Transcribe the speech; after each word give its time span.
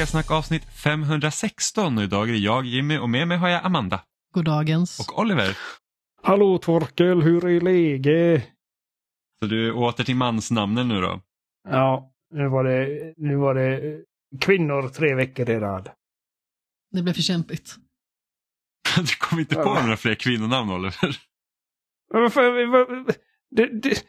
Spelsnack 0.00 0.30
avsnitt 0.30 0.64
516 0.64 1.98
och 1.98 2.04
idag 2.04 2.28
är 2.28 2.32
det 2.32 2.38
jag 2.38 2.66
Jimmy 2.66 2.98
och 2.98 3.10
med 3.10 3.28
mig 3.28 3.38
har 3.38 3.48
jag 3.48 3.64
Amanda. 3.64 4.04
Goddagens. 4.34 5.00
Och 5.00 5.18
Oliver. 5.18 5.58
Hallå 6.22 6.58
Torkel, 6.58 7.22
hur 7.22 7.46
är 7.46 7.60
läget? 7.60 8.48
Så 9.38 9.46
du 9.46 9.68
är 9.68 9.76
åter 9.76 10.04
till 10.04 10.16
mansnamnen 10.16 10.88
nu 10.88 11.00
då? 11.00 11.20
Ja, 11.68 12.12
nu 12.30 12.48
var 12.48 12.64
det, 12.64 13.14
nu 13.16 13.36
var 13.36 13.54
det 13.54 14.00
kvinnor 14.40 14.88
tre 14.88 15.14
veckor 15.14 15.50
i 15.50 15.58
rad. 15.58 15.90
Det 16.92 17.02
blev 17.02 17.14
för 17.14 17.22
kämpigt. 17.22 17.76
Du 18.96 19.16
kom 19.20 19.38
inte 19.38 19.54
på 19.54 19.60
Ja. 19.60 19.82
några 19.82 19.96
fler 19.96 20.14
kvinnonamn 20.14 20.70
Oliver? 20.70 21.16
Det, 23.50 23.66
det, 23.66 24.02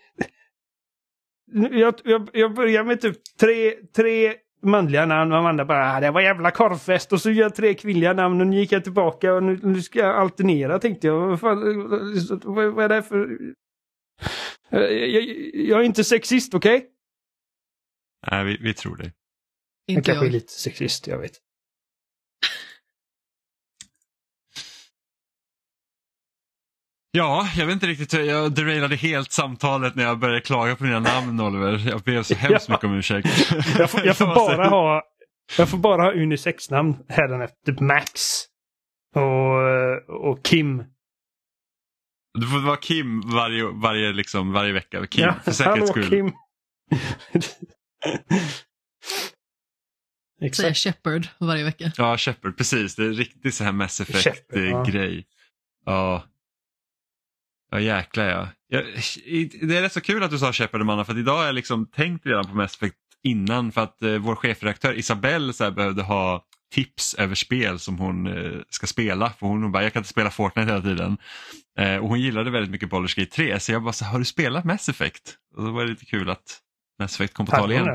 jag, 1.71 1.96
jag, 2.04 2.30
jag 2.34 2.54
börjar 2.55 2.84
med 2.84 3.02
typ 3.02 3.18
tre, 3.40 3.71
tre 3.96 4.35
manliga 4.62 5.06
namn 5.06 5.32
och 5.32 5.38
Amanda 5.38 5.66
bara 5.66 5.94
ah, 5.94 6.00
det 6.00 6.12
var 6.12 6.22
jävla 6.22 6.52
korvfest 6.52 7.13
och 7.13 7.22
så 7.22 7.32
gör 7.32 7.41
jag 7.44 7.55
tre 7.55 7.74
kvinnliga 7.74 8.13
namn 8.13 8.41
och 8.41 8.48
nu 8.48 8.58
gick 8.58 8.72
jag 8.72 8.84
tillbaka 8.84 9.34
och 9.34 9.44
nu, 9.44 9.60
nu 9.63 9.82
ska 9.82 9.99
jag 9.99 10.16
alternera 10.16 10.80
tänkte 10.80 11.08
jag. 11.08 11.27
Vad, 11.27 11.40
fan, 11.40 11.90
vad, 12.44 12.74
vad 12.74 12.85
är 12.85 12.90
det 12.90 13.04
för... 13.04 13.38
Jag, 14.70 14.94
jag, 14.94 15.24
jag 15.54 15.80
är 15.80 15.84
inte 15.84 16.04
sexist, 16.04 16.54
okej? 16.54 16.85
Nej, 18.32 18.46
vi, 18.46 18.58
vi 18.58 18.74
tror 18.74 18.96
dig. 18.96 19.13
Jag 19.85 19.98
Inte 19.98 20.05
kanske 20.10 20.24
är 20.24 20.27
jag. 20.27 20.34
lite 20.34 20.54
sexist, 20.54 21.07
jag 21.07 21.18
vet. 21.20 21.32
Ja, 27.12 27.48
jag 27.55 27.65
vet 27.65 27.73
inte 27.73 27.87
riktigt. 27.87 28.13
Jag 28.13 28.51
derailade 28.55 28.95
helt 28.95 29.31
samtalet 29.31 29.95
när 29.95 30.04
jag 30.04 30.20
började 30.20 30.41
klaga 30.41 30.76
på 30.76 30.84
dina 30.84 30.99
namn 30.99 31.40
Oliver. 31.40 31.90
Jag 31.90 32.01
ber 32.01 32.23
så 32.23 32.35
hemskt 32.35 32.70
mycket 32.70 32.84
om 32.84 32.93
ursäkt. 32.93 33.27
Jag 33.77 33.90
får, 33.90 34.05
jag 34.05 34.17
får 34.17 34.26
bara 34.26 34.70
ha 34.70 35.04
jag 35.57 35.70
får 35.70 35.77
bara 35.77 36.01
ha 36.01 36.12
unisex-namn 36.12 36.95
hädanefter. 37.09 37.71
Typ 37.71 37.79
Max. 37.79 38.45
Och, 39.15 40.32
och 40.32 40.45
Kim. 40.45 40.84
Du 42.39 42.48
får 42.48 42.59
vara 42.65 42.77
Kim 42.77 43.21
varje, 43.21 43.63
varje, 43.63 44.12
liksom, 44.12 44.51
varje 44.51 44.73
vecka. 44.73 45.07
Kim, 45.07 45.23
Ja, 45.23 45.35
för 45.43 45.51
säkerhets 45.51 45.89
skull. 45.89 46.09
Kim. 46.09 46.32
Säger 50.39 50.70
Exakt. 50.70 50.77
Shepard 50.77 51.27
varje 51.39 51.63
vecka. 51.63 51.91
Ja, 51.98 52.17
Shepard, 52.17 52.57
precis. 52.57 52.95
Det 52.95 53.04
är 53.04 53.09
riktigt 53.09 53.55
så 53.55 53.63
här 53.63 53.71
Mass 53.71 53.98
Shepard, 53.98 54.15
ja. 54.15 54.20
Effect-grej. 54.20 55.26
Ja. 55.85 56.23
Ja, 57.72 57.80
jäklar 57.80 58.26
ja. 58.26 58.48
ja. 58.68 58.82
i- 59.26 59.46
Det 59.68 59.77
är 59.77 59.82
rätt 59.82 59.94
så 59.94 60.02
kul 60.02 60.24
att 60.24 60.32
du 60.32 60.40
sa 60.40 60.54
Shepard 60.54 60.82
Amanda, 60.82 61.05
för 61.05 61.14
att 61.14 61.20
idag 61.20 61.38
har 61.38 61.46
jag 61.46 61.55
liksom 61.55 61.86
tänkt 61.86 62.26
redan 62.26 62.46
på 62.48 62.55
Mass 62.55 62.76
Effect 62.76 62.96
innan 63.24 63.72
för 63.72 63.82
att 63.82 64.03
eh, 64.03 64.16
vår 64.18 64.36
chefredaktör 64.36 64.94
Isabelle 64.94 65.53
så 65.53 65.72
behövde 65.72 66.03
ha 66.03 66.46
tips 66.74 67.13
över 67.13 67.36
spel 67.36 67.80
som 67.80 67.97
hon 67.97 68.28
eh, 68.28 68.59
ska 68.69 68.88
spela. 68.88 69.30
För 69.30 69.47
hon 69.47 69.72
bara, 69.72 69.84
jag 69.84 69.94
kan 69.94 70.00
inte 70.00 70.09
spela 70.09 70.31
Fortnite 70.31 70.69
hela 70.72 70.81
tiden. 70.81 71.18
Eh, 71.79 71.95
och 71.97 72.07
hon 72.09 72.19
gillade 72.22 72.51
väldigt 72.51 72.72
mycket 72.72 72.90
Baldur's 72.90 73.19
Gate 73.19 73.31
3 73.31 73.59
så 73.59 73.72
jag 73.72 73.84
bara, 73.84 73.94
så, 73.94 74.06
har 74.06 74.19
du 74.19 74.25
spelat 74.25 74.66
Mass 74.66 74.90
Effect? 74.90 75.35
Och 75.56 75.63
då 75.63 75.72
var 75.72 75.84
det 75.84 75.90
lite 75.90 76.06
kul 76.06 76.29
att 76.29 76.59
Mass 77.00 77.16
Effect 77.16 77.34
kom 77.34 77.45
på 77.45 77.51
tal 77.51 77.72
igen. 77.72 77.85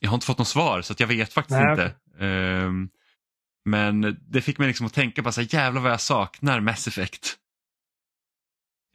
Jag 0.00 0.10
har 0.10 0.14
inte 0.14 0.26
fått 0.26 0.38
något 0.38 0.48
svar 0.48 0.82
så 0.82 0.92
att 0.92 1.00
jag 1.00 1.06
vet 1.06 1.32
faktiskt 1.32 1.60
Nej, 1.60 1.70
inte. 1.70 1.94
Ehm, 2.20 2.88
men 3.64 4.16
det 4.28 4.40
fick 4.42 4.58
mig 4.58 4.68
liksom 4.68 4.86
att 4.86 4.94
tänka 4.94 5.22
på 5.22 5.32
så 5.32 5.40
här, 5.40 5.48
jävlar 5.54 5.80
vad 5.82 5.92
jag 5.92 6.00
saknar 6.00 6.60
Mass 6.60 6.88
Effect. 6.88 7.36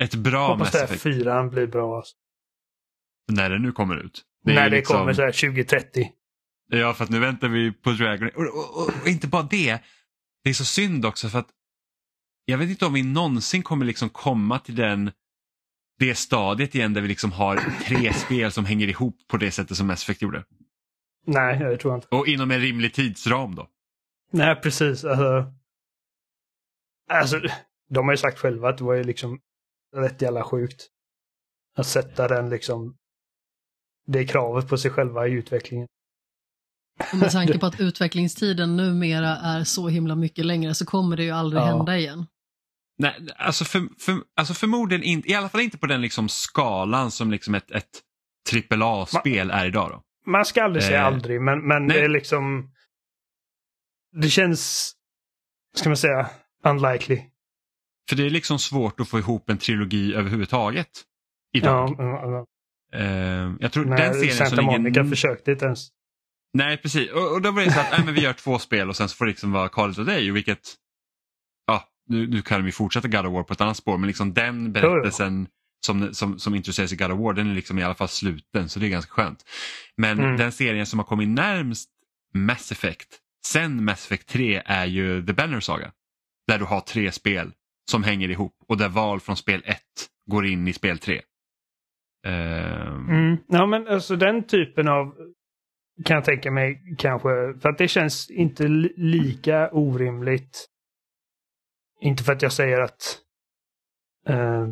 Ett 0.03 0.15
bra 0.15 0.47
Hoppas 0.47 0.59
Mass 0.59 0.71
det 0.71 0.83
Effect. 0.83 1.01
fyran 1.01 1.49
blir 1.49 1.67
bra. 1.67 1.97
Alltså. 1.97 2.15
När 3.31 3.49
det 3.49 3.59
nu 3.59 3.71
kommer 3.71 3.95
ut. 4.05 4.23
är 4.47 4.53
När 4.53 4.69
det 4.69 4.75
liksom- 4.75 4.97
kommer 4.97 5.13
så 5.13 5.21
här 5.21 5.31
2030. 5.31 6.11
Ja, 6.71 6.93
för 6.93 7.03
att 7.03 7.09
nu 7.09 7.19
väntar 7.19 7.47
vi 7.49 7.71
på 7.71 7.91
Dragon. 7.91 8.29
Och, 8.35 8.43
och, 8.43 8.77
och, 8.81 9.01
och 9.01 9.07
inte 9.07 9.27
bara 9.27 9.43
det. 9.43 9.79
Det 10.43 10.49
är 10.49 10.53
så 10.53 10.65
synd 10.65 11.05
också 11.05 11.29
för 11.29 11.39
att 11.39 11.49
jag 12.45 12.57
vet 12.57 12.69
inte 12.69 12.85
om 12.85 12.93
vi 12.93 13.03
någonsin 13.03 13.63
kommer 13.63 13.85
liksom 13.85 14.09
komma 14.09 14.59
till 14.59 14.75
den 14.75 15.11
det 15.99 16.15
stadiet 16.15 16.75
igen 16.75 16.93
där 16.93 17.01
vi 17.01 17.07
liksom 17.07 17.31
har 17.31 17.57
tre 17.85 18.13
spel 18.13 18.51
som 18.51 18.65
hänger 18.65 18.87
ihop 18.87 19.17
på 19.27 19.37
det 19.37 19.51
sättet 19.51 19.77
som 19.77 19.87
Mass 19.87 20.03
Effect 20.03 20.21
gjorde. 20.21 20.43
Nej, 21.25 21.59
det 21.59 21.77
tror 21.77 21.93
jag 21.93 21.97
inte. 21.97 22.07
Och 22.15 22.27
inom 22.27 22.51
en 22.51 22.59
rimlig 22.59 22.93
tidsram 22.93 23.55
då. 23.55 23.67
Nej, 24.31 24.55
precis. 24.55 25.03
Alltså, 25.05 25.53
alltså, 27.09 27.41
de 27.89 28.05
har 28.05 28.13
ju 28.13 28.17
sagt 28.17 28.39
själva 28.39 28.69
att 28.69 28.77
det 28.77 28.83
var 28.83 28.93
ju 28.93 29.03
liksom 29.03 29.39
rätt 29.95 30.21
jävla 30.21 30.43
sjukt. 30.43 30.87
Att 31.77 31.87
sätta 31.87 32.27
den 32.27 32.49
liksom 32.49 32.95
det 34.07 34.25
kravet 34.25 34.67
på 34.67 34.77
sig 34.77 34.91
själva 34.91 35.27
i 35.27 35.31
utvecklingen. 35.31 35.87
Och 37.11 37.17
med 37.17 37.31
tanke 37.31 37.59
på 37.59 37.65
att 37.65 37.79
utvecklingstiden 37.79 38.77
numera 38.77 39.37
är 39.37 39.63
så 39.63 39.87
himla 39.87 40.15
mycket 40.15 40.45
längre 40.45 40.75
så 40.75 40.85
kommer 40.85 41.17
det 41.17 41.23
ju 41.23 41.31
aldrig 41.31 41.61
Ja. 41.61 41.65
hända 41.65 41.97
igen. 41.97 42.25
Nej, 42.97 43.27
alltså, 43.35 43.65
för, 43.65 43.87
för, 43.99 44.15
alltså 44.35 44.53
förmodligen 44.53 45.03
inte, 45.03 45.29
i 45.29 45.33
alla 45.33 45.49
fall 45.49 45.61
inte 45.61 45.77
på 45.77 45.85
den 45.87 46.01
liksom 46.01 46.29
skalan 46.29 47.11
som 47.11 47.31
liksom 47.31 47.55
ett, 47.55 47.71
ett 47.71 48.03
AAA-spel 48.71 49.51
är 49.51 49.65
idag. 49.65 49.89
Då. 49.91 50.03
Man 50.31 50.45
ska 50.45 50.63
aldrig 50.63 50.83
säga 50.83 50.99
Eh, 50.99 51.05
aldrig, 51.05 51.41
men, 51.41 51.67
men 51.67 51.85
nej. 51.85 51.97
det 51.97 52.03
är 52.03 52.09
liksom... 52.09 52.73
Det 54.11 54.29
känns, 54.29 54.93
ska 55.75 55.89
man 55.89 55.97
säga, 55.97 56.29
unlikely. 56.63 57.21
För 58.09 58.15
det 58.15 58.25
är 58.25 58.29
liksom 58.29 58.59
svårt 58.59 58.99
att 58.99 59.07
få 59.07 59.19
ihop 59.19 59.49
en 59.49 59.57
trilogi 59.57 60.13
överhuvudtaget 60.15 60.89
idag. 61.53 61.95
Ja. 61.97 62.45
Eh, 62.93 63.51
jag 63.59 63.71
tror 63.71 63.85
den 63.85 63.93
När 63.93 64.13
serien 64.13 64.35
Santa 64.35 64.55
som 64.55 64.65
Monica 64.65 64.83
ligger... 65.01 65.03
försökte 65.03 65.51
inte 65.51 65.65
ens. 65.65 65.87
Nej, 66.53 66.77
precis. 66.77 67.11
Och, 67.11 67.31
och 67.33 67.41
då 67.41 67.51
var 67.51 67.61
det 67.61 67.71
så 67.71 67.79
att 67.79 67.91
nej, 67.91 68.01
men 68.05 68.13
vi 68.13 68.21
gör 68.21 68.33
två 68.33 68.59
spel 68.59 68.89
och 68.89 68.95
sen 68.95 69.09
så 69.09 69.15
får 69.15 69.25
det 69.25 69.29
liksom 69.31 69.51
vara 69.51 69.69
Call 69.69 69.89
of 69.89 69.97
Day, 69.97 70.31
vilket... 70.31 70.75
Ja, 71.67 71.83
nu, 72.07 72.27
nu 72.27 72.41
kan 72.41 72.65
vi 72.65 72.71
fortsätta 72.71 73.07
God 73.07 73.25
of 73.25 73.33
War 73.33 73.43
på 73.43 73.53
ett 73.53 73.61
annat 73.61 73.77
spår, 73.77 73.97
men 73.97 74.07
liksom 74.07 74.33
den 74.33 74.71
berättelsen 74.73 75.47
som, 75.85 76.13
som, 76.13 76.39
som 76.39 76.55
introduceras 76.55 76.93
i 76.93 76.95
God 76.95 77.11
of 77.11 77.19
War, 77.19 77.33
den 77.33 77.49
är 77.51 77.55
liksom 77.55 77.79
i 77.79 77.83
alla 77.83 77.95
fall 77.95 78.07
sluten, 78.07 78.69
så 78.69 78.79
det 78.79 78.87
är 78.87 78.89
ganska 78.89 79.11
skönt. 79.11 79.43
Men 79.97 80.19
Mm. 80.19 80.37
den 80.37 80.51
serien 80.51 80.85
som 80.85 80.99
har 80.99 81.05
kommit 81.05 81.29
närmst 81.29 81.89
Mass 82.33 82.71
Effect, 82.71 83.07
sen 83.45 83.83
Mass 83.83 84.05
Effect 84.05 84.27
3, 84.27 84.61
är 84.65 84.85
ju 84.85 85.25
The 85.25 85.33
Banner 85.33 85.59
Saga. 85.59 85.91
Där 86.47 86.59
du 86.59 86.65
har 86.65 86.81
tre 86.81 87.11
spel 87.11 87.51
som 87.89 88.03
hänger 88.03 88.29
ihop 88.29 88.53
och 88.67 88.77
där 88.77 88.89
val 88.89 89.19
från 89.19 89.35
spel 89.37 89.61
1 89.65 89.77
går 90.31 90.45
in 90.45 90.67
i 90.67 90.73
spel 90.73 90.99
3. 90.99 91.21
Ehm, 92.25 93.09
Mm. 93.09 93.37
Ja, 93.47 93.65
men 93.65 93.87
alltså 93.87 94.15
den 94.15 94.43
typen 94.43 94.87
av 94.87 95.15
kan 96.05 96.15
jag 96.15 96.25
tänka 96.25 96.51
mig 96.51 96.95
kanske, 96.97 97.29
för 97.61 97.69
att 97.69 97.77
det 97.77 97.87
känns 97.87 98.29
inte 98.29 98.67
lika 98.97 99.69
orimligt. 99.71 100.65
Inte 102.01 102.23
för 102.23 102.33
att 102.33 102.41
jag 102.41 102.53
säger 102.53 102.81
att 102.81 103.19
eh, 104.27 104.67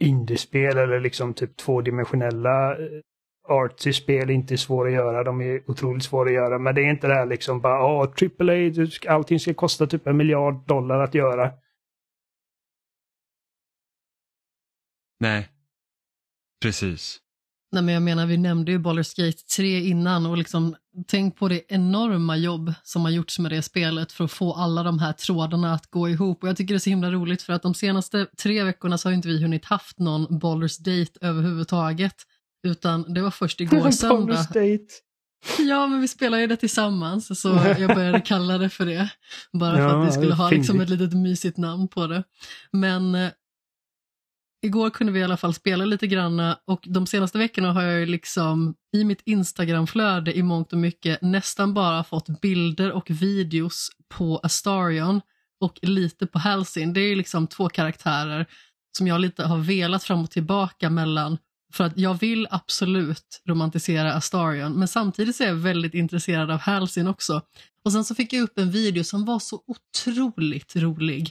indiespel 0.00 0.78
eller 0.78 1.00
liksom 1.00 1.34
typ 1.34 1.56
tvådimensionella 1.56 2.72
eh, 2.72 3.00
artsy-spel 3.48 4.30
inte 4.30 4.54
är 4.54 4.56
svåra 4.56 4.88
att 4.88 4.94
göra. 4.94 5.24
De 5.24 5.40
är 5.40 5.70
otroligt 5.70 6.02
svåra 6.04 6.28
att 6.28 6.34
göra. 6.34 6.58
Men 6.58 6.74
det 6.74 6.80
är 6.80 6.90
inte 6.90 7.06
det 7.06 7.14
här 7.14 7.26
liksom 7.26 7.60
bara, 7.60 7.78
ja, 7.78 8.12
AAA, 8.38 9.14
allting 9.14 9.40
ska 9.40 9.54
kosta 9.54 9.86
typ 9.86 10.06
en 10.06 10.16
miljard 10.16 10.66
dollar 10.66 11.00
att 11.00 11.14
göra. 11.14 11.52
Nej, 15.20 15.48
precis. 16.62 17.20
Nej, 17.72 17.82
men 17.82 17.94
jag 17.94 18.02
menar, 18.02 18.26
vi 18.26 18.36
nämnde 18.36 18.72
ju 18.72 18.78
Baldur's 18.78 19.24
Gate 19.24 19.38
3 19.56 19.80
innan 19.80 20.26
och 20.26 20.36
liksom, 20.36 20.76
tänk 21.06 21.36
på 21.36 21.48
det 21.48 21.62
enorma 21.68 22.36
jobb 22.36 22.74
som 22.82 23.02
har 23.04 23.10
gjorts 23.10 23.38
med 23.38 23.52
det 23.52 23.62
spelet 23.62 24.12
för 24.12 24.24
att 24.24 24.32
få 24.32 24.52
alla 24.52 24.82
de 24.82 24.98
här 24.98 25.12
trådarna 25.12 25.74
att 25.74 25.86
gå 25.90 26.08
ihop. 26.08 26.42
Och 26.42 26.48
jag 26.48 26.56
tycker 26.56 26.74
det 26.74 26.78
är 26.78 26.80
så 26.80 26.90
himla 26.90 27.10
roligt 27.10 27.42
för 27.42 27.52
att 27.52 27.62
de 27.62 27.74
senaste 27.74 28.26
tre 28.42 28.64
veckorna 28.64 28.98
så 28.98 29.08
har 29.08 29.14
inte 29.14 29.28
vi 29.28 29.42
hunnit 29.42 29.64
haft 29.64 29.98
någon 29.98 30.26
Baldur's 30.26 30.78
Date 30.82 31.26
överhuvudtaget. 31.26 32.14
Utan 32.66 33.14
det 33.14 33.20
var 33.20 33.30
först 33.30 33.60
igår 33.60 33.90
söndag. 33.92 34.34
Ja, 35.58 35.86
men 35.86 36.00
vi 36.00 36.08
spelar 36.08 36.38
ju 36.38 36.46
det 36.46 36.56
tillsammans 36.56 37.40
så 37.40 37.48
jag 37.78 37.94
började 37.94 38.20
kalla 38.20 38.58
det 38.58 38.68
för 38.68 38.86
det. 38.86 39.08
Bara 39.52 39.76
för 39.76 39.82
Ja, 39.82 40.02
att 40.02 40.08
vi 40.08 40.12
skulle 40.12 40.34
ha 40.34 40.50
liksom 40.50 40.80
ett 40.80 40.88
litet 40.88 41.12
mysigt 41.12 41.56
namn 41.56 41.88
på 41.88 42.06
det. 42.06 42.24
Men 42.72 43.14
eh, 43.14 43.30
igår 44.66 44.90
kunde 44.90 45.12
vi 45.12 45.20
i 45.20 45.24
alla 45.24 45.36
fall 45.36 45.54
spela 45.54 45.84
lite 45.84 46.06
granna 46.06 46.58
och 46.64 46.84
de 46.86 47.06
senaste 47.06 47.38
veckorna 47.38 47.72
har 47.72 47.82
jag 47.82 48.00
ju 48.00 48.06
liksom 48.06 48.74
i 48.92 49.04
mitt 49.04 49.22
Instagramflöde 49.24 50.36
i 50.36 50.42
mångt 50.42 50.72
och 50.72 50.78
mycket 50.78 51.22
nästan 51.22 51.74
bara 51.74 52.04
fått 52.04 52.40
bilder 52.40 52.92
och 52.92 53.10
videos 53.10 53.90
på 54.08 54.38
Astarion 54.42 55.20
och 55.60 55.78
lite 55.82 56.26
på 56.26 56.38
Halcyon. 56.38 56.92
Det 56.92 57.00
är 57.00 57.08
ju 57.08 57.14
liksom 57.14 57.46
två 57.46 57.68
karaktärer 57.68 58.46
som 58.96 59.06
jag 59.06 59.20
lite 59.20 59.44
har 59.44 59.58
velat 59.58 60.04
fram 60.04 60.22
och 60.22 60.30
tillbaka 60.30 60.90
mellan 60.90 61.38
för 61.72 61.84
att 61.84 61.98
jag 61.98 62.14
vill 62.20 62.46
absolut 62.50 63.42
romantisera 63.48 64.12
Astarion, 64.12 64.72
men 64.72 64.88
samtidigt 64.88 65.36
så 65.36 65.44
är 65.44 65.48
jag 65.48 65.54
väldigt 65.54 65.94
intresserad 65.94 66.50
av 66.50 66.58
Halcyon 66.58 67.08
också. 67.08 67.42
Och 67.84 67.92
sen 67.92 68.04
så 68.04 68.14
fick 68.14 68.32
jag 68.32 68.42
upp 68.42 68.58
en 68.58 68.70
video 68.70 69.04
som 69.04 69.24
var 69.24 69.38
så 69.38 69.62
otroligt 69.66 70.76
rolig, 70.76 71.30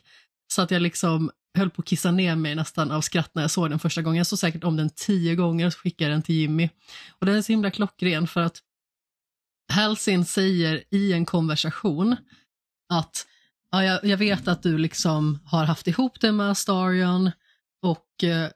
så 0.53 0.61
att 0.61 0.71
jag 0.71 0.81
liksom 0.81 1.31
höll 1.55 1.69
på 1.69 1.81
att 1.81 1.87
kissa 1.87 2.11
ner 2.11 2.35
mig 2.35 2.55
nästan 2.55 2.91
av 2.91 3.01
skratt 3.01 3.31
när 3.33 3.41
jag 3.41 3.51
såg 3.51 3.69
den 3.69 3.79
första 3.79 4.01
gången. 4.01 4.17
Jag 4.17 4.27
såg 4.27 4.39
säkert 4.39 4.63
om 4.63 4.75
den 4.75 4.89
tio 4.89 5.35
gånger 5.35 5.67
och 5.67 5.75
skickade 5.75 6.11
den 6.11 6.21
till 6.21 6.35
Jimmy. 6.35 6.69
Och 7.19 7.25
den 7.25 7.35
är 7.35 7.41
så 7.41 7.51
himla 7.51 7.71
klockren 7.71 8.27
för 8.27 8.41
att 8.41 8.61
Halsin 9.73 10.25
säger 10.25 10.83
i 10.89 11.13
en 11.13 11.25
konversation 11.25 12.15
att 12.89 13.27
ja, 13.71 13.83
jag, 13.83 14.05
jag 14.05 14.17
vet 14.17 14.47
att 14.47 14.63
du 14.63 14.77
liksom 14.77 15.39
har 15.45 15.65
haft 15.65 15.87
ihop 15.87 16.21
det 16.21 16.31
med 16.31 16.51
Astarion 16.51 17.31
och 17.81 18.23
eh, 18.23 18.49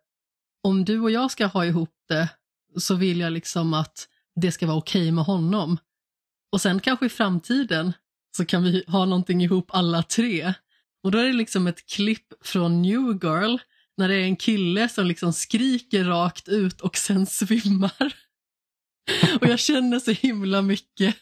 om 0.64 0.86
du 0.86 1.00
och 1.00 1.12
jag 1.12 1.32
ska 1.32 1.46
ha 1.46 1.66
ihop 1.66 1.96
det 2.08 2.30
så 2.78 2.96
vill 2.96 3.20
jag 3.20 3.34
liksom 3.34 3.74
att 3.74 4.08
det 4.36 4.52
ska 4.52 4.68
vara 4.68 4.78
okej 4.78 5.02
okay 5.02 5.12
med 5.12 5.24
honom. 5.24 5.78
Och 6.52 6.62
sen 6.62 6.80
kanske 6.80 7.06
i 7.06 7.10
framtiden 7.10 7.94
så 8.38 8.46
kan 8.46 8.64
vi 8.64 8.84
ha 8.88 9.06
någonting 9.06 9.44
ihop 9.44 9.70
alla 9.74 10.04
tre. 10.04 10.54
Och 11.04 11.12
då 11.12 11.18
är 11.18 11.26
det 11.26 11.34
liksom 11.34 11.68
ett 11.68 11.86
klipp 11.86 12.34
från 12.42 12.82
New 12.82 13.20
Girl 13.24 13.58
när 13.98 14.08
det 14.08 14.16
är 14.16 14.24
en 14.24 14.36
kille 14.36 14.90
som 14.90 15.06
liksom 15.06 15.34
skriker 15.34 16.04
rakt 16.04 16.48
ut 16.48 16.82
och 16.82 16.98
sen 16.98 17.26
svimmar. 17.26 18.14
Och 19.42 19.48
jag 19.48 19.60
känner 19.60 20.00
så 20.00 20.12
himla 20.12 20.62
mycket 20.62 21.16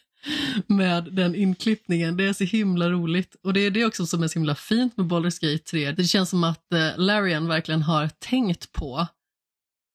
med 0.68 1.14
den 1.14 1.36
inklippningen. 1.36 2.18
Det 2.18 2.24
är 2.24 2.34
så 2.34 2.44
himla 2.44 2.90
roligt. 2.90 3.36
Och 3.44 3.54
det 3.54 3.60
är 3.60 3.72
det 3.72 3.86
också 3.86 4.06
som 4.06 4.24
är 4.24 4.28
så 4.28 4.40
himla 4.40 4.56
fint 4.56 4.98
med 4.98 5.06
Baldur's 5.06 5.42
Gate 5.42 5.64
3. 5.64 5.92
Det 5.92 6.04
känns 6.04 6.30
som 6.30 6.44
att 6.44 6.74
eh, 6.74 6.98
Larian 6.98 7.48
verkligen 7.48 7.82
har 7.82 8.10
tänkt 8.20 8.72
på 8.72 9.08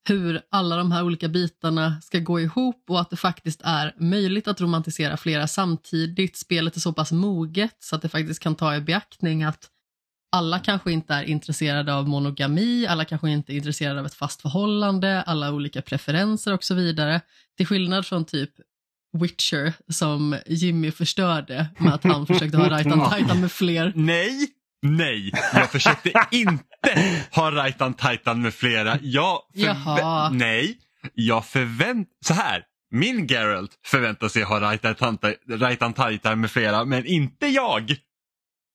hur 0.08 0.42
alla 0.50 0.76
de 0.76 0.92
här 0.92 1.04
olika 1.04 1.28
bitarna 1.28 2.00
ska 2.00 2.18
gå 2.18 2.40
ihop 2.40 2.84
och 2.88 3.00
att 3.00 3.10
det 3.10 3.16
faktiskt 3.16 3.60
är 3.64 3.94
möjligt 3.98 4.48
att 4.48 4.60
romantisera 4.60 5.16
flera 5.16 5.46
samtidigt. 5.46 6.36
Spelet 6.36 6.76
är 6.76 6.80
så 6.80 6.92
pass 6.92 7.12
moget 7.12 7.76
så 7.78 7.96
att 7.96 8.02
det 8.02 8.08
faktiskt 8.08 8.42
kan 8.42 8.54
ta 8.54 8.76
i 8.76 8.80
beaktning 8.80 9.42
att 9.42 9.68
alla 10.32 10.58
kanske 10.58 10.92
inte 10.92 11.14
är 11.14 11.22
intresserade 11.22 11.94
av 11.94 12.08
monogami, 12.08 12.86
alla 12.86 13.04
kanske 13.04 13.30
inte 13.30 13.52
är 13.52 13.56
intresserade 13.56 14.00
av 14.00 14.06
ett 14.06 14.14
fast 14.14 14.42
förhållande, 14.42 15.22
alla 15.22 15.52
olika 15.52 15.82
preferenser 15.82 16.54
och 16.54 16.64
så 16.64 16.74
vidare. 16.74 17.20
Till 17.56 17.66
skillnad 17.66 18.06
från 18.06 18.24
typ 18.24 18.50
Witcher 19.18 19.72
som 19.88 20.36
Jimmy 20.46 20.90
förstörde 20.90 21.66
med 21.78 21.94
att 21.94 22.04
han 22.04 22.26
försökte 22.26 22.56
ha 22.56 22.70
Rajtan 22.70 23.10
Titan 23.10 23.40
med 23.40 23.52
fler. 23.52 23.92
Nej, 23.96 24.48
nej, 24.82 25.32
jag 25.54 25.70
försökte 25.70 26.12
inte 26.30 26.64
ha 27.30 27.50
Rajtan 27.50 27.94
Titan 27.94 28.42
med 28.42 28.54
flera. 28.54 28.98
Jag 29.02 29.38
Jaha. 29.52 30.30
Nej, 30.30 30.78
jag 31.14 31.46
förvänt... 31.46 32.08
Så 32.24 32.34
här, 32.34 32.64
min 32.90 33.26
Geralt 33.26 33.70
förväntar 33.86 34.28
sig 34.28 34.42
ha 34.42 34.60
Rajtan 35.48 35.94
Titan 35.94 36.40
med 36.40 36.50
flera, 36.50 36.84
men 36.84 37.06
inte 37.06 37.46
jag. 37.46 37.96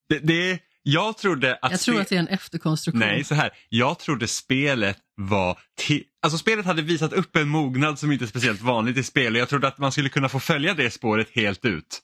Det, 0.09 0.19
det, 0.19 0.59
jag 0.83 1.17
trodde 1.17 1.55
att... 1.61 1.71
Jag 1.71 1.79
tror 1.79 2.01
att 2.01 2.09
det 2.09 2.15
är 2.15 2.19
en 2.19 2.27
efterkonstruktion. 2.27 2.99
Nej, 2.99 3.23
så 3.23 3.35
här. 3.35 3.51
Jag 3.69 3.99
trodde 3.99 4.27
spelet 4.27 4.97
var... 5.15 5.59
Till... 5.75 6.03
Alltså 6.21 6.37
spelet 6.37 6.65
hade 6.65 6.81
visat 6.81 7.13
upp 7.13 7.35
en 7.35 7.47
mognad 7.47 7.99
som 7.99 8.11
inte 8.11 8.25
är 8.25 8.27
speciellt 8.27 8.61
vanligt 8.61 8.97
i 8.97 9.03
spel 9.03 9.35
och 9.35 9.41
jag 9.41 9.49
trodde 9.49 9.67
att 9.67 9.77
man 9.77 9.91
skulle 9.91 10.09
kunna 10.09 10.29
få 10.29 10.39
följa 10.39 10.73
det 10.73 10.91
spåret 10.91 11.29
helt 11.29 11.65
ut. 11.65 12.01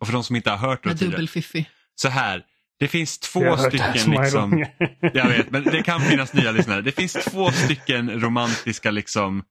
Och 0.00 0.06
för 0.06 0.12
de 0.12 0.24
som 0.24 0.36
inte 0.36 0.50
har 0.50 0.56
hört 0.56 0.82
det 0.82 0.88
Med 0.88 0.98
dubbelfiffi. 0.98 1.68
Så 1.94 2.08
här, 2.08 2.44
det 2.78 2.88
finns 2.88 3.18
två 3.18 3.56
stycken 3.56 4.10
liksom... 4.10 4.66
Jag 5.00 5.28
vet, 5.28 5.50
men 5.50 5.64
det 5.64 5.82
kan 5.82 6.00
finnas 6.00 6.32
nya 6.32 6.52
lyssnare. 6.52 6.80
Det 6.80 6.92
finns 6.92 7.12
två 7.12 7.50
stycken 7.50 8.20
romantiska 8.20 8.90
liksom 8.90 9.44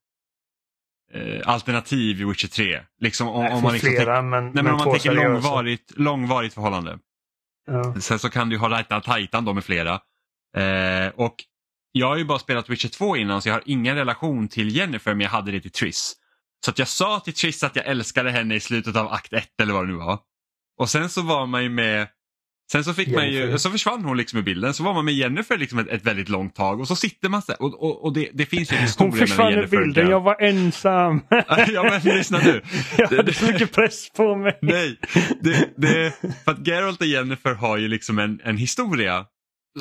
eh, 1.14 1.42
alternativ 1.46 2.22
i 2.22 2.24
Witcher 2.24 2.48
3. 2.48 2.81
Liksom, 3.00 3.28
om, 3.28 3.46
om 3.46 3.64
man 3.64 3.74
liksom 3.74 3.90
flera, 3.90 4.16
tänk... 4.16 4.25
men, 4.25 4.44
nej, 4.44 4.52
men, 4.54 4.66
men 4.66 4.74
om 4.74 4.78
man 4.78 4.92
tänker 4.92 5.12
långvarigt, 5.12 5.92
långvarigt 5.96 6.54
förhållande. 6.54 7.00
Ja. 7.68 7.96
Sen 8.00 8.20
så 8.20 8.30
kan 8.30 8.50
du 8.50 8.58
ha 8.58 8.70
Rajtan 8.70 9.02
Titan 9.02 9.46
då 9.46 9.54
med 9.54 9.64
flera. 9.64 9.94
Eh, 10.58 11.08
och 11.16 11.36
jag 11.92 12.08
har 12.08 12.18
ju 12.18 12.25
bara 12.25 12.40
spelat 12.40 12.70
Witcher 12.70 12.90
2 12.90 13.18
innan 13.18 13.42
så 13.42 13.50
jag 13.50 13.54
har 13.54 13.64
ingen 13.66 13.96
relation 13.96 14.48
till 14.48 14.75
Jennifer 14.75 15.14
men 15.14 15.22
jag 15.22 15.30
hade 15.30 15.52
det 15.52 15.62
till 15.62 15.72
Triss. 15.72 16.16
Så 16.66 16.72
att 16.72 16.80
jag 16.80 16.88
sa 16.88 17.20
till 17.20 17.34
Triss 17.34 17.64
att 17.64 17.75
jag 17.75 17.86
älskade 17.86 18.31
henne 18.31 18.56
i 18.56 18.60
slutet 18.60 18.96
av 18.96 19.08
akt 19.08 19.34
1 19.34 19.50
eller 19.62 19.74
vad 19.74 19.84
det 19.84 19.92
nu 19.92 19.98
var. 19.98 20.20
Och 20.78 20.90
sen 20.90 21.10
så 21.10 21.22
var 21.22 21.46
man 21.46 21.64
ju 21.64 21.70
med 21.70 22.08
Sen 22.71 22.83
så, 22.83 22.94
fick 22.94 23.07
man 23.15 23.30
ju, 23.30 23.57
så 23.57 23.69
försvann 23.69 24.06
hon 24.06 24.18
liksom 24.18 24.39
i 24.39 24.42
bilden, 24.42 24.74
så 24.74 24.83
var 24.83 24.94
man 24.94 25.06
med 25.06 25.13
Jennifer 25.13 25.57
liksom 25.57 25.80
ett, 25.80 25.88
ett 25.88 26.06
väldigt 26.06 26.30
långt 26.30 26.56
tag 26.56 26.80
och 26.80 26.88
så 26.88 26.95
sitter 26.95 27.30
man 27.30 27.42
så 27.42 27.54
och, 27.54 27.83
och, 27.83 28.04
och 28.04 28.13
det, 28.13 28.30
det 28.33 28.45
finns 28.45 28.71
ju 28.71 28.75
en 28.75 28.81
historia 28.81 29.12
Hon 29.12 29.19
försvann 29.19 29.63
i 29.63 29.68
bilden, 29.68 30.10
jag 30.10 30.19
var 30.19 30.42
ensam. 30.42 31.21
ja 31.74 31.83
men 31.83 32.15
lyssna 32.18 32.39
nu. 32.44 32.62
jag 32.98 33.07
hade 33.07 33.33
så 33.33 33.45
mycket 33.45 33.71
press 33.71 34.10
på 34.10 34.36
mig. 34.36 34.57
Nej, 34.62 35.00
det, 35.42 35.69
det, 35.77 36.13
för 36.45 36.51
att 36.51 36.68
Geralt 36.68 37.01
och 37.01 37.07
Jennifer 37.07 37.54
har 37.54 37.77
ju 37.77 37.88
liksom 37.88 38.19
en, 38.19 38.39
en 38.44 38.57
historia. 38.57 39.25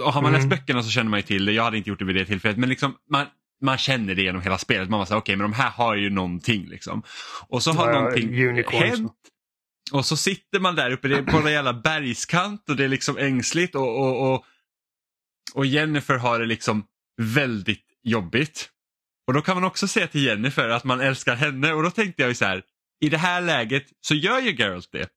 Och 0.05 0.13
har 0.13 0.23
man 0.23 0.35
mm. 0.35 0.49
läst 0.49 0.61
böckerna 0.61 0.83
så 0.83 0.91
känner 0.91 1.11
man 1.11 1.19
ju 1.19 1.23
till 1.23 1.45
det, 1.45 1.53
jag 1.53 1.65
hade 1.65 1.77
inte 1.77 1.91
gjort 1.91 1.99
det 1.99 2.05
vid 2.05 2.17
det 2.17 2.25
tillfället, 2.25 2.59
men 2.59 2.69
liksom 2.69 2.95
man, 3.11 3.27
man 3.63 3.79
känner 3.79 4.15
det 4.15 4.23
genom 4.23 4.43
hela 4.43 4.59
spelet. 4.59 4.91
Man 4.91 4.99
var 4.99 5.07
såhär, 5.07 5.21
okej 5.21 5.35
okay, 5.35 5.37
men 5.37 5.51
de 5.51 5.57
här 5.57 5.71
har 5.71 5.97
ju 5.97 6.11
någonting 6.11 6.67
liksom. 6.67 7.03
Och 7.49 7.63
så 7.63 7.73
har 7.73 7.93
ja, 7.93 7.99
någonting 7.99 8.35
hänt 8.69 9.13
och 9.91 10.07
så 10.07 10.17
sitter 10.17 10.61
man 10.61 10.75
där 10.75 10.91
uppe 10.91 11.23
på 11.23 11.37
en 11.37 11.53
jävla 11.53 11.73
bergskant 11.73 12.69
och 12.69 12.77
det 12.77 12.85
är 12.85 12.89
liksom 12.89 13.19
ängsligt 13.19 13.75
och, 13.75 14.01
och, 14.01 14.33
och, 14.33 14.45
och 15.55 15.67
Jennifer 15.67 16.17
har 16.17 16.39
det 16.39 16.47
liksom 16.47 16.87
väldigt 17.21 17.87
jobbigt. 18.03 18.69
Och 19.27 19.35
då 19.35 19.41
kan 19.43 19.57
man 19.57 19.65
också 19.65 19.89
säga 19.89 20.07
till 20.07 20.25
Jennifer 20.25 20.69
att 20.69 20.85
man 20.85 21.01
älskar 21.01 21.37
henne 21.37 21.73
och 21.73 21.83
då 21.83 21.91
tänkte 21.91 22.23
jag 22.23 22.29
ju 22.29 22.35
så 22.35 22.45
här, 22.45 22.63
i 23.01 23.09
det 23.09 23.19
här 23.19 23.41
läget 23.41 23.87
så 24.01 24.15
gör 24.15 24.41
ju 24.41 24.57
Geralt 24.57 24.93
det. 24.93 25.09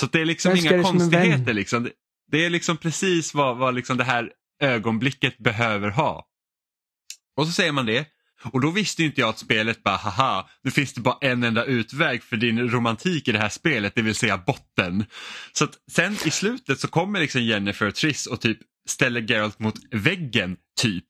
Så 0.00 0.06
det 0.06 0.20
är 0.20 0.24
liksom 0.24 0.56
inga 0.56 0.82
konstigheter. 0.82 1.54
Liksom. 1.54 1.90
Det 2.30 2.44
är 2.44 2.50
liksom 2.50 2.76
precis 2.76 3.34
vad, 3.34 3.56
vad 3.56 3.74
liksom 3.74 3.96
det 3.96 4.04
här 4.04 4.32
ögonblicket 4.62 5.38
behöver 5.38 5.90
ha. 5.90 6.26
Och 7.36 7.46
så 7.46 7.52
säger 7.52 7.72
man 7.72 7.86
det 7.86 8.06
och 8.44 8.60
då 8.60 8.70
visste 8.70 9.02
inte 9.02 9.20
jag 9.20 9.30
att 9.30 9.38
spelet 9.38 9.82
bara, 9.82 9.96
haha, 9.96 10.48
nu 10.62 10.70
finns 10.70 10.92
det 10.92 11.00
bara 11.00 11.18
en 11.20 11.42
enda 11.42 11.64
utväg 11.64 12.22
för 12.22 12.36
din 12.36 12.70
romantik 12.70 13.28
i 13.28 13.32
det 13.32 13.38
här 13.38 13.48
spelet, 13.48 13.94
det 13.94 14.02
vill 14.02 14.14
säga 14.14 14.38
botten. 14.46 15.04
Så 15.52 15.64
att 15.64 15.78
sen 15.90 16.12
i 16.12 16.30
slutet 16.30 16.80
så 16.80 16.88
kommer 16.88 17.20
liksom 17.20 17.42
Jennifer 17.42 17.88
och 17.88 17.94
Triss 17.94 18.26
och 18.26 18.40
typ 18.40 18.58
ställer 18.88 19.20
Geralt 19.20 19.58
mot 19.58 19.74
väggen, 19.90 20.56
typ. 20.80 21.04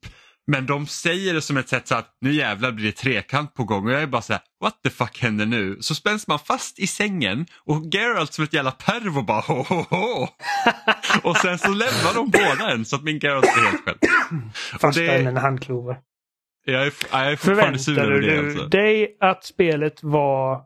Men 0.47 0.66
de 0.66 0.87
säger 0.87 1.35
det 1.35 1.42
som 1.42 1.56
ett 1.56 1.68
sätt 1.68 1.88
så 1.88 1.95
att 1.95 2.16
nu 2.21 2.33
jävlar 2.33 2.73
blir 2.73 2.87
det 2.87 2.92
trekant 2.92 3.54
på 3.54 3.64
gång 3.64 3.87
och 3.87 3.92
jag 3.92 4.02
är 4.02 4.06
bara 4.06 4.23
så 4.23 4.33
här, 4.33 4.42
what 4.62 4.83
the 4.85 4.90
fuck 4.90 5.23
händer 5.23 5.47
nu? 5.47 5.76
Så 5.80 5.95
spänns 5.95 6.26
man 6.26 6.38
fast 6.38 6.78
i 6.78 6.87
sängen 6.87 7.47
och 7.64 7.95
Geralt 7.95 8.33
som 8.33 8.45
ett 8.45 8.52
jävla 8.52 8.71
pervo 8.71 9.23
bara 9.23 9.40
ho 9.40 9.62
ho 9.62 9.85
ho. 9.90 10.28
och 11.23 11.37
sen 11.37 11.59
så 11.59 11.68
lämnar 11.68 12.14
de 12.14 12.30
båda 12.30 12.71
en 12.71 12.85
så 12.85 12.97
att 12.97 13.02
min 13.02 13.18
Geralt 13.18 13.45
är 13.45 13.71
helt 13.71 13.85
själv. 13.85 13.99
Fasta 14.80 15.00
det... 15.00 15.16
en 15.16 15.37
handklover. 15.37 15.97
Jag 16.64 16.87
är, 16.87 16.92
jag 17.12 17.33
är 17.33 17.37
fortfarande 17.37 17.78
sur 17.78 17.99
över 17.99 18.21
det. 18.21 18.28
Förväntade 18.28 18.42
du 18.42 18.49
alltså. 18.49 18.66
dig 18.66 19.16
att 19.21 19.45
spelet 19.45 20.02
var 20.02 20.62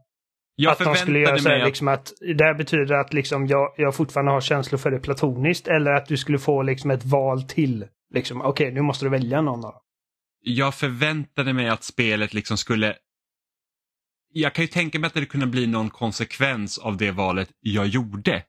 jag 0.57 0.73
att 0.73 0.79
de 0.79 0.95
skulle 0.95 1.19
göra 1.19 1.39
så 1.39 1.49
här, 1.49 1.61
att... 1.61 1.67
Liksom 1.67 1.89
att 1.89 2.13
det 2.21 2.45
här 2.45 2.55
betyder 2.55 2.95
att 2.95 3.13
liksom 3.13 3.47
jag, 3.47 3.75
jag 3.77 3.95
fortfarande 3.95 4.33
har 4.33 4.41
känslor 4.41 4.79
för 4.79 4.91
det 4.91 4.99
platoniskt 4.99 5.69
eller 5.69 5.93
att 5.93 6.07
du 6.07 6.17
skulle 6.17 6.39
få 6.39 6.63
liksom 6.63 6.91
ett 6.91 7.05
val 7.05 7.43
till. 7.43 7.87
Liksom, 8.15 8.41
Okej, 8.41 8.51
okay, 8.51 8.75
nu 8.75 8.83
måste 8.83 9.05
du 9.05 9.09
välja 9.09 9.41
någon 9.41 9.65
av 9.65 9.73
dem. 9.73 9.81
Jag 10.41 10.75
förväntade 10.75 11.53
mig 11.53 11.69
att 11.69 11.85
spelet 11.85 12.35
liksom 12.35 12.57
skulle... 12.57 12.97
Jag 14.33 14.55
kan 14.55 14.65
ju 14.65 14.69
tänka 14.69 14.99
mig 14.99 15.07
att 15.09 15.15
det 15.15 15.27
kunde 15.27 15.47
bli 15.47 15.67
någon 15.67 15.91
konsekvens 15.91 16.79
av 16.79 16.97
det 16.97 17.11
valet 17.11 17.49
jag 17.61 17.87
gjorde. 17.87 18.43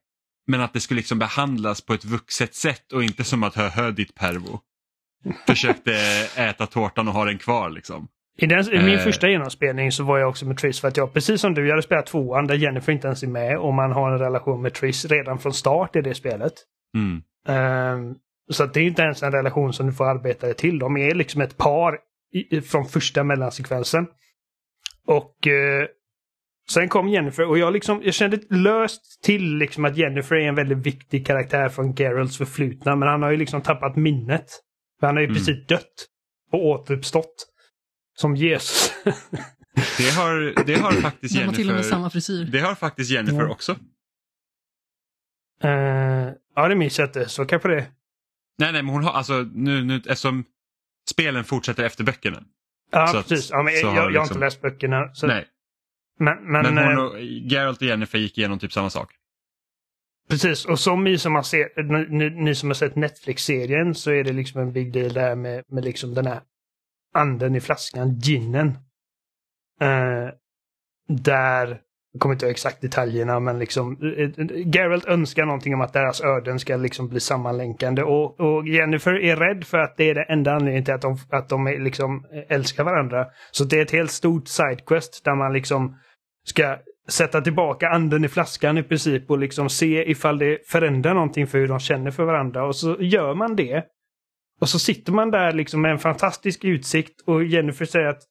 Men 0.48 0.62
att 0.62 0.74
det 0.74 0.80
skulle 0.80 0.98
liksom 0.98 1.20
behandlas 1.20 1.82
på 1.82 1.94
ett 1.94 2.06
vuxet 2.06 2.56
sätt 2.56 2.92
och 2.94 3.04
inte 3.04 3.24
som 3.24 3.44
att 3.44 3.56
hö 3.56 3.70
hö 3.70 3.92
ditt 3.92 4.16
pervo 4.16 4.62
försökte 5.48 5.93
äta 6.36 6.65
tårtan 6.65 7.07
och 7.07 7.13
ha 7.13 7.25
den 7.25 7.38
kvar. 7.38 7.69
Liksom. 7.69 8.07
I, 8.38 8.46
den, 8.46 8.74
I 8.74 8.84
min 8.84 8.98
eh. 8.98 9.03
första 9.03 9.29
genomspelning 9.29 9.91
så 9.91 10.03
var 10.03 10.17
jag 10.17 10.29
också 10.29 10.46
med 10.46 10.57
Triss 10.57 10.81
för 10.81 10.88
att 10.88 10.98
jag, 10.98 11.13
precis 11.13 11.41
som 11.41 11.53
du, 11.53 11.65
jag 11.65 11.72
hade 11.72 11.81
spelat 11.81 12.05
tvåan 12.05 12.48
där 12.48 12.55
Jennifer 12.55 12.93
inte 12.93 13.07
ens 13.07 13.24
är 13.24 13.27
med 13.27 13.57
och 13.57 13.74
man 13.74 13.91
har 13.91 14.12
en 14.12 14.19
relation 14.19 14.62
med 14.62 14.74
Triss 14.74 15.05
redan 15.05 15.39
från 15.39 15.53
start 15.53 15.96
i 15.96 16.01
det 16.01 16.13
spelet. 16.13 16.53
Mm. 16.96 17.22
Um, 17.98 18.15
så 18.51 18.65
det 18.65 18.79
är 18.79 18.84
inte 18.84 19.01
ens 19.01 19.24
en 19.24 19.31
relation 19.31 19.74
som 19.74 19.88
du 19.88 19.93
får 19.93 20.05
arbeta 20.05 20.46
dig 20.46 20.55
till. 20.55 20.79
De 20.79 20.98
är 20.98 21.15
liksom 21.15 21.41
ett 21.41 21.57
par 21.57 21.98
i, 22.34 22.62
från 22.62 22.86
första 22.86 23.24
mellansekvensen. 23.24 24.07
Och 25.07 25.48
uh, 25.48 25.88
sen 26.69 26.89
kom 26.89 27.10
Jennifer 27.10 27.50
och 27.50 27.57
jag, 27.57 27.74
liksom, 27.74 28.01
jag 28.03 28.13
kände 28.13 28.39
löst 28.50 29.24
till 29.24 29.57
liksom 29.57 29.86
att 29.86 29.98
Jennifer 29.98 30.36
är 30.36 30.48
en 30.48 30.55
väldigt 30.55 30.86
viktig 30.86 31.27
karaktär 31.27 31.69
från 31.69 31.96
Geralts 31.96 32.38
förflutna 32.38 32.96
men 32.96 33.07
han 33.07 33.22
har 33.22 33.31
ju 33.31 33.38
liksom 33.38 33.62
tappat 33.62 33.96
minnet. 33.96 34.46
För 35.00 35.08
han 35.08 35.16
har 35.16 35.22
ju 35.22 35.27
mm. 35.27 35.38
precis 35.38 35.68
dött 35.68 36.08
och 36.51 36.66
återuppstått. 36.66 37.54
Som 38.16 38.36
Jesus. 38.36 38.94
det, 39.98 40.10
har, 40.10 40.66
det 40.66 40.75
har 40.75 40.92
faktiskt 41.01 41.36
Jennifer. 41.36 41.56
till 41.56 41.70
och 41.70 41.75
med 41.75 41.86
samma 41.86 42.10
frisyr. 42.10 42.46
Det 42.46 42.60
har 42.60 42.75
faktiskt 42.75 43.12
Jennifer 43.12 43.42
ja. 43.42 43.50
också. 43.50 43.72
Uh, 45.63 45.70
ja, 46.56 46.68
det 46.68 46.75
minns 46.75 47.00
jag 47.00 47.08
inte, 47.08 47.30
så 47.30 47.46
kanske 47.46 47.68
det. 47.68 47.88
Nej, 48.58 48.72
nej, 48.72 48.84
men 48.84 48.88
hon 48.88 49.04
har 49.04 49.12
alltså 49.12 49.34
nu, 49.54 49.84
nu 49.84 49.96
eftersom 49.96 50.46
spelen 51.10 51.44
fortsätter 51.44 51.84
efter 51.84 52.04
böckerna. 52.04 52.44
Ja, 52.92 53.08
så 53.08 53.24
precis. 53.24 53.50
Ja, 53.51 53.63
men 53.63 53.74
jag, 53.74 53.84
jag, 53.84 53.96
jag 53.96 54.01
har 54.01 54.10
liksom... 54.10 54.24
inte 54.24 54.39
läst 54.39 54.62
böckerna. 54.62 55.13
Så... 55.13 55.27
Nej. 55.27 55.48
Men, 56.20 56.51
men, 56.51 56.75
men 56.75 56.98
hon 56.98 57.08
och, 57.08 57.20
Geralt 57.22 57.82
och 57.82 57.88
Jennifer 57.88 58.20
gick 58.20 58.38
igenom 58.38 58.60
typ 58.60 58.74
samma 58.74 58.89
sak. 58.89 59.13
Precis, 60.29 60.65
och 60.65 60.79
som 60.79 61.03
ni 61.03 61.17
som 61.17 61.36
har, 61.36 61.43
se, 61.43 61.67
ni, 62.10 62.29
ni 62.29 62.55
som 62.55 62.69
har 62.69 62.74
sett 62.74 62.96
Netflix-serien 62.96 63.96
så 63.96 64.12
är 64.12 64.24
det 64.24 64.34
liksom 64.34 64.62
en 64.62 64.72
big 64.72 64.93
deal 64.93 65.13
där 65.13 65.36
med, 65.36 65.63
med 65.67 65.86
liksom 65.86 66.13
den 66.13 66.25
här 66.25 66.41
anden 67.13 67.55
i 67.55 67.60
flaskan, 67.60 68.19
ginen. 68.19 68.67
Eh, 69.81 70.29
där 71.07 71.81
jag 72.17 72.22
kommer 72.22 72.36
inte 72.36 72.46
ihåg 72.46 72.51
exakt 72.51 72.81
detaljerna 72.81 73.39
men 73.39 73.60
liksom 73.60 73.98
eh, 74.01 74.24
eh, 74.24 74.67
Geralt 74.75 75.05
önskar 75.05 75.46
någonting 75.46 75.74
om 75.74 75.81
att 75.81 75.93
deras 75.93 76.22
öden 76.22 76.60
ska 76.60 76.77
liksom 76.77 77.07
bli 77.07 77.19
sammanlänkande 77.19 78.03
och, 78.03 78.39
och 78.39 78.67
Jennifer 78.67 79.24
är 79.24 79.36
rädd 79.36 79.63
för 79.63 79.77
att 79.77 79.98
det 79.98 80.10
är 80.10 80.15
det 80.15 80.24
enda 80.24 80.51
anledningen 80.51 80.86
till 80.86 80.93
att 80.93 81.01
de, 81.01 81.17
att 81.29 81.50
de 81.50 81.65
liksom 81.79 82.25
eh, 82.34 82.55
älskar 82.55 82.84
varandra. 82.84 83.25
Så 83.51 83.63
det 83.63 83.77
är 83.77 83.81
ett 83.81 83.91
helt 83.91 84.12
stort 84.12 84.48
sidequest 84.48 85.25
där 85.25 85.36
man 85.36 85.53
liksom 85.53 85.96
ska 86.46 86.77
sätta 87.08 87.42
tillbaka 87.42 87.90
anden 87.90 88.26
i 88.26 88.28
flaskan 88.28 88.78
i 88.78 88.84
princip 88.84 89.32
och 89.32 89.38
liksom 89.38 89.70
se 89.70 90.12
ifall 90.12 90.38
det 90.38 90.68
förändrar 90.68 91.14
någonting 91.14 91.48
för 91.48 91.58
hur 91.58 91.68
de 91.68 91.80
känner 91.80 92.12
för 92.12 92.24
varandra 92.24 92.66
och 92.66 92.76
så 92.76 92.98
gör 93.00 93.36
man 93.36 93.56
det. 93.56 93.86
Och 94.62 94.70
så 94.70 94.80
sitter 94.80 95.12
man 95.12 95.32
där 95.32 95.54
liksom 95.54 95.82
med 95.82 95.92
en 95.92 96.00
fantastisk 96.00 96.64
utsikt 96.64 97.22
och 97.22 97.44
Jennifer 97.44 97.86
säger 97.86 98.08
att 98.08 98.24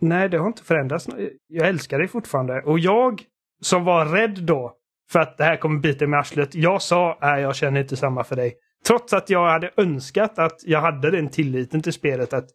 Nej, 0.00 0.28
det 0.28 0.38
har 0.38 0.46
inte 0.46 0.64
förändrats. 0.64 1.08
Jag 1.46 1.68
älskar 1.68 1.98
dig 1.98 2.08
fortfarande. 2.08 2.62
Och 2.62 2.78
jag 2.78 3.22
som 3.60 3.84
var 3.84 4.06
rädd 4.06 4.42
då 4.42 4.74
för 5.10 5.20
att 5.20 5.38
det 5.38 5.44
här 5.44 5.56
kommer 5.56 5.80
bita 5.80 6.06
mig 6.06 6.18
i 6.18 6.20
arslet. 6.20 6.54
Jag 6.54 6.82
sa, 6.82 7.14
att 7.20 7.40
jag 7.40 7.56
känner 7.56 7.80
inte 7.80 7.96
samma 7.96 8.24
för 8.24 8.36
dig. 8.36 8.54
Trots 8.86 9.12
att 9.12 9.30
jag 9.30 9.50
hade 9.50 9.70
önskat 9.76 10.38
att 10.38 10.60
jag 10.64 10.80
hade 10.80 11.10
den 11.10 11.28
tilliten 11.28 11.82
till 11.82 11.92
spelet 11.92 12.32
att 12.32 12.48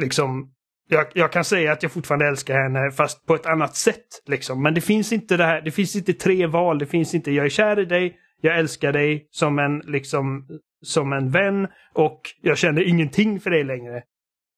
liksom 0.00 0.54
jag, 0.90 1.06
jag, 1.14 1.32
kan 1.32 1.44
säga 1.44 1.72
att 1.72 1.82
jag 1.82 1.92
fortfarande 1.92 2.26
älskar 2.26 2.54
henne 2.54 2.90
fast 2.90 3.26
på 3.26 3.34
ett 3.34 3.46
annat 3.46 3.76
sätt. 3.76 4.06
Liksom. 4.26 4.62
Men 4.62 4.74
det 4.74 4.80
finns 4.80 5.12
inte 5.12 5.36
det 5.36 5.44
här, 5.44 5.60
det 5.60 5.70
finns 5.70 5.96
inte 5.96 6.12
tre 6.12 6.46
val. 6.46 6.78
Det 6.78 6.86
finns 6.86 7.14
inte 7.14 7.30
jag 7.30 7.46
är 7.46 7.50
kär 7.50 7.80
i 7.80 7.84
dig, 7.84 8.16
jag 8.40 8.58
älskar 8.58 8.92
dig 8.92 9.28
som 9.30 9.58
en, 9.58 9.78
liksom, 9.78 10.46
som 10.82 11.12
en 11.12 11.30
vän 11.30 11.68
och 11.94 12.20
jag 12.42 12.58
känner 12.58 12.88
ingenting 12.88 13.40
för 13.40 13.50
dig 13.50 13.64
längre. 13.64 14.02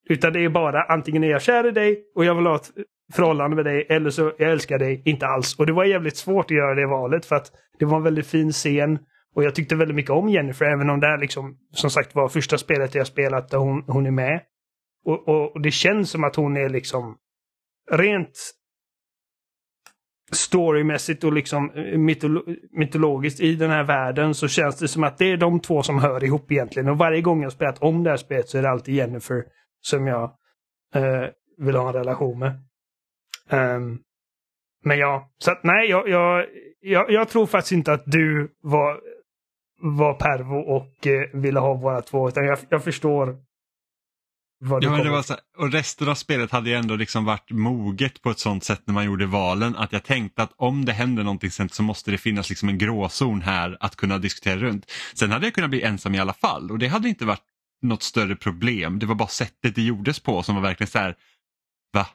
Utan 0.08 0.32
det 0.32 0.44
är 0.44 0.48
bara 0.48 0.82
antingen 0.82 1.24
är 1.24 1.28
jag 1.28 1.42
kär 1.42 1.68
i 1.68 1.70
dig 1.70 2.04
och 2.14 2.24
jag 2.24 2.34
vill 2.34 2.46
ha 2.46 2.56
ett 2.56 2.70
förhållande 3.12 3.56
med 3.56 3.64
dig 3.64 3.86
eller 3.88 4.10
så 4.10 4.32
jag 4.38 4.50
älskar 4.50 4.78
dig 4.78 5.02
inte 5.04 5.26
alls. 5.26 5.58
Och 5.58 5.66
det 5.66 5.72
var 5.72 5.84
jävligt 5.84 6.16
svårt 6.16 6.44
att 6.44 6.56
göra 6.56 6.74
det 6.74 6.86
valet 6.86 7.26
för 7.26 7.36
att 7.36 7.52
det 7.78 7.84
var 7.84 7.96
en 7.96 8.02
väldigt 8.02 8.26
fin 8.26 8.52
scen. 8.52 8.98
Och 9.34 9.44
jag 9.44 9.54
tyckte 9.54 9.76
väldigt 9.76 9.94
mycket 9.94 10.10
om 10.10 10.28
Jennifer 10.28 10.66
även 10.66 10.90
om 10.90 11.00
det 11.00 11.06
här 11.06 11.18
liksom 11.18 11.56
som 11.74 11.90
sagt 11.90 12.14
var 12.14 12.28
första 12.28 12.58
spelet 12.58 12.94
jag 12.94 13.06
spelat 13.06 13.50
där 13.50 13.58
hon, 13.58 13.84
hon 13.86 14.06
är 14.06 14.10
med. 14.10 14.40
Och, 15.04 15.28
och, 15.28 15.52
och 15.52 15.60
det 15.60 15.70
känns 15.70 16.10
som 16.10 16.24
att 16.24 16.36
hon 16.36 16.56
är 16.56 16.68
liksom 16.68 17.16
rent 17.90 18.54
storymässigt 20.32 21.24
och 21.24 21.32
liksom 21.32 21.70
eh, 21.70 21.98
mytolo 21.98 22.42
mytologiskt 22.70 23.40
i 23.40 23.54
den 23.54 23.70
här 23.70 23.84
världen 23.84 24.34
så 24.34 24.48
känns 24.48 24.78
det 24.78 24.88
som 24.88 25.04
att 25.04 25.18
det 25.18 25.32
är 25.32 25.36
de 25.36 25.60
två 25.60 25.82
som 25.82 25.98
hör 25.98 26.24
ihop 26.24 26.52
egentligen. 26.52 26.88
Och 26.88 26.98
varje 26.98 27.20
gång 27.22 27.42
jag 27.42 27.52
spelat 27.52 27.82
om 27.82 28.04
det 28.04 28.10
här 28.10 28.16
spelet 28.16 28.48
så 28.48 28.58
är 28.58 28.62
det 28.62 28.70
alltid 28.70 28.94
Jennifer 28.94 29.44
som 29.80 30.06
jag 30.06 30.24
eh, 30.94 31.28
vill 31.58 31.76
ha 31.76 31.88
en 31.88 31.94
relation 31.94 32.38
med. 32.38 32.52
Um, 33.50 34.02
men 34.84 34.98
ja, 34.98 35.30
så 35.38 35.50
att, 35.50 35.62
nej, 35.62 35.90
jag, 35.90 36.08
jag, 36.08 36.46
jag, 36.80 37.10
jag, 37.10 37.28
tror 37.28 37.46
faktiskt 37.46 37.72
inte 37.72 37.92
att 37.92 38.02
du 38.06 38.54
var, 38.60 39.00
var 39.80 40.14
pervo 40.14 40.56
och 40.56 41.06
eh, 41.06 41.40
ville 41.40 41.60
ha 41.60 41.74
våra 41.74 42.02
två, 42.02 42.28
utan 42.28 42.46
jag, 42.46 42.58
jag 42.68 42.84
förstår 42.84 43.36
ja, 44.62 44.90
men 44.90 45.04
det 45.04 45.10
var 45.10 45.22
så, 45.22 45.36
och 45.58 45.72
resten 45.72 46.08
av 46.08 46.14
spelet 46.14 46.50
hade 46.50 46.70
ju 46.70 46.76
ändå 46.76 46.96
liksom 46.96 47.24
varit 47.24 47.50
moget 47.50 48.22
på 48.22 48.30
ett 48.30 48.38
sånt 48.38 48.64
sätt 48.64 48.82
när 48.84 48.94
man 48.94 49.04
gjorde 49.04 49.26
valen 49.26 49.76
att 49.76 49.92
jag 49.92 50.04
tänkte 50.04 50.42
att 50.42 50.52
om 50.56 50.84
det 50.84 50.92
händer 50.92 51.24
någonting 51.24 51.50
sen 51.50 51.68
så 51.68 51.82
måste 51.82 52.10
det 52.10 52.18
finnas 52.18 52.50
liksom 52.50 52.68
en 52.68 52.78
gråzon 52.78 53.42
här 53.42 53.76
att 53.80 53.96
kunna 53.96 54.18
diskutera 54.18 54.56
runt. 54.56 54.90
Sen 55.14 55.30
hade 55.30 55.46
jag 55.46 55.54
kunnat 55.54 55.70
bli 55.70 55.82
ensam 55.82 56.14
i 56.14 56.18
alla 56.18 56.32
fall 56.32 56.70
och 56.70 56.78
det 56.78 56.88
hade 56.88 57.08
inte 57.08 57.24
varit 57.24 57.44
något 57.82 58.02
större 58.02 58.36
problem. 58.36 58.98
Det 58.98 59.06
var 59.06 59.14
bara 59.14 59.28
sättet 59.28 59.74
det 59.74 59.82
gjordes 59.82 60.20
på 60.20 60.42
som 60.42 60.54
var 60.54 60.62
verkligen 60.62 60.90
så 60.90 60.98
här, 60.98 61.16
va? 61.92 62.06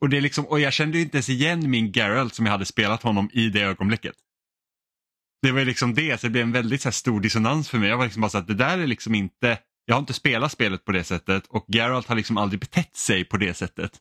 Och, 0.00 0.08
det 0.08 0.16
är 0.16 0.20
liksom, 0.20 0.44
och 0.44 0.60
jag 0.60 0.72
kände 0.72 1.00
inte 1.00 1.16
ens 1.16 1.28
igen 1.28 1.70
min 1.70 1.92
Geralt 1.92 2.34
som 2.34 2.46
jag 2.46 2.52
hade 2.52 2.64
spelat 2.64 3.02
honom 3.02 3.30
i 3.32 3.48
det 3.48 3.62
ögonblicket. 3.62 4.14
Det 5.42 5.52
var 5.52 5.64
liksom 5.64 5.94
det, 5.94 6.20
så 6.20 6.26
det 6.26 6.30
blev 6.30 6.42
en 6.42 6.52
väldigt 6.52 6.82
så 6.82 6.92
stor 6.92 7.20
dissonans 7.20 7.70
för 7.70 7.78
mig. 7.78 7.88
Jag 7.88 7.96
var 7.96 8.04
liksom 8.04 8.20
bara 8.20 8.30
så 8.30 8.38
att 8.38 8.46
det 8.46 8.54
där 8.54 8.78
är 8.78 8.86
liksom 8.86 9.14
inte, 9.14 9.58
jag 9.84 9.94
har 9.94 10.00
inte 10.00 10.12
spelat 10.12 10.52
spelet 10.52 10.84
på 10.84 10.92
det 10.92 11.04
sättet 11.04 11.46
och 11.48 11.64
Geralt 11.68 12.08
har 12.08 12.16
liksom 12.16 12.36
aldrig 12.36 12.60
betett 12.60 12.96
sig 12.96 13.24
på 13.24 13.36
det 13.36 13.54
sättet. 13.54 13.92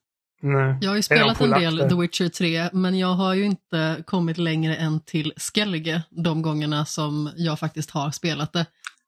Nej. 0.41 0.77
Jag 0.81 0.89
har 0.89 0.95
ju 0.95 1.03
spelat 1.03 1.41
en 1.41 1.49
del 1.49 1.89
The 1.89 1.95
Witcher 1.95 2.29
3 2.29 2.69
men 2.73 2.99
jag 2.99 3.13
har 3.13 3.33
ju 3.33 3.45
inte 3.45 4.03
kommit 4.07 4.37
längre 4.37 4.75
än 4.75 4.99
till 4.99 5.33
Skellige 5.37 6.01
de 6.09 6.41
gångerna 6.41 6.85
som 6.85 7.31
jag 7.35 7.59
faktiskt 7.59 7.91
har 7.91 8.11
spelat 8.11 8.53
det. 8.53 8.65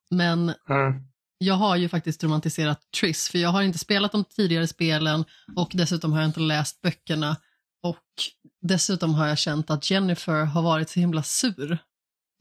Men 0.10 0.54
mm 0.70 1.12
jag 1.44 1.56
har 1.56 1.76
ju 1.76 1.90
faktiskt 1.90 2.24
romantiserat 2.24 2.82
Triss, 3.00 3.30
för 3.30 3.40
jag 3.40 3.50
har 3.50 3.62
inte 3.62 3.78
spelat 3.78 4.12
de 4.12 4.24
tidigare 4.24 4.68
spelen 4.68 5.26
och 5.56 5.72
dessutom 5.74 6.12
har 6.12 6.20
jag 6.20 6.30
inte 6.30 6.40
läst 6.40 6.82
böckerna. 6.82 7.38
Och 7.84 7.98
dessutom 8.62 9.14
har 9.14 9.28
jag 9.28 9.38
känt 9.38 9.70
att 9.70 9.92
Jennifer 9.92 10.46
har 10.46 10.62
varit 10.62 10.90
så 10.90 11.00
himla 11.00 11.24
sur. 11.24 11.78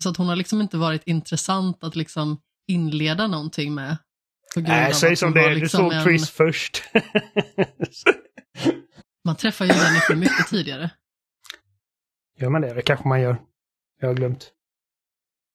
Så 0.02 0.08
att 0.10 0.16
hon 0.16 0.28
har 0.28 0.36
liksom 0.36 0.60
inte 0.60 0.76
varit 0.76 1.02
intressant 1.06 1.84
att 1.84 1.96
liksom 1.96 2.40
inleda 2.68 3.26
någonting 3.26 3.74
med. 3.74 3.96
Nej, 4.56 4.94
säg 4.94 5.16
som 5.16 5.32
det 5.32 5.40
är, 5.40 5.54
liksom 5.54 5.84
du 5.84 5.90
såg 5.90 5.92
en... 5.92 6.04
Triss 6.04 6.30
först. 6.30 6.82
man 9.24 9.36
träffar 9.36 9.64
ju 9.64 9.72
Jennifer 9.72 10.14
mycket 10.14 10.46
tidigare. 10.46 10.90
Gör 12.38 12.50
man 12.50 12.60
det? 12.60 12.74
Det 12.74 12.82
kanske 12.82 13.08
man 13.08 13.20
gör. 13.20 13.36
Jag 14.00 14.08
har 14.08 14.14
glömt. 14.14 14.52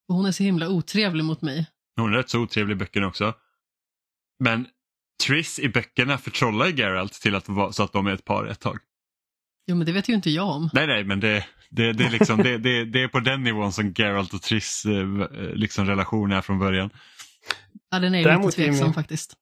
Och 0.10 0.16
hon 0.16 0.26
är 0.26 0.32
så 0.32 0.44
himla 0.44 0.70
otrevlig 0.70 1.24
mot 1.24 1.42
mig. 1.42 1.68
Hon 1.96 2.14
är 2.14 2.18
rätt 2.18 2.30
så 2.30 2.40
otrevlig 2.40 2.76
i 2.76 2.78
böckerna 2.78 3.08
också. 3.08 3.34
Men 4.40 4.68
Triss 5.24 5.60
i 5.60 5.70
böckerna 5.70 6.18
förtrollar 6.18 6.68
Geralt 6.68 7.14
till 7.14 7.36
att 7.36 7.50
vara 7.50 7.72
så 7.72 7.84
att 7.84 7.94
de 7.94 8.08
är 8.08 8.14
ett 8.14 8.26
par 8.26 8.46
ett 8.46 8.60
tag. 8.60 8.78
Jo 9.68 9.76
men 9.76 9.86
det 9.86 9.92
vet 9.92 10.10
ju 10.10 10.14
inte 10.14 10.30
jag 10.30 10.50
om. 10.50 10.70
Nej 10.74 10.88
nej 10.88 11.04
men 11.04 11.20
det, 11.20 11.46
det, 11.70 11.94
det, 11.94 12.06
är, 12.06 12.10
liksom, 12.10 12.38
det, 12.38 12.58
det, 12.58 12.86
det 12.86 13.04
är 13.04 13.08
på 13.08 13.20
den 13.20 13.44
nivån 13.44 13.72
som 13.72 13.94
Geralt 13.98 14.34
och 14.34 14.42
Triss 14.42 14.86
eh, 14.86 15.28
liksom 15.54 15.86
relation 15.86 16.32
är 16.32 16.42
från 16.42 16.60
början. 16.60 16.90
Ja 17.92 18.00
den 18.00 18.16
är 18.16 18.24
Däremot 18.24 18.58
lite 18.58 18.72
tveksam 18.72 18.94
faktiskt. 18.94 19.34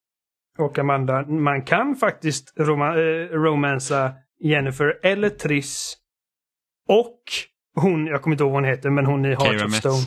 Och 0.57 0.79
Amanda, 0.79 1.25
man 1.25 1.61
kan 1.61 1.95
faktiskt 1.95 2.53
roma, 2.57 2.87
äh, 2.87 3.27
romansa 3.29 4.13
Jennifer 4.39 4.99
eller 5.03 5.29
Triss 5.29 5.97
och 6.89 7.19
hon, 7.75 8.07
jag 8.07 8.21
kommer 8.21 8.33
inte 8.33 8.43
ihåg 8.43 8.51
vad 8.51 8.61
hon 8.61 8.69
heter, 8.69 8.89
men 8.89 9.05
hon 9.05 9.25
i 9.25 9.29
Heart 9.29 9.65
of 9.65 9.73
Stone. 9.73 10.05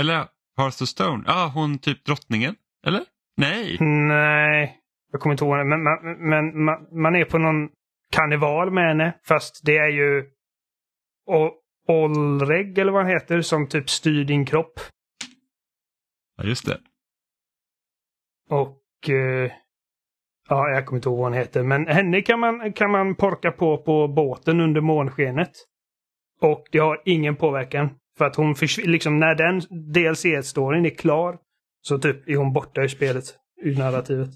Eller 0.00 0.28
Hearth 0.56 0.82
of 0.82 0.88
Stone? 0.88 1.24
Ja, 1.26 1.44
ah, 1.44 1.48
hon 1.48 1.78
typ 1.78 2.04
drottningen? 2.04 2.54
Eller? 2.86 3.02
Nej. 3.36 3.76
Nej, 3.80 4.78
jag 5.12 5.20
kommer 5.20 5.34
inte 5.34 5.44
ihåg 5.44 5.56
henne. 5.56 5.76
Men, 5.76 5.82
men, 5.82 6.28
men 6.28 6.64
man, 6.64 7.02
man, 7.02 7.16
är 7.16 7.24
på 7.24 7.38
någon 7.38 7.68
karneval 8.12 8.70
med 8.70 8.88
henne. 8.88 9.14
Fast 9.28 9.60
det 9.64 9.76
är 9.76 9.88
ju 9.88 10.30
Olreg 11.88 12.78
eller 12.78 12.92
vad 12.92 13.02
han 13.02 13.12
heter 13.12 13.40
som 13.40 13.68
typ 13.68 13.90
styr 13.90 14.24
din 14.24 14.46
kropp. 14.46 14.80
Ja, 16.36 16.44
just 16.44 16.66
det. 16.66 16.80
Och 18.50 19.10
eh, 19.10 19.52
ja, 20.48 20.68
jag 20.68 20.86
kommer 20.86 20.98
inte 20.98 21.08
ihåg 21.08 21.18
vad 21.18 21.26
hon 21.26 21.38
heter. 21.38 21.62
Men 21.62 21.86
henne 21.86 22.22
kan 22.22 22.40
man, 22.40 22.72
kan 22.72 22.90
man 22.90 23.14
porka 23.14 23.52
på 23.52 23.78
på 23.78 24.08
båten 24.08 24.60
under 24.60 24.80
månskenet. 24.80 25.52
Och 26.40 26.66
det 26.72 26.78
har 26.78 27.02
ingen 27.04 27.36
påverkan. 27.36 27.90
För 28.18 28.24
att 28.24 28.36
hon 28.36 28.54
försvinner, 28.54 28.88
liksom 28.90 29.18
när 29.18 29.34
den 29.34 29.60
DLC-storyn 29.60 30.86
är 30.86 30.94
klar 30.94 31.38
så 31.80 31.98
typ 31.98 32.28
är 32.28 32.36
hon 32.36 32.52
borta 32.52 32.80
ur 32.80 32.88
spelet, 32.88 33.24
ur 33.62 33.78
narrativet. 33.78 34.28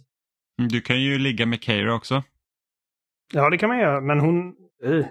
Mm, 0.58 0.68
du 0.68 0.80
kan 0.80 1.02
ju 1.02 1.18
ligga 1.18 1.46
med 1.46 1.62
Keira 1.62 1.94
också. 1.94 2.22
Ja, 3.32 3.50
det 3.50 3.58
kan 3.58 3.68
man 3.68 3.78
göra, 3.78 4.00
men 4.00 4.20
hon... 4.20 4.54
Uh. 4.84 5.06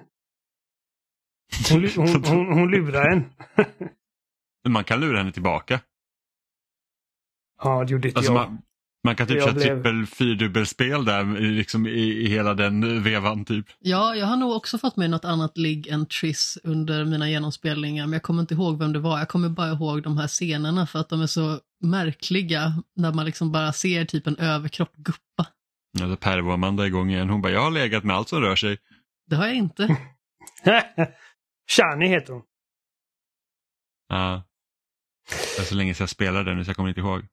Hon, 1.72 1.88
hon, 1.96 2.24
hon, 2.26 2.54
hon 2.54 2.72
lurar 2.72 3.12
en. 3.12 3.24
man 4.74 4.84
kan 4.84 5.00
lura 5.00 5.18
henne 5.18 5.32
tillbaka. 5.32 5.80
Ja, 7.64 7.84
det 7.84 7.92
gjorde 7.92 8.08
inte 8.08 8.20
alltså 8.20 8.34
jag. 8.34 8.50
Man, 8.50 8.62
man 9.04 9.16
kan 9.16 9.28
typ 9.28 9.38
jag 9.38 9.46
köra 9.46 9.54
blev... 9.54 9.84
trippel 9.84 10.06
fyrdubbelspel 10.06 11.06
där 11.06 11.40
liksom 11.40 11.88
i, 11.88 11.90
i 11.90 12.28
hela 12.28 12.54
den 12.54 13.04
vevan 13.04 13.46
typ. 13.46 13.66
Ja, 13.80 14.16
jag 14.16 14.26
har 14.26 14.38
nog 14.38 14.52
också 14.52 14.78
fått 14.78 14.96
med 14.96 15.10
något 15.10 15.26
annat 15.26 15.58
ligg 15.58 15.88
än 15.88 16.06
Triss 16.06 16.58
under 16.64 17.06
mina 17.06 17.30
genomspelningar 17.30 18.06
men 18.06 18.14
jag 18.14 18.24
kommer 18.24 18.42
inte 18.42 18.54
ihåg 18.54 18.80
vem 18.80 18.94
det 18.94 19.00
var. 19.00 19.20
Jag 19.20 19.30
kommer 19.30 19.50
bara 19.50 19.72
ihåg 19.72 20.04
de 20.04 20.18
här 20.18 20.28
scenerna 20.28 20.88
för 20.88 21.00
att 21.00 21.10
de 21.10 21.22
är 21.22 21.28
så 21.28 21.60
märkliga 21.82 22.84
när 22.96 23.14
man 23.14 23.26
liksom 23.26 23.52
bara 23.52 23.74
ser 23.74 24.06
typ 24.06 24.28
en 24.28 24.38
överkropp 24.38 24.96
guppa. 24.96 25.46
Ja, 26.00 26.06
det 26.06 26.18
Pervo 26.18 26.52
Amanda 26.52 26.88
igång 26.88 27.10
igen. 27.12 27.30
Hon 27.30 27.42
bara, 27.42 27.52
jag 27.52 27.62
har 27.62 27.72
legat 27.72 28.04
med 28.04 28.16
allt 28.16 28.30
som 28.30 28.42
rör 28.42 28.56
sig. 28.56 28.78
Det 29.30 29.36
har 29.36 29.46
jag 29.46 29.56
inte. 29.56 29.98
Shani 31.72 32.08
heter 32.08 32.34
hon. 32.34 32.44
Ja. 34.10 34.44
Det 35.56 35.62
är 35.62 35.66
så 35.66 35.76
länge 35.76 35.94
sedan 35.94 36.04
jag 36.04 36.10
spelade 36.10 36.56
nu 36.56 36.64
så 36.64 36.70
jag 36.70 36.76
kommer 36.76 36.90
inte 36.90 37.02
ihåg. 37.02 37.28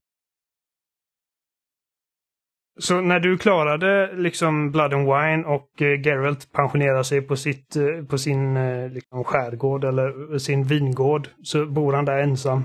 Så 2.81 3.01
när 3.01 3.21
du 3.21 3.39
klarade 3.39 4.17
liksom 4.17 4.71
Blood 4.73 4.95
and 4.95 5.07
Wine 5.07 5.45
och 5.45 5.83
eh, 5.83 6.01
Geralt 6.07 6.53
pensionerar 6.53 7.03
sig 7.03 7.23
på, 7.23 7.37
sitt, 7.37 7.77
eh, 7.77 8.05
på 8.09 8.19
sin 8.19 8.57
eh, 8.57 8.89
liksom, 8.91 9.25
skärgård 9.25 9.85
eller 9.85 10.39
sin 10.39 10.65
vingård 10.65 11.29
så 11.43 11.67
bor 11.67 11.93
han 11.93 12.05
där 12.05 12.19
ensam. 12.19 12.65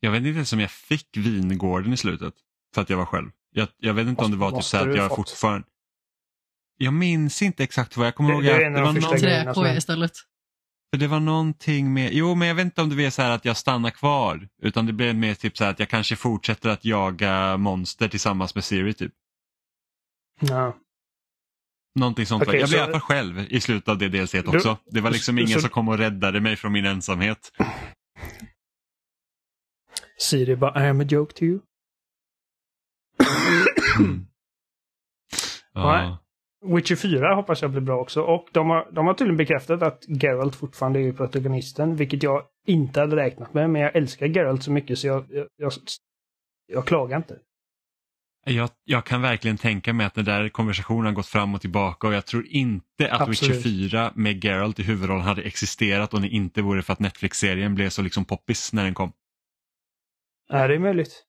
Jag 0.00 0.10
vet 0.10 0.18
inte 0.18 0.28
ens 0.36 0.52
om 0.52 0.60
jag 0.60 0.70
fick 0.70 1.16
vingården 1.16 1.92
i 1.92 1.96
slutet 1.96 2.34
för 2.74 2.82
att 2.82 2.90
jag 2.90 2.96
var 2.96 3.04
själv. 3.06 3.30
Jag, 3.50 3.68
jag 3.78 3.94
vet 3.94 4.06
inte 4.06 4.22
måste, 4.22 4.24
om 4.24 4.30
det 4.30 4.36
var 4.44 4.50
typ 4.50 4.62
så 4.64 4.76
att 4.76 4.96
jag 4.96 5.08
fått. 5.08 5.16
fortfarande... 5.16 5.66
jag 6.78 6.94
minns 6.94 7.42
inte 7.42 7.64
exakt 7.64 7.96
vad 7.96 8.06
jag 8.06 8.14
kommer 8.14 8.30
Det- 8.30 8.34
ihåg. 8.34 8.44
det 8.44 8.50
är 8.52 8.60
att 8.60 8.66
en 8.66 8.72
det, 8.72 8.80
var 8.80 8.92
någon, 8.92 9.20
grejerna. 9.20 9.54
Träkoja 9.54 9.76
istället. 9.76 10.12
För 10.92 10.98
det 10.98 11.06
var 11.08 11.20
någonting 11.20 11.92
med, 11.92 12.12
jo 12.12 12.34
men 12.34 12.48
jag 12.48 12.54
vet 12.54 12.64
inte 12.64 12.82
om 12.82 12.88
det 12.96 13.04
är 13.04 13.10
så 13.10 13.22
här 13.22 13.30
att 13.30 13.44
jag 13.44 13.56
stannar 13.56 13.90
kvar. 13.90 14.48
Utan 14.62 14.86
det 14.86 14.92
blev 14.92 15.14
mer 15.16 15.34
typ 15.34 15.56
så 15.56 15.64
här 15.64 15.70
att 15.70 15.78
jag 15.78 15.88
kanske 15.88 16.16
fortsätter 16.16 16.68
att 16.70 16.84
jaga 16.84 17.56
monster 17.56 18.08
tillsammans 18.08 18.54
med 18.54 18.64
Siri 18.64 18.94
typ. 18.94 19.12
Ja. 20.40 20.76
Någonting 21.94 22.26
sånt. 22.26 22.42
Okej, 22.42 22.60
jag 22.60 22.68
blev 22.68 22.78
i 22.78 22.80
så- 22.80 22.84
alla 22.84 22.92
fall 22.92 23.00
själv 23.00 23.38
i 23.38 23.60
slutet 23.60 23.88
av 23.88 23.98
det 23.98 24.08
DLC 24.08 24.32
Du- 24.32 24.56
också. 24.56 24.78
Det 24.86 25.00
var 25.00 25.10
liksom 25.10 25.38
ingen 25.38 25.48
så- 25.54 25.60
som 25.60 25.70
kom 25.70 25.88
och 25.88 25.98
räddade 25.98 26.40
mig 26.40 26.56
från 26.56 26.72
min 26.72 26.86
ensamhet. 26.86 27.52
Siri 30.18 30.56
bara, 30.56 30.84
I 30.86 30.88
am 30.88 31.00
a 31.00 31.04
joke 31.04 31.34
to 31.34 31.42
you. 31.44 31.60
Mm. 33.98 34.26
Ja. 35.74 36.18
Witcher 36.62 36.96
4 36.96 37.34
hoppas 37.34 37.62
jag 37.62 37.70
blir 37.70 37.80
bra 37.80 38.00
också. 38.00 38.22
Och 38.22 38.48
de 38.52 38.70
har, 38.70 38.88
de 38.92 39.06
har 39.06 39.14
tydligen 39.14 39.36
bekräftat 39.36 39.82
att 39.82 40.04
Geralt 40.22 40.56
fortfarande 40.56 41.00
är 41.00 41.12
protagonisten, 41.12 41.96
vilket 41.96 42.22
jag 42.22 42.42
inte 42.66 43.00
hade 43.00 43.16
räknat 43.16 43.54
med. 43.54 43.70
Men 43.70 43.82
jag 43.82 43.96
älskar 43.96 44.26
Geralt 44.26 44.62
så 44.62 44.72
mycket 44.72 44.98
så 44.98 45.06
jag, 45.06 45.26
jag, 45.30 45.46
jag, 45.56 45.72
jag 46.66 46.86
klagar 46.86 47.16
inte. 47.16 47.38
Jag, 48.44 48.70
jag 48.84 49.04
kan 49.04 49.22
verkligen 49.22 49.56
tänka 49.56 49.92
mig 49.92 50.06
att 50.06 50.14
den 50.14 50.24
där 50.24 50.48
konversationen 50.48 51.06
har 51.06 51.12
gått 51.12 51.26
fram 51.26 51.54
och 51.54 51.60
tillbaka 51.60 52.06
och 52.06 52.14
jag 52.14 52.26
tror 52.26 52.46
inte 52.46 53.10
att 53.10 53.20
Absolut. 53.20 53.56
Witcher 53.56 53.88
4 53.88 54.12
med 54.14 54.44
Geralt 54.44 54.78
i 54.78 54.82
huvudrollen 54.82 55.24
hade 55.24 55.42
existerat 55.42 56.14
om 56.14 56.22
det 56.22 56.28
inte 56.28 56.62
vore 56.62 56.82
för 56.82 56.92
att 56.92 56.98
Netflix-serien 56.98 57.74
blev 57.74 57.88
så 57.88 58.02
liksom 58.02 58.24
poppis 58.24 58.72
när 58.72 58.84
den 58.84 58.94
kom. 58.94 59.12
Ja, 60.48 60.68
det 60.68 60.74
är 60.74 60.78
möjligt. 60.78 61.24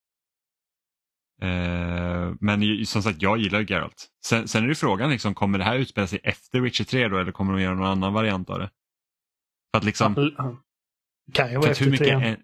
Eh, 1.41 2.12
men 2.39 2.61
ju- 2.61 2.85
som 2.85 3.03
sagt, 3.03 3.21
jag 3.21 3.37
gillar 3.37 3.59
ju 3.59 3.65
Geralt. 3.65 4.07
Sen, 4.25 4.47
sen 4.47 4.63
är 4.63 4.67
det 4.67 4.75
frågan, 4.75 5.09
liksom, 5.09 5.33
kommer 5.33 5.57
det 5.57 5.63
här 5.63 5.75
utspela 5.75 6.07
sig 6.07 6.19
efter 6.23 6.59
Witcher 6.59 6.83
3 6.83 7.07
då 7.07 7.17
eller 7.17 7.31
kommer 7.31 7.53
de 7.53 7.61
göra 7.61 7.75
någon 7.75 7.85
annan 7.87 8.13
variant 8.13 8.49
av 8.49 8.59
det? 8.59 8.69
För 9.71 9.77
att 9.77 9.83
liksom, 9.83 10.15
Kan 11.33 11.51
ju 11.51 11.57
vara 11.57 11.57
att 11.57 11.65
hur 11.65 11.71
efter 11.71 11.85
mycket, 11.91 12.07
trean. 12.07 12.23
en, 12.23 12.37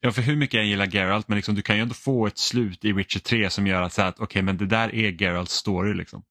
ja, 0.00 0.10
för 0.12 0.22
hur 0.22 0.36
mycket 0.36 0.54
jag 0.54 0.64
gillar 0.66 0.86
Geralt, 0.86 1.28
men 1.28 1.36
liksom, 1.36 1.54
du 1.54 1.62
kan 1.62 1.76
ju 1.76 1.82
ändå 1.82 1.94
få 1.94 2.26
ett 2.26 2.38
slut 2.38 2.84
i 2.84 2.92
Witcher 2.92 3.18
3 3.20 3.50
som 3.50 3.66
gör 3.66 3.82
att, 3.82 3.92
så 3.92 4.02
här 4.02 4.08
att 4.08 4.20
okej, 4.20 4.42
men 4.42 4.56
det 4.56 4.66
där 4.66 4.94
är 4.94 5.22
Geralts 5.22 5.52
story 5.52 5.94
liksom. 5.94 6.22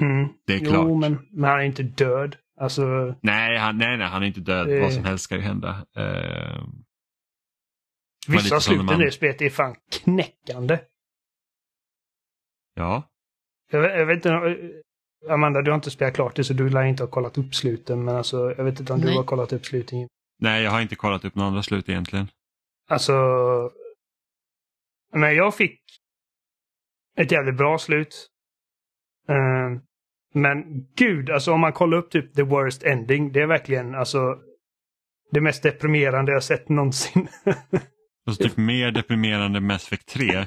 Mm. 0.00 0.28
Det 0.46 0.54
är 0.54 0.58
Jo, 0.58 0.70
klart. 0.70 1.00
men, 1.00 1.26
men 1.30 1.50
han 1.50 1.60
är 1.60 1.64
inte 1.64 1.82
död. 1.82 2.36
Alltså, 2.60 3.14
Nej, 3.22 3.58
han, 3.58 3.78
nej, 3.78 3.96
nej, 3.96 4.06
han 4.08 4.22
är 4.22 4.26
inte 4.26 4.40
död. 4.40 4.66
Det- 4.68 4.80
Vad 4.80 4.92
som 4.92 5.04
helst 5.04 5.24
ska 5.24 5.34
ju 5.34 5.40
hända. 5.40 5.86
Eh, 5.96 6.64
var 8.28 8.34
vissa 8.34 8.60
sluten 8.60 8.86
man- 8.86 9.00
i 9.00 9.04
det 9.04 9.12
spelet 9.12 9.42
är 9.42 9.50
fan 9.50 9.76
knäckande. 9.92 10.78
Ja, 12.76 13.02
Jag, 13.70 13.80
vet- 13.80 13.98
jag 13.98 14.06
vet 14.06 14.16
inte, 14.16 14.58
Amanda, 15.28 15.62
du 15.62 15.70
har 15.70 15.74
inte 15.76 15.90
spelat 15.90 16.14
klart 16.14 16.36
det 16.36 16.44
så 16.44 16.52
du 16.52 16.68
lär 16.68 16.84
inte 16.84 17.02
ha 17.02 17.10
kollat 17.10 17.38
upp 17.38 17.54
sluten. 17.54 18.04
Men 18.04 18.16
alltså, 18.16 18.54
jag 18.56 18.64
vet 18.64 18.80
inte 18.80 18.92
om 18.92 19.00
du 19.00 19.06
Nej. 19.06 19.16
har 19.16 19.24
kollat 19.24 19.52
upp 19.52 19.66
sluten. 19.66 20.08
nej, 20.40 20.62
jag 20.64 20.70
har 20.70 20.80
inte 20.80 20.96
kollat 20.96 21.24
upp 21.24 21.34
några 21.34 21.48
andra 21.48 21.62
slut 21.62 21.88
egentligen. 21.88 22.28
Alltså... 22.88 23.12
Men 25.12 25.34
jag 25.34 25.54
fick 25.56 25.80
ett 27.18 27.32
jävligt 27.32 27.56
bra 27.56 27.78
slut. 27.78 28.28
Eh, 29.28 29.80
men 30.34 30.86
gud, 30.96 31.30
alltså 31.30 31.52
om 31.52 31.60
man 31.60 31.72
kollar 31.72 31.98
upp 31.98 32.10
typ 32.10 32.34
the 32.34 32.42
worst 32.42 32.82
ending, 32.82 33.32
det 33.32 33.40
är 33.40 33.46
verkligen 33.46 33.94
alltså 33.94 34.38
det 35.30 35.40
mest 35.40 35.62
deprimerande 35.62 36.32
jag 36.32 36.42
sett 36.44 36.68
någonsin. 36.68 37.28
Och 38.26 38.34
så 38.34 38.42
typ 38.44 38.56
mer 38.56 38.90
deprimerande 38.90 39.60
Mass 39.60 39.86
Effect 39.86 40.08
3. 40.08 40.46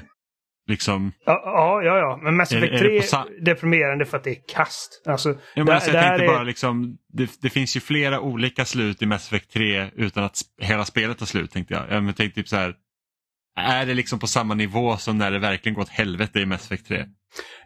Liksom, 0.68 1.12
ja, 1.24 1.82
ja, 1.84 1.98
ja. 1.98 2.20
Men 2.22 2.36
Mass 2.36 2.52
Effect 2.52 2.72
är 2.72 2.78
3 2.78 2.88
det 2.88 2.96
är 2.96 3.44
deprimerande 3.44 4.04
för 4.04 4.16
att 4.16 4.24
det 4.24 4.30
är 4.30 4.38
kast. 4.54 5.02
Alltså, 5.06 5.34
ja, 5.54 5.64
där- 5.64 5.74
alltså, 5.74 5.90
jag 5.90 6.02
tänkte 6.04 6.24
är- 6.24 6.28
bara 6.28 6.42
liksom, 6.42 6.96
det, 7.12 7.30
det 7.42 7.50
finns 7.50 7.76
ju 7.76 7.80
flera 7.80 8.20
olika 8.20 8.64
slut 8.64 9.02
i 9.02 9.06
Mass 9.06 9.32
Effect 9.32 9.52
3 9.52 9.90
utan 9.96 10.24
att 10.24 10.36
hela 10.60 10.84
spelet 10.84 11.18
tar 11.18 11.26
slut 11.26 11.50
tänkte 11.50 11.74
jag. 11.74 11.84
Jag 12.06 12.16
tänkte 12.16 12.40
typ 12.40 12.48
så 12.48 12.56
här, 12.56 12.74
är 13.60 13.86
det 13.86 13.94
liksom 13.94 14.18
på 14.18 14.26
samma 14.26 14.54
nivå 14.54 14.96
som 14.96 15.18
när 15.18 15.30
det 15.30 15.38
verkligen 15.38 15.74
gått 15.76 15.88
helvete 15.88 16.40
i 16.40 16.46
Mass 16.46 16.64
Effect 16.70 16.88
3? 16.88 17.04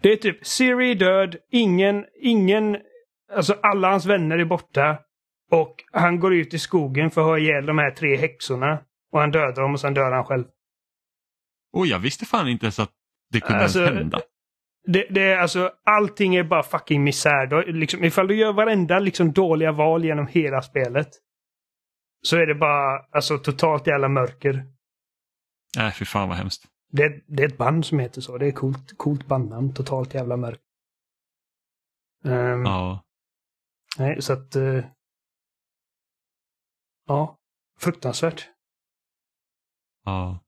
Det 0.03 0.13
är 0.13 0.17
typ 0.17 0.47
Siri 0.47 0.91
är 0.91 0.95
död, 0.95 1.37
ingen, 1.53 2.05
ingen, 2.23 2.77
alltså 3.37 3.57
alla 3.63 3.91
hans 3.91 4.07
vänner 4.07 4.39
är 4.39 4.45
borta. 4.45 4.99
Och 5.51 5.75
han 5.93 6.21
går 6.21 6.35
ut 6.35 6.55
i 6.55 6.59
skogen 6.59 7.11
för 7.11 7.21
att 7.21 7.27
ha 7.27 7.39
ihjäl 7.39 7.67
de 7.67 7.79
här 7.79 7.91
tre 7.91 8.17
häxorna. 8.17 8.79
Och 9.13 9.21
han 9.21 9.31
dödar 9.31 9.63
dem 9.63 9.73
och 9.73 9.81
sen 9.81 9.95
dör 9.95 10.13
han 10.13 10.25
själv. 10.25 10.45
Och 11.75 11.87
jag 11.87 11.99
visste 11.99 12.25
fan 12.27 12.49
inte 12.49 12.67
ens 12.67 12.79
att 12.79 12.91
det 13.31 13.41
kunde 13.41 13.63
Alltså, 13.63 13.79
ens 13.79 13.95
hända. 13.99 14.21
Det, 14.87 15.07
det 15.11 15.21
är 15.23 15.39
alltså, 15.39 15.73
allting 15.85 16.35
är 16.37 16.45
bara 16.45 16.63
fucking 16.63 17.05
misär. 17.05 17.47
Då, 17.47 17.61
liksom, 17.61 18.05
ifall 18.05 18.27
du 18.27 18.37
gör 18.37 18.53
varenda 18.53 18.99
liksom 18.99 19.33
dåliga 19.33 19.73
val 19.73 20.05
genom 20.05 20.27
hela 20.27 20.63
spelet. 20.63 21.09
Så 22.23 22.37
är 22.37 22.47
det 22.47 22.55
bara 22.55 22.99
alltså 23.13 23.39
totalt 23.39 23.87
jävla 23.87 24.09
mörker. 24.09 24.67
Nej, 25.77 25.93
fy 25.93 26.05
fan 26.05 26.29
vad 26.29 26.39
hemskt. 26.39 26.65
Det, 26.93 27.23
det 27.27 27.43
är 27.43 27.47
ett 27.49 27.59
band 27.59 27.87
som 27.87 27.99
heter 27.99 28.21
så. 28.21 28.39
Det 28.39 28.45
är 28.47 28.49
ett 28.49 28.55
coolt, 28.55 28.99
coolt 28.99 29.27
bandnamn. 29.27 29.75
Totalt 29.75 30.15
jävla 30.15 30.37
mörker. 30.37 30.61
Ehm, 32.25 32.63
Ja. 32.65 33.05
Nej, 33.99 34.23
så 34.23 34.33
att... 34.33 34.57
eh, 34.57 34.85
ja, 37.07 37.39
fruktansvärt. 37.81 38.49
ja. 40.05 40.41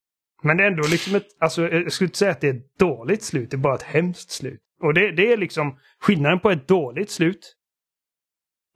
Men 0.47 0.57
det 0.57 0.63
är 0.63 0.67
ändå 0.67 0.83
liksom 0.91 1.15
ett... 1.15 1.27
Alltså, 1.39 1.69
eh, 1.69 1.79
jag 1.79 1.93
skulle 1.93 2.07
inte 2.07 2.19
säga 2.19 2.31
att 2.31 2.41
det 2.41 2.49
är 2.49 2.55
ett 2.55 2.79
dåligt 2.79 3.23
slut, 3.23 3.51
det 3.51 3.57
är 3.57 3.59
bara 3.59 3.75
ett 3.75 3.83
hemskt 3.83 4.31
slut. 4.31 4.61
Och 4.83 4.95
det, 4.95 5.13
det 5.13 5.33
är 5.33 5.37
liksom 5.37 5.79
skillnaden 6.01 6.41
på 6.41 6.51
ett 6.51 6.69
dåligt 6.69 7.11
slut 7.11 7.55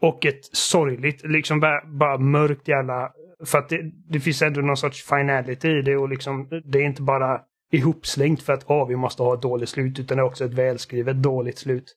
och 0.02 0.26
ett 0.26 0.44
sorgligt, 0.52 1.24
liksom 1.24 1.60
bara, 1.60 1.86
bara 1.86 2.18
mörkt 2.18 2.68
jävla... 2.68 3.12
För 3.44 3.58
att 3.58 3.68
det, 3.68 3.90
det 4.08 4.20
finns 4.20 4.42
ändå 4.42 4.60
någon 4.60 4.76
sorts 4.76 5.04
finality 5.04 5.68
i 5.68 5.82
det 5.82 5.96
och 5.96 6.08
liksom 6.08 6.48
det 6.64 6.78
är 6.78 6.82
inte 6.82 7.02
bara 7.02 7.40
ihopslängt 7.72 8.42
för 8.42 8.52
att 8.52 8.70
ah, 8.70 8.84
vi 8.84 8.96
måste 8.96 9.22
ha 9.22 9.34
ett 9.34 9.42
dåligt 9.42 9.68
slut 9.68 9.98
utan 9.98 10.16
det 10.16 10.22
är 10.22 10.26
också 10.26 10.44
ett 10.44 10.54
välskrivet 10.54 11.22
dåligt 11.22 11.58
slut. 11.58 11.96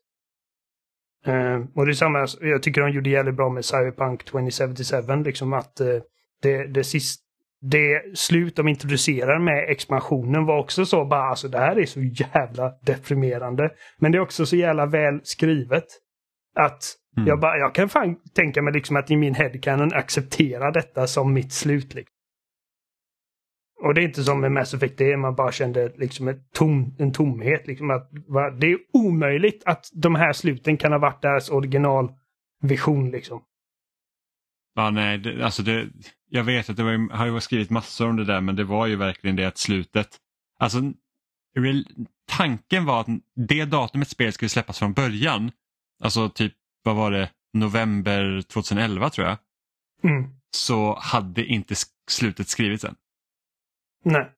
Uh, 1.27 1.65
och 1.75 1.86
det 1.86 1.91
är 1.91 1.93
samma, 1.93 2.27
jag 2.41 2.63
tycker 2.63 2.81
de 2.81 2.89
gjorde 2.91 3.09
jävligt 3.09 3.36
bra 3.36 3.49
med 3.49 3.65
Cyberpunk 3.65 4.23
2077, 4.23 5.23
liksom 5.23 5.53
att 5.53 5.81
uh, 5.81 6.01
det, 6.41 6.67
det, 6.67 6.83
sist, 6.83 7.22
det 7.71 8.17
slut 8.17 8.56
de 8.56 8.67
introducerar 8.67 9.39
med 9.39 9.69
expansionen 9.69 10.45
var 10.45 10.60
också 10.60 10.86
så 10.86 11.06
bara, 11.06 11.23
alltså 11.30 11.47
det 11.47 11.60
här 11.60 11.80
är 11.80 11.86
så 11.86 12.02
jävla 12.02 12.73
deprimerande. 12.82 13.69
Men 13.97 14.12
det 14.12 14.17
är 14.17 14.19
också 14.19 14.45
så 14.45 14.56
jävla 14.56 14.86
väl 14.86 15.19
skrivet. 15.23 15.86
Att 16.56 16.84
Mm. 17.17 17.28
jag, 17.28 17.39
bara, 17.39 17.58
jag 17.58 17.76
kan 17.76 17.89
fan 17.89 18.15
tänka 18.36 18.62
mig 18.62 18.73
liksom 18.73 18.95
att 18.95 19.12
i 19.12 19.15
min 19.15 19.36
headcanon 19.36 19.93
acceptera 19.93 20.71
detta 20.71 21.08
som 21.08 21.34
mitt 21.34 21.54
slut. 21.54 21.93
Liksom. 21.93 22.13
Och 23.84 23.93
det 23.93 24.02
är 24.02 24.06
inte 24.06 24.23
som 24.23 24.41
med 24.41 24.52
Mass 24.52 24.73
Effect 24.73 24.97
det 24.97 25.17
man 25.17 25.36
bara 25.36 25.52
kände 25.52 25.91
liksom 25.95 26.28
ett 26.28 26.52
tom, 26.54 26.95
en 26.99 27.12
tomhet. 27.13 27.67
Liksom 27.67 27.91
att, 27.91 28.10
va, 28.28 28.49
det 28.49 28.71
är 28.71 28.78
omöjligt 28.93 29.63
att 29.65 29.86
de 29.93 30.15
här 30.15 30.34
sluten 30.34 30.78
kan 30.78 30.91
ha 30.91 30.99
varit 30.99 31.21
deras 31.21 31.49
originalvision. 31.49 33.12
Liksom. 33.12 33.43
Ja, 34.76 34.89
nej, 34.89 35.17
det, 35.17 35.45
alltså 35.45 35.63
det, 35.63 35.88
jag 36.35 36.43
vet 36.43 36.69
att 36.69 36.77
det 36.77 36.83
var, 36.83 37.13
har 37.15 37.25
ju 37.25 37.39
skrivit 37.39 37.69
massor 37.69 38.09
om 38.09 38.15
det 38.15 38.25
där 38.25 38.41
men 38.41 38.55
det 38.55 38.63
var 38.63 38.87
ju 38.87 38.95
verkligen 38.95 39.35
det 39.35 39.45
att 39.45 39.57
slutet. 39.57 40.17
Alltså, 40.59 40.77
tanken 42.31 42.85
var 42.85 43.01
att 43.01 43.07
det 43.47 43.65
datumet 43.65 44.07
spelet 44.09 44.33
skulle 44.33 44.49
släppas 44.49 44.79
från 44.79 44.93
början, 44.93 45.51
alltså 46.03 46.29
typ, 46.29 46.53
vad 46.83 46.95
var 46.95 47.11
det, 47.11 47.29
november 47.53 48.41
2011 48.41 49.09
tror 49.09 49.27
jag, 49.27 49.37
Mm. 50.03 50.29
så 50.55 50.99
hade 51.01 51.45
inte 51.45 51.75
slutet 52.11 52.47
skrivits 52.47 52.83
än. 52.83 52.95
Nej. 54.05 54.31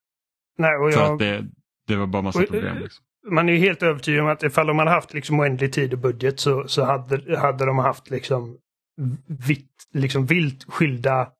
Nej, 0.57 0.75
och 0.75 0.93
För 0.93 0.99
jag, 1.01 1.13
att 1.13 1.19
det, 1.19 1.45
det 1.87 1.95
var 1.95 2.07
bara 2.07 2.21
massa 2.21 2.39
Och- 2.39 2.47
problem. 2.47 2.77
Liksom. 2.77 3.05
man 3.29 3.49
är 3.49 3.53
ju 3.53 3.59
helt 3.59 3.83
övertygad 3.83 4.21
om 4.21 4.27
att 4.27 4.43
ifall 4.43 4.67
de 4.67 4.79
hade 4.79 4.91
haft 4.91 5.13
liksom 5.13 5.39
oändlig 5.39 5.73
tid 5.73 5.93
och 5.93 5.99
budget 5.99 6.39
så, 6.39 6.67
så 6.67 6.83
hade, 6.85 7.39
hade 7.39 7.65
de 7.65 7.77
haft 7.77 8.09
liksom, 8.09 8.57
vitt, 9.47 9.87
liksom 9.93 10.25
vilt 10.25 10.63
skilda 10.63 11.31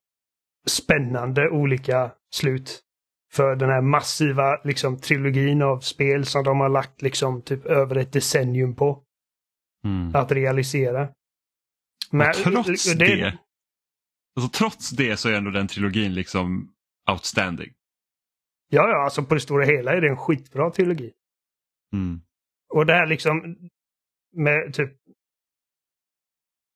spännande 0.65 1.49
olika 1.49 2.11
slut. 2.35 2.81
För 3.33 3.55
den 3.55 3.69
här 3.69 3.81
massiva 3.81 4.61
liksom, 4.63 4.99
trilogin 4.99 5.61
av 5.61 5.79
spel 5.79 6.25
som 6.25 6.43
de 6.43 6.59
har 6.59 6.69
lagt 6.69 7.01
liksom 7.01 7.41
typ 7.41 7.65
över 7.65 7.95
ett 7.95 8.13
decennium 8.13 8.75
på 8.75 9.01
Mm. 9.85 10.15
att 10.15 10.31
realisera. 10.31 11.09
Men, 12.11 12.29
Och 12.29 12.35
trots 12.35 12.93
det, 12.93 13.37
alltså, 14.35 14.59
trots 14.59 14.89
det 14.89 15.17
så 15.17 15.29
är 15.29 15.33
ändå 15.33 15.51
den 15.51 15.67
trilogin 15.67 16.13
liksom 16.13 16.73
outstanding. 17.11 17.73
Ja, 18.69 18.89
ja, 18.89 19.03
alltså 19.03 19.23
på 19.23 19.33
det 19.33 19.39
stora 19.39 19.65
hela 19.65 19.91
är 19.93 20.01
det 20.01 20.09
en 20.09 20.17
skitbra 20.17 20.71
trilogi. 20.71 21.13
Mm. 21.93 22.21
Och 22.73 22.85
det 22.85 22.93
här 22.93 23.07
liksom 23.07 23.57
med 24.33 24.73
typ 24.73 24.93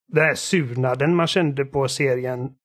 den 0.08 0.24
här 0.24 0.36
surnaden 0.36 1.16
man 1.16 1.28
kände 1.28 1.66
på 1.66 1.88
serien 1.88 2.56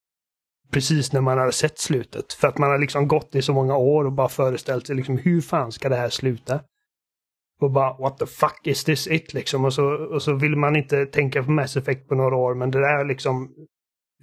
precis 0.75 1.13
när 1.13 1.21
man 1.21 1.39
hade 1.39 1.53
sett 1.53 1.79
slutet. 1.79 2.33
För 2.33 2.49
att 2.49 2.59
man 2.59 2.71
har 2.71 2.79
liksom 2.79 3.09
gått 3.09 3.35
i 3.35 3.43
så 3.43 3.53
många 3.53 3.77
år 3.77 4.05
och 4.05 4.13
bara 4.13 4.29
föreställt 4.29 4.87
sig 4.87 4.97
liksom 4.97 5.19
hur 5.19 5.41
fan 5.41 5.73
ska 5.73 5.89
det 5.89 5.97
här 5.97 6.09
sluta? 6.09 6.61
och 7.61 7.71
bara 7.71 7.97
what 7.99 8.19
the 8.19 8.27
fuck 8.27 8.61
is 8.67 8.85
this 8.85 9.07
it 9.07 9.35
liksom. 9.35 9.65
Och 9.65 9.73
så, 9.73 9.85
och 9.87 10.23
så 10.23 10.35
vill 10.35 10.57
man 10.57 10.77
inte 10.77 11.07
tänka 11.07 11.43
på 11.43 11.51
Mass 11.51 11.77
Effect 11.77 12.09
på 12.09 12.15
några 12.15 12.37
år 12.37 12.55
men 12.55 12.71
det 12.71 12.81
där 12.81 12.97
har 12.97 13.05
liksom 13.05 13.55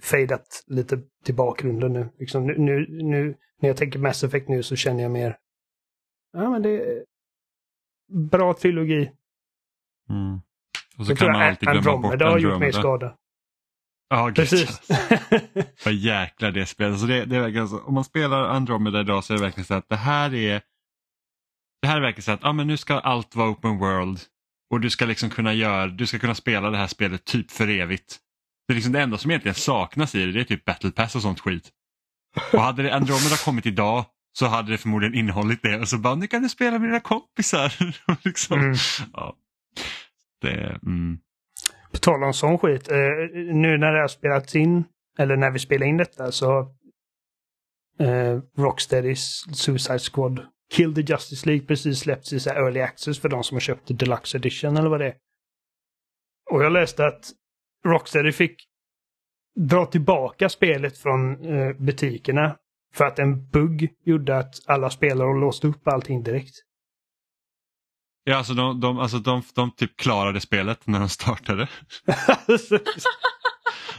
fejdat 0.02 0.64
lite 0.66 1.02
till 1.24 1.34
bakgrunden 1.34 1.92
nu. 1.92 2.08
Liksom, 2.18 2.46
nu, 2.46 2.58
nu, 2.58 2.86
nu 2.90 3.34
när 3.60 3.68
jag 3.68 3.76
tänker 3.76 3.98
Mass 3.98 4.24
Effect 4.24 4.48
nu 4.48 4.62
så 4.62 4.76
känner 4.76 5.02
jag 5.02 5.12
mer 5.12 5.36
ja 6.32 6.50
men 6.50 6.62
det 6.62 6.70
är 6.70 7.04
bra 8.30 8.54
trilogi. 8.54 9.12
Mm. 10.10 10.40
Och 10.98 11.06
så 11.06 11.12
Jag 11.12 11.18
kan 11.18 11.32
man 11.32 11.42
alltid 11.42 11.68
glömma 11.68 11.96
bort 11.96 12.12
Andromeda 12.12 12.30
har 12.30 12.38
gjort 12.38 12.48
mer 12.48 12.54
Andromeda. 12.54 12.78
skada. 12.78 13.16
Ja, 14.12 14.26
gud. 14.26 14.36
Precis. 14.36 14.80
Vad 15.84 15.94
jäklar 15.94 16.50
det 16.50 16.66
spelet. 16.66 16.92
Alltså 16.92 17.06
det, 17.06 17.24
det 17.24 17.36
är 17.36 17.40
verkligen 17.40 17.68
så, 17.68 17.80
om 17.80 17.94
man 17.94 18.04
spelar 18.04 18.42
Andromeda 18.48 19.00
idag 19.00 19.24
så 19.24 19.32
är 19.32 19.36
det 19.38 19.42
verkligen 19.44 19.66
så 19.66 19.74
att 19.74 19.88
det 19.88 19.96
här 19.96 20.34
är 20.34 20.62
det 21.82 21.88
här 21.88 21.96
är 21.96 22.00
verkligen 22.00 22.22
så 22.22 22.32
att 22.32 22.44
ah, 22.44 22.52
men 22.52 22.66
nu 22.66 22.76
ska 22.76 22.98
allt 22.98 23.36
vara 23.36 23.50
open 23.50 23.78
world 23.78 24.20
och 24.70 24.80
du 24.80 24.90
ska 24.90 25.04
liksom 25.06 25.30
kunna 25.30 25.54
göra, 25.54 25.86
du 25.86 26.06
ska 26.06 26.18
kunna 26.18 26.34
spela 26.34 26.70
det 26.70 26.76
här 26.76 26.86
spelet 26.86 27.24
typ 27.24 27.50
för 27.50 27.68
evigt. 27.68 28.18
Det, 28.68 28.72
är 28.72 28.74
liksom 28.74 28.92
det 28.92 29.00
enda 29.00 29.18
som 29.18 29.30
egentligen 29.30 29.54
saknas 29.54 30.14
i 30.14 30.26
det, 30.26 30.32
det 30.32 30.40
är 30.40 30.44
typ 30.44 30.64
battle 30.64 30.90
pass 30.90 31.16
och 31.16 31.22
sånt 31.22 31.40
skit. 31.40 31.70
Och 32.52 32.60
hade 32.60 32.82
det 32.82 32.94
Andromeda 32.94 33.36
kommit 33.36 33.66
idag 33.66 34.04
så 34.38 34.46
hade 34.46 34.70
det 34.72 34.78
förmodligen 34.78 35.14
innehållit 35.14 35.62
det 35.62 35.78
och 35.80 35.88
så 35.88 35.98
bara 35.98 36.14
nu 36.14 36.26
kan 36.26 36.42
du 36.42 36.48
spela 36.48 36.78
med 36.78 36.88
dina 36.88 37.00
kompisar. 37.00 37.74
Liksom, 38.24 38.60
Mm. 38.60 38.76
ja. 39.12 39.36
det, 40.40 40.78
mm. 40.86 41.18
På 41.92 41.98
tal 41.98 42.24
om 42.24 42.32
sån 42.32 42.58
skit. 42.58 42.90
Eh, 42.90 42.96
nu 43.34 43.78
när 43.78 43.92
det 43.92 44.00
har 44.00 44.08
spelats 44.08 44.56
in, 44.56 44.84
eller 45.18 45.36
när 45.36 45.50
vi 45.50 45.58
spelar 45.58 45.86
in 45.86 45.96
detta, 45.96 46.32
så 46.32 46.60
eh, 47.98 48.40
Rocksteadys 48.58 49.44
Suicide 49.56 49.98
Squad 49.98 50.46
Kill 50.72 50.94
the 50.94 51.00
Justice 51.00 51.46
League 51.46 51.66
precis 51.66 51.98
släppts 51.98 52.32
i 52.32 52.40
så 52.40 52.50
här 52.50 52.56
early 52.56 52.80
access 52.80 53.20
för 53.20 53.28
de 53.28 53.44
som 53.44 53.54
har 53.54 53.60
köpt 53.60 53.98
Deluxe 53.98 54.38
Edition 54.38 54.76
eller 54.76 54.88
vad 54.90 55.00
det 55.00 55.06
är. 55.06 55.14
Och 56.50 56.64
jag 56.64 56.72
läste 56.72 57.06
att 57.06 57.30
Rocksteady 57.86 58.32
fick 58.32 58.68
dra 59.54 59.86
tillbaka 59.86 60.48
spelet 60.48 60.98
från 60.98 61.44
eh, 61.44 61.72
butikerna 61.72 62.56
för 62.94 63.04
att 63.04 63.18
en 63.18 63.48
bugg 63.48 63.92
gjorde 64.04 64.38
att 64.38 64.54
alla 64.66 64.90
spelare 64.90 65.40
låste 65.40 65.66
upp 65.66 65.88
allting 65.88 66.22
direkt. 66.22 66.54
Ja, 68.24 68.36
alltså 68.36 68.54
de, 68.54 68.80
de, 68.80 68.98
alltså 68.98 69.18
de, 69.18 69.42
de 69.54 69.70
typ 69.70 69.96
klarade 69.96 70.40
spelet 70.40 70.86
när 70.86 70.98
de 70.98 71.08
startade. 71.08 71.68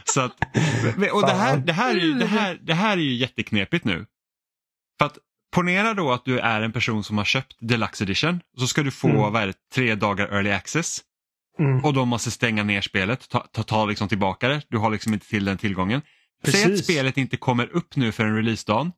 Så 0.04 0.20
att, 0.20 0.32
och 1.12 1.22
det 1.22 1.32
här, 1.32 1.56
det, 1.56 1.72
här 1.72 1.96
är 1.96 2.00
ju, 2.00 2.12
det, 2.12 2.26
här, 2.26 2.58
det 2.62 2.74
här 2.74 2.96
är 2.96 3.00
ju 3.00 3.14
jätteknepigt 3.14 3.84
nu. 3.84 4.06
För 4.98 5.06
att 5.06 5.18
ponera 5.54 5.94
då 5.94 6.12
att 6.12 6.24
du 6.24 6.38
är 6.38 6.60
en 6.60 6.72
person 6.72 7.04
som 7.04 7.18
har 7.18 7.24
köpt 7.24 7.56
Deluxe 7.60 8.04
Edition 8.04 8.40
så 8.58 8.66
ska 8.66 8.82
du 8.82 8.90
få 8.90 9.08
Mm. 9.08 9.20
vad 9.20 9.42
är 9.42 9.46
det, 9.46 9.54
tre 9.74 9.94
dagar 9.94 10.26
early 10.26 10.50
access 10.50 11.00
mm. 11.58 11.84
och 11.84 11.94
de 11.94 12.08
måste 12.08 12.30
stänga 12.30 12.64
ner 12.64 12.80
spelet, 12.80 13.28
ta, 13.28 13.40
ta, 13.40 13.62
ta 13.62 13.84
liksom 13.84 14.08
tillbaka 14.08 14.48
det. 14.48 14.62
Du 14.68 14.78
har 14.78 14.90
liksom 14.90 15.14
inte 15.14 15.28
till 15.28 15.44
den 15.44 15.58
tillgången. 15.58 16.02
Säg 16.44 16.62
att 16.62 16.68
Precis. 16.68 16.84
spelet 16.84 17.16
inte 17.16 17.36
kommer 17.36 17.76
upp 17.76 17.96
nu 17.96 18.12
för 18.12 18.24
en 18.24 18.36
releasedagen. 18.36 18.92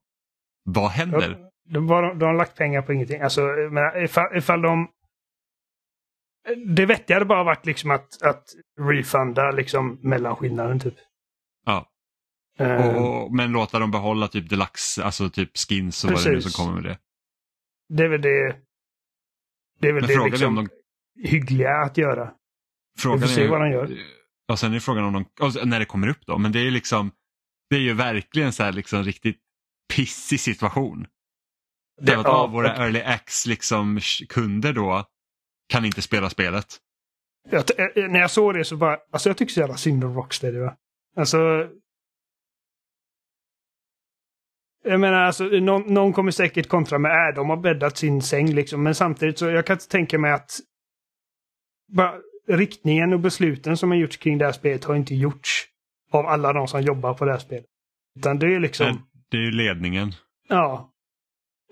Vad 0.64 0.90
händer? 0.90 1.38
De, 1.68 1.86
de, 1.86 2.18
de 2.18 2.24
har 2.24 2.34
lagt 2.34 2.56
pengar 2.56 2.82
på 2.82 2.92
ingenting. 2.92 3.20
Alltså, 3.20 3.40
menar, 3.40 4.04
ifall, 4.04 4.36
ifall 4.36 4.62
de... 4.62 4.88
Det 6.66 6.86
vettiga 6.86 7.16
hade 7.16 7.24
bara 7.26 7.44
varit 7.44 7.66
liksom 7.66 7.90
att, 7.90 8.22
att 8.22 8.44
refunda 8.80 9.50
liksom 9.50 9.98
mellanskillnaden 10.02 10.80
typ. 10.80 10.94
Ja. 11.66 11.90
Eh, 12.58 12.96
Och, 12.96 13.22
och, 13.24 13.34
men 13.34 13.52
låta 13.52 13.78
dem 13.78 13.90
behålla 13.90 14.28
typ 14.28 14.48
deluxe, 14.50 15.04
alltså 15.04 15.30
typ 15.30 15.50
skins 15.56 16.04
och 16.04 16.10
vad 16.10 16.24
det 16.24 16.30
nu 16.30 16.40
som 16.40 16.48
Precis. 16.48 16.56
kommer 16.56 16.72
med 16.80 16.84
det. 16.84 16.98
det 17.88 18.02
är 18.04 18.08
väl 18.08 18.22
det... 18.22 18.56
Det 19.80 19.88
är 19.88 19.92
väl 19.92 20.06
Men 20.06 20.18
det 20.18 20.30
liksom 20.30 20.58
om 20.58 20.68
de 21.14 21.28
hyggliga 21.28 21.70
att 21.76 21.96
göra. 21.98 22.32
Frågan 22.98 23.20
Vi 23.20 23.26
får 23.26 23.34
se 23.34 23.44
är, 23.44 23.48
vad 23.48 23.60
de 23.60 23.70
gör. 23.70 23.90
Ja, 24.46 24.56
sen 24.56 24.74
är 24.74 24.80
frågan 24.80 25.04
om 25.04 25.12
de, 25.12 25.24
och 25.40 25.66
när 25.68 25.78
det 25.78 25.84
kommer 25.84 26.08
upp 26.08 26.26
då, 26.26 26.38
men 26.38 26.52
det 26.52 26.60
är 26.60 26.70
liksom, 26.70 27.10
det 27.70 27.76
är 27.76 27.80
ju 27.80 27.92
verkligen 27.92 28.52
så 28.52 28.62
här 28.62 28.72
liksom 28.72 29.04
riktigt 29.04 29.38
pissig 29.94 30.40
situation. 30.40 31.06
Det 32.02 32.12
är 32.12 32.16
att 32.16 32.24
Ja, 32.24 32.30
av 32.30 32.50
våra 32.50 32.72
och- 32.72 32.78
early 32.78 32.98
X 33.00 33.46
liksom 33.46 34.00
kunder 34.28 34.72
då 34.72 35.04
kan 35.68 35.84
inte 35.84 36.02
spela 36.02 36.30
spelet. 36.30 36.66
Jag, 37.50 37.60
eh, 37.80 38.08
när 38.10 38.20
jag 38.20 38.30
såg 38.30 38.54
det 38.54 38.64
så 38.64 38.76
bara, 38.76 38.98
alltså 39.10 39.28
jag 39.28 39.36
tycker 39.36 39.52
så 39.52 39.60
jävla 39.60 39.76
synd 39.76 40.04
om 40.04 40.14
Rocksteady 40.14 40.58
va. 40.58 40.76
Alltså... 41.16 41.38
Jag 44.84 45.00
menar 45.00 45.18
alltså, 45.18 45.44
någon, 45.44 45.94
någon 45.94 46.12
kommer 46.12 46.30
säkert 46.30 46.68
kontra 46.68 46.98
med 46.98 47.10
är 47.10 47.32
de 47.32 47.50
har 47.50 47.56
bäddat 47.56 47.96
sin 47.96 48.22
säng 48.22 48.54
liksom. 48.54 48.82
Men 48.82 48.94
samtidigt 48.94 49.38
så 49.38 49.46
jag 49.46 49.66
kan 49.66 49.74
inte 49.74 49.88
tänka 49.88 50.18
mig 50.18 50.32
att 50.32 50.50
bara, 51.88 52.14
riktningen 52.48 53.12
och 53.12 53.20
besluten 53.20 53.76
som 53.76 53.90
har 53.90 53.98
gjorts 53.98 54.16
kring 54.16 54.38
det 54.38 54.44
här 54.44 54.52
spelet 54.52 54.84
har 54.84 54.94
inte 54.96 55.14
gjorts 55.14 55.66
av 56.10 56.26
alla 56.26 56.52
de 56.52 56.68
som 56.68 56.82
jobbar 56.82 57.14
på 57.14 57.24
det 57.24 57.30
här 57.30 57.38
spelet. 57.38 57.66
Utan 58.18 58.38
det 58.38 58.54
är 58.54 58.60
liksom, 58.60 59.06
Det 59.30 59.36
är 59.36 59.40
ju 59.40 59.50
ledningen. 59.50 60.12
ja. 60.48 60.92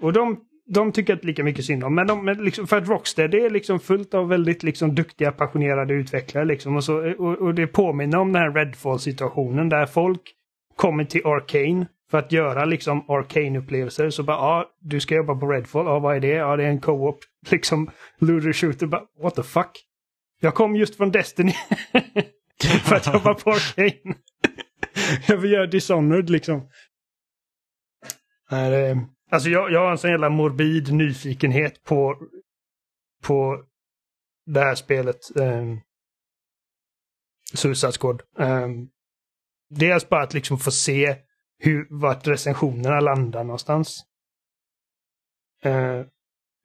Och 0.01 0.13
de, 0.13 0.41
de 0.67 0.93
tycker 0.93 1.13
inte 1.13 1.27
lika 1.27 1.45
mycket 1.45 1.65
synd 1.65 1.85
om. 1.85 1.95
Men, 1.95 2.07
de, 2.07 2.25
men 2.25 2.45
liksom, 2.45 2.67
för 2.67 2.79
att 2.79 2.89
Rocksteady 2.89 3.39
är 3.39 3.51
liksom 3.51 3.81
fullt 3.81 4.15
av 4.15 4.29
väldigt 4.29 4.63
liksom, 4.63 4.95
duktiga, 4.95 5.33
passionerade 5.33 5.95
utvecklare. 5.95 6.45
Liksom, 6.45 6.77
och, 6.77 6.85
så, 6.85 7.13
och, 7.13 7.39
och 7.39 7.55
det 7.55 7.67
påminner 7.67 8.19
om 8.19 8.33
den 8.33 8.43
här 8.43 8.53
Redfall-situationen 8.53 9.69
där 9.69 9.87
folk 9.87 10.21
kommer 10.77 11.05
till 11.05 11.27
Arcane 11.27 11.87
för 12.11 12.19
att 12.19 12.33
göra 12.33 12.65
liksom 12.65 13.05
Arcane-upplevelser. 13.09 14.11
Så 14.11 14.23
bara, 14.23 14.37
ja, 14.37 14.71
du 14.81 15.01
ska 15.01 15.15
jobba 15.15 15.35
på 15.35 15.47
Redfall. 15.47 15.87
Ja, 15.87 15.99
vad 15.99 16.17
är 16.17 16.21
det? 16.21 16.29
Ja, 16.29 16.57
det 16.57 16.65
är 16.65 16.69
en 16.69 16.81
co-op. 16.81 17.19
Liksom, 17.51 17.91
looter 18.19 18.53
shooter. 18.53 18.87
Bara, 18.87 19.03
what 19.23 19.35
the 19.35 19.43
fuck? 19.43 19.85
Jag 20.41 20.55
kom 20.55 20.77
just 20.77 20.97
från 20.97 21.11
Destiny 21.11 21.53
för 22.85 22.97
att 22.97 23.07
jobba 23.15 23.35
på 23.35 23.51
Arcane. 23.51 24.15
jag 25.29 25.37
vill 25.37 25.53
göra 25.53 25.67
Dishonored 25.67 26.31
liksom. 26.31 26.69
Nej, 28.51 28.71
det, 28.71 29.07
alltså 29.35 29.49
jag, 29.49 29.73
jag 29.73 29.81
har 29.81 29.91
en 29.91 29.99
sån 29.99 30.11
jävla 30.11 30.29
morbid 30.29 30.93
nyfikenhet 30.93 31.85
på, 31.85 32.19
på 33.23 33.65
det 34.47 34.61
här 34.61 34.75
spelet. 34.75 35.21
Um, 35.35 35.81
Suicide 37.55 37.93
Squad. 37.93 38.23
Um, 38.39 38.89
dels 39.71 40.09
bara 40.09 40.23
att 40.23 40.35
liksom 40.35 40.59
få 40.59 40.71
se 40.71 41.17
hur, 41.59 41.87
vart 41.91 42.27
recensionerna 42.27 43.01
landar 43.01 43.45
någonstans. 43.45 44.05
Eh, 45.63 46.03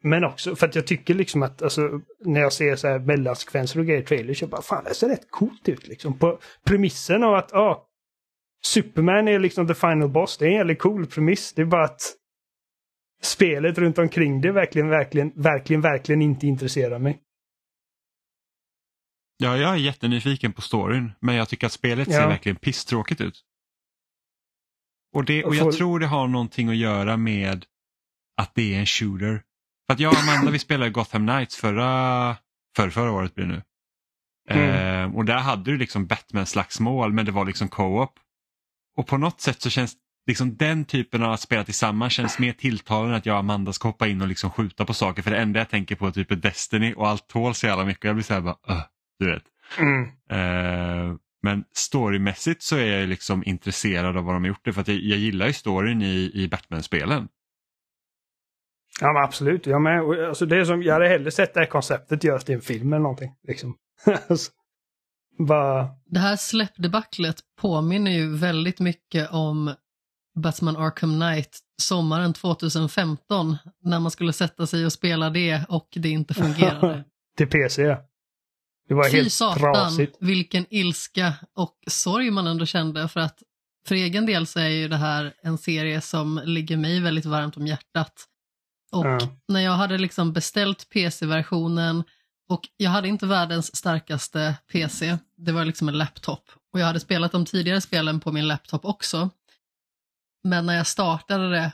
men 0.03 0.23
också 0.23 0.55
för 0.55 0.67
att 0.67 0.75
jag 0.75 0.87
tycker 0.87 1.13
liksom 1.13 1.43
att 1.43 1.61
alltså, 1.61 2.01
när 2.25 2.41
jag 2.41 2.53
ser 2.53 2.75
så 2.75 2.87
här 2.87 2.99
mellansekvenser 2.99 3.79
och 3.79 3.85
grejer 3.85 4.01
i 4.01 4.05
trailers, 4.05 4.41
jag 4.41 4.49
bara 4.49 4.61
fan 4.61 4.83
det 4.83 4.93
ser 4.93 5.09
rätt 5.09 5.31
coolt 5.31 5.69
ut 5.69 5.87
liksom. 5.87 6.19
På 6.19 6.39
premissen 6.63 7.23
av 7.23 7.35
att 7.35 7.53
ah, 7.53 7.85
Superman 8.65 9.27
är 9.27 9.39
liksom 9.39 9.67
the 9.67 9.73
final 9.73 10.09
boss, 10.09 10.37
det 10.37 10.45
är 10.45 10.49
en 10.49 10.55
jävligt 10.55 10.79
cool 10.79 11.05
premiss. 11.05 11.53
Det 11.53 11.61
är 11.61 11.65
bara 11.65 11.83
att 11.83 12.01
spelet 13.21 13.77
runt 13.77 13.97
omkring 13.97 14.41
det 14.41 14.51
verkligen, 14.51 14.89
verkligen, 14.89 15.31
verkligen, 15.35 15.81
verkligen 15.81 16.21
inte 16.21 16.47
intresserar 16.47 16.99
mig. 16.99 17.21
Ja, 19.37 19.57
jag 19.57 19.73
är 19.73 19.75
jättenyfiken 19.77 20.53
på 20.53 20.61
storyn, 20.61 21.11
men 21.19 21.35
jag 21.35 21.49
tycker 21.49 21.67
att 21.67 21.73
spelet 21.73 22.07
ser 22.07 22.21
Ja. 22.21 22.27
verkligen 22.27 22.55
pisstråkigt 22.55 23.21
ut. 23.21 23.43
Och, 25.15 25.25
det, 25.25 25.43
och 25.45 25.55
jag 25.55 25.73
tror 25.77 25.99
det 25.99 26.07
har 26.07 26.27
någonting 26.27 26.69
att 26.69 26.75
göra 26.75 27.17
med 27.17 27.65
att 28.37 28.55
det 28.55 28.75
är 28.75 28.79
en 28.79 28.85
shooter. 28.85 29.43
För 29.87 29.93
att 29.93 29.99
jag 29.99 30.13
och 30.13 30.19
Amanda 30.19 30.51
vi 30.51 30.59
spelade 30.59 30.91
Gotham 30.91 31.27
Knights 31.27 31.55
förra, 31.55 32.37
för 32.75 32.89
förra 32.89 33.11
året 33.11 33.35
blir 33.35 33.45
det 33.45 33.51
nu. 33.51 33.61
Mm. 34.49 35.09
Eh, 35.11 35.17
och 35.17 35.25
där 35.25 35.37
hade 35.37 35.71
du 35.71 35.77
liksom 35.77 36.07
Batman-slagsmål 36.07 37.13
men 37.13 37.25
det 37.25 37.31
var 37.31 37.45
liksom 37.45 37.67
co-op. 37.67 38.19
Och 38.97 39.07
på 39.07 39.17
något 39.17 39.41
sätt 39.41 39.61
så 39.61 39.69
känns 39.69 39.95
liksom 40.29 40.55
den 40.55 40.85
typen 40.85 41.23
av 41.23 41.31
att 41.31 41.39
spela 41.39 41.63
tillsammans 41.63 42.13
känns 42.13 42.39
mer 42.39 42.53
tilltalande 42.53 43.15
att 43.15 43.25
jag 43.25 43.33
och 43.33 43.39
Amanda 43.39 43.73
ska 43.73 43.87
hoppa 43.87 44.07
in 44.07 44.21
och 44.21 44.27
liksom 44.27 44.51
skjuta 44.51 44.85
på 44.85 44.93
saker. 44.93 45.21
För 45.21 45.31
det 45.31 45.37
enda 45.37 45.59
jag 45.59 45.69
tänker 45.69 45.95
på 45.95 46.07
är 46.07 46.11
typ 46.11 46.41
Destiny 46.41 46.93
och 46.93 47.07
allt 47.07 47.27
tål 47.27 47.55
så 47.55 47.67
jävla 47.67 47.85
mycket. 47.85 48.03
Jag 48.03 48.15
blir 48.15 48.23
så 48.23 48.33
här 48.33 48.41
bara, 48.41 48.57
"Ugh", 48.69 48.83
du 49.19 49.31
vet. 49.31 49.43
Mm. 49.79 50.03
Eh, 50.29 51.15
men 51.41 51.63
storymässigt 51.71 52.63
så 52.63 52.75
är 52.75 52.99
jag 52.99 53.09
liksom 53.09 53.43
intresserad 53.45 54.17
av 54.17 54.23
vad 54.23 54.35
de 54.35 54.43
har 54.43 54.47
gjort 54.47 54.65
det 54.65 54.73
för 54.73 54.81
att 54.81 54.87
jag, 54.87 54.97
jag 54.97 55.17
gillar 55.17 55.47
ju 55.47 55.53
storyn 55.53 56.01
i, 56.01 56.31
i 56.33 56.47
Batman-spelen. 56.47 57.27
Ja 59.01 59.13
men 59.13 59.23
absolut, 59.23 59.65
jag 59.65 59.81
med. 59.81 60.01
Alltså, 60.01 60.45
det 60.45 60.57
är 60.57 60.65
som, 60.65 60.83
jag 60.83 60.93
hade 60.93 61.07
hellre 61.07 61.31
sett 61.31 61.53
det 61.53 61.59
här 61.59 61.67
konceptet 61.67 62.23
göras 62.23 62.43
till 62.43 62.55
en 62.55 62.61
film 62.61 62.93
eller 62.93 63.03
någonting. 63.03 63.31
Liksom. 63.47 63.75
Alltså, 64.29 64.51
Bara, 65.47 65.87
Det 66.05 66.19
här 66.19 66.35
släppdebaclet 66.35 67.35
påminner 67.61 68.11
ju 68.11 68.37
väldigt 68.37 68.79
mycket 68.79 69.31
om 69.31 69.75
Batman 70.35 70.77
Arkham 70.77 71.13
Knight 71.19 71.59
sommaren 71.81 72.33
2015 72.33 73.57
när 73.83 73.99
man 73.99 74.11
skulle 74.11 74.33
sätta 74.33 74.67
sig 74.67 74.85
och 74.85 74.93
spela 74.93 75.29
det 75.29 75.63
och 75.69 75.87
det 75.95 76.09
inte 76.09 76.33
fungerade. 76.33 77.03
till 77.37 77.47
PC. 77.47 77.83
Det 78.87 78.95
var 78.95 79.09
Fy 79.09 79.17
helt 79.17 79.33
satan 79.33 79.59
trasigt. 79.73 80.17
vilken 80.19 80.65
ilska 80.69 81.33
och 81.55 81.75
sorg 81.87 82.31
man 82.31 82.47
ändå 82.47 82.65
kände 82.65 83.07
för 83.07 83.19
att 83.19 83.43
för 83.87 83.95
egen 83.95 84.25
del 84.25 84.47
så 84.47 84.59
är 84.59 84.67
ju 84.69 84.87
det 84.87 84.97
här 84.97 85.33
en 85.43 85.57
serie 85.57 86.01
som 86.01 86.41
ligger 86.45 86.77
mig 86.77 86.99
väldigt 86.99 87.25
varmt 87.25 87.57
om 87.57 87.67
hjärtat. 87.67 88.25
Och 88.91 89.05
Ja. 89.05 89.19
när 89.47 89.59
jag 89.61 89.71
hade 89.71 89.97
liksom 89.97 90.33
beställt 90.33 90.89
PC-versionen 90.89 92.03
och 92.49 92.61
jag 92.77 92.89
hade 92.91 93.07
inte 93.07 93.25
världens 93.25 93.75
starkaste 93.75 94.55
PC, 94.71 95.17
det 95.37 95.51
var 95.51 95.65
liksom 95.65 95.89
en 95.89 95.97
laptop. 95.97 96.43
Och 96.73 96.79
jag 96.79 96.85
hade 96.85 96.99
spelat 96.99 97.31
de 97.31 97.45
tidigare 97.45 97.81
spelen 97.81 98.19
på 98.19 98.31
min 98.31 98.47
laptop 98.47 98.85
också. 98.85 99.29
Men 100.43 100.65
när 100.65 100.73
jag 100.75 100.87
startade 100.87 101.49
det 101.49 101.71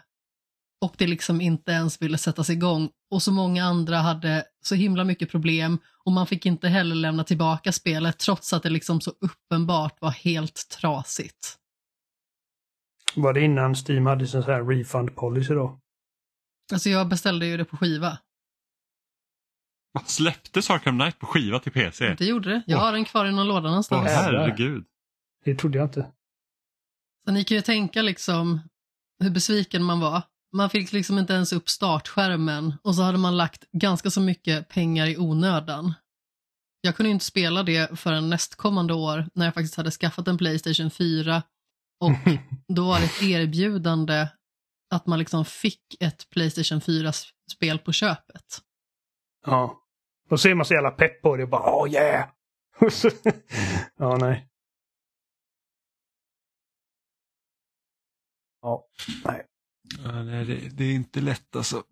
och 0.81 0.93
det 0.97 1.07
liksom 1.07 1.41
inte 1.41 1.71
ens 1.71 2.01
ville 2.01 2.17
sättas 2.17 2.49
igång 2.49 2.89
och 3.11 3.21
så 3.21 3.31
många 3.31 3.65
andra 3.65 3.97
hade 3.97 4.45
så 4.61 4.75
himla 4.75 5.03
mycket 5.03 5.31
problem 5.31 5.77
och 6.05 6.11
man 6.11 6.27
fick 6.27 6.45
inte 6.45 6.67
heller 6.67 6.95
lämna 6.95 7.23
tillbaka 7.23 7.71
spelet 7.71 8.19
trots 8.19 8.53
att 8.53 8.63
det 8.63 8.69
liksom 8.69 9.01
så 9.01 9.11
uppenbart 9.21 10.01
var 10.01 10.11
helt 10.11 10.69
trasigt. 10.69 11.57
Var 13.15 13.33
det 13.33 13.41
innan 13.41 13.75
Steam 13.87 14.05
hade 14.05 14.27
sin 14.27 14.43
så 14.43 14.51
här 14.51 14.63
refund 14.63 15.15
policy 15.15 15.53
då? 15.53 15.79
Alltså 16.73 16.89
jag 16.89 17.07
beställde 17.07 17.45
ju 17.45 17.57
det 17.57 17.65
på 17.65 17.77
skiva. 17.77 18.17
Släpptes 20.05 20.69
Arkham 20.69 20.99
Knight 20.99 21.19
på 21.19 21.25
skiva 21.25 21.59
till 21.59 21.71
PC? 21.71 22.15
Det 22.17 22.25
gjorde 22.25 22.49
det. 22.49 22.61
Jag 22.67 22.77
Åh. 22.77 22.83
har 22.85 22.91
den 22.93 23.05
kvar 23.05 23.25
i 23.25 23.31
någon 23.31 23.47
låda 23.47 23.59
Åh 23.59 23.63
någonstans. 23.69 24.09
herregud. 24.11 24.85
Det 25.45 25.55
trodde 25.55 25.77
jag 25.77 25.85
inte. 25.85 26.11
Så 27.25 27.31
ni 27.31 27.43
kan 27.43 27.57
ju 27.57 27.61
tänka 27.61 28.01
liksom 28.01 28.61
hur 29.23 29.29
besviken 29.29 29.83
man 29.83 29.99
var. 29.99 30.21
Man 30.53 30.69
fick 30.69 30.91
liksom 30.91 31.19
inte 31.19 31.33
ens 31.33 31.53
upp 31.53 31.69
startskärmen 31.69 32.73
och 32.83 32.95
så 32.95 33.01
hade 33.01 33.17
man 33.17 33.37
lagt 33.37 33.71
ganska 33.71 34.09
så 34.09 34.21
mycket 34.21 34.69
pengar 34.69 35.07
i 35.07 35.17
onödan. 35.17 35.93
Jag 36.81 36.95
kunde 36.95 37.09
inte 37.09 37.25
spela 37.25 37.63
det 37.63 37.99
förrän 37.99 38.29
nästkommande 38.29 38.93
år 38.93 39.29
när 39.33 39.45
jag 39.45 39.53
faktiskt 39.53 39.75
hade 39.75 39.91
skaffat 39.91 40.27
en 40.27 40.37
Playstation 40.37 40.91
4 40.91 41.43
och 41.99 42.11
då 42.75 42.87
var 42.87 42.99
det 42.99 43.05
ett 43.05 43.23
erbjudande 43.23 44.27
att 44.89 45.07
man 45.07 45.19
liksom 45.19 45.45
fick 45.45 45.95
ett 45.99 46.29
Playstation 46.29 46.79
4-spel 46.79 47.79
på 47.79 47.91
köpet. 47.91 48.61
Ja. 49.45 49.81
Så 50.37 50.49
är 50.49 50.55
man 50.55 50.65
så 50.65 50.73
jävla 50.73 50.91
pepp 50.91 51.21
på 51.21 51.37
det 51.37 51.43
och 51.43 51.49
bara 51.49 51.83
oh 51.83 51.91
yeah! 51.91 52.29
Ja, 53.97 54.17
nej. 54.17 54.47
Ja, 58.65 58.85
nej. 59.25 59.41
Ja, 60.03 60.23
nej, 60.23 60.45
det, 60.45 60.55
det 60.77 60.83
är 60.83 60.93
inte 60.93 61.21
lätt 61.21 61.55
alltså. 61.55 61.83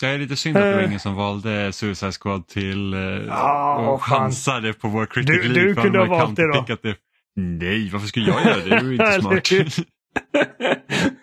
Det 0.00 0.06
är 0.06 0.18
lite 0.18 0.36
synd 0.36 0.56
att 0.56 0.62
det 0.62 0.72
var 0.74 0.80
Eh. 0.82 0.86
ingen 0.88 1.00
som 1.00 1.14
valde 1.14 1.72
Suicide 1.72 2.12
Squad 2.12 2.46
till 2.48 2.94
eh, 2.94 3.00
Ja, 3.00 3.76
och 3.92 4.00
fan. 4.06 4.20
chansade 4.20 4.72
på 4.72 4.88
vår 4.88 5.06
Critic 5.06 5.30
Du- 5.42 5.48
League. 5.48 5.68
du 5.68 5.74
kunde 5.74 5.98
ha 5.98 6.06
valt 6.06 6.36
det 6.36 6.52
då. 6.52 6.76
det. 6.82 6.96
Nej, 7.36 7.90
varför 7.90 8.06
skulle 8.06 8.30
jag 8.30 8.44
göra 8.44 8.56
det? 8.56 8.68
Det 8.68 8.76
är 8.76 8.82
ju 8.84 8.92
inte 8.92 9.12
smart. 9.20 9.48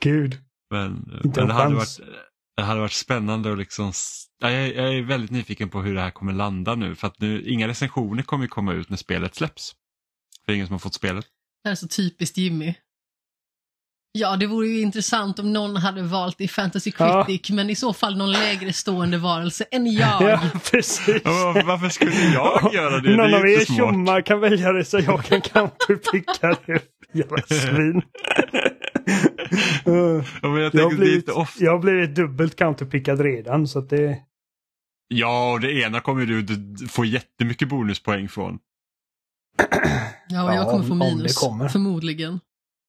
Gud. 0.00 0.40
men 0.70 0.96
Inte 1.24 1.40
men 1.40 1.40
en 1.40 1.48
det, 1.48 1.52
hade 1.54 1.74
varit, 1.74 2.00
det 2.56 2.62
hade 2.62 2.80
varit 2.80 2.92
spännande 2.92 3.52
att 3.52 3.58
liksom... 3.58 3.92
jag, 4.38 4.52
är- 4.52 4.72
jag 4.82 4.94
är 4.94 5.02
väldigt 5.02 5.30
nyfiken 5.30 5.68
på 5.70 5.82
hur 5.82 5.94
det 5.94 6.00
här 6.00 6.10
kommer 6.10 6.32
landa 6.32 6.74
nu. 6.74 6.94
För 6.94 7.06
att 7.06 7.20
nu, 7.20 7.42
inga 7.42 7.68
recensioner 7.68 8.22
kommer 8.22 8.44
ju 8.44 8.48
komma 8.48 8.72
ut 8.72 8.88
när 8.88 8.96
spelet 8.96 9.34
släpps. 9.34 9.72
För 10.46 10.52
ingen 10.52 10.66
som 10.66 10.74
har 10.74 10.78
fått 10.78 10.94
spelet. 10.94 11.24
Det 11.62 11.68
här 11.68 11.72
är 11.72 11.76
så 11.76 11.88
typiskt 11.88 12.36
Jimmy. 12.36 12.74
Ja, 14.18 14.36
det 14.36 14.46
vore 14.46 14.68
ju 14.68 14.80
intressant 14.80 15.38
om 15.38 15.52
någon 15.52 15.76
hade 15.76 16.02
valt 16.02 16.40
i 16.40 16.48
Fantasy 16.48 16.92
Ja. 16.98 17.24
Critic, 17.24 17.50
men 17.50 17.70
i 17.70 17.74
så 17.74 17.92
fall 17.92 18.16
någon 18.16 18.32
lägre 18.32 18.72
stående 18.72 19.18
varelse 19.18 19.64
än 19.70 19.92
jag. 19.92 20.22
Ja, 20.30 20.40
precis. 20.70 21.22
Ja, 21.24 21.52
var- 21.54 21.62
varför 21.66 21.88
skulle 21.88 22.12
jag 22.34 22.74
göra 22.74 23.00
det? 23.00 23.16
Någon 23.16 23.30
det 23.30 23.36
är 23.36 23.40
av 23.40 23.48
er 23.48 23.64
tjommar 23.76 24.20
kan 24.22 24.40
välja 24.40 24.72
det 24.72 24.84
så 24.84 24.98
jag 24.98 25.24
kan 25.24 25.40
counterpicka 25.40 26.56
det. 26.66 26.82
Jävla 27.12 27.42
svin. 27.42 28.02
Ja, 29.84 30.48
men 30.48 30.54
jag 30.62 30.74
jag, 30.74 30.82
har 30.84 30.96
blivit, 30.96 31.28
ofta. 31.28 31.64
jag 31.64 31.72
har 31.72 31.78
blivit 31.78 32.14
dubbelt 32.14 32.56
counterpickad 32.56 33.20
redan 33.20 33.68
så 33.68 33.78
att 33.78 33.90
det... 33.90 34.18
Ja, 35.08 35.52
och 35.52 35.60
det 35.60 35.72
ena 35.72 36.00
kommer 36.00 36.26
du 36.26 36.46
få 36.88 37.04
jättemycket 37.04 37.68
bonuspoäng 37.68 38.28
från. 38.28 38.58
Ja, 40.28 40.44
och 40.44 40.54
jag 40.54 40.56
Ja, 40.56 40.70
kommer 40.70 40.84
få 40.84 40.94
minus, 40.94 41.38
kommer. 41.38 41.68
förmodligen. 41.68 42.40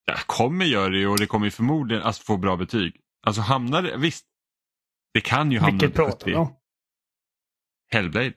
Ja, 0.06 0.14
kommer 0.26 0.64
gör 0.64 0.90
det 0.90 1.06
och 1.06 1.18
det 1.18 1.26
kommer 1.26 1.44
ju 1.46 1.50
förmodligen 1.50 2.02
alltså, 2.02 2.22
få 2.24 2.36
bra 2.36 2.56
betyg. 2.56 3.00
Alltså 3.26 3.42
hamnar 3.42 3.82
det, 3.82 3.96
visst. 3.96 4.24
Det 5.14 5.20
kan 5.20 5.52
ju 5.52 5.58
hamna 5.58 5.72
Vilket 5.72 5.86
under 5.98 6.04
pratar 6.10 6.18
70. 6.18 6.30
vi 6.30 6.34
om? 6.36 6.54
Hellblade. 7.92 8.32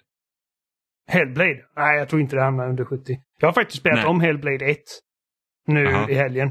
Hellblade? 1.07 1.65
Nej, 1.75 1.97
jag 1.97 2.09
tror 2.09 2.21
inte 2.21 2.35
det 2.35 2.41
hamnar 2.43 2.69
under 2.69 2.85
70. 2.85 3.17
Jag 3.39 3.47
har 3.47 3.53
faktiskt 3.53 3.79
spelat 3.79 3.99
Nej. 3.99 4.05
om 4.07 4.21
Hellblade 4.21 4.65
1 4.65 4.77
nu 5.67 5.83
Jaha. 5.83 6.09
i 6.09 6.13
helgen. 6.13 6.49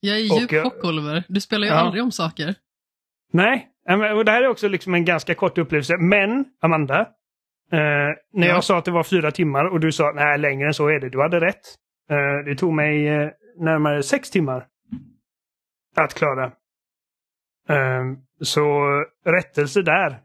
Jag 0.00 0.16
är 0.16 0.20
i 0.20 0.40
djup 0.40 0.52
jag- 0.52 0.64
chock 0.64 0.84
Oliver. 0.84 1.24
Du 1.28 1.40
spelar 1.40 1.66
ju 1.66 1.72
Ja. 1.72 1.78
aldrig 1.78 2.02
om 2.02 2.12
saker. 2.12 2.54
Nej, 3.32 3.68
och 4.16 4.24
det 4.24 4.30
här 4.30 4.42
är 4.42 4.48
också 4.48 4.68
liksom 4.68 4.94
en 4.94 5.04
ganska 5.04 5.34
kort 5.34 5.58
upplevelse. 5.58 5.96
Men, 5.96 6.44
Amanda, 6.62 7.08
eh, 7.72 7.78
när 7.78 8.46
Ja. 8.46 8.46
jag 8.46 8.64
sa 8.64 8.78
att 8.78 8.84
det 8.84 8.90
var 8.90 9.02
fyra 9.04 9.30
timmar 9.30 9.64
och 9.64 9.80
du 9.80 9.92
sa 9.92 10.12
nej, 10.14 10.38
längre 10.38 10.66
än 10.66 10.74
så 10.74 10.88
är 10.88 11.00
det. 11.00 11.08
Du 11.08 11.20
hade 11.22 11.40
rätt. 11.40 11.60
Eh, 12.10 12.44
det 12.44 12.54
tog 12.56 12.72
mig 12.74 13.08
eh, 13.08 13.30
närmare 13.56 14.02
sex 14.02 14.30
timmar 14.30 14.66
att 15.96 16.14
klara. 16.14 16.44
Eh, 17.68 18.04
så 18.40 18.80
rättelse 19.24 19.82
där 19.82 20.20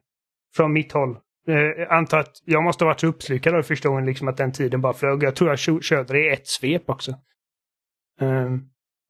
från 0.55 0.73
mitt 0.73 0.91
håll. 0.91 1.17
Eh, 1.47 1.91
antar 1.91 2.19
att 2.19 2.33
jag 2.45 2.63
måste 2.63 2.83
ha 2.83 2.89
varit 2.89 2.99
så 2.99 3.07
uppslukad 3.07 3.55
av 3.55 3.61
första 3.61 3.89
gången 3.89 4.05
liksom 4.05 4.27
att 4.27 4.37
den 4.37 4.51
tiden 4.51 4.81
bara 4.81 4.93
flög. 4.93 5.23
Jag 5.23 5.35
tror 5.35 5.49
jag 5.49 5.59
kö- 5.59 5.81
körde 5.81 6.13
det 6.13 6.25
i 6.25 6.33
ett 6.33 6.47
svep 6.47 6.89
också. 6.89 7.11
Eh, 8.21 8.49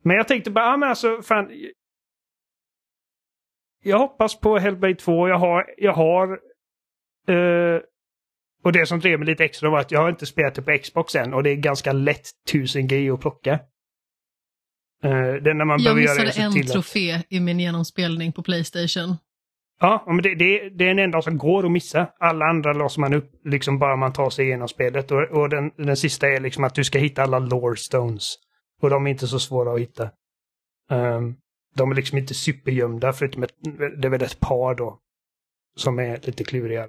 men 0.04 0.18
jag 0.18 0.28
tänkte 0.28 0.52
bara, 0.52 0.66
ja 0.66 0.78
men 0.78 0.90
alltså 0.90 1.22
fan, 1.22 1.50
jag 3.84 3.98
hoppas 4.00 4.40
på 4.40 4.58
Hellblade 4.58 4.96
2. 4.96 5.28
Jag 5.28 5.38
har, 5.38 5.66
jag 5.78 5.94
har 5.94 6.40
eh, 7.28 7.82
och 8.64 8.72
det 8.72 8.86
som 8.86 9.00
drev 9.00 9.20
mig 9.20 9.28
lite 9.28 9.44
extra 9.44 9.70
var 9.70 9.80
att 9.80 9.92
jag 9.92 10.02
har 10.02 10.10
inte 10.10 10.26
spelat 10.26 10.56
det 10.56 10.62
på 10.62 10.78
Xbox 10.78 11.16
än 11.16 11.34
och 11.34 11.44
det 11.44 11.50
är 11.50 11.56
ganska 11.56 11.94
lätt 11.94 12.28
1000 12.50 12.88
G 12.88 13.10
att 13.10 13.22
plocka. 13.22 13.60
Uh, 15.06 15.34
det 15.34 15.52
enda 15.52 15.66
man 15.66 15.82
Jag 15.82 16.02
göra 16.02 16.14
missade 16.14 16.32
se 16.32 16.42
en 16.42 16.54
till 16.54 16.66
att... 16.66 16.72
trofé 16.72 17.22
i 17.30 17.40
min 17.40 17.60
genomspelning 17.60 18.32
på 18.32 18.44
Playstation. 18.44 19.16
Ja, 19.80 20.04
men 20.08 20.18
det, 20.18 20.36
det, 20.36 20.70
det 20.70 20.84
är 20.84 20.88
den 20.88 21.00
enda 21.00 21.22
som 21.22 21.38
går 21.38 21.66
att 21.66 21.72
missa. 21.72 22.08
Alla 22.20 22.46
andra 22.46 22.74
låser 22.74 23.02
man 23.02 23.14
upp 23.14 23.32
liksom 23.46 23.80
bara 23.80 23.96
man 23.96 24.14
tar 24.14 24.30
sig 24.30 24.46
igenom 24.46 24.68
spelet. 24.68 25.12
Och, 25.12 25.22
och 25.22 25.50
den, 25.50 25.72
den 25.78 25.98
sista 25.98 26.28
är 26.28 26.40
liksom 26.40 26.64
att 26.64 26.76
du 26.76 26.84
ska 26.84 27.00
hitta 27.00 27.24
alla 27.24 27.40
lore 27.40 27.78
stones. 27.78 28.36
Och 28.82 28.90
de 28.90 29.08
är 29.08 29.12
inte 29.12 29.28
så 29.28 29.40
svåra 29.40 29.74
att 29.74 29.80
hitta. 29.80 30.10
Ehm, 30.92 31.36
de 31.76 31.92
är 31.92 31.96
liksom 31.96 32.18
inte 32.18 32.34
supergömda 32.34 33.14
förutom 33.14 33.44
ett, 33.44 33.54
det 33.98 34.08
är 34.08 34.10
väl 34.10 34.22
ett 34.22 34.40
par 34.40 34.76
då. 34.76 35.00
Som 35.76 36.00
är 36.00 36.20
lite 36.24 36.44
kluriga. 36.44 36.88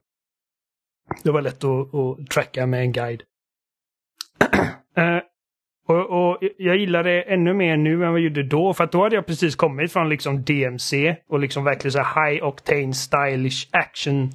Det 1.23 1.31
var 1.31 1.43
lätt 1.43 1.65
att, 1.65 1.95
att 1.95 2.31
tracka 2.31 2.67
med 2.67 2.81
en 2.81 2.93
guide. 2.93 3.23
Uh, 4.99 5.19
och, 5.97 6.31
och 6.31 6.39
jag 6.59 6.77
gillar 6.77 7.05
det 7.05 7.23
ännu 7.23 7.55
mer 7.55 7.77
nu 7.77 7.93
än 7.93 7.99
vad 7.99 8.09
jag 8.09 8.21
gjorde 8.21 8.43
då. 8.43 8.75
För 8.75 8.85
att 8.85 8.93
då 8.93 9.03
hade 9.03 9.15
jag 9.15 9.27
precis 9.27 9.57
kommit 9.57 9.93
från 9.93 10.09
liksom 10.09 10.45
DMC 10.45 11.17
och 11.29 11.39
liksom 11.39 11.65
verkligen 11.65 11.93
så 11.93 11.99
high 11.99 12.45
octane 12.45 12.93
stylish 12.93 13.69
action. 13.73 14.31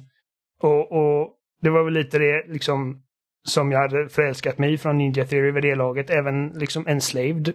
Och, 0.62 0.92
och 0.92 1.36
det 1.62 1.70
var 1.70 1.84
väl 1.84 1.94
lite 1.94 2.18
det 2.18 2.44
liksom 2.48 3.02
som 3.48 3.72
jag 3.72 3.78
hade 3.78 4.08
förälskat 4.08 4.58
mig 4.58 4.72
i 4.72 4.78
från 4.78 4.98
Ninja 4.98 5.24
Theory 5.24 5.50
vid 5.50 5.62
det 5.62 5.74
laget. 5.74 6.10
Även 6.10 6.48
liksom 6.48 6.86
Enslaved 6.86 7.52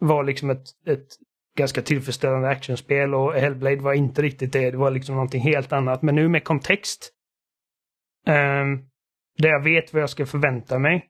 var 0.00 0.24
liksom 0.24 0.50
ett, 0.50 0.64
ett 0.86 1.06
ganska 1.56 1.82
tillfredsställande 1.82 2.48
actionspel 2.48 3.14
och 3.14 3.32
Hellblade 3.34 3.76
var 3.76 3.92
inte 3.92 4.22
riktigt 4.22 4.52
det. 4.52 4.70
Det 4.70 4.76
var 4.76 4.90
liksom 4.90 5.14
någonting 5.14 5.40
helt 5.40 5.72
annat. 5.72 6.02
Men 6.02 6.14
nu 6.14 6.28
med 6.28 6.44
kontext. 6.44 7.12
Um, 8.26 8.88
där 9.38 9.48
jag 9.48 9.64
vet 9.64 9.92
vad 9.92 10.02
jag 10.02 10.10
ska 10.10 10.26
förvänta 10.26 10.78
mig. 10.78 11.06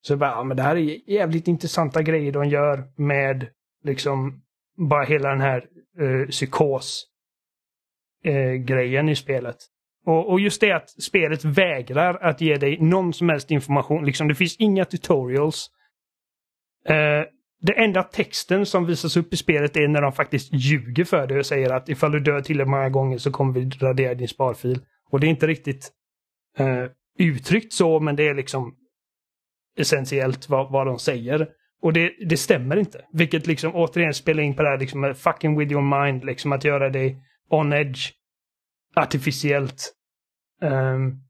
Så 0.00 0.16
bara, 0.16 0.30
ja 0.30 0.44
men 0.44 0.56
det 0.56 0.62
här 0.62 0.76
är 0.76 1.10
jävligt 1.10 1.48
intressanta 1.48 2.02
grejer 2.02 2.32
de 2.32 2.48
gör 2.48 2.84
med 2.96 3.48
liksom 3.84 4.42
bara 4.76 5.04
hela 5.04 5.28
den 5.28 5.40
här 5.40 5.66
uh, 6.00 6.26
psykos 6.26 7.06
eh, 8.24 8.52
grejen 8.52 9.08
i 9.08 9.16
spelet. 9.16 9.56
Och, 10.06 10.30
och 10.30 10.40
just 10.40 10.60
det 10.60 10.72
att 10.72 10.90
spelet 10.90 11.44
vägrar 11.44 12.14
att 12.14 12.40
ge 12.40 12.56
dig 12.56 12.78
någon 12.80 13.12
som 13.12 13.28
helst 13.28 13.50
information. 13.50 14.06
Liksom, 14.06 14.28
det 14.28 14.34
finns 14.34 14.56
inga 14.56 14.84
tutorials. 14.84 15.70
Eh, 16.88 17.24
det 17.60 17.72
enda 17.76 18.02
texten 18.02 18.66
som 18.66 18.86
visas 18.86 19.16
upp 19.16 19.32
i 19.32 19.36
spelet 19.36 19.76
är 19.76 19.88
när 19.88 20.02
de 20.02 20.12
faktiskt 20.12 20.52
ljuger 20.52 21.04
för 21.04 21.26
dig 21.26 21.38
och 21.38 21.46
säger 21.46 21.70
att 21.70 21.88
ifall 21.88 22.12
du 22.12 22.20
dör 22.20 22.40
tillräckligt 22.40 22.70
många 22.70 22.88
gånger 22.88 23.18
så 23.18 23.30
kommer 23.30 23.52
vi 23.52 23.70
radera 23.70 24.14
din 24.14 24.28
sparfil. 24.28 24.80
Och 25.10 25.20
det 25.20 25.26
är 25.26 25.28
inte 25.28 25.46
riktigt 25.46 25.92
eh, 26.58 26.84
uttryckt 27.18 27.72
så, 27.72 28.00
men 28.00 28.16
det 28.16 28.28
är 28.28 28.34
liksom 28.34 28.74
essentiellt 29.76 30.48
vad, 30.48 30.72
vad 30.72 30.86
de 30.86 30.98
säger. 30.98 31.48
Och 31.82 31.92
det, 31.92 32.12
det 32.28 32.36
stämmer 32.36 32.76
inte. 32.76 33.04
Vilket 33.12 33.46
liksom 33.46 33.74
återigen 33.74 34.14
spelar 34.14 34.42
in 34.42 34.56
på 34.56 34.62
det 34.62 34.68
här 34.68 34.78
liksom 34.78 35.00
med 35.00 35.18
fucking 35.18 35.58
with 35.58 35.72
your 35.72 36.04
mind, 36.04 36.24
liksom 36.24 36.52
att 36.52 36.64
göra 36.64 36.90
dig 36.90 37.22
on 37.50 37.72
edge 37.72 38.12
artificiellt. 38.96 39.94
Um, 40.62 41.22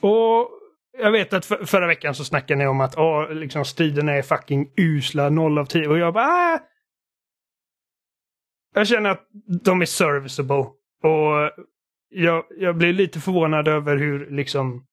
och 0.00 0.50
jag 0.98 1.12
vet 1.12 1.32
att 1.32 1.44
för, 1.44 1.64
förra 1.64 1.86
veckan 1.86 2.14
så 2.14 2.24
snackade 2.24 2.58
ni 2.58 2.66
om 2.66 2.80
att 2.80 2.96
oh, 2.96 3.34
liksom 3.34 3.64
striderna 3.64 4.12
är 4.12 4.22
fucking 4.22 4.72
usla, 4.76 5.30
0 5.30 5.58
av 5.58 5.64
10. 5.64 5.88
Och 5.88 5.98
jag 5.98 6.14
bara 6.14 6.26
ah, 6.26 6.60
jag 8.74 8.88
känner 8.88 9.10
att 9.10 9.28
de 9.64 9.82
är 9.82 9.86
serviceable. 9.86 10.66
Och 11.02 11.50
jag, 12.14 12.44
jag 12.58 12.76
blir 12.76 12.92
lite 12.92 13.20
förvånad 13.20 13.68
över 13.68 13.96
hur 13.96 14.30
liksom 14.30 14.84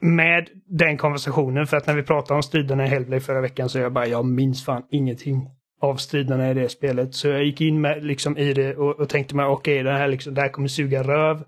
med 0.00 0.48
den 0.66 0.96
konversationen, 0.96 1.66
för 1.66 1.76
att 1.76 1.86
när 1.86 1.94
vi 1.94 2.02
pratade 2.02 2.36
om 2.36 2.42
striderna 2.42 2.84
i 2.84 2.88
Hellblade 2.88 3.20
förra 3.20 3.40
veckan 3.40 3.68
så 3.68 3.78
jag 3.78 3.92
bara, 3.92 4.06
jag 4.06 4.24
minns 4.24 4.64
fan 4.64 4.82
ingenting 4.90 5.48
av 5.80 5.96
striderna 5.96 6.50
i 6.50 6.54
det 6.54 6.68
spelet. 6.68 7.14
Så 7.14 7.28
jag 7.28 7.44
gick 7.44 7.60
in 7.60 7.80
med, 7.80 8.04
liksom, 8.04 8.38
i 8.38 8.52
det 8.52 8.76
och, 8.76 9.00
och 9.00 9.08
tänkte 9.08 9.36
mig, 9.36 9.46
okej, 9.46 9.80
okay, 9.80 9.82
det, 9.82 9.98
här 9.98 10.08
liksom, 10.08 10.34
det 10.34 10.40
här 10.40 10.48
kommer 10.48 10.68
suga 10.68 11.02
röv. 11.02 11.44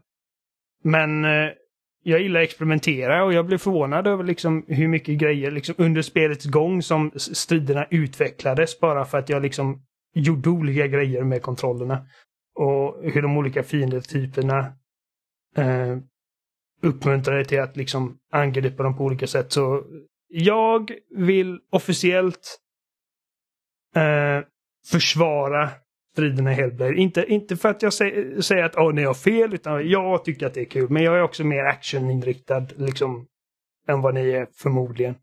Men 0.85 1.25
eh, 1.25 1.51
jag 2.03 2.23
gillar 2.23 2.41
att 2.41 2.45
experimentera 2.45 3.25
och 3.25 3.33
jag 3.33 3.47
blev 3.47 3.59
förvånad 3.59 4.07
över 4.07 4.25
liksom 4.25 4.65
hur 4.69 4.89
mycket 4.89 5.19
grejer 5.19 5.51
liksom 5.51 5.75
under 5.79 6.03
spelets 6.03 6.45
gång 6.45 6.83
som 6.83 7.11
striderna 7.17 7.87
utvecklades 7.91 8.81
bara 8.81 9.05
för 9.05 9.19
att 9.19 9.29
jag 9.29 9.43
liksom 9.43 9.83
gjorde 10.15 10.51
olika 10.51 10.87
grejer 10.87 11.23
med 11.23 11.43
kontrollerna. 11.43 12.07
Och 12.57 12.97
hur 13.03 13.23
de 13.23 13.37
olika 13.37 13.63
fiendetyperna 13.63 14.59
eh, 15.57 15.97
uppmuntrade 16.83 17.45
till 17.45 17.61
att 17.61 17.77
liksom 17.77 18.19
angripa 18.33 18.83
dem 18.83 18.97
på 18.97 19.05
olika 19.05 19.27
sätt. 19.27 19.53
Så 19.53 19.85
jag 20.29 20.91
vill 21.11 21.61
officiellt 21.71 22.59
eh, 23.97 24.47
försvara 24.87 25.71
striderna 26.13 26.53
i 26.53 26.55
Hellblade. 26.55 26.95
Inte, 26.95 27.25
inte 27.29 27.57
för 27.57 27.69
att 27.69 27.83
jag 27.83 27.93
säger, 27.93 28.41
säger 28.41 28.65
att 28.65 28.77
oh, 28.77 28.93
ni 28.93 29.05
har 29.05 29.15
fel, 29.15 29.55
utan 29.55 29.89
jag 29.89 30.25
tycker 30.25 30.47
att 30.47 30.55
det 30.55 30.61
är 30.61 30.65
kul. 30.65 30.91
Men 30.91 31.03
jag 31.03 31.17
är 31.17 31.23
också 31.23 31.45
mer 31.45 31.65
actioninriktad 31.65 32.67
liksom, 32.77 33.27
än 33.89 34.01
vad 34.01 34.15
ni 34.15 34.31
är 34.31 34.47
förmodligen. 34.53 35.15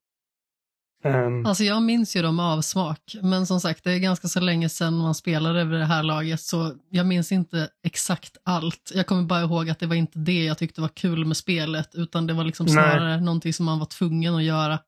Um, 1.03 1.45
alltså 1.45 1.63
jag 1.63 1.83
minns 1.83 2.15
ju 2.15 2.21
dem 2.21 2.39
av 2.39 2.61
smak, 2.61 3.15
men 3.21 3.45
som 3.47 3.59
sagt 3.59 3.83
det 3.83 3.91
är 3.91 3.99
ganska 3.99 4.27
så 4.27 4.39
länge 4.39 4.69
sedan 4.69 4.97
man 4.97 5.15
spelade 5.15 5.61
över 5.61 5.77
det 5.77 5.85
här 5.85 6.03
laget 6.03 6.41
så 6.41 6.73
jag 6.89 7.05
minns 7.05 7.31
inte 7.31 7.69
exakt 7.83 8.37
allt. 8.43 8.91
Jag 8.95 9.07
kommer 9.07 9.23
bara 9.23 9.41
ihåg 9.41 9.69
att 9.69 9.79
det 9.79 9.87
var 9.87 9.95
inte 9.95 10.19
det 10.19 10.43
jag 10.43 10.57
tyckte 10.57 10.81
var 10.81 10.87
kul 10.87 11.25
med 11.25 11.37
spelet 11.37 11.95
utan 11.95 12.27
det 12.27 12.33
var 12.33 12.43
liksom 12.43 12.67
snarare 12.67 13.15
nej. 13.15 13.21
någonting 13.21 13.53
som 13.53 13.65
man 13.65 13.79
var 13.79 13.85
tvungen 13.85 14.35
att 14.35 14.43
göra. 14.43 14.79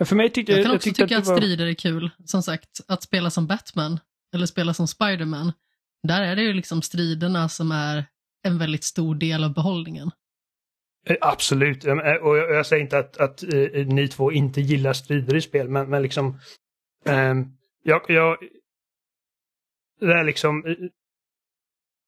För 0.00 0.16
mig 0.16 0.30
tyckte, 0.30 0.52
jag 0.52 0.62
kan 0.62 0.70
jag 0.70 0.76
också 0.76 0.90
tycka 0.90 1.18
att, 1.18 1.28
att 1.28 1.36
strider 1.36 1.66
är 1.66 1.74
kul. 1.74 2.10
Som 2.24 2.42
sagt, 2.42 2.80
att 2.88 3.02
spela 3.02 3.30
som 3.30 3.46
Batman 3.46 4.00
eller 4.34 4.46
spela 4.46 4.74
som 4.74 4.88
Spiderman, 4.88 5.52
där 6.02 6.22
är 6.22 6.36
det 6.36 6.42
ju 6.42 6.52
liksom 6.52 6.82
striderna 6.82 7.48
som 7.48 7.72
är 7.72 8.04
en 8.42 8.58
väldigt 8.58 8.84
stor 8.84 9.14
del 9.14 9.44
av 9.44 9.54
behållningen. 9.54 10.10
Eh, 11.08 11.16
absolut, 11.20 11.84
eh, 11.84 11.98
eh, 11.98 12.16
och 12.16 12.38
jag 12.38 12.66
säger 12.66 12.82
inte 12.82 12.98
att, 12.98 13.16
att 13.16 13.44
ni 13.86 14.08
två 14.08 14.32
inte 14.32 14.60
gillar 14.60 14.92
strider 14.92 15.36
i 15.36 15.40
spel, 15.40 15.68
men, 15.68 15.90
men 15.90 16.02
liksom... 16.02 16.38
Ehm, 17.04 17.46
jag, 17.82 18.02
jag... 18.08 18.36
Det 20.00 20.12
är 20.12 20.24
liksom... 20.24 20.76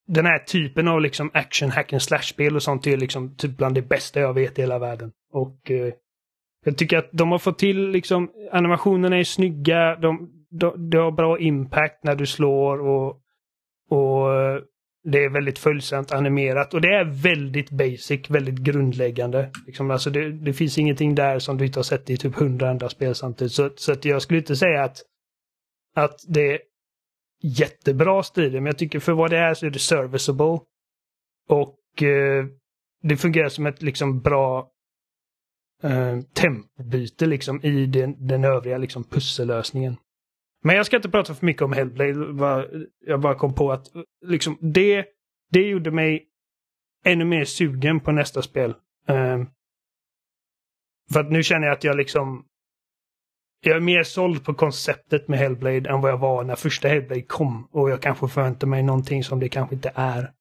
Den 0.06 0.26
här 0.26 0.38
typen 0.38 0.88
av 0.88 1.00
liksom 1.00 1.30
action 1.34 1.70
hack 1.70 1.92
and 1.92 2.02
slash-spel 2.02 2.56
och 2.56 2.62
sånt 2.62 2.86
är 2.86 2.96
liksom 2.96 3.36
typ 3.36 3.56
bland 3.56 3.74
det 3.74 3.82
bästa 3.82 4.20
jag 4.20 4.34
vet 4.34 4.58
i 4.58 4.62
hela 4.62 4.78
världen. 4.78 5.12
Och 5.32 5.70
jag 6.64 6.78
tycker 6.78 6.98
att 6.98 7.08
de 7.12 7.32
har 7.32 7.38
fått 7.38 7.58
till 7.58 7.88
liksom, 7.88 8.30
animationerna 8.52 9.18
är 9.18 9.24
snygga, 9.24 9.96
de, 9.96 10.30
de, 10.50 10.90
de 10.90 10.96
har 10.96 11.10
bra 11.10 11.38
impact 11.38 12.04
när 12.04 12.14
du 12.14 12.26
slår 12.26 12.80
och, 12.80 13.20
och 13.90 14.28
det 15.02 15.24
är 15.24 15.28
väldigt 15.28 15.58
följsamt 15.58 16.12
animerat 16.12 16.74
och 16.74 16.80
det 16.80 16.88
är 16.88 17.04
väldigt 17.04 17.70
basic, 17.70 18.30
väldigt 18.30 18.58
grundläggande. 18.58 19.50
Liksom, 19.66 19.90
alltså 19.90 20.10
det, 20.10 20.32
det, 20.32 20.52
finns 20.52 20.78
ingenting 20.78 21.14
där 21.14 21.38
som 21.38 21.56
du 21.56 21.66
inte 21.66 21.78
har 21.78 21.84
sett 21.84 22.10
i 22.10 22.16
typ 22.16 22.34
hundra 22.34 22.70
andra 22.70 22.88
spel 22.88 23.14
samtidigt. 23.14 23.52
Så, 23.52 23.70
så 23.76 23.92
att 23.92 24.04
jag 24.04 24.22
skulle 24.22 24.38
inte 24.38 24.56
säga 24.56 24.84
att, 24.84 25.02
att 25.96 26.20
det 26.28 26.52
är 26.52 26.60
jättebra 27.42 28.22
strider, 28.22 28.60
men 28.60 28.66
jag 28.66 28.78
tycker 28.78 29.00
för 29.00 29.12
vad 29.12 29.30
det 29.30 29.38
är 29.38 29.54
så 29.54 29.66
är 29.66 29.70
det 29.70 29.78
serviceable. 29.78 30.58
Och 31.48 32.02
eh, 32.02 32.46
det 33.02 33.16
fungerar 33.16 33.48
som 33.48 33.66
ett 33.66 33.82
liksom 33.82 34.20
bra 34.20 34.70
eh, 35.82 36.20
tempbyte 36.20 37.26
liksom 37.26 37.62
i 37.62 37.86
den, 37.86 38.26
den 38.26 38.44
övriga 38.44 38.78
liksom 38.78 39.04
pussellösningen. 39.04 39.96
Men 40.62 40.77
jag 40.77 40.87
ska 40.87 40.96
inte 40.96 41.11
prata 41.11 41.35
för 41.35 41.46
mycket 41.46 41.62
om 41.62 41.73
Hellblade. 41.73 42.68
Jag 43.07 43.20
bara 43.20 43.35
kom 43.35 43.55
på 43.55 43.73
att 43.73 43.87
liksom, 44.27 44.59
det, 44.61 45.07
det 45.51 45.61
gjorde 45.61 45.90
mig 45.90 46.27
ännu 47.05 47.25
mer 47.25 47.44
sugen 47.44 48.01
på 48.01 48.12
nästa 48.12 48.42
spel. 48.42 48.75
Um, 49.09 49.51
för 51.12 51.20
att 51.20 51.31
nu 51.31 51.42
känner 51.42 51.66
jag 51.66 51.77
att 51.77 51.85
jag 51.85 51.96
liksom... 51.96 52.44
Jag 53.62 53.77
är 53.77 53.81
mer 53.81 54.03
såld 54.03 54.44
på 54.44 54.55
konceptet 54.55 55.29
med 55.29 55.38
Hellblade 55.38 55.90
än 55.90 56.01
vad 56.01 56.11
jag 56.11 56.18
var 56.18 56.44
när 56.44 56.57
första 56.57 56.88
Hellblade 56.88 57.23
kom. 57.23 57.68
Och 57.73 57.90
jag 57.90 58.03
kanske 58.03 58.29
förväntar 58.29 58.66
mig 58.66 58.83
någonting 58.83 59.25
som 59.25 59.40
det 59.40 59.49
kanske 59.49 59.75
inte 59.75 59.92
är. 59.94 60.33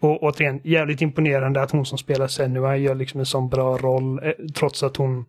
Och 0.00 0.22
återigen, 0.22 0.60
jävligt 0.64 1.00
imponerande 1.00 1.62
att 1.62 1.70
hon 1.70 1.86
som 1.86 1.98
spelar 1.98 2.26
Senua 2.26 2.76
gör 2.76 2.94
liksom 2.94 3.20
en 3.20 3.26
sån 3.26 3.48
bra 3.48 3.76
roll, 3.76 4.24
eh, 4.24 4.32
trots 4.54 4.82
att 4.82 4.96
hon 4.96 5.24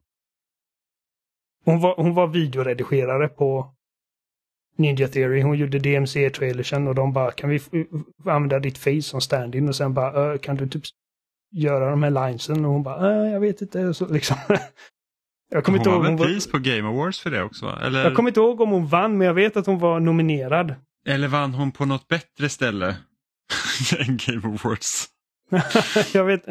hon 1.66 1.80
var, 1.80 1.96
hon 1.98 2.14
var 2.14 2.28
videoredigerare 2.28 3.28
på 3.28 3.74
Ninja 4.78 5.08
Theory. 5.08 5.42
Hon 5.42 5.58
gjorde 5.58 5.80
DMC-trailersen 5.80 6.88
och 6.88 6.96
de 6.96 7.14
bara 7.14 7.32
kan 7.32 7.50
vi 7.50 7.62
använda 8.26 8.60
ditt 8.60 8.78
face 8.78 9.02
som 9.02 9.22
stand-in 9.22 9.68
och 9.68 9.76
sen 9.76 9.94
bara 9.94 10.38
kan 10.38 10.56
du 10.56 10.68
typ 10.68 10.84
göra 11.52 11.90
de 11.90 12.04
här 12.04 12.10
linesen 12.10 12.66
och 12.66 12.72
hon 12.72 12.84
bara 12.84 13.30
jag 13.30 13.40
vet 13.40 13.62
inte. 13.62 13.94
Så 13.94 14.08
liksom. 14.08 14.38
jag 15.50 15.64
kommer 15.64 15.78
hon 15.78 15.88
inte 15.88 15.90
ihåg. 15.90 16.06
Hon 16.06 16.18
pris 16.18 16.52
på 16.52 16.58
Game 16.58 16.90
Awards 16.90 17.20
för 17.20 17.32
det 17.32 17.44
också? 17.44 17.80
Eller... 17.82 18.04
Jag 18.04 18.16
kommer 18.16 18.30
inte 18.30 18.40
ihåg 18.40 18.62
om 18.62 18.70
hon 18.70 18.88
vann 18.88 19.18
men 19.18 19.28
jag 19.28 19.34
vet 19.34 19.58
att 19.58 19.66
hon 19.66 19.80
var 19.80 20.00
nominerad. 20.00 20.76
Eller 21.06 21.28
vann 21.28 21.54
hon 21.54 21.72
på 21.72 21.86
något 21.86 22.08
bättre 22.08 22.50
ställe 22.50 22.96
än 24.00 24.20
Game 24.28 24.48
Awards? 24.48 25.08
jag 26.14 26.26
vet 26.26 26.44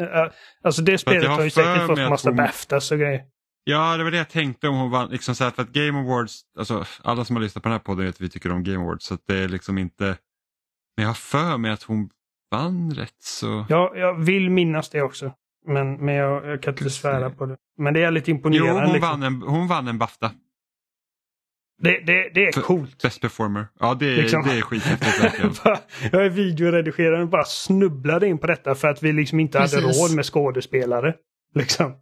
Alltså 0.63 0.81
det 0.81 0.97
spelet 0.97 1.29
har 1.29 1.43
ju 1.43 1.49
säkert 1.49 1.87
fått 1.87 2.09
massa 2.09 2.29
hon... 2.29 2.37
Baftas 2.37 2.91
och 2.91 2.99
grejer. 2.99 3.21
Ja, 3.63 3.97
det 3.97 4.03
var 4.03 4.11
det 4.11 4.17
jag 4.17 4.29
tänkte 4.29 4.67
om 4.67 4.75
hon 4.75 4.91
vann. 4.91 5.09
Liksom 5.09 5.35
så 5.35 5.43
här, 5.43 5.51
för 5.51 5.61
att 5.61 5.69
Game 5.69 5.99
Awards, 5.99 6.41
alltså, 6.57 6.85
alla 7.03 7.25
som 7.25 7.35
har 7.35 7.43
lyssnat 7.43 7.63
på 7.63 7.69
den 7.69 7.73
här 7.73 7.79
podden 7.79 8.05
vet 8.05 8.15
att 8.15 8.21
vi 8.21 8.29
tycker 8.29 8.51
om 8.51 8.63
Game 8.63 8.83
Awards. 8.83 9.05
Så 9.05 9.17
det 9.27 9.37
är 9.37 9.47
liksom 9.47 9.77
inte... 9.77 10.05
Men 10.97 11.03
jag 11.03 11.07
har 11.07 11.13
för 11.13 11.57
mig 11.57 11.71
att 11.71 11.83
hon 11.83 12.09
vann 12.51 12.91
rätt 12.91 13.15
så... 13.19 13.65
Ja, 13.69 13.93
jag 13.95 14.19
vill 14.19 14.49
minnas 14.49 14.89
det 14.89 15.01
också. 15.01 15.33
Men, 15.67 16.05
men 16.05 16.15
jag, 16.15 16.45
jag 16.45 16.61
kan 16.61 16.73
inte 16.73 16.89
svära 16.89 17.29
på 17.29 17.45
det. 17.45 17.57
Men 17.77 17.93
det 17.93 18.03
är 18.03 18.11
lite 18.11 18.31
imponerande. 18.31 18.71
Jo, 18.71 18.85
hon, 18.85 18.93
liksom. 18.93 19.09
vann, 19.09 19.23
en, 19.23 19.41
hon 19.41 19.67
vann 19.67 19.87
en 19.87 19.97
Bafta. 19.97 20.31
Det, 21.81 21.99
det, 21.99 22.29
det 22.33 22.43
är 22.47 22.51
för, 22.51 22.61
coolt. 22.61 23.01
Best 23.03 23.21
performer. 23.21 23.67
Ja, 23.79 23.93
det, 23.93 24.15
liksom. 24.15 24.43
det 24.43 24.57
är 24.57 24.61
skithäftigt 24.61 25.61
jag 26.11 26.25
är 26.25 26.29
videoredigerare 26.29 27.21
och 27.21 27.29
bara 27.29 27.45
snubblade 27.45 28.27
in 28.27 28.37
på 28.37 28.47
detta 28.47 28.75
för 28.75 28.87
att 28.87 29.03
vi 29.03 29.13
liksom 29.13 29.39
inte 29.39 29.59
Precis. 29.59 29.75
hade 29.75 29.87
råd 29.87 30.15
med 30.15 30.25
skådespelare. 30.25 31.13
Liksom. 31.55 31.93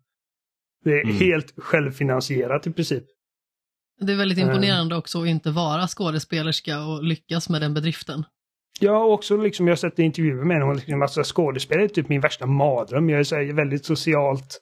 Det 0.87 0.93
är 0.93 1.03
mm. 1.03 1.15
helt 1.15 1.53
självfinansierat 1.57 2.67
i 2.67 2.71
princip. 2.71 3.03
Det 3.99 4.11
är 4.11 4.17
väldigt 4.17 4.37
imponerande 4.37 4.95
uh, 4.95 4.99
också 4.99 5.21
att 5.21 5.27
inte 5.27 5.51
vara 5.51 5.87
skådespelerska 5.87 6.85
och 6.85 7.03
lyckas 7.03 7.49
med 7.49 7.61
den 7.61 7.73
bedriften. 7.73 8.23
Ja, 8.79 9.03
och 9.03 9.13
också 9.13 9.37
liksom 9.37 9.67
jag 9.67 9.71
har 9.71 9.77
sett 9.77 9.99
intervjuer 9.99 10.43
med 10.43 10.57
henne. 10.57 10.73
Liksom, 10.73 11.01
alltså, 11.01 11.21
skådespelare 11.23 11.85
är 11.85 11.87
typ 11.87 12.09
min 12.09 12.21
värsta 12.21 12.45
mardröm. 12.45 13.09
Jag 13.09 13.19
är 13.19 13.23
så 13.23 13.53
väldigt 13.53 13.85
socialt 13.85 14.61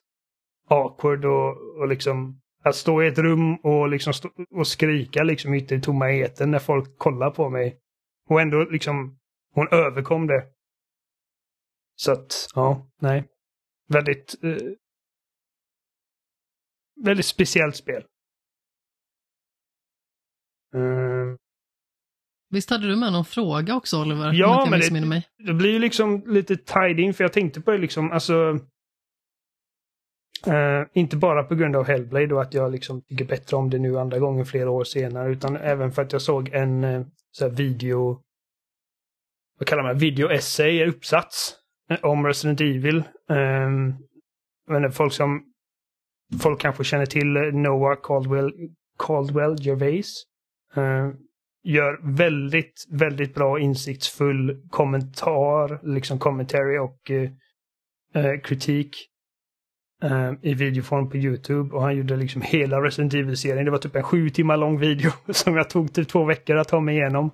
awkward 0.69 1.25
och, 1.25 1.79
och 1.79 1.87
liksom 1.87 2.41
att 2.63 2.75
stå 2.75 3.03
i 3.03 3.07
ett 3.07 3.17
rum 3.17 3.55
och 3.55 3.89
liksom 3.89 4.13
stå, 4.13 4.29
och 4.55 4.67
skrika 4.67 5.23
liksom 5.23 5.53
ute 5.53 5.75
i 5.75 5.81
tomma 5.81 6.11
eten 6.11 6.51
när 6.51 6.59
folk 6.59 6.97
kollar 6.97 7.29
på 7.29 7.49
mig. 7.49 7.77
Och 8.29 8.41
ändå 8.41 8.63
liksom 8.63 9.17
hon 9.53 9.67
överkom 9.71 10.27
det. 10.27 10.43
Så 11.95 12.11
att, 12.11 12.47
ja, 12.55 12.87
nej. 13.01 13.23
Väldigt 13.87 14.35
eh, 14.43 14.57
väldigt 17.03 17.25
speciellt 17.25 17.75
spel. 17.75 18.03
Uh, 20.75 21.35
Visst 22.49 22.69
hade 22.69 22.87
du 22.87 22.95
med 22.95 23.13
någon 23.13 23.25
fråga 23.25 23.75
också 23.75 24.01
Oliver? 24.01 24.33
Ja, 24.33 24.67
men 24.69 24.79
det, 24.79 25.05
mig. 25.05 25.27
det 25.37 25.53
blir 25.53 25.71
ju 25.71 25.79
liksom 25.79 26.23
lite 26.27 26.57
tied 26.57 26.99
in 26.99 27.13
för 27.13 27.23
jag 27.23 27.33
tänkte 27.33 27.61
på 27.61 27.71
det 27.71 27.77
liksom, 27.77 28.11
alltså 28.11 28.59
Uh, 30.47 30.87
inte 30.93 31.17
bara 31.17 31.43
på 31.43 31.55
grund 31.55 31.75
av 31.75 31.87
Hellblade 31.87 32.35
och 32.35 32.41
att 32.41 32.53
jag 32.53 32.71
liksom 32.71 33.01
tycker 33.01 33.25
bättre 33.25 33.57
om 33.57 33.69
det 33.69 33.79
nu 33.79 33.99
andra 33.99 34.19
gången 34.19 34.45
flera 34.45 34.69
år 34.69 34.83
senare 34.83 35.31
utan 35.31 35.57
även 35.57 35.91
för 35.91 36.01
att 36.01 36.11
jag 36.11 36.21
såg 36.21 36.49
en 36.53 36.83
uh, 36.83 37.05
så 37.31 37.49
video 37.49 38.21
vad 39.59 39.67
kallar 39.67 39.83
man 39.83 39.97
video 39.97 40.31
essay, 40.31 40.85
uppsats 40.85 41.55
om 42.01 42.25
Resident 42.25 42.61
Evil. 42.61 43.03
Um, 43.29 43.95
men 44.67 44.91
folk 44.91 45.13
som 45.13 45.43
folk 46.39 46.61
kanske 46.61 46.83
känner 46.83 47.05
till 47.05 47.27
Noah 47.53 47.97
Caldwell, 48.03 48.53
Caldwell 48.99 49.55
Gervais. 49.59 50.23
Uh, 50.77 51.09
gör 51.63 51.99
väldigt, 52.03 52.85
väldigt 52.89 53.33
bra 53.33 53.59
insiktsfull 53.59 54.61
kommentar, 54.69 55.79
liksom 55.83 56.19
commentary 56.19 56.77
och 56.77 57.11
uh, 57.11 58.39
kritik. 58.43 58.95
uh, 60.03 60.33
i 60.41 60.53
videoform 60.53 61.09
på 61.09 61.17
YouTube 61.17 61.75
och 61.75 61.81
han 61.81 61.95
gjorde 61.95 62.15
liksom 62.15 62.41
hela 62.41 62.81
Resident 62.81 63.13
Evil-serien. 63.13 63.65
Det 63.65 63.71
var 63.71 63.77
typ 63.77 63.95
en 63.95 64.03
sju 64.03 64.29
timmar 64.29 64.57
lång 64.57 64.79
video 64.79 65.11
som 65.29 65.55
jag 65.55 65.69
tog 65.69 65.93
typ 65.93 66.07
två 66.07 66.25
veckor 66.25 66.55
att 66.55 66.67
ta 66.67 66.79
mig 66.79 66.95
igenom. 66.95 67.31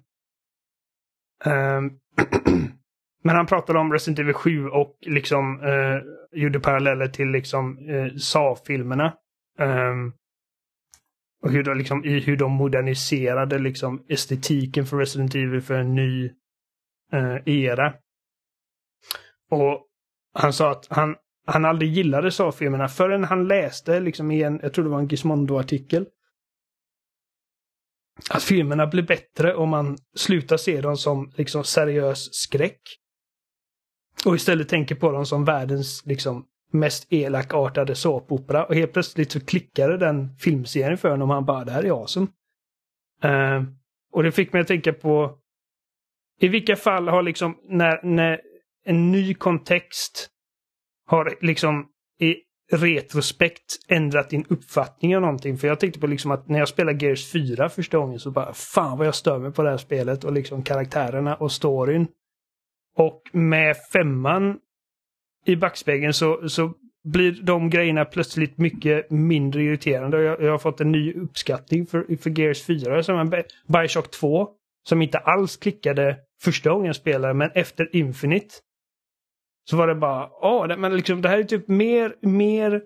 Um, 1.46 2.00
men 3.24 3.36
han 3.36 3.46
pratade 3.46 3.80
om 3.80 3.94
Resident 3.94 4.20
Evil 4.20 4.34
7 4.34 4.68
och 4.68 4.98
liksom 5.02 5.62
uh, 5.64 6.02
gjorde 6.32 6.60
paralleller 6.60 7.08
till 7.08 7.28
liksom 7.28 7.78
eh, 7.90 7.96
uh, 7.96 8.16
SA-filmerna. 8.18 9.14
Um, 9.60 9.68
ehm, 9.70 10.14
och 11.44 11.52
hur 11.52 11.64
de, 11.64 11.78
liksom, 11.78 12.06
i 12.06 12.20
hur 12.20 12.38
de 12.38 12.52
moderniserade 12.52 13.60
liksom 13.60 14.06
estetiken 14.10 14.86
för 14.86 14.98
Resident 14.98 15.36
Evil 15.36 15.62
för 15.62 15.74
en 15.74 15.96
ny 15.96 16.26
uh, 17.14 17.38
era. 17.46 17.94
Och 19.52 19.88
han 20.34 20.54
sa 20.54 20.72
att 20.72 20.88
han, 20.90 21.16
han 21.48 21.66
aldrig 21.66 21.92
gillade 21.92 22.32
SA-filmerna 22.32 22.88
förrän 22.88 23.24
han 23.24 23.48
läste 23.48 24.00
liksom 24.00 24.32
i 24.32 24.44
en, 24.44 24.60
jag 24.64 24.74
tror 24.74 24.86
det 24.86 24.92
var 24.92 25.00
en 25.00 25.08
Gizmondo-artikel. 25.08 26.06
Att 28.30 28.44
filmerna 28.44 28.88
blir 28.88 29.04
bättre 29.04 29.56
om 29.56 29.70
man 29.70 29.98
slutar 30.16 30.58
se 30.58 30.82
dem 30.82 30.98
som 30.98 31.32
liksom 31.36 31.64
seriös 31.64 32.34
skräck. 32.34 32.82
Och 34.26 34.36
istället 34.36 34.70
tänker 34.70 34.96
på 34.96 35.12
dem 35.12 35.26
som 35.26 35.46
världens 35.46 36.06
liksom 36.06 36.46
mest 36.72 37.14
elakartade 37.14 37.96
såpopera. 37.96 38.66
Och 38.66 38.76
helt 38.76 38.94
plötsligt 38.94 39.32
så 39.32 39.46
klickade 39.46 39.98
den 39.98 40.36
filmserien 40.36 40.98
för 40.98 41.10
honom 41.10 41.30
och 41.30 41.36
han 41.36 41.46
bara, 41.46 41.66
det 41.66 41.72
här 41.72 41.84
är 41.84 41.92
awesome. 41.92 42.28
Uh, 43.26 43.64
och 44.14 44.24
det 44.24 44.32
fick 44.32 44.54
mig 44.54 44.62
att 44.62 44.68
tänka 44.68 44.94
på 44.94 45.38
i 46.40 46.48
vilka 46.48 46.76
fall 46.76 47.08
har 47.08 47.24
liksom 47.24 47.58
när, 47.64 48.00
när 48.04 48.42
en 48.86 49.12
ny 49.12 49.34
kontext 49.34 50.30
har 51.08 51.38
liksom 51.42 51.88
i 52.20 52.36
retrospekt 52.72 53.80
ändrat 53.88 54.30
din 54.30 54.46
uppfattning 54.50 55.16
av 55.16 55.22
någonting. 55.22 55.58
För 55.58 55.68
jag 55.68 55.80
tänkte 55.80 56.00
på 56.00 56.08
liksom 56.08 56.32
att 56.32 56.50
när 56.50 56.60
jag 56.60 56.68
spelade 56.68 57.06
Gears 57.06 57.32
4 57.32 57.70
första 57.70 57.98
gången 57.98 58.20
så 58.20 58.32
bara 58.32 58.54
fan 58.54 58.98
vad 58.98 59.08
jag 59.08 59.16
stör 59.16 59.40
mig 59.40 59.52
på 59.52 59.64
det 59.64 59.70
här 59.70 59.78
spelet 59.78 60.24
och 60.24 60.34
liksom 60.34 60.64
karaktärerna 60.64 61.36
och 61.36 61.52
storyn. 61.52 62.08
Och 62.98 63.22
med 63.32 63.76
femman 63.94 64.60
i 65.46 65.56
backspegeln 65.56 66.14
så, 66.14 66.50
så 66.50 66.74
blir 67.04 67.32
de 67.44 67.70
grejerna 67.70 68.06
plötsligt 68.06 68.58
mycket 68.58 69.12
mindre 69.12 69.64
irriterande. 69.64 70.22
Jag, 70.22 70.42
jag 70.42 70.52
har 70.52 70.58
fått 70.58 70.82
en 70.82 70.92
ny 70.92 71.14
uppskattning 71.14 71.86
för, 71.86 72.18
för 72.18 72.40
Gears 72.40 72.66
4 72.66 73.04
som 73.04 73.20
en 73.20 73.30
Bioshock 73.68 74.12
2 74.12 74.50
som 74.84 75.02
inte 75.02 75.18
alls 75.18 75.58
klickade 75.58 76.18
första 76.44 76.70
gången 76.70 76.86
jag 76.86 76.96
spelade 76.96 77.34
men 77.34 77.52
efter 77.56 77.96
Infinite 77.96 78.56
så 79.70 79.78
var 79.78 79.88
det 79.88 79.96
bara, 79.96 80.30
åh, 80.42 80.78
men 80.78 80.96
liksom, 80.96 81.22
det 81.22 81.30
här 81.30 81.38
är 81.38 81.44
typ 81.44 81.68
mer, 81.68 82.16
mer 82.22 82.82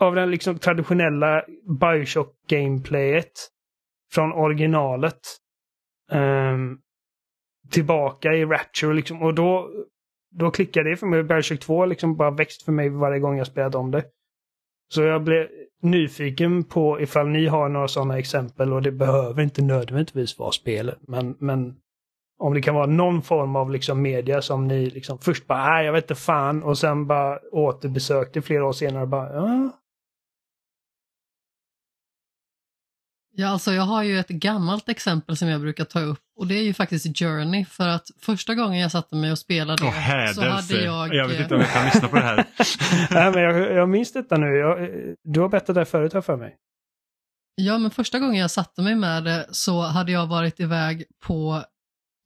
av 0.00 0.14
den 0.14 0.30
liksom 0.30 0.58
traditionella 0.58 1.44
Bioshock-gameplayet 1.80 3.32
från 4.12 4.32
originalet. 4.32 5.20
Um, 6.12 6.80
tillbaka 7.70 8.32
i 8.32 8.44
Rapture 8.44 8.94
liksom. 8.94 9.22
Och 9.22 9.34
då, 9.34 9.70
då 10.30 10.50
klickade 10.50 10.90
det 10.90 10.96
för 10.96 11.06
mig. 11.06 11.22
Bioshock 11.22 11.60
2 11.60 11.86
liksom 11.86 12.16
bara 12.16 12.30
växt 12.30 12.62
för 12.62 12.72
mig 12.72 12.88
varje 12.88 13.20
gång 13.20 13.38
jag 13.38 13.46
spelat 13.46 13.74
om 13.74 13.90
det. 13.90 14.04
Så 14.94 15.02
jag 15.02 15.24
blev 15.24 15.46
nyfiken 15.82 16.64
på 16.64 17.00
ifall 17.00 17.28
ni 17.28 17.46
har 17.46 17.68
några 17.68 17.88
sådana 17.88 18.18
exempel 18.18 18.72
och 18.72 18.82
det 18.82 18.92
behöver 18.92 19.42
inte 19.42 19.62
nödvändigtvis 19.62 20.38
vara 20.38 20.52
spelet. 20.52 20.98
Men, 21.00 21.36
men 21.38 21.76
om 22.38 22.54
det 22.54 22.62
kan 22.62 22.74
vara 22.74 22.86
någon 22.86 23.22
form 23.22 23.56
av 23.56 23.70
liksom 23.70 24.02
media 24.02 24.42
som 24.42 24.68
ni 24.68 24.90
liksom 24.90 25.18
först 25.18 25.46
bara, 25.46 25.64
nej 25.64 25.86
jag 25.86 25.92
vet 25.92 26.04
inte 26.04 26.14
fan 26.14 26.62
och 26.62 26.78
sen 26.78 27.06
bara 27.06 27.38
återbesökte 27.52 28.42
flera 28.42 28.66
år 28.66 28.72
senare 28.72 29.06
bara, 29.06 29.32
ja. 29.32 29.70
Ja, 33.40 33.48
alltså 33.48 33.72
jag 33.72 33.82
har 33.82 34.02
ju 34.02 34.18
ett 34.18 34.28
gammalt 34.28 34.88
exempel 34.88 35.36
som 35.36 35.48
jag 35.48 35.60
brukar 35.60 35.84
ta 35.84 36.00
upp 36.00 36.22
och 36.36 36.46
det 36.46 36.54
är 36.54 36.62
ju 36.62 36.74
faktiskt 36.74 37.18
Journey 37.18 37.64
för 37.64 37.88
att 37.88 38.10
första 38.20 38.54
gången 38.54 38.80
jag 38.80 38.90
satte 38.90 39.16
mig 39.16 39.32
och 39.32 39.38
spelade 39.38 39.82
oh, 39.82 40.32
så 40.34 40.42
hade 40.42 40.84
jag... 40.84 41.14
Jag 41.14 41.28
vet 41.28 41.40
inte 41.40 41.54
om 41.54 41.60
jag 41.60 41.70
kan 41.70 41.84
lyssna 41.84 42.08
på 42.08 42.16
det 42.16 42.22
här. 42.22 42.36
nej, 43.10 43.32
men 43.32 43.42
jag, 43.42 43.76
jag 43.76 43.88
minns 43.88 44.12
detta 44.12 44.36
nu. 44.36 44.46
Jag, 44.46 44.90
du 45.24 45.40
har 45.40 45.48
berättat 45.48 45.74
det 45.74 45.84
förut 45.84 46.12
här 46.12 46.20
för 46.20 46.36
mig. 46.36 46.56
Ja, 47.54 47.78
men 47.78 47.90
första 47.90 48.18
gången 48.18 48.40
jag 48.40 48.50
satte 48.50 48.82
mig 48.82 48.94
med 48.94 49.24
det 49.24 49.46
så 49.50 49.80
hade 49.80 50.12
jag 50.12 50.26
varit 50.26 50.60
iväg 50.60 51.04
på 51.26 51.64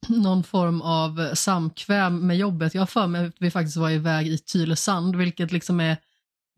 någon 0.08 0.44
form 0.44 0.80
av 0.80 1.34
samkväm 1.34 2.26
med 2.26 2.36
jobbet. 2.36 2.74
Jag 2.74 2.82
har 2.82 2.86
för 2.86 3.06
mig 3.06 3.26
att 3.26 3.36
vi 3.38 3.50
faktiskt 3.50 3.76
var 3.76 3.90
iväg 3.90 4.28
i 4.28 4.38
Tylösand, 4.38 5.16
vilket 5.16 5.52
liksom 5.52 5.80
är 5.80 5.96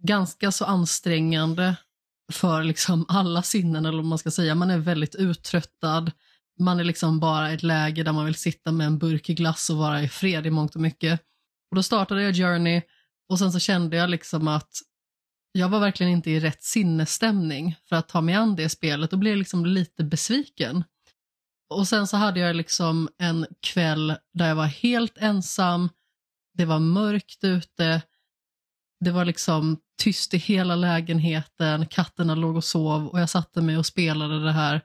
ganska 0.03 0.53
så 0.53 0.65
ansträngande 0.65 1.75
för 2.33 2.63
liksom 2.63 3.05
alla 3.09 3.43
sinnen, 3.43 3.87
eller 3.87 3.99
vad 3.99 4.07
man 4.07 4.19
ska 4.19 4.31
säga. 4.31 4.55
Man 4.55 4.71
är 4.71 4.79
väldigt 4.79 5.15
uttröttad. 5.15 6.13
Man 6.59 6.81
är 6.81 6.85
liksom 6.85 7.21
bara 7.21 7.51
i 7.51 7.55
ett 7.55 7.63
läge 7.63 8.03
där 8.03 8.13
man 8.13 8.25
vill 8.25 8.35
sitta 8.35 8.73
med 8.73 8.87
en 8.87 8.99
burk 8.99 9.27
glass 9.27 9.71
och 9.71 9.77
vara 9.77 10.03
i 10.03 10.09
fred 10.09 10.47
i 10.47 10.51
mångt 10.51 10.75
och 10.75 10.81
mycket. 10.81 11.21
Och 11.71 11.77
då 11.77 11.83
startade 11.83 12.23
jag 12.23 12.37
Journey 12.37 12.83
och 13.29 13.39
sen 13.39 13.53
så 13.53 13.59
kände 13.59 13.97
jag 13.97 14.11
liksom 14.11 14.49
att 14.49 14.71
jag 15.53 15.69
var 15.69 15.81
verkligen 15.81 16.13
inte 16.13 16.31
i 16.31 16.41
rätt 16.41 16.63
sinnesstämning 16.63 17.77
för 17.89 17.97
att 17.97 18.09
ta 18.09 18.21
mig 18.21 18.35
an 18.35 18.57
det 18.57 18.69
spelet 18.69 19.13
och 19.13 19.19
blev 19.19 19.37
liksom 19.37 19.67
lite 19.67 20.05
besviken. 20.05 20.85
Och 21.71 21.89
sen 21.89 22.07
så 22.07 22.17
hade 22.17 22.41
jag 22.41 22.57
liksom 22.57 23.09
en 23.19 23.47
kväll 23.61 24.15
där 24.33 24.49
jag 24.49 24.57
var 24.57 24.67
helt 24.67 25.19
ensam, 25.19 25.89
det 26.55 26.65
var 26.65 26.79
mörkt 26.79 27.45
ute, 27.45 28.03
det 29.05 29.13
var 29.13 29.25
liksom 29.25 29.79
tyst 30.03 30.35
i 30.35 30.37
hela 30.37 30.77
lägenheten, 30.77 31.87
katterna 31.87 32.35
låg 32.35 32.57
och 32.57 32.65
sov 32.65 33.07
och 33.07 33.21
jag 33.21 33.31
satte 33.31 33.63
mig 33.63 33.79
och 33.79 33.87
spelade 33.87 34.45
det 34.45 34.53
här. 34.53 34.81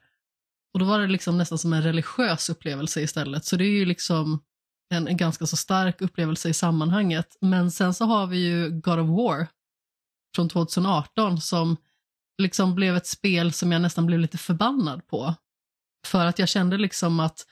Och 0.74 0.80
då 0.80 0.86
var 0.86 1.00
det 1.00 1.08
liksom 1.08 1.38
nästan 1.38 1.58
som 1.58 1.74
en 1.74 1.84
religiös 1.84 2.50
upplevelse 2.50 3.02
istället. 3.02 3.46
Så 3.46 3.56
det 3.56 3.64
är 3.64 3.80
ju 3.80 3.86
liksom 3.86 4.44
en, 4.94 5.08
en 5.08 5.18
ganska 5.18 5.46
så 5.46 5.58
stark 5.58 6.02
upplevelse 6.02 6.50
i 6.50 6.54
sammanhanget. 6.54 7.38
Men 7.42 7.72
sen 7.72 7.94
så 7.94 8.06
har 8.06 8.28
vi 8.28 8.38
ju 8.38 8.70
God 8.70 9.00
of 9.00 9.08
War 9.08 9.48
från 10.36 10.50
2018 10.50 11.42
som 11.42 11.78
liksom 12.42 12.76
blev 12.76 12.96
ett 12.96 13.08
spel 13.08 13.54
som 13.54 13.72
jag 13.72 13.82
nästan 13.82 14.06
blev 14.06 14.20
lite 14.20 14.38
förbannad 14.38 15.08
på. 15.08 15.36
För 16.08 16.26
att 16.26 16.40
jag 16.40 16.50
kände 16.50 16.78
liksom 16.78 17.20
att 17.20 17.46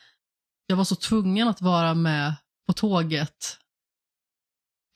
jag 0.68 0.78
var 0.78 0.84
så 0.84 0.95
tvungen 0.95 1.47
att 1.47 1.61
vara 1.61 1.93
med 1.93 2.36
på 2.68 2.74
tåget. 2.74 3.57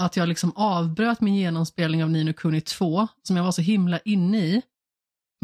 Att 0.01 0.17
jag 0.17 0.29
liksom 0.29 0.51
avbröt 0.55 1.21
min 1.21 1.35
genomspelning 1.35 2.03
av 2.03 2.09
Nino 2.09 2.33
Kuni 2.33 2.61
2, 2.61 3.07
som 3.23 3.37
jag 3.37 3.43
var 3.43 3.51
så 3.51 3.61
himla 3.61 3.99
inne 3.99 4.37
i. 4.37 4.61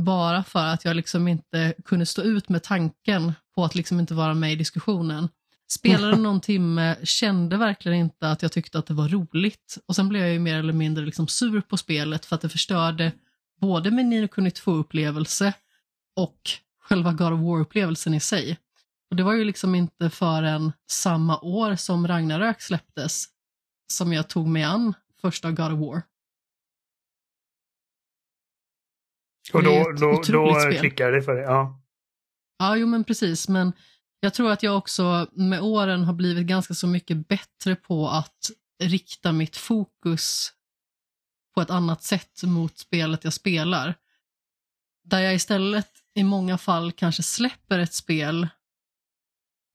Bara 0.02 0.44
för 0.44 0.66
att 0.66 0.86
jag 0.86 0.96
liksom 0.96 1.28
inte 1.28 1.74
kunde 1.86 2.06
stå 2.06 2.22
ut 2.22 2.50
med 2.50 2.64
tanken 2.64 3.34
på 3.56 3.66
att 3.66 3.76
liksom 3.76 4.00
inte 4.00 4.14
vara 4.14 4.34
med 4.34 4.54
i 4.54 4.56
diskussionen. 4.56 5.30
Spelade 5.72 6.16
någon 6.18 6.42
timme, 6.42 6.96
kände 7.04 7.58
verkligen 7.58 7.98
inte 7.98 8.32
att 8.32 8.42
jag 8.42 8.52
tyckte 8.52 8.80
att 8.80 8.86
det 8.86 8.94
var 8.94 9.08
roligt. 9.08 9.78
Och 9.86 9.96
sen 9.96 10.10
blev 10.10 10.22
jag 10.22 10.34
ju 10.34 10.40
mer 10.40 10.60
eller 10.60 10.74
mindre 10.74 11.06
liksom 11.06 11.28
sur 11.28 11.62
på 11.62 11.78
spelet 11.78 12.26
för 12.26 12.36
att 12.36 12.42
det 12.42 12.50
förstörde 12.50 13.12
både 13.62 13.92
min 13.92 14.10
Nino 14.10 14.28
Kuni 14.28 14.50
2-upplevelse 14.50 15.54
och 16.16 16.40
själva 16.82 17.14
God 17.14 17.34
of 17.34 17.40
War-upplevelsen 17.40 18.14
i 18.14 18.20
sig. 18.20 18.58
Och 19.10 19.16
Det 19.16 19.24
var 19.24 19.34
ju 19.34 19.44
liksom 19.44 19.76
inte 19.76 20.10
förrän 20.10 20.72
samma 20.90 21.40
år 21.40 21.76
som 21.76 22.08
Ragnarök 22.08 22.62
släpptes 22.62 23.26
som 23.88 24.14
jag 24.14 24.30
tog 24.30 24.48
mig 24.48 24.64
an 24.64 24.94
första 25.22 25.52
God 25.52 25.72
of 25.72 25.80
War. 25.80 26.02
Och 29.54 29.64
då, 29.64 29.92
då, 29.92 30.22
då 30.28 30.72
klickade 30.80 31.16
det 31.16 31.22
för 31.22 31.36
dig? 31.36 31.44
Ja. 31.44 31.82
Ja, 32.58 32.76
jo 32.76 32.88
men 32.88 33.04
precis. 33.04 33.48
Men 33.50 33.74
jag 34.20 34.34
tror 34.34 34.52
att 34.52 34.64
jag 34.64 34.78
också 34.78 35.28
med 35.32 35.62
åren 35.62 36.04
har 36.04 36.14
blivit 36.14 36.48
ganska 36.48 36.74
så 36.74 36.88
mycket 36.88 37.28
bättre 37.28 37.76
på 37.76 38.10
att 38.10 38.52
rikta 38.84 39.32
mitt 39.32 39.58
fokus 39.58 40.54
på 41.56 41.62
ett 41.62 41.70
annat 41.70 42.04
sätt 42.04 42.44
mot 42.44 42.78
spelet 42.78 43.24
jag 43.24 43.34
spelar. 43.34 43.96
Där 45.04 45.20
jag 45.20 45.36
istället 45.36 45.90
i 46.14 46.24
många 46.24 46.58
fall 46.58 46.92
kanske 46.92 47.24
släpper 47.24 47.80
ett 47.80 47.94
spel 47.94 48.48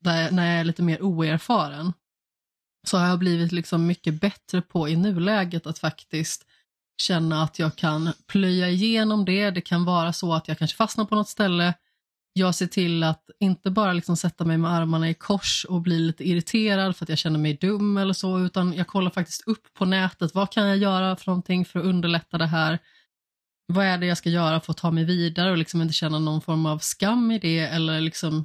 där, 0.01 0.31
när 0.31 0.51
jag 0.51 0.61
är 0.61 0.65
lite 0.65 0.83
mer 0.83 1.03
oerfaren 1.03 1.93
så 2.87 2.99
har 2.99 3.09
jag 3.09 3.19
blivit 3.19 3.53
liksom 3.53 3.87
mycket 3.87 4.21
bättre 4.21 4.63
på 4.63 4.89
i 4.89 4.97
nuläget 4.97 5.67
att 5.67 5.79
faktiskt 5.79 6.47
känna 7.03 7.43
att 7.43 7.59
jag 7.59 7.77
kan 7.77 8.13
plöja 8.27 8.69
igenom 8.69 9.25
det. 9.25 9.51
Det 9.51 9.61
kan 9.61 9.85
vara 9.85 10.13
så 10.13 10.35
att 10.35 10.49
jag 10.49 10.59
kanske 10.59 10.77
fastnar 10.77 11.05
på 11.05 11.15
något 11.15 11.29
ställe. 11.29 11.75
Jag 12.33 12.55
ser 12.55 12.67
till 12.67 13.03
att 13.03 13.25
inte 13.41 13.71
bara 13.71 13.93
liksom 13.93 14.17
sätta 14.17 14.45
mig 14.45 14.59
med 14.59 14.71
armarna 14.71 15.11
i 15.11 15.15
kors 15.15 15.67
och 15.69 15.81
bli 15.81 15.99
lite 15.99 16.29
irriterad 16.29 16.97
för 16.97 17.05
att 17.05 17.09
jag 17.09 17.19
känner 17.19 17.39
mig 17.39 17.59
dum 17.61 17.97
eller 17.97 18.13
så, 18.13 18.39
utan 18.39 18.73
jag 18.73 18.87
kollar 18.87 19.11
faktiskt 19.11 19.47
upp 19.47 19.75
på 19.75 19.85
nätet. 19.85 20.35
Vad 20.35 20.53
kan 20.53 20.67
jag 20.67 20.77
göra 20.77 21.17
för 21.17 21.31
någonting 21.31 21.65
för 21.65 21.79
att 21.79 21.85
underlätta 21.85 22.39
det 22.39 22.47
här? 22.47 22.79
vad 23.73 23.87
är 23.87 23.99
det 23.99 24.07
jag 24.07 24.19
ska 24.19 24.31
göra 24.31 24.61
för 24.61 24.71
att 24.71 24.77
ta 24.77 24.91
mig 24.91 25.05
vidare 25.05 25.51
och 25.51 25.57
liksom 25.57 25.83
inte 25.83 25.95
känna 25.95 26.19
någon 26.19 26.41
form 26.41 26.67
av 26.67 26.79
skam 26.79 27.31
i 27.31 27.39
det 27.39 27.61
eller 27.61 28.01
liksom 28.01 28.45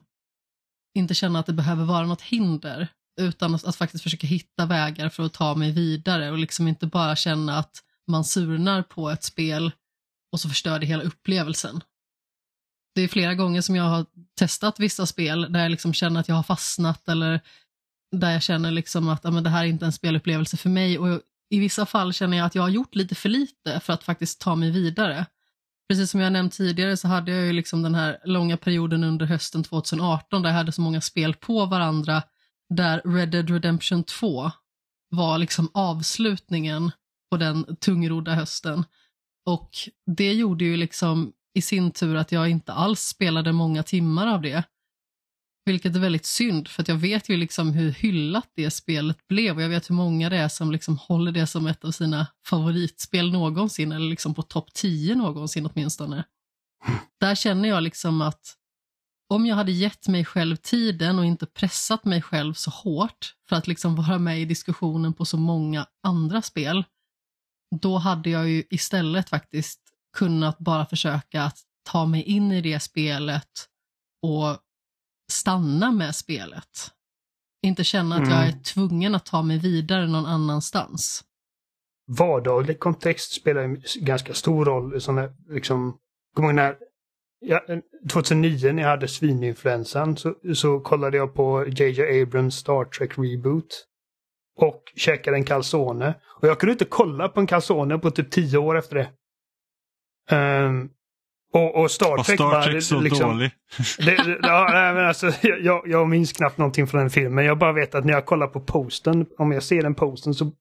inte 0.94 1.14
känna 1.14 1.40
att 1.40 1.46
det 1.46 1.54
behöver 1.54 1.86
vara 1.86 2.06
något 2.06 2.22
hinder 2.22 2.88
utan 3.18 3.56
att, 3.56 3.66
att 3.66 3.76
faktiskt 3.76 4.04
försöka 4.04 4.28
hitta 4.28 4.66
vägar 4.66 5.10
för 5.10 5.24
att 5.24 5.34
ta 5.34 5.56
mig 5.56 5.72
vidare 5.72 6.32
och 6.32 6.38
liksom 6.38 6.68
inte 6.68 6.88
bara 6.88 7.16
känna 7.16 7.58
att 7.58 7.84
man 8.08 8.24
surnar 8.24 8.84
på 8.84 9.10
ett 9.10 9.24
spel 9.24 9.72
och 10.32 10.40
så 10.40 10.50
förstör 10.50 10.80
det 10.80 10.86
hela 10.86 11.04
upplevelsen. 11.04 11.82
Det 12.96 13.02
är 13.02 13.08
flera 13.08 13.36
gånger 13.36 13.62
som 13.62 13.76
jag 13.76 13.84
har 13.84 14.06
testat 14.40 14.80
vissa 14.80 15.06
spel 15.06 15.54
där 15.54 15.60
jag 15.60 15.72
liksom 15.72 15.94
känner 15.94 16.20
att 16.20 16.28
jag 16.28 16.36
har 16.36 16.44
fastnat 16.44 17.10
eller 17.10 17.42
där 18.12 18.32
jag 18.32 18.44
känner 18.44 18.72
liksom 18.72 19.10
att 19.10 19.24
ja, 19.24 19.32
men 19.32 19.44
det 19.44 19.50
här 19.50 19.64
är 19.64 19.68
inte 19.68 19.86
en 19.86 19.92
spelupplevelse 19.92 20.58
för 20.58 20.70
mig 20.70 21.00
och 21.00 21.22
i 21.50 21.60
vissa 21.60 21.86
fall 21.86 22.14
känner 22.14 22.38
jag 22.38 22.46
att 22.46 22.56
jag 22.56 22.62
har 22.62 22.70
gjort 22.70 22.96
lite 22.96 23.16
för 23.16 23.30
lite 23.30 23.80
för 23.80 23.94
att 23.94 24.04
faktiskt 24.04 24.42
ta 24.42 24.56
mig 24.56 24.72
vidare. 24.72 25.26
Precis 25.90 26.12
som 26.12 26.20
jag 26.20 26.34
nämnt 26.34 26.54
tidigare 26.54 26.98
så 26.98 27.08
hade 27.08 27.32
jag 27.32 27.46
ju 27.46 27.54
liksom 27.54 27.82
den 27.82 27.96
här 27.96 28.18
långa 28.26 28.58
perioden 28.58 29.04
under 29.04 29.26
hösten 29.26 29.64
2018 29.64 30.42
där 30.42 30.50
jag 30.50 30.58
hade 30.58 30.72
så 30.72 30.82
många 30.82 31.02
spel 31.02 31.34
på 31.34 31.66
varandra 31.66 32.24
där 32.70 33.02
Red 33.06 33.30
Dead 33.30 33.50
Redemption 33.50 34.04
2 34.04 34.52
var 35.10 35.38
liksom 35.38 35.72
avslutningen 35.74 36.92
på 37.32 37.38
den 37.38 37.76
tungrodda 37.76 38.36
hösten. 38.36 38.84
Och 39.46 39.70
det 40.06 40.34
gjorde 40.34 40.66
ju 40.66 40.78
liksom 40.78 41.34
i 41.54 41.62
sin 41.62 41.92
tur 41.92 42.16
att 42.16 42.32
jag 42.32 42.50
inte 42.50 42.74
alls 42.74 43.02
spelade 43.02 43.52
många 43.52 43.84
timmar 43.84 44.28
av 44.28 44.42
det. 44.42 44.64
Vilket 45.66 45.96
är 45.96 46.00
väldigt 46.00 46.26
synd, 46.26 46.68
för 46.68 46.86
jag 46.88 46.96
vet 46.96 47.30
ju 47.30 47.38
liksom 47.38 47.74
hur 47.74 47.92
hyllat 47.92 48.52
det 48.56 48.72
spelet 48.72 49.28
blev 49.28 49.56
och 49.56 49.62
jag 49.62 49.70
vet 49.70 49.90
hur 49.90 49.96
många 49.96 50.30
det 50.30 50.38
är 50.38 50.48
som 50.48 50.72
liksom 50.72 50.98
håller 50.98 51.32
det 51.32 51.48
som 51.48 51.68
ett 51.68 51.86
av 51.86 51.92
sina 51.92 52.28
favoritspel 52.46 53.32
någonsin, 53.32 53.92
eller 53.92 54.10
liksom 54.10 54.34
på 54.34 54.42
topp 54.42 54.74
10 54.74 55.16
någonsin 55.16 55.70
åtminstone. 55.74 56.24
Där 57.20 57.36
känner 57.36 57.70
jag 57.70 57.84
liksom 57.84 58.22
att 58.22 58.57
om 59.30 59.46
jag 59.46 59.56
hade 59.56 59.72
gett 59.72 60.08
mig 60.08 60.26
själv 60.26 60.56
tiden 60.56 61.20
och 61.20 61.26
inte 61.26 61.46
pressat 61.46 62.06
mig 62.06 62.22
själv 62.22 62.54
så 62.54 62.72
hårt 62.72 63.36
för 63.50 63.56
att 63.56 63.68
liksom 63.68 63.96
vara 63.96 64.20
med 64.20 64.42
i 64.42 64.46
diskussionen 64.46 65.14
på 65.14 65.26
så 65.26 65.38
många 65.38 65.86
andra 66.04 66.42
spel, 66.42 66.84
då 67.82 67.98
hade 67.98 68.30
jag 68.30 68.50
ju 68.50 68.64
istället 68.70 69.30
faktiskt 69.30 69.80
kunnat 70.18 70.58
bara 70.58 70.86
försöka 70.86 71.44
att 71.44 71.58
ta 71.92 72.06
mig 72.06 72.24
in 72.24 72.52
i 72.52 72.62
det 72.62 72.80
spelet 72.80 73.50
och 74.22 74.58
stanna 75.32 75.92
med 75.92 76.16
spelet. 76.16 76.92
Inte 77.66 77.84
känna 77.84 78.16
att 78.16 78.30
jag 78.30 78.40
är 78.40 78.50
Mm. 78.52 78.64
tvungen 78.64 79.16
att 79.16 79.26
ta 79.26 79.42
mig 79.42 79.58
vidare 79.58 80.08
någon 80.08 80.26
annanstans. 80.26 81.24
Vardaglig 82.08 82.80
kontext 82.80 83.32
spelar 83.34 83.62
ju 83.62 83.82
ganska 83.96 84.34
stor 84.34 84.66
roll. 84.66 85.02
Såna, 85.02 85.30
liksom, 85.50 85.98
kommer 86.36 86.54
när, 86.54 86.76
ja, 87.40 87.62
2009 88.12 88.72
när 88.72 88.84
jag 88.84 88.90
hade 88.90 89.08
svininfluensan 89.08 90.18
så, 90.18 90.36
så 90.56 90.80
kollade 90.80 91.18
jag 91.18 91.34
på 91.34 91.66
JJ 91.68 92.22
Abrams 92.22 92.56
Star 92.56 92.86
Trek 92.86 93.12
Reboot. 93.18 93.84
Och 94.60 94.84
käkade 94.96 95.38
en 95.38 95.44
calzone. 95.44 96.16
Och 96.42 96.48
jag 96.48 96.60
kunde 96.60 96.72
inte 96.72 96.86
kolla 96.86 97.30
på 97.30 97.40
en 97.40 97.48
calzone 97.48 97.98
på 97.98 98.12
typ 98.12 98.32
tio 98.32 98.58
år 98.58 98.78
efter 98.78 98.96
det. 98.96 99.10
Ehm, 100.36 100.90
och, 101.54 101.82
och 101.82 101.92
Star 101.92 102.24
Trek 102.24 102.40
Star 102.40 102.52
bara, 102.52 102.64
Trek 102.64 102.84
så 102.84 103.00
liksom, 103.00 103.30
dålig? 103.30 103.52
det, 103.98 104.24
det, 104.24 104.40
ja, 104.42 104.70
nej, 104.72 104.94
men 104.94 105.06
alltså, 105.06 105.32
jag, 105.42 105.82
jag 105.86 106.10
minns 106.10 106.34
knappt 106.34 106.58
någonting 106.58 106.88
från 106.88 107.02
den 107.02 107.10
filmen. 107.10 107.46
Jag 107.46 107.58
bara 107.58 107.74
vet 107.74 107.96
att 107.96 108.06
när 108.06 108.14
jag 108.14 108.26
kollar 108.26 108.48
på 108.48 108.60
posten, 108.60 109.26
om 109.38 109.52
jag 109.52 109.64
ser 109.64 109.82
den 109.82 109.96
posten 109.96 110.34
så 110.34 110.52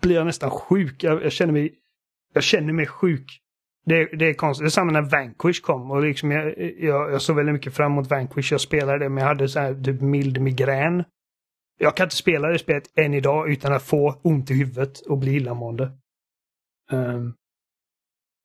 blir 0.00 0.16
jag 0.16 0.26
nästan 0.26 0.50
sjuk. 0.50 1.04
Jag, 1.04 1.24
jag 1.24 1.32
känner 1.32 1.52
mig 1.52 1.74
jag 2.32 2.44
känner 2.44 2.72
mig 2.72 2.86
sjuk. 2.86 3.41
Det, 3.84 4.04
det 4.04 4.28
är 4.28 4.34
konstigt. 4.34 4.64
Det 4.64 4.68
är 4.68 4.70
samma 4.70 4.92
när 4.92 5.02
Vanquish 5.10 5.60
kom. 5.62 5.90
Och 5.90 6.02
liksom 6.02 6.30
jag, 6.30 6.72
jag, 6.78 7.12
jag 7.12 7.22
såg 7.22 7.36
väldigt 7.36 7.52
mycket 7.52 7.74
fram 7.74 7.92
emot 7.92 8.10
Vanquish. 8.10 8.52
Jag 8.52 8.60
spelade 8.60 8.98
det, 8.98 9.08
men 9.08 9.22
jag 9.22 9.28
hade 9.28 9.48
så 9.48 9.60
här 9.60 9.74
typ 9.74 10.00
mild 10.00 10.40
migrän. 10.40 11.04
Jag 11.78 11.96
kan 11.96 12.04
inte 12.04 12.16
spela 12.16 12.48
det 12.48 12.58
spelet 12.58 12.98
än 12.98 13.14
idag 13.14 13.50
utan 13.50 13.72
att 13.72 13.82
få 13.82 14.20
ont 14.22 14.50
i 14.50 14.54
huvudet 14.54 15.00
och 15.00 15.18
bli 15.18 15.32
illamående. 15.32 15.92
Um, 16.92 17.34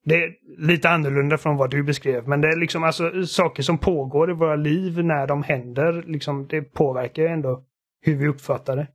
det 0.04 0.14
är 0.14 0.34
lite 0.58 0.90
annorlunda 0.90 1.38
från 1.38 1.56
vad 1.56 1.70
du 1.70 1.82
beskrev, 1.82 2.28
men 2.28 2.40
det 2.40 2.48
är 2.48 2.56
liksom 2.56 2.84
alltså 2.84 3.26
saker 3.26 3.62
som 3.62 3.78
pågår 3.78 4.30
i 4.30 4.34
våra 4.34 4.56
liv 4.56 5.04
när 5.04 5.26
de 5.26 5.42
händer. 5.42 6.02
Liksom, 6.06 6.46
det 6.48 6.62
påverkar 6.62 7.24
ändå 7.24 7.64
hur 8.00 8.16
vi 8.16 8.28
uppfattar 8.28 8.76
det. 8.76 8.88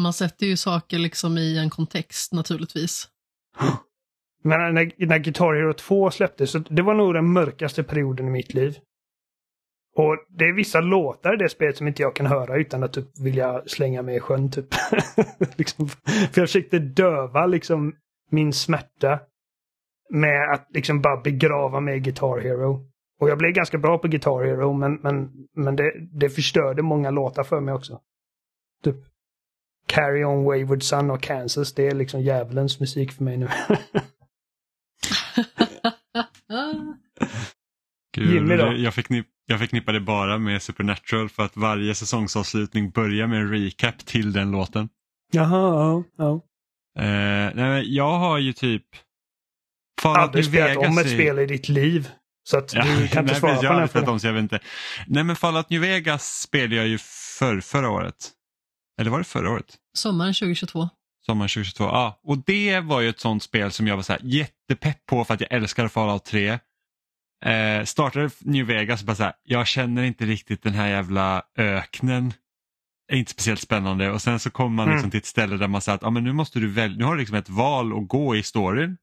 Man 0.00 0.12
sätter 0.12 0.46
ju 0.46 0.56
saker 0.56 0.98
liksom 0.98 1.38
i 1.38 1.58
en 1.58 1.70
kontext 1.70 2.32
naturligtvis. 2.32 3.08
Men 4.44 4.74
när, 4.74 5.06
när 5.06 5.18
Guitar 5.18 5.54
Hero 5.54 5.72
2 5.72 6.10
släpptes, 6.10 6.50
så 6.50 6.58
det 6.58 6.82
var 6.82 6.94
nog 6.94 7.14
den 7.14 7.32
mörkaste 7.32 7.82
perioden 7.82 8.28
i 8.28 8.30
mitt 8.30 8.54
liv. 8.54 8.78
Och 9.96 10.16
det 10.28 10.44
är 10.44 10.52
vissa 10.52 10.80
låtar 10.80 11.34
i 11.34 11.36
det 11.36 11.48
spelet 11.48 11.76
som 11.76 11.88
inte 11.88 12.02
jag 12.02 12.16
kan 12.16 12.26
höra 12.26 12.56
utan 12.56 12.82
att 12.82 12.92
typ 12.92 13.18
vilja 13.20 13.62
slänga 13.66 14.02
mig 14.02 14.16
i 14.16 14.20
sjön 14.20 14.50
typ. 14.50 14.66
liksom, 15.56 15.88
för 15.88 16.40
jag 16.40 16.48
försökte 16.48 16.78
döva 16.78 17.46
liksom 17.46 17.94
min 18.30 18.52
smärta 18.52 19.20
med 20.10 20.50
att 20.52 20.68
liksom 20.74 21.00
bara 21.00 21.20
begrava 21.20 21.80
mig 21.80 21.96
i 21.96 22.00
Guitar 22.00 22.40
Hero. 22.40 22.86
Och 23.20 23.30
jag 23.30 23.38
blev 23.38 23.52
ganska 23.52 23.78
bra 23.78 23.98
på 23.98 24.08
Guitar 24.08 24.44
Hero 24.44 24.72
men, 24.72 24.94
men, 24.94 25.30
men 25.56 25.76
det, 25.76 25.92
det 26.12 26.30
förstörde 26.30 26.82
många 26.82 27.10
låtar 27.10 27.42
för 27.42 27.60
mig 27.60 27.74
också. 27.74 28.00
Typ 28.84 28.96
Carry 29.86 30.24
On 30.24 30.44
Wayward 30.44 30.82
Son 30.82 31.10
och 31.10 31.22
Kansas, 31.22 31.74
det 31.74 31.86
är 31.86 31.94
liksom 31.94 32.20
djävulens 32.20 32.80
musik 32.80 33.12
för 33.12 33.24
mig 33.24 33.36
nu. 33.36 33.48
Gud, 38.16 38.34
Jimmy 38.34 38.56
då? 38.56 38.72
Jag, 38.76 38.94
förknipp, 38.94 39.26
jag 39.46 39.58
förknippar 39.58 39.92
det 39.92 40.00
bara 40.00 40.38
med 40.38 40.62
Supernatural 40.62 41.28
för 41.28 41.42
att 41.42 41.56
varje 41.56 41.94
säsongsavslutning 41.94 42.90
börjar 42.90 43.26
med 43.26 43.40
en 43.40 43.50
recap 43.50 43.98
till 44.06 44.32
den 44.32 44.50
låten. 44.50 44.88
Jaha, 45.32 45.58
ja. 45.58 46.04
ja. 46.16 46.34
Eh, 47.02 47.54
nej, 47.54 47.54
men 47.54 47.94
jag 47.94 48.18
har 48.18 48.38
ju 48.38 48.52
typ 48.52 48.84
Aldrig 50.04 50.44
New 50.44 50.50
spelat 50.52 50.70
Vegas 50.70 50.88
om 50.88 50.98
ett 50.98 51.06
i- 51.06 51.14
spel 51.14 51.38
i 51.38 51.46
ditt 51.46 51.68
liv. 51.68 52.08
Så 52.48 52.58
att 52.58 52.68
du 52.68 52.74
kan 52.80 52.88
inte 53.02 53.22
nej, 53.22 53.34
svara 53.34 53.52
precis, 53.52 53.60
på 53.60 53.64
jag 53.64 53.70
har 53.72 53.78
den 53.80 53.88
spelat 53.88 53.90
frågan. 54.04 54.08
om 54.08 54.20
så 54.20 54.26
jag 54.26 54.32
vet 54.32 54.42
inte. 54.42 54.60
Nej 55.06 55.24
men 55.24 55.36
Fallout 55.36 55.70
New 55.70 55.80
Vegas 55.80 56.40
spelade 56.40 56.76
jag 56.76 56.86
ju 56.88 56.98
för, 57.38 57.60
förra 57.60 57.90
året. 57.90 58.30
Eller 59.00 59.10
var 59.10 59.18
det 59.18 59.24
förra 59.24 59.50
året? 59.50 59.76
Sommaren 59.96 60.34
2022. 60.34 60.88
Sommaren 61.26 61.48
2022. 61.48 61.84
Ja, 61.84 62.20
och 62.24 62.38
det 62.46 62.80
var 62.80 63.00
ju 63.00 63.08
ett 63.08 63.20
sånt 63.20 63.42
spel 63.42 63.72
som 63.72 63.86
jag 63.86 63.96
var 63.96 64.02
så 64.02 64.12
här 64.12 64.20
jättepepp 64.24 65.06
på 65.06 65.24
för 65.24 65.34
att 65.34 65.40
jag 65.40 65.52
älskar 65.52 65.88
Fallout 65.88 66.24
3. 66.24 66.58
Eh, 67.44 67.84
startade 67.84 68.30
New 68.40 68.66
Vegas 68.66 69.00
och 69.00 69.06
bara 69.06 69.14
så 69.16 69.22
här, 69.22 69.32
jag 69.42 69.66
känner 69.66 70.02
inte 70.02 70.24
riktigt 70.26 70.62
den 70.62 70.74
här 70.74 70.88
jävla 70.88 71.42
öknen. 71.58 72.32
är 73.12 73.16
inte 73.16 73.30
speciellt 73.30 73.60
spännande 73.60 74.10
och 74.10 74.22
sen 74.22 74.38
så 74.40 74.50
kommer 74.50 74.70
man 74.76 74.84
Mm. 74.84 74.94
liksom 74.94 75.10
till 75.10 75.18
ett 75.18 75.26
ställe 75.26 75.56
där 75.56 75.68
man 75.68 75.80
säger 75.80 75.96
att 75.96 76.04
ah, 76.04 76.10
men 76.10 76.24
nu 76.24 76.32
måste 76.32 76.58
du 76.60 76.68
välja, 76.68 76.98
nu 76.98 77.04
har 77.04 77.12
du 77.14 77.18
liksom 77.18 77.36
ett 77.36 77.48
val 77.48 77.92
att 77.98 78.08
gå 78.08 78.36
i 78.36 78.42
storyn. 78.42 78.96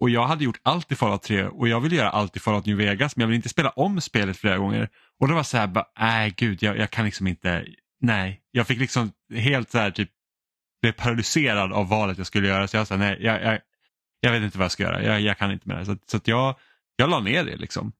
Och 0.00 0.10
jag 0.10 0.26
hade 0.26 0.44
gjort 0.44 0.60
allt 0.62 0.92
i 0.92 0.94
Fallout 0.96 1.22
3 1.22 1.44
och 1.44 1.68
jag 1.68 1.80
vill 1.80 1.92
göra 1.92 2.10
allt 2.10 2.36
i 2.36 2.40
Fallout 2.40 2.66
New 2.66 2.76
Vegas 2.76 3.16
men 3.16 3.20
jag 3.22 3.28
vill 3.28 3.36
inte 3.36 3.48
spela 3.48 3.70
om 3.70 4.00
spelet 4.00 4.36
flera 4.36 4.58
gånger. 4.58 4.88
Och 5.20 5.28
det 5.28 5.34
var 5.34 5.42
så 5.42 5.56
här, 5.56 5.66
bara, 5.66 5.86
nej 5.98 6.34
gud 6.36 6.62
jag, 6.62 6.78
jag 6.78 6.90
kan 6.90 7.04
liksom 7.04 7.26
inte, 7.26 7.66
nej. 8.00 8.40
Jag 8.50 8.66
fick 8.66 8.78
liksom 8.78 9.12
helt 9.34 9.70
så 9.70 9.78
här 9.78 9.90
typ, 9.90 10.10
blev 10.82 10.92
paralyserad 10.92 11.72
av 11.72 11.88
valet 11.88 12.18
jag 12.18 12.26
skulle 12.26 12.48
göra 12.48 12.68
så 12.68 12.76
jag 12.76 12.86
sa 12.86 12.96
nej, 12.96 13.18
jag, 13.20 13.42
jag, 13.42 13.58
jag 14.20 14.32
vet 14.32 14.42
inte 14.42 14.58
vad 14.58 14.64
jag 14.64 14.72
ska 14.72 14.82
göra, 14.82 15.02
jag, 15.02 15.20
jag 15.20 15.38
kan 15.38 15.52
inte 15.52 15.68
med 15.68 15.76
det 15.76 15.78
här. 15.78 15.84
Så, 15.84 15.96
så 16.06 16.20
jag, 16.24 16.54
jag 16.98 17.10
la 17.10 17.20
ner 17.20 17.44
det 17.44 17.56
liksom. 17.56 17.92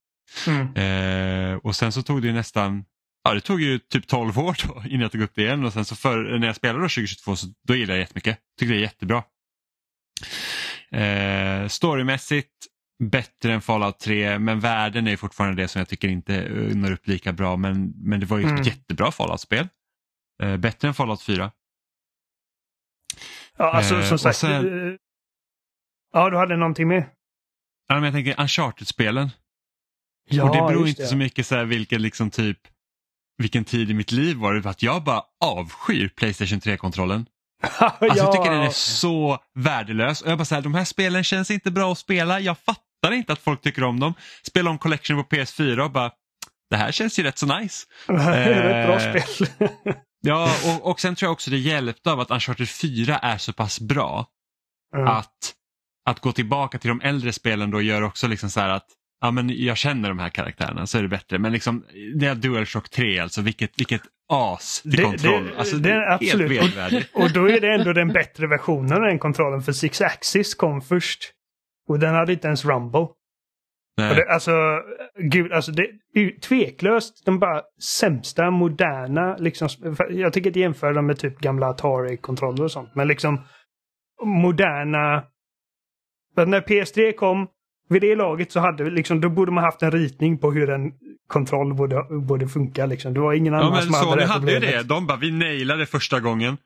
Mm. 0.46 0.74
Eh, 0.74 1.56
och 1.56 1.76
sen 1.76 1.92
så 1.92 2.02
tog 2.02 2.22
det 2.22 2.28
ju 2.28 2.34
nästan, 2.34 2.84
ja 3.24 3.34
det 3.34 3.40
tog 3.40 3.60
ju 3.60 3.78
typ 3.78 4.06
12 4.06 4.38
år 4.38 4.56
då 4.68 4.82
innan 4.88 5.00
jag 5.00 5.12
tog 5.12 5.20
upp 5.22 5.34
det 5.34 5.42
igen 5.42 5.64
och 5.64 5.72
sen 5.72 5.84
så 5.84 5.96
för, 5.96 6.38
när 6.38 6.46
jag 6.46 6.56
spelade 6.56 6.78
då 6.78 6.88
2022 6.88 7.36
så 7.36 7.46
då 7.68 7.74
gillade 7.74 7.98
jag 7.98 8.00
jättemycket. 8.00 8.38
Tycker 8.58 8.72
det 8.74 8.78
är 8.78 8.82
jättebra. 8.82 9.22
Eh, 10.90 11.68
storymässigt 11.68 12.52
bättre 13.04 13.52
än 13.52 13.60
Fallout 13.60 13.98
3 13.98 14.38
men 14.38 14.60
världen 14.60 15.06
är 15.06 15.16
fortfarande 15.16 15.62
det 15.62 15.68
som 15.68 15.78
jag 15.78 15.88
tycker 15.88 16.08
inte 16.08 16.48
når 16.74 16.92
upp 16.92 17.06
lika 17.06 17.32
bra 17.32 17.56
men, 17.56 17.92
men 17.96 18.20
det 18.20 18.26
var 18.26 18.38
ju 18.38 18.44
ett 18.44 18.50
Mm. 18.50 18.62
jättebra 18.62 19.12
Fallout-spel. 19.12 19.68
Eh, 20.42 20.56
bättre 20.56 20.88
än 20.88 20.94
Fallout 20.94 21.22
4. 21.22 21.50
Ja, 23.56 23.70
alltså 23.72 23.94
Eh, 23.94 24.08
som 24.08 24.18
sagt. 24.18 24.36
sen- 24.38 24.88
eh, 24.92 24.96
Ja, 26.12 26.30
du 26.30 26.36
hade 26.36 26.56
någonting 26.56 26.88
mer? 26.88 27.08
Ja, 27.88 27.94
men 27.94 28.04
jag 28.04 28.12
tänker 28.12 28.40
Uncharted-spelen. 28.40 29.30
Ja, 30.30 30.44
och 30.44 30.56
det 30.56 30.62
beror 30.62 30.86
just 30.88 30.98
inte 30.98 31.08
så 31.10 31.16
mycket 31.16 31.46
så 31.46 31.54
här 31.56 31.64
vilken 31.64 32.02
liksom 32.02 32.30
typ 32.30 32.58
vilken 33.38 33.64
tid 33.64 33.90
i 33.90 33.94
mitt 33.94 34.12
liv 34.12 34.36
var 34.36 34.54
det 34.54 34.62
för 34.62 34.70
att 34.70 34.82
jag 34.82 35.04
bara 35.04 35.22
avskyr 35.44 36.08
Playstation 36.08 36.60
3-kontrollen. 36.60 37.26
Alltså, 37.78 38.18
Jag 38.18 38.32
tycker 38.32 38.50
den 38.50 38.62
är 38.62 38.70
så 38.70 39.38
värdelös 39.54 40.22
och 40.22 40.30
jag 40.30 40.38
bara 40.38 40.44
så 40.44 40.54
här, 40.54 40.62
de 40.62 40.74
här 40.74 40.84
spelen 40.84 41.24
känns 41.24 41.50
inte 41.50 41.70
bra 41.70 41.92
att 41.92 41.98
spela. 41.98 42.40
Jag 42.40 42.58
fattar 42.58 43.12
inte 43.12 43.32
att 43.32 43.38
folk 43.38 43.60
tycker 43.62 43.84
om 43.84 44.00
dem. 44.00 44.14
Spela 44.46 44.70
om 44.70 44.78
Collection 44.78 45.24
på 45.24 45.36
PS4 45.36 45.78
och 45.80 45.90
bara, 45.90 46.10
det 46.70 46.76
här 46.76 46.92
känns 46.92 47.18
ju 47.18 47.22
rätt 47.22 47.38
så 47.38 47.58
nice. 47.58 47.86
Det 48.06 48.14
är 48.14 48.80
ett 48.80 48.86
bra 48.86 49.00
Eh, 49.00 49.22
spel. 49.24 49.68
Ja, 50.20 50.50
och, 50.66 50.90
och 50.90 51.00
sen 51.00 51.14
tror 51.16 51.26
jag 51.26 51.32
också 51.32 51.50
det 51.50 51.58
hjälpte 51.58 52.12
av 52.12 52.20
att 52.20 52.30
Uncharted 52.30 52.68
4 52.68 53.18
är 53.18 53.38
så 53.38 53.52
pass 53.52 53.80
bra 53.80 54.26
Mm. 54.96 55.08
att, 55.08 55.54
att 56.08 56.20
gå 56.20 56.32
tillbaka 56.32 56.78
till 56.78 56.88
de 56.88 57.00
äldre 57.00 57.32
spelen 57.32 57.70
då 57.70 57.80
gör 57.80 58.02
också 58.02 58.28
liksom 58.28 58.50
så 58.50 58.60
här 58.60 58.68
att 58.68 58.86
ja, 59.20 59.30
men 59.30 59.50
jag 59.64 59.76
känner 59.76 60.08
de 60.08 60.18
här 60.18 60.28
karaktärerna 60.28 60.86
så 60.86 60.98
är 60.98 61.02
det 61.02 61.08
bättre. 61.08 61.38
Men 61.38 61.52
liksom, 61.52 61.84
det 62.18 62.26
är 62.26 62.34
DualShock 62.34 62.88
3 62.90 63.18
alltså, 63.18 63.42
vilket, 63.42 63.70
vilket 63.80 64.02
as 64.32 64.82
till 64.82 64.90
Det- 64.90 65.02
kontroll. 65.02 65.44
det- 65.44 65.58
alltså, 65.58 65.76
det 65.76 65.88
det 65.88 65.94
är 65.94 66.10
absolut. 66.14 66.50
vedervärdigt. 66.50 67.10
Och 67.14 67.32
då 67.32 67.48
är 67.50 67.60
det 67.60 67.74
ändå 67.74 67.92
den 67.92 68.08
bättre 68.08 68.46
versionen 68.46 68.92
av 68.92 69.00
den 69.00 69.18
kontrollen 69.18 69.62
för 69.62 69.72
Six 69.72 70.00
Axis 70.00 70.54
kom 70.54 70.80
först. 70.80 71.32
Och 71.88 71.98
den 71.98 72.14
hade 72.14 72.32
inte 72.32 72.46
ens 72.46 72.64
Rumble. 72.64 73.00
Och 73.00 73.14
Nej. 73.98 74.14
det, 74.14 74.28
alltså, 74.32 74.52
gud, 75.18 75.52
alltså 75.52 75.72
det 75.72 75.82
är 76.14 76.40
tveklöst 76.40 77.26
de 77.26 77.38
bara 77.38 77.62
sämsta 77.82 78.50
moderna, 78.50 79.36
liksom, 79.36 79.68
jag 80.10 80.32
tycker 80.32 80.50
inte 80.50 80.60
jämföra 80.60 80.92
dem 80.92 81.06
med 81.06 81.18
typ 81.18 81.38
gamla 81.38 81.66
Atari-kontroller 81.68 82.64
och 82.64 82.70
sånt, 82.72 82.94
men 82.94 83.08
liksom 83.08 83.40
moderna... 84.24 85.24
För 86.38 86.46
när 86.46 86.60
PS3 86.60 87.12
kom, 87.12 87.46
vid 87.88 88.02
det 88.02 88.16
laget 88.16 88.52
så 88.52 88.60
hade 88.60 88.84
vi 88.84 88.90
liksom, 88.90 89.20
då 89.20 89.28
borde 89.28 89.52
man 89.52 89.64
haft 89.64 89.82
en 89.82 89.90
ritning 89.90 90.38
på 90.38 90.52
hur 90.52 90.70
en 90.70 90.92
kontroll 91.28 91.74
borde, 91.74 92.02
borde 92.10 92.48
funka 92.48 92.86
liksom. 92.86 93.14
Det 93.14 93.20
var 93.20 93.32
ingen 93.32 93.52
Ja 93.52 93.58
annan 93.60 93.72
men 93.72 93.82
som 93.82 93.94
hade 93.94 94.20
det 94.20 94.26
hade 94.26 94.52
ju 94.52 94.60
det. 94.60 94.82
De 94.82 95.06
bara, 95.06 95.18
vi 95.18 95.30
nailade 95.30 95.86
första 95.86 96.20
gången. 96.20 96.56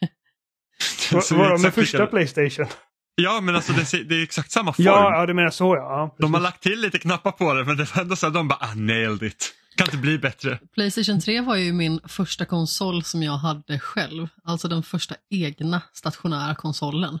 Var, 1.12 1.20
Så 1.20 1.36
var 1.36 1.50
de 1.50 1.62
med 1.62 1.74
första 1.74 1.98
likadant. 1.98 2.10
Playstation? 2.10 2.66
Ja 3.14 3.40
men 3.40 3.54
alltså 3.54 3.72
det, 3.72 4.04
det 4.08 4.14
är 4.14 4.22
exakt 4.22 4.50
samma 4.50 4.72
form. 4.72 4.86
Ja, 4.86 5.18
ja, 5.18 5.26
du 5.26 5.34
menar 5.34 5.50
så 5.50 5.76
ja. 5.76 5.82
ja 5.82 6.14
de 6.18 6.34
har 6.34 6.40
precis. 6.40 6.42
lagt 6.42 6.62
till 6.62 6.80
lite 6.80 6.98
knappar 6.98 7.32
på 7.32 7.54
det 7.54 7.64
men 7.64 7.76
det 7.76 7.94
var 7.94 8.02
ändå 8.02 8.16
så 8.16 8.26
att 8.26 8.34
de 8.34 8.48
bara, 8.48 8.58
ah, 8.60 8.74
nailed 8.74 9.22
it. 9.22 9.54
Kan 9.76 9.86
inte 9.86 9.96
bli 9.96 10.18
bättre. 10.18 10.58
Playstation 10.74 11.20
3 11.20 11.40
var 11.40 11.56
ju 11.56 11.72
min 11.72 12.00
första 12.08 12.44
konsol 12.44 13.04
som 13.04 13.22
jag 13.22 13.36
hade 13.36 13.78
själv, 13.78 14.28
alltså 14.44 14.68
den 14.68 14.82
första 14.82 15.14
egna 15.30 15.82
stationära 15.92 16.54
konsolen. 16.54 17.18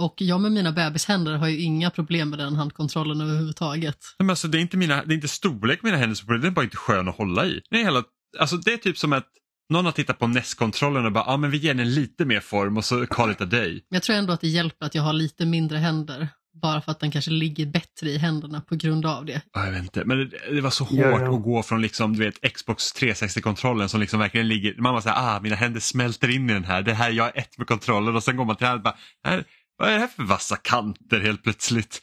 Och 0.00 0.14
jag 0.16 0.40
med 0.40 0.52
mina 0.52 0.72
bebishänder 0.72 1.32
har 1.36 1.48
ju 1.48 1.60
inga 1.60 1.90
problem 1.90 2.30
med 2.30 2.38
den 2.38 2.54
handkontrollen 2.56 3.20
överhuvudtaget. 3.20 3.96
Nej, 4.18 4.24
Men 4.26 4.30
alltså, 4.30 4.48
det, 4.48 4.58
är 4.58 4.60
inte 4.60 4.76
mina, 4.76 5.04
det 5.04 5.12
är 5.12 5.16
inte 5.16 5.28
storlek 5.28 5.80
på 5.80 5.86
mina 5.86 5.98
händer 5.98 6.14
som 6.14 6.24
är 6.24 6.26
problemet, 6.26 6.42
det 6.42 6.48
är 6.48 6.54
bara 6.54 6.64
inte 6.64 6.76
skön 6.76 7.08
att 7.08 7.16
hålla 7.16 7.46
i. 7.46 7.60
Det 7.70 7.80
är, 7.80 7.84
hela, 7.84 8.02
alltså, 8.38 8.56
det 8.56 8.72
är 8.72 8.76
typ 8.76 8.98
som 8.98 9.12
att 9.12 9.26
någon 9.72 9.84
har 9.84 9.92
tittat 9.92 10.18
på 10.18 10.26
NES-kontrollen 10.26 11.06
och 11.06 11.12
bara, 11.12 11.24
ja 11.26 11.32
ah, 11.32 11.36
men 11.36 11.50
vi 11.50 11.58
ger 11.58 11.74
den 11.74 11.94
lite 11.94 12.24
mer 12.24 12.40
form 12.40 12.76
och 12.76 12.84
så 12.84 13.06
call 13.06 13.30
it 13.30 13.40
a 13.40 13.44
day. 13.44 13.82
Jag 13.88 14.02
tror 14.02 14.16
ändå 14.16 14.32
att 14.32 14.40
det 14.40 14.48
hjälper 14.48 14.86
att 14.86 14.94
jag 14.94 15.02
har 15.02 15.12
lite 15.12 15.46
mindre 15.46 15.78
händer, 15.78 16.28
bara 16.62 16.80
för 16.80 16.92
att 16.92 17.00
den 17.00 17.10
kanske 17.10 17.30
ligger 17.30 17.66
bättre 17.66 18.08
i 18.10 18.18
händerna 18.18 18.60
på 18.60 18.76
grund 18.76 19.06
av 19.06 19.24
det. 19.24 19.42
Ja, 19.52 19.64
Jag 19.64 19.72
vet 19.72 19.82
inte, 19.82 20.04
men 20.04 20.18
det, 20.18 20.54
det 20.54 20.60
var 20.60 20.70
så 20.70 20.84
hårt 20.84 20.98
Ja, 20.98 21.20
ja. 21.20 21.34
att 21.36 21.42
gå 21.42 21.62
från 21.62 21.82
liksom, 21.82 22.16
du 22.16 22.24
vet, 22.24 22.52
Xbox 22.54 22.94
360-kontrollen 22.94 23.88
som 23.88 24.00
liksom 24.00 24.20
verkligen 24.20 24.48
ligger, 24.48 24.74
man 24.78 24.92
bara 24.92 25.02
säger 25.02 25.16
ah 25.18 25.40
mina 25.40 25.56
händer 25.56 25.80
smälter 25.80 26.30
in 26.30 26.50
i 26.50 26.52
den 26.52 26.64
här, 26.64 26.82
det 26.82 26.94
här, 26.94 27.10
jag 27.10 27.26
är 27.26 27.38
ett 27.38 27.58
med 27.58 27.66
kontrollen 27.66 28.16
och 28.16 28.22
sen 28.22 28.36
går 28.36 28.44
man 28.44 28.56
till 28.56 28.64
den 28.64 28.70
här 28.70 28.76
och 28.76 28.82
bara, 28.82 28.96
här, 29.24 29.44
vad 29.80 29.88
är 29.88 29.92
det 29.94 29.98
här 30.00 30.06
för 30.06 30.22
vassa 30.22 30.56
kanter 30.56 31.20
helt 31.20 31.42
plötsligt? 31.42 32.02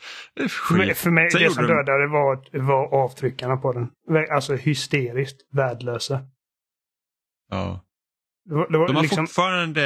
För 0.49 0.73
mig, 0.77 0.93
för 0.95 1.09
mig 1.11 1.29
det 1.33 1.49
som 1.53 1.63
de- 1.67 1.73
dödade 1.73 2.07
var, 2.07 2.59
var 2.59 3.03
avtryckarna 3.03 3.57
på 3.57 3.73
den. 3.73 3.87
Alltså 4.31 4.55
hysteriskt 4.55 5.37
värdelösa. 5.51 6.19
Ja. 7.49 7.83
Det 8.49 8.55
var, 8.55 8.71
det 8.71 8.77
var 8.77 8.87
De 8.87 8.95
har 8.95 9.03
liksom, 9.03 9.27
fortfarande, 9.27 9.81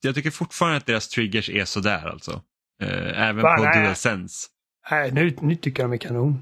jag 0.00 0.14
tycker 0.14 0.30
fortfarande 0.30 0.76
att 0.76 0.86
deras 0.86 1.08
triggers 1.08 1.50
är 1.50 1.64
sådär 1.64 2.08
alltså. 2.08 2.42
Eh, 2.82 3.22
även 3.28 3.42
Va, 3.42 3.56
på 3.56 3.62
nej. 3.64 3.82
DualSense. 3.82 4.46
nej, 4.90 5.12
nu, 5.12 5.36
nu 5.40 5.54
tycker 5.56 5.82
jag 5.82 5.90
de 5.90 5.94
är 5.94 5.98
kanon. 5.98 6.40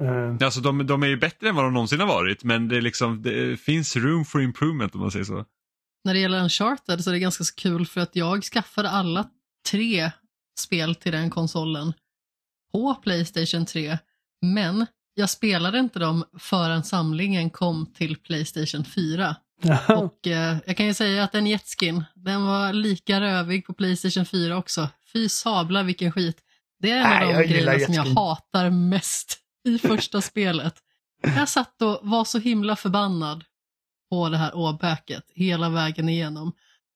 Eh, 0.00 0.46
Alltså 0.46 0.60
de, 0.60 0.86
de 0.86 1.02
är 1.02 1.06
ju 1.06 1.16
bättre 1.16 1.48
än 1.48 1.54
vad 1.54 1.64
de 1.64 1.72
någonsin 1.74 2.00
har 2.00 2.06
varit 2.06 2.44
men 2.44 2.68
det, 2.68 2.76
är 2.76 2.80
liksom, 2.80 3.22
det 3.22 3.60
finns 3.60 3.96
room 3.96 4.24
for 4.24 4.42
improvement 4.42 4.94
om 4.94 5.00
man 5.00 5.10
säger 5.10 5.24
så. 5.24 5.44
När 6.04 6.14
det 6.14 6.20
gäller 6.20 6.42
Uncharted 6.42 7.04
så 7.04 7.10
är 7.10 7.14
det 7.14 7.20
ganska 7.20 7.44
kul 7.62 7.86
för 7.86 8.00
att 8.00 8.16
jag 8.16 8.42
skaffade 8.44 8.90
alla 8.90 9.30
tre 9.70 10.10
spel 10.58 10.94
till 10.94 11.12
den 11.12 11.30
konsolen 11.30 11.92
på 12.72 12.94
Playstation 12.94 13.66
3, 13.66 13.98
men 14.42 14.86
jag 15.14 15.30
spelade 15.30 15.78
inte 15.78 15.98
dem 15.98 16.24
förrän 16.38 16.84
samlingen 16.84 17.50
kom 17.50 17.86
till 17.86 18.16
Playstation 18.16 18.84
4. 18.84 19.36
Och 19.88 20.26
eh, 20.26 20.56
jag 20.66 20.76
kan 20.76 20.86
ju 20.86 20.94
säga 20.94 21.24
att 21.24 21.32
den 21.32 21.46
Jetskin, 21.46 22.04
den 22.14 22.46
var 22.46 22.72
lika 22.72 23.20
rövig 23.20 23.66
på 23.66 23.74
Playstation 23.74 24.26
4 24.26 24.56
också. 24.56 24.88
Fy 25.12 25.28
sabla 25.28 25.82
vilken 25.82 26.12
skit. 26.12 26.36
Det 26.78 26.90
är 26.90 26.96
en 26.96 27.10
Nej, 27.10 27.34
av 27.34 27.42
de 27.42 27.48
grejerna 27.48 27.84
som 27.84 27.94
jag 27.94 28.04
hatar 28.04 28.70
mest 28.70 29.38
i 29.64 29.78
första 29.78 30.20
spelet. 30.22 30.74
Jag 31.22 31.48
satt 31.48 31.82
och 31.82 31.98
var 32.02 32.24
så 32.24 32.38
himla 32.38 32.76
förbannad 32.76 33.44
på 34.10 34.28
det 34.28 34.36
här 34.36 34.56
åbäket 34.56 35.24
hela 35.34 35.68
vägen 35.68 36.08
igenom. 36.08 36.52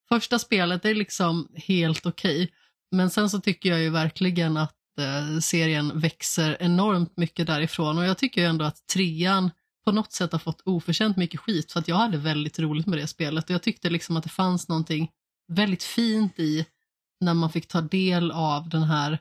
Första 0.08 0.38
spelet 0.38 0.84
är 0.84 0.94
liksom 0.94 1.48
helt 1.54 2.06
okej, 2.06 2.52
men 2.90 3.10
sen 3.10 3.30
så 3.30 3.40
tycker 3.40 3.68
jag 3.68 3.80
ju 3.80 3.90
verkligen 3.90 4.56
att 4.56 4.76
eh, 4.98 5.38
serien 5.40 6.00
växer 6.00 6.56
enormt 6.60 7.16
mycket 7.16 7.46
därifrån 7.46 7.98
och 7.98 8.04
jag 8.04 8.18
tycker 8.18 8.40
ju 8.40 8.46
ändå 8.46 8.64
att 8.64 8.86
trean 8.86 9.50
på 9.84 9.92
något 9.92 10.12
sätt 10.12 10.32
har 10.32 10.38
fått 10.38 10.62
oförtjänt 10.64 11.16
mycket 11.16 11.40
skit 11.40 11.72
för 11.72 11.80
att 11.80 11.88
jag 11.88 11.96
hade 11.96 12.18
väldigt 12.18 12.58
roligt 12.58 12.86
med 12.86 12.98
det 12.98 13.06
spelet 13.06 13.44
och 13.44 13.50
jag 13.50 13.62
tyckte 13.62 13.90
liksom 13.90 14.16
att 14.16 14.22
det 14.24 14.30
fanns 14.30 14.68
någonting 14.68 15.10
väldigt 15.52 15.82
fint 15.82 16.38
i 16.38 16.66
när 17.20 17.34
man 17.34 17.52
fick 17.52 17.68
ta 17.68 17.80
del 17.80 18.30
av 18.30 18.68
den 18.68 18.82
här 18.82 19.18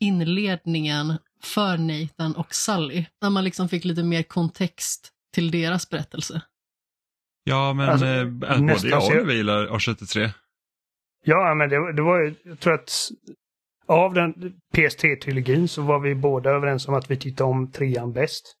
inledningen 0.00 1.18
för 1.42 1.78
Nathan 1.78 2.36
och 2.36 2.54
Sally. 2.54 3.04
När 3.20 3.30
man 3.30 3.44
liksom 3.44 3.68
fick 3.68 3.84
lite 3.84 4.02
mer 4.02 4.22
kontext 4.22 5.12
till 5.34 5.50
deras 5.50 5.88
berättelse. 5.88 6.42
Ja 7.44 7.72
men 7.72 7.88
Alltså, 7.88 8.06
eh, 8.06 8.24
både 8.24 8.88
jag 8.88 9.02
och 9.02 9.08
Oliver 9.10 9.34
gillar 9.34 9.66
A73. 9.66 10.30
Ja, 11.24 11.54
men 11.54 11.68
det, 11.68 11.92
det 11.92 12.02
var 12.02 12.20
ju, 12.20 12.34
jag 12.42 12.60
tror 12.60 12.74
att 12.74 12.92
av 13.86 14.14
den 14.14 14.34
PS3-trilogin 14.74 15.66
så 15.66 15.82
var 15.82 15.98
vi 15.98 16.14
båda 16.14 16.50
överens 16.50 16.88
om 16.88 16.94
att 16.94 17.10
vi 17.10 17.16
tyckte 17.16 17.44
om 17.44 17.72
trean 17.72 18.12
bäst. 18.12 18.56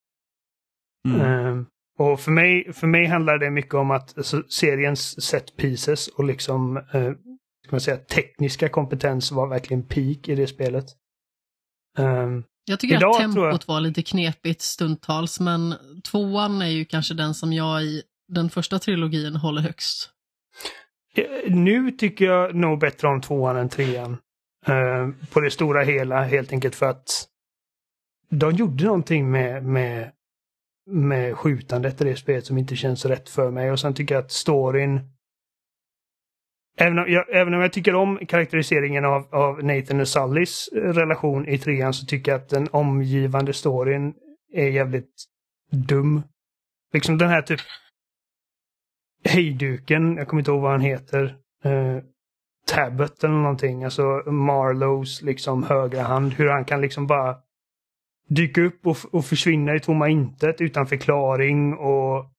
Mm. 1.08 1.20
Eh, 1.20 1.64
och 1.98 2.20
för 2.20 2.30
mig, 2.30 2.72
för 2.72 2.86
mig 2.86 3.06
handlar 3.06 3.38
det 3.38 3.50
mycket 3.50 3.74
om 3.74 3.90
att 3.90 4.18
alltså, 4.18 4.42
seriens 4.48 5.22
set 5.24 5.56
pieces 5.56 6.08
och 6.08 6.24
liksom 6.24 6.76
eh, 6.76 7.12
ska 7.64 7.70
man 7.70 7.80
säga, 7.80 7.96
tekniska 7.96 8.68
kompetens 8.68 9.32
var 9.32 9.46
verkligen 9.46 9.82
peak 9.86 10.28
i 10.28 10.34
det 10.34 10.46
spelet. 10.46 10.84
Um, 11.98 12.44
Jag 12.64 12.80
tycker 12.80 12.96
Idag 12.96 13.10
att 13.10 13.32
tror 13.32 13.46
jag- 13.46 13.52
tempot 13.52 13.68
var 13.68 13.80
lite 13.80 14.02
knepigt 14.02 14.60
stundtals, 14.62 15.40
men 15.40 15.74
tvåan 16.04 16.62
är 16.62 16.66
ju 16.66 16.84
kanske 16.84 17.14
den 17.14 17.34
som 17.34 17.52
jag 17.52 17.82
i 17.84 18.02
den 18.28 18.50
första 18.50 18.78
trilogin 18.78 19.36
håller 19.36 19.62
högst. 19.62 20.10
Eh, 21.16 21.52
nu 21.54 21.90
tycker 21.90 22.24
jag 22.24 22.54
nog 22.54 22.78
bättre 22.78 23.08
om 23.08 23.20
tvåan 23.20 23.56
än 23.56 23.68
trean. 23.68 24.16
Eh, 24.66 25.08
på 25.32 25.40
det 25.40 25.50
stora 25.50 25.82
hela 25.82 26.22
helt 26.22 26.52
enkelt 26.52 26.74
för 26.74 26.86
att 26.86 27.28
de 28.28 28.52
gjorde 28.52 28.84
någonting 28.84 29.30
med, 29.30 29.64
med, 29.64 30.12
med 30.86 31.36
skjutandet 31.36 32.00
i 32.00 32.04
det 32.04 32.16
spelet 32.16 32.46
som 32.46 32.58
inte 32.58 32.76
känns 32.76 33.04
rätt 33.04 33.28
för 33.28 33.50
mig. 33.50 33.70
Och 33.70 33.80
sen 33.80 33.94
tycker 33.94 34.14
jag 34.14 34.24
att 34.24 34.32
storyn 34.32 35.00
Även 36.76 36.98
om, 36.98 37.04
jag, 37.08 37.24
även 37.36 37.54
om 37.54 37.60
jag 37.60 37.72
tycker 37.72 37.94
om 37.94 38.18
karaktäriseringen 38.28 39.04
av, 39.04 39.34
av 39.34 39.64
Nathan 39.64 40.00
och 40.00 40.08
Sullys 40.08 40.68
relation 40.72 41.48
i 41.48 41.58
trean 41.58 41.94
så 41.94 42.06
tycker 42.06 42.32
jag 42.32 42.40
att 42.40 42.48
den 42.48 42.68
omgivande 42.70 43.52
storyn 43.52 44.14
är 44.52 44.68
jävligt 44.68 45.24
dum. 45.70 46.22
Liksom 46.92 47.18
den 47.18 47.28
här 47.28 47.42
typ 47.42 47.60
hejduken, 49.24 50.16
jag 50.16 50.28
kommer 50.28 50.40
inte 50.40 50.50
ihåg 50.50 50.62
vad 50.62 50.70
han 50.70 50.80
heter. 50.80 51.36
Eh, 51.64 51.98
Tablet 52.66 53.24
eller 53.24 53.34
någonting, 53.34 53.84
alltså 53.84 54.02
Marlows 54.30 55.22
liksom 55.22 55.62
högra 55.62 56.02
hand. 56.02 56.32
Hur 56.32 56.48
han 56.48 56.64
kan 56.64 56.80
liksom 56.80 57.06
bara 57.06 57.36
dyka 58.28 58.62
upp 58.62 58.86
och, 58.86 58.96
och 59.12 59.24
försvinna 59.24 59.74
i 59.74 59.80
tomma 59.80 60.08
intet 60.08 60.60
utan 60.60 60.86
förklaring 60.86 61.74
och... 61.74 62.32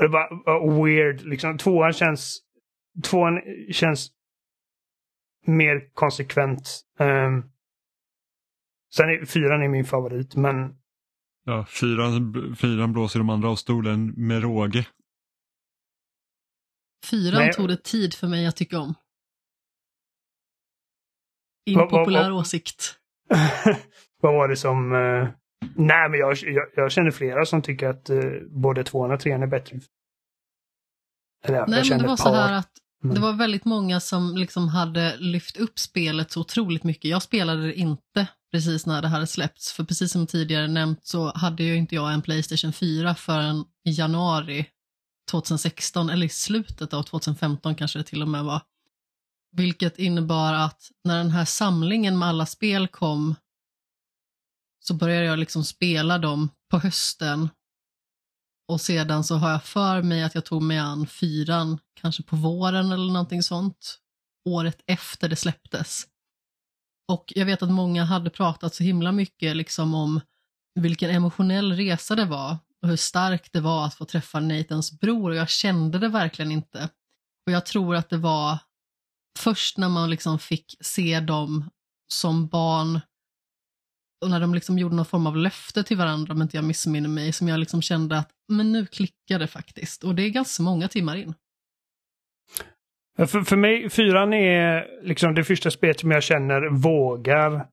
det 0.00 0.08
var 0.08 0.44
bara 0.44 0.84
weird 0.84 1.22
liksom. 1.22 1.58
Tvåan 1.58 1.92
känns... 1.92 2.40
Tvåan 3.04 3.40
känns 3.70 4.10
mer 5.46 5.94
konsekvent. 5.94 6.82
Um, 6.98 7.44
sen 8.94 9.08
är 9.08 9.24
fyran 9.24 9.62
är 9.62 9.68
min 9.68 9.84
favorit, 9.84 10.36
men 10.36 10.76
Ja, 11.48 11.66
fyran, 11.68 12.32
fyran 12.56 12.92
blåser 12.92 13.18
de 13.18 13.30
andra 13.30 13.48
av 13.48 13.56
stolen 13.56 14.14
med 14.16 14.42
råge. 14.42 14.86
Fyran 17.04 17.40
Nej. 17.40 17.52
tog 17.52 17.68
det 17.68 17.82
tid 17.82 18.14
för 18.14 18.26
mig 18.28 18.46
att 18.46 18.56
tycka 18.56 18.78
om. 18.78 18.94
Vad- 21.66 21.76
vad- 21.76 21.84
Impopulär 21.84 22.30
vad- 22.30 22.40
åsikt. 22.40 22.98
vad 24.22 24.34
var 24.34 24.48
det 24.48 24.56
som... 24.56 24.92
eh, 24.92 25.28
nej, 25.76 26.08
men 26.10 26.20
jag, 26.20 26.36
jag, 26.42 26.66
jag 26.76 26.92
känner 26.92 27.10
flera 27.10 27.46
som 27.46 27.62
tycker 27.62 27.88
att 27.88 28.10
uh, 28.10 28.22
både 28.50 28.84
tvåan 28.84 29.10
och 29.10 29.20
trean 29.20 29.42
är 29.42 29.46
bättre. 29.46 29.80
Eller, 31.44 31.66
Nej, 31.66 31.88
men 31.90 31.98
det 32.02 32.08
var 32.08 32.16
så 32.16 32.34
här 32.34 32.52
att 32.52 32.70
men- 33.02 33.14
det 33.14 33.20
var 33.20 33.32
väldigt 33.32 33.64
många 33.64 34.00
som 34.00 34.36
liksom 34.36 34.68
hade 34.68 35.16
lyft 35.16 35.56
upp 35.56 35.78
spelet 35.78 36.30
så 36.30 36.40
otroligt 36.40 36.84
mycket. 36.84 37.04
Jag 37.10 37.22
spelade 37.22 37.62
det 37.66 37.74
inte 37.74 38.26
precis 38.52 38.86
när 38.86 39.02
det 39.02 39.08
hade 39.08 39.26
släppts, 39.26 39.72
för 39.72 39.84
precis 39.84 40.12
som 40.12 40.26
tidigare 40.26 40.68
nämnt 40.68 41.06
så 41.06 41.32
hade 41.36 41.62
ju 41.62 41.76
inte 41.76 41.94
jag 41.94 42.12
en 42.12 42.22
Playstation 42.22 42.72
4 42.72 43.14
förrän 43.14 43.56
i 43.84 43.90
januari 43.90 44.66
2016, 45.30 46.10
eller 46.10 46.26
i 46.26 46.28
slutet 46.28 46.94
av 46.94 47.02
2015 47.02 47.74
kanske 47.74 47.98
det 47.98 48.04
till 48.04 48.22
och 48.22 48.28
med 48.28 48.44
var. 48.44 48.62
Vilket 49.52 49.98
innebar 49.98 50.54
att 50.54 50.90
när 51.04 51.18
den 51.18 51.30
här 51.30 51.44
samlingen 51.44 52.18
med 52.18 52.28
alla 52.28 52.46
spel 52.46 52.88
kom 52.88 53.34
så 54.84 54.94
började 54.94 55.26
jag 55.26 55.38
liksom 55.38 55.64
spela 55.64 56.18
dem 56.18 56.48
på 56.70 56.78
hösten 56.78 57.48
Och 58.68 58.80
sedan 58.80 59.24
så 59.24 59.34
har 59.36 59.50
jag 59.50 59.64
för 59.64 60.02
mig 60.02 60.22
att 60.22 60.34
jag 60.34 60.44
tog 60.44 60.62
mig 60.62 60.78
an 60.78 61.06
fyran, 61.06 61.78
kanske 62.00 62.22
på 62.22 62.36
våren 62.36 62.92
eller 62.92 63.12
någonting 63.12 63.42
sånt, 63.42 63.98
året 64.48 64.82
efter 64.86 65.28
det 65.28 65.36
släpptes. 65.36 66.06
Och 67.12 67.32
jag 67.36 67.46
vet 67.46 67.62
att 67.62 67.70
många 67.70 68.04
hade 68.04 68.30
pratat 68.30 68.74
så 68.74 68.82
himla 68.82 69.12
mycket 69.12 69.56
liksom 69.56 69.94
om 69.94 70.20
vilken 70.74 71.10
emotionell 71.10 71.72
resa 71.72 72.16
det 72.16 72.24
var 72.24 72.58
och 72.82 72.88
hur 72.88 72.96
starkt 72.96 73.52
det 73.52 73.60
var 73.60 73.86
att 73.86 73.94
få 73.94 74.04
träffa 74.04 74.40
Nathans 74.40 75.00
bror 75.00 75.30
och 75.30 75.36
jag 75.36 75.48
kände 75.48 75.98
det 75.98 76.08
verkligen 76.08 76.52
inte. 76.52 76.88
Och 77.46 77.52
jag 77.52 77.66
tror 77.66 77.94
att 77.94 78.10
det 78.10 78.16
var 78.16 78.58
först 79.38 79.78
när 79.78 79.88
man 79.88 80.10
liksom 80.10 80.38
fick 80.38 80.76
se 80.80 81.20
dem 81.20 81.70
som 82.12 82.48
barn 82.48 83.00
och 84.24 84.30
när 84.30 84.40
de 84.40 84.54
liksom 84.54 84.78
gjorde 84.78 84.96
någon 84.96 85.06
form 85.06 85.26
av 85.26 85.36
löfte 85.36 85.82
till 85.82 85.96
varandra 85.96 86.34
om 86.34 86.42
inte 86.42 86.56
jag 86.56 86.64
missminner 86.64 87.08
mig 87.08 87.32
som 87.32 87.48
jag 87.48 87.60
liksom 87.60 87.82
kände 87.82 88.18
att 88.18 88.30
men 88.48 88.72
nu 88.72 88.86
klickar 88.86 89.38
det 89.38 89.46
faktiskt 89.46 90.04
och 90.04 90.14
det 90.14 90.22
är 90.22 90.30
ganska 90.30 90.62
många 90.62 90.88
timmar 90.88 91.16
in. 91.16 91.34
För, 93.18 93.42
för 93.42 93.56
mig, 93.56 93.90
fyran 93.90 94.32
är 94.32 94.86
liksom 95.02 95.34
det 95.34 95.44
första 95.44 95.70
spelet 95.70 96.00
som 96.00 96.10
jag 96.10 96.22
känner 96.22 96.68
vågar 96.70 97.66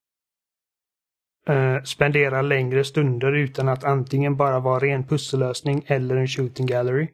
eh, 1.47 1.83
spendera 1.83 2.41
längre 2.41 2.83
stunder 2.83 3.31
utan 3.31 3.69
att 3.69 3.83
antingen 3.83 4.35
bara 4.35 4.59
vara 4.59 4.79
ren 4.79 5.07
pussellösning 5.07 5.83
eller 5.87 6.15
en 6.15 6.27
shooting 6.27 6.65
gallery. 6.65 7.07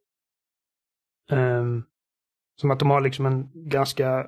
Um, 1.32 1.84
som 2.62 2.72
att 2.72 2.80
de 2.80 2.90
har 2.90 3.02
liksom 3.02 3.26
en 3.26 3.50
ganska 3.54 4.28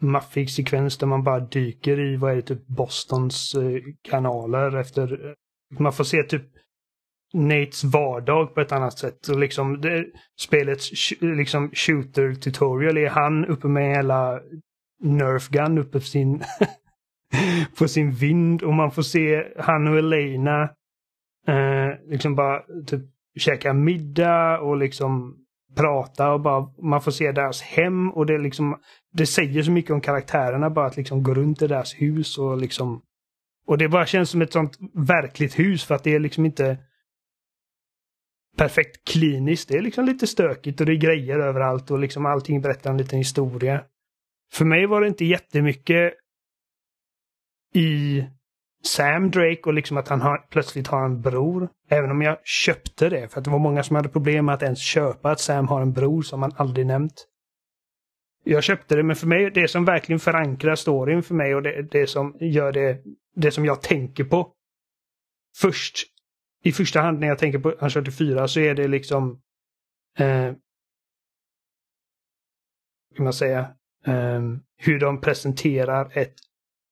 maffig 0.00 0.50
sekvens 0.50 0.98
där 0.98 1.06
man 1.06 1.24
bara 1.24 1.40
dyker 1.40 2.00
i, 2.00 2.16
vad 2.16 2.32
är 2.32 2.36
det, 2.36 2.42
typ 2.42 2.66
Bostons 2.66 3.54
eh, 3.54 3.82
kanaler 4.02 4.76
efter... 4.76 5.28
Eh, 5.28 5.34
man 5.78 5.92
får 5.92 6.04
se 6.04 6.22
typ 6.22 6.42
Nates 7.32 7.84
vardag 7.84 8.54
på 8.54 8.60
ett 8.60 8.72
annat 8.72 8.98
sätt. 8.98 9.28
Och 9.28 9.38
liksom 9.38 9.80
det, 9.80 10.06
spelets 10.40 11.12
liksom 11.20 11.70
shooter 11.72 12.34
tutorial 12.34 12.96
är 12.96 13.08
han 13.08 13.46
uppe 13.46 13.68
med 13.68 13.96
hela 13.96 14.40
Nerf 15.00 15.48
gun 15.48 15.78
uppe 15.78 15.92
på 15.92 16.00
sin, 16.00 16.42
får 17.74 17.86
sin 17.86 18.10
vind 18.10 18.62
och 18.62 18.74
man 18.74 18.90
får 18.90 19.02
se 19.02 19.44
han 19.58 19.88
och 19.88 19.98
Elena 19.98 20.62
eh, 21.48 22.10
liksom 22.10 22.34
bara 22.34 22.62
typ 22.86 23.02
käka 23.38 23.72
middag 23.72 24.60
och 24.60 24.76
liksom 24.76 25.36
prata 25.76 26.32
och 26.32 26.40
bara 26.40 26.66
man 26.82 27.02
får 27.02 27.10
se 27.10 27.32
deras 27.32 27.62
hem 27.62 28.10
och 28.10 28.26
det 28.26 28.38
liksom 28.38 28.80
det 29.12 29.26
säger 29.26 29.62
så 29.62 29.70
mycket 29.70 29.90
om 29.90 30.00
karaktärerna 30.00 30.70
bara 30.70 30.86
att 30.86 30.96
liksom 30.96 31.22
gå 31.22 31.34
runt 31.34 31.62
i 31.62 31.66
deras 31.66 31.94
hus 31.94 32.38
och 32.38 32.58
liksom 32.58 33.02
och 33.66 33.78
det 33.78 33.88
bara 33.88 34.06
känns 34.06 34.30
som 34.30 34.42
ett 34.42 34.52
sånt 34.52 34.78
verkligt 34.94 35.58
hus 35.58 35.84
för 35.84 35.94
att 35.94 36.04
det 36.04 36.14
är 36.14 36.18
liksom 36.18 36.44
inte 36.44 36.78
perfekt 38.56 39.08
kliniskt. 39.08 39.68
Det 39.68 39.76
är 39.76 39.82
liksom 39.82 40.04
lite 40.04 40.26
stökigt 40.26 40.80
och 40.80 40.86
det 40.86 40.92
är 40.92 40.96
grejer 40.96 41.38
överallt 41.38 41.90
och 41.90 41.98
liksom 41.98 42.26
allting 42.26 42.60
berättar 42.60 42.90
en 42.90 42.98
liten 42.98 43.18
historia. 43.18 43.84
För 44.52 44.64
mig 44.64 44.86
var 44.86 45.00
det 45.00 45.08
inte 45.08 45.24
jättemycket 45.24 46.14
i 47.74 48.24
Sam 48.84 49.30
Drake 49.30 49.62
och 49.66 49.74
liksom 49.74 49.96
att 49.96 50.08
han 50.08 50.20
har, 50.20 50.46
plötsligt 50.50 50.86
har 50.86 51.04
en 51.04 51.20
bror. 51.20 51.68
Även 51.88 52.10
om 52.10 52.22
jag 52.22 52.38
köpte 52.44 53.08
det, 53.08 53.28
för 53.28 53.38
att 53.38 53.44
det 53.44 53.50
var 53.50 53.58
många 53.58 53.82
som 53.82 53.96
hade 53.96 54.08
problem 54.08 54.46
med 54.46 54.54
att 54.54 54.62
ens 54.62 54.82
köpa 54.82 55.30
att 55.30 55.40
Sam 55.40 55.68
har 55.68 55.82
en 55.82 55.92
bror 55.92 56.22
som 56.22 56.40
man 56.40 56.52
aldrig 56.56 56.86
nämnt. 56.86 57.26
Jag 58.44 58.64
köpte 58.64 58.96
det, 58.96 59.02
men 59.02 59.16
för 59.16 59.26
mig, 59.26 59.50
det 59.50 59.68
som 59.68 59.84
verkligen 59.84 60.20
förankrar 60.20 60.74
storyn 60.74 61.22
för 61.22 61.34
mig 61.34 61.54
och 61.54 61.62
det, 61.62 61.82
det 61.82 62.06
som 62.06 62.36
gör 62.40 62.72
det, 62.72 63.02
det 63.36 63.50
som 63.50 63.64
jag 63.64 63.82
tänker 63.82 64.24
på 64.24 64.52
först 65.56 66.06
i 66.64 66.72
första 66.72 67.00
hand 67.00 67.20
när 67.20 67.28
jag 67.28 67.38
tänker 67.38 67.58
på 67.58 67.74
han 67.80 67.90
4 68.18 68.48
så 68.48 68.60
är 68.60 68.74
det 68.74 68.88
liksom 68.88 69.40
eh, 70.18 70.52
kan 73.16 73.24
man 73.24 73.32
säga 73.32 73.60
eh, 74.06 74.42
hur 74.76 75.00
de 75.00 75.20
presenterar 75.20 76.18
ett 76.18 76.34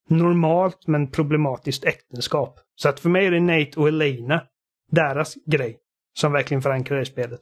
normalt 0.09 0.87
men 0.87 1.11
problematiskt 1.11 1.85
äktenskap. 1.85 2.59
Så 2.75 2.89
att 2.89 3.01
för 3.01 3.09
mig 3.09 3.27
är 3.27 3.31
det 3.31 3.41
Nate 3.41 3.81
och 3.81 3.89
Elena, 3.89 4.43
deras 4.91 5.35
grej, 5.47 5.79
som 6.19 6.33
verkligen 6.33 6.63
förankrar 6.63 7.01
i 7.01 7.07
spelet. 7.07 7.41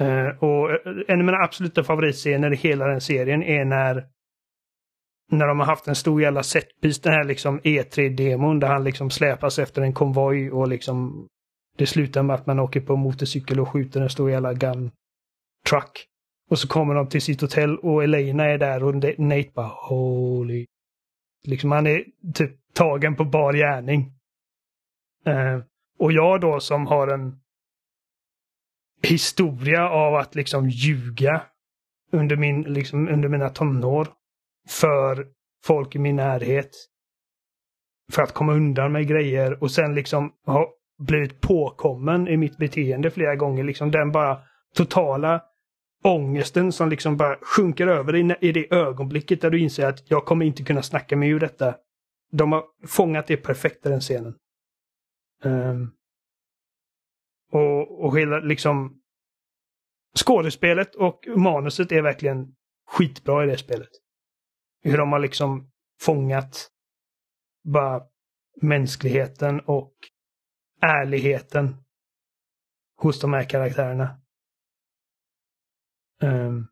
Uh, 0.00 0.44
och 0.44 0.70
eh, 0.70 0.76
en 1.08 1.18
av 1.18 1.24
mina 1.24 1.38
absoluta 1.38 1.84
favoritscener 1.84 2.52
i 2.52 2.56
hela 2.56 2.86
den 2.86 3.00
serien 3.00 3.42
är 3.42 3.64
när 3.64 4.06
när 5.32 5.46
de 5.46 5.58
har 5.58 5.66
haft 5.66 5.88
en 5.88 5.94
stor 5.94 6.22
jävla 6.22 6.42
setpiece, 6.42 7.00
den 7.00 7.12
här 7.12 7.24
liksom 7.24 7.60
E3-demon 7.60 8.60
där 8.60 8.68
han 8.68 8.84
liksom 8.84 9.10
släpas 9.10 9.58
efter 9.58 9.82
en 9.82 9.92
konvoj 9.92 10.50
och 10.50 10.68
liksom 10.68 11.26
det 11.78 11.86
slutar 11.86 12.22
med 12.22 12.34
att 12.34 12.46
man 12.46 12.58
åker 12.58 12.80
på 12.80 12.96
motorcykel 12.96 13.60
och 13.60 13.68
skjuter 13.68 14.00
en 14.00 14.10
stor 14.10 14.30
jävla 14.30 14.52
gun 14.52 14.90
truck. 15.70 16.06
Och 16.50 16.58
så 16.58 16.68
kommer 16.68 16.94
de 16.94 17.08
till 17.08 17.22
sitt 17.22 17.40
hotell 17.40 17.78
och 17.78 18.04
Elena 18.04 18.44
är 18.44 18.58
där 18.58 18.84
och 18.84 18.94
Nate 19.18 19.50
bara 19.54 19.70
holy. 19.88 20.66
Liksom 21.44 21.72
han 21.72 21.86
är 21.86 22.04
typ 22.34 22.50
tagen 22.74 23.16
på 23.16 23.24
bar 23.24 23.52
gärning. 23.52 24.12
Eh, 25.26 25.60
och 25.98 26.12
jag 26.12 26.40
då 26.40 26.60
som 26.60 26.86
har 26.86 27.08
en 27.08 27.40
historia 29.02 29.88
av 29.88 30.14
att 30.14 30.34
liksom 30.34 30.68
ljuga 30.68 31.42
under, 32.12 32.36
min, 32.36 32.62
liksom, 32.62 33.08
under 33.08 33.28
mina 33.28 33.48
tonår 33.48 34.08
för 34.68 35.26
folk 35.64 35.94
i 35.94 35.98
min 35.98 36.16
närhet. 36.16 36.70
För 38.12 38.22
att 38.22 38.32
komma 38.32 38.52
undan 38.52 38.92
med 38.92 39.08
grejer 39.08 39.62
och 39.62 39.70
sen 39.70 39.94
liksom 39.94 40.32
ha 40.46 40.68
blivit 40.98 41.40
påkommen 41.40 42.28
i 42.28 42.36
mitt 42.36 42.56
beteende 42.56 43.10
flera 43.10 43.36
gånger. 43.36 43.64
Liksom 43.64 43.90
den 43.90 44.12
bara 44.12 44.38
totala 44.74 45.42
ångesten 46.02 46.72
som 46.72 46.88
liksom 46.88 47.16
bara 47.16 47.38
sjunker 47.42 47.86
över 47.86 48.16
i, 48.16 48.36
i 48.40 48.52
det 48.52 48.74
ögonblicket 48.74 49.40
där 49.40 49.50
du 49.50 49.58
inser 49.58 49.86
att 49.86 50.10
jag 50.10 50.24
kommer 50.24 50.46
inte 50.46 50.64
kunna 50.64 50.82
snacka 50.82 51.16
mig 51.16 51.28
ur 51.28 51.40
detta. 51.40 51.76
De 52.32 52.52
har 52.52 52.64
fångat 52.86 53.26
det 53.26 53.36
perfekt 53.36 53.86
i 53.86 53.88
den 53.88 54.00
scenen. 54.00 54.34
Um, 55.44 55.92
och, 57.52 58.04
och 58.04 58.18
hela 58.18 58.38
liksom 58.38 59.00
skådespelet 60.18 60.94
och 60.94 61.24
manuset 61.36 61.92
är 61.92 62.02
verkligen 62.02 62.54
skitbra 62.86 63.44
i 63.44 63.46
det 63.46 63.58
spelet. 63.58 63.90
Hur 64.82 64.98
de 64.98 65.12
har 65.12 65.18
liksom 65.18 65.70
fångat 66.00 66.68
bara 67.64 68.02
mänskligheten 68.60 69.60
och 69.60 69.92
ärligheten 70.80 71.76
hos 72.96 73.20
de 73.20 73.32
här 73.32 73.44
karaktärerna. 73.44 74.21
Um, 76.22 76.68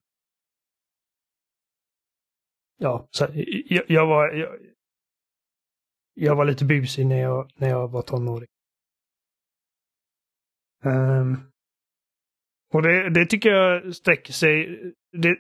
ja, 2.79 3.09
så 3.11 3.27
jag, 3.67 3.85
jag 3.89 4.07
var 4.07 4.29
jag, 4.29 4.57
jag, 6.15 6.37
var 6.37 6.45
lite 6.45 6.65
busig 6.65 7.07
när 7.07 7.21
jag, 7.21 7.51
när 7.55 7.69
jag 7.69 7.89
var 7.89 8.03
tonåring. 8.03 8.49
Um, 10.85 11.51
och 12.73 12.83
det, 12.83 13.11
det 13.11 13.27
tycker 13.27 13.51
jag 13.51 13.95
sträcker 13.95 14.33
sig... 14.33 14.81
Det, 15.13 15.37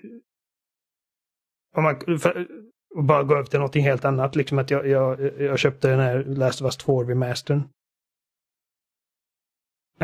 om 1.76 1.82
man, 1.82 2.18
för, 2.18 2.48
och 2.94 3.04
bara 3.04 3.22
gå 3.22 3.34
över 3.34 3.44
till 3.44 3.58
någonting 3.58 3.84
helt 3.84 4.04
annat. 4.04 4.36
Liksom 4.36 4.58
att 4.58 4.70
jag, 4.70 4.86
jag, 4.86 5.20
jag 5.40 5.58
köpte 5.58 5.88
den 5.88 6.00
här 6.00 6.24
Last 6.24 6.60
of 6.60 6.64
Us 6.64 6.76
2 6.76 7.04
remastern. 7.04 7.68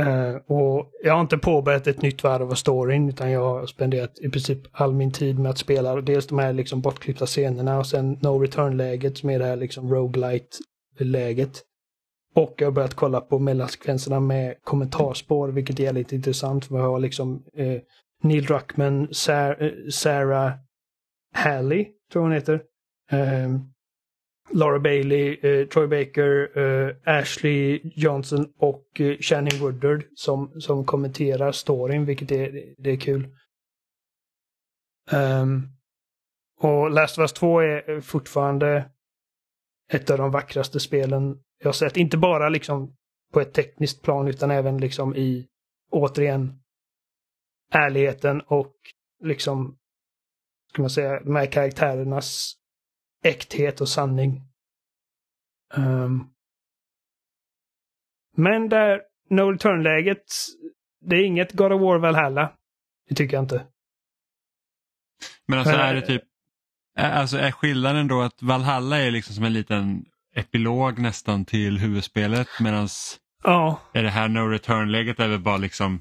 Uh, 0.00 0.36
och 0.46 0.90
jag 1.02 1.14
har 1.14 1.20
inte 1.20 1.38
påbörjat 1.38 1.86
ett 1.86 2.02
nytt 2.02 2.22
varv 2.22 2.50
av 2.50 2.54
storyn 2.54 3.08
utan 3.08 3.30
jag 3.30 3.40
har 3.40 3.66
spenderat 3.66 4.18
i 4.18 4.30
princip 4.30 4.58
all 4.72 4.94
min 4.94 5.12
tid 5.12 5.38
med 5.38 5.50
att 5.50 5.58
spela 5.58 6.00
dels 6.00 6.26
de 6.26 6.38
här 6.38 6.52
liksom 6.52 6.80
bortklippta 6.80 7.26
scenerna 7.26 7.78
och 7.78 7.86
sen 7.86 8.18
No 8.22 8.38
Return-läget 8.38 9.18
som 9.18 9.30
är 9.30 9.38
det 9.38 9.44
här 9.44 9.56
liksom 9.56 9.94
roguelite-läget. 9.94 11.62
Och 12.34 12.54
jag 12.56 12.66
har 12.66 12.72
börjat 12.72 12.94
kolla 12.94 13.20
på 13.20 13.38
mellansekvenserna 13.38 14.20
med 14.20 14.54
kommentarspår 14.62 15.48
vilket 15.48 15.80
är 15.80 15.92
lite 15.92 16.16
intressant 16.16 16.64
för 16.64 16.74
vi 16.74 16.80
har 16.80 16.98
liksom 16.98 17.42
uh, 17.58 17.78
Neil 18.22 18.44
Druckman, 18.44 19.08
Sarah, 19.12 19.50
eh, 19.50 19.66
uh, 19.66 19.88
Sarah 19.90 20.52
Halley, 21.34 21.86
tror 22.12 22.22
hon 22.22 22.32
heter. 22.32 22.62
Um, 23.12 23.72
Laura 24.50 24.78
Bailey, 24.78 25.38
eh, 25.42 25.66
Troy 25.66 25.86
Baker, 25.86 26.58
eh, 26.58 26.96
Ashley 27.04 27.80
Johnson 27.94 28.52
och 28.58 29.00
eh, 29.00 29.16
Channing 29.20 29.60
Woodard 29.60 30.04
som, 30.14 30.60
som 30.60 30.84
kommenterar 30.84 31.52
storyn, 31.52 32.04
vilket 32.04 32.30
är, 32.30 32.74
det 32.78 32.90
är 32.90 32.96
kul. 32.96 33.28
Um, 35.12 35.68
och 36.60 36.90
Last 36.90 37.18
of 37.18 37.22
Us 37.22 37.32
2 37.32 37.60
är 37.60 38.00
fortfarande 38.00 38.90
ett 39.92 40.10
av 40.10 40.18
de 40.18 40.30
vackraste 40.30 40.80
spelen 40.80 41.42
jag 41.58 41.68
har 41.68 41.72
sett. 41.72 41.96
Inte 41.96 42.16
bara 42.16 42.48
liksom 42.48 42.96
på 43.32 43.40
ett 43.40 43.54
tekniskt 43.54 44.02
plan 44.02 44.28
utan 44.28 44.50
även 44.50 44.78
liksom 44.78 45.16
i, 45.16 45.46
återigen, 45.90 46.60
ärligheten 47.72 48.40
och 48.40 48.74
liksom, 49.24 49.78
ska 50.72 50.82
man 50.82 50.90
säga, 50.90 51.20
de 51.20 51.36
här 51.36 51.46
karaktärernas 51.46 52.54
äkthet 53.24 53.80
och 53.80 53.88
sanning. 53.88 54.42
Um, 55.74 56.30
men 58.36 58.68
där 58.68 59.02
No 59.30 59.40
Return-läget, 59.52 60.24
det 61.00 61.16
är 61.16 61.24
inget 61.24 61.52
God 61.52 61.72
of 61.72 61.80
War 61.80 61.98
Valhalla. 61.98 62.52
Det 63.08 63.14
tycker 63.14 63.36
jag 63.36 63.44
inte. 63.44 63.66
Men 65.46 65.58
alltså 65.58 65.72
Men- 65.76 65.80
är 65.80 65.94
det 65.94 66.02
typ, 66.06 66.22
alltså 66.98 67.38
är 67.38 67.50
skillnaden 67.50 68.08
då 68.08 68.22
att 68.22 68.42
Valhalla 68.42 68.98
är 68.98 69.10
liksom 69.10 69.34
som 69.34 69.44
en 69.44 69.52
liten 69.52 70.04
epilog 70.34 70.98
nästan 70.98 71.44
till 71.44 71.78
huvudspelet 71.78 72.48
medan 72.60 72.88
Ja, 73.44 73.80
är 73.92 74.02
det 74.02 74.10
här 74.10 74.28
No 74.28 74.38
Return-läget 74.38 75.20
är 75.20 75.28
väl 75.28 75.40
bara 75.40 75.56
liksom, 75.56 76.00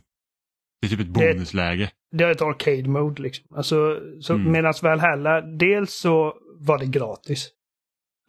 det 0.89 0.95
är 0.95 0.97
typ 0.97 1.07
ett 1.07 1.13
bonusläge. 1.36 1.91
det 2.11 2.23
är 2.23 2.31
ett 2.31 2.41
arcade 2.41 2.89
mode 2.89 3.21
liksom. 3.21 3.45
Alltså, 3.57 3.99
så 4.21 4.33
Mm. 4.33 4.51
Medan 4.51 4.73
Valhalla, 4.83 5.41
dels 5.41 5.93
så 5.93 6.33
var 6.59 6.77
det 6.77 6.86
gratis. 6.86 7.49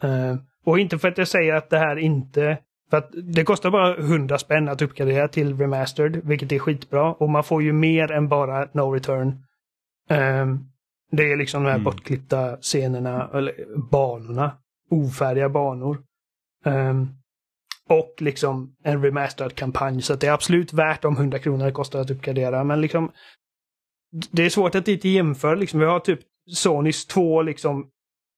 Eh, 0.03 0.37
och 0.65 0.79
inte 0.79 0.99
för 0.99 1.09
att 1.09 1.19
jag 1.19 1.29
säger 1.29 1.55
att 1.55 1.71
det 1.71 1.79
här 1.79 1.97
inte... 1.97 2.59
För 2.91 2.97
att 2.97 3.11
det 3.35 3.45
kostar 3.45 3.71
bara 3.71 3.97
100 3.97 4.39
spänn 4.39 4.69
att 4.69 4.83
uppgradera 4.83 5.29
till 5.29 5.59
Remastered, 5.59 6.21
vilket 6.25 6.53
är 6.53 6.59
skitbra. 6.59 7.13
Och 7.13 7.31
man 7.31 7.45
får 7.45 7.63
ju 7.63 7.73
mer 7.73 8.13
än 8.13 8.29
bara 8.29 8.69
No 8.73 8.93
Return. 8.95 9.29
Eh, 10.11 10.47
det 11.11 11.33
är 11.33 11.37
liksom 11.37 11.63
de 11.63 11.69
här 11.69 11.75
Mm. 11.77 11.85
bortklippta 11.85 12.57
scenerna, 12.57 13.31
eller 13.35 13.55
banorna. 13.91 14.53
Ofärdiga 14.91 15.49
banor. 15.49 15.99
Eh, 16.65 16.95
och 17.89 18.15
liksom 18.19 18.77
en 18.83 19.03
remastered 19.03 19.55
kampanj. 19.55 20.03
Så 20.03 20.13
att 20.13 20.21
det 20.21 20.27
är 20.27 20.33
absolut 20.33 20.73
värt 20.73 21.03
de 21.03 21.17
100 21.17 21.39
kronor 21.39 21.65
det 21.65 21.73
kostar 21.73 22.01
att 22.01 22.11
uppgradera. 22.11 22.65
Men 22.65 22.81
liksom 22.81 23.13
det 24.31 24.43
är 24.43 24.51
svårt 24.51 24.75
att 24.75 24.89
inte 24.89 25.09
jämföra. 25.09 25.55
Liksom. 25.55 25.81
Vi 25.81 25.87
har 25.87 26.01
typ 26.01 26.21
Sonys 26.51 27.07
två 27.07 27.43
liksom 27.43 27.91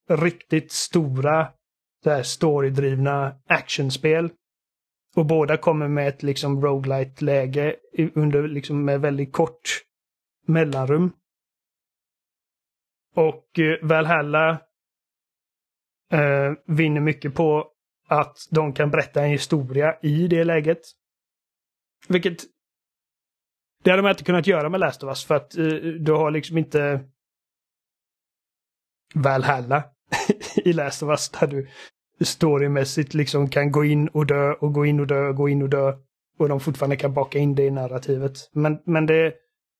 riktigt 0.09 0.73
stora 0.73 1.49
storydrivna 2.25 3.35
actionspel. 3.49 4.31
Och 5.17 5.27
båda 5.27 5.57
kommer 5.57 5.89
med 5.89 6.09
ett 6.09 6.23
liksom 6.23 6.65
roguelite 6.65 7.25
läge 7.25 7.77
under 8.15 8.49
liksom 8.49 8.85
med 8.85 9.01
väldigt 9.01 9.33
kort 9.33 9.83
mellanrum. 10.47 11.13
Och 13.15 13.59
eh, 13.59 13.87
Valhalla 13.87 14.51
eh, 16.13 16.53
vinner 16.67 17.01
mycket 17.01 17.35
på 17.35 17.73
att 18.09 18.37
de 18.51 18.73
kan 18.73 18.91
berätta 18.91 19.23
en 19.23 19.31
historia 19.31 19.99
i 20.03 20.29
det 20.29 20.45
läget. 20.45 20.81
Vilket 22.09 22.45
det 23.85 23.91
hade 23.91 24.03
man 24.03 24.11
inte 24.11 24.25
kunnat 24.25 24.47
göra 24.47 24.69
med 24.69 24.81
Last 24.81 25.03
of 25.03 25.09
Us 25.09 25.25
för 25.25 25.35
att 25.35 25.57
eh, 25.57 25.67
du 26.01 26.13
har 26.13 26.31
liksom 26.31 26.59
inte 26.59 27.01
Valhalla 29.15 29.85
i 30.65 30.73
Last 30.73 31.03
of 31.03 31.09
Us 31.09 31.29
där 31.29 31.47
du 31.47 31.69
storymässigt 32.25 33.15
liksom 33.15 33.49
kan 33.49 33.73
gå 33.73 33.85
in 33.85 34.09
och 34.09 34.27
dö 34.27 34.53
och 34.53 34.73
gå 34.73 34.87
in 34.87 35.01
och 35.01 35.07
dö 35.07 35.29
och 35.29 35.37
gå 35.37 35.49
in 35.49 35.63
och 35.63 35.69
dö. 35.69 35.93
Och 36.39 36.49
de 36.49 36.61
fortfarande 36.61 36.97
kan 36.97 37.15
baka 37.15 37.39
in 37.39 37.55
det 37.55 37.63
i 37.63 37.71
narrativet. 37.71 38.51
Men, 38.53 38.79
men 38.85 39.07
det, 39.07 39.35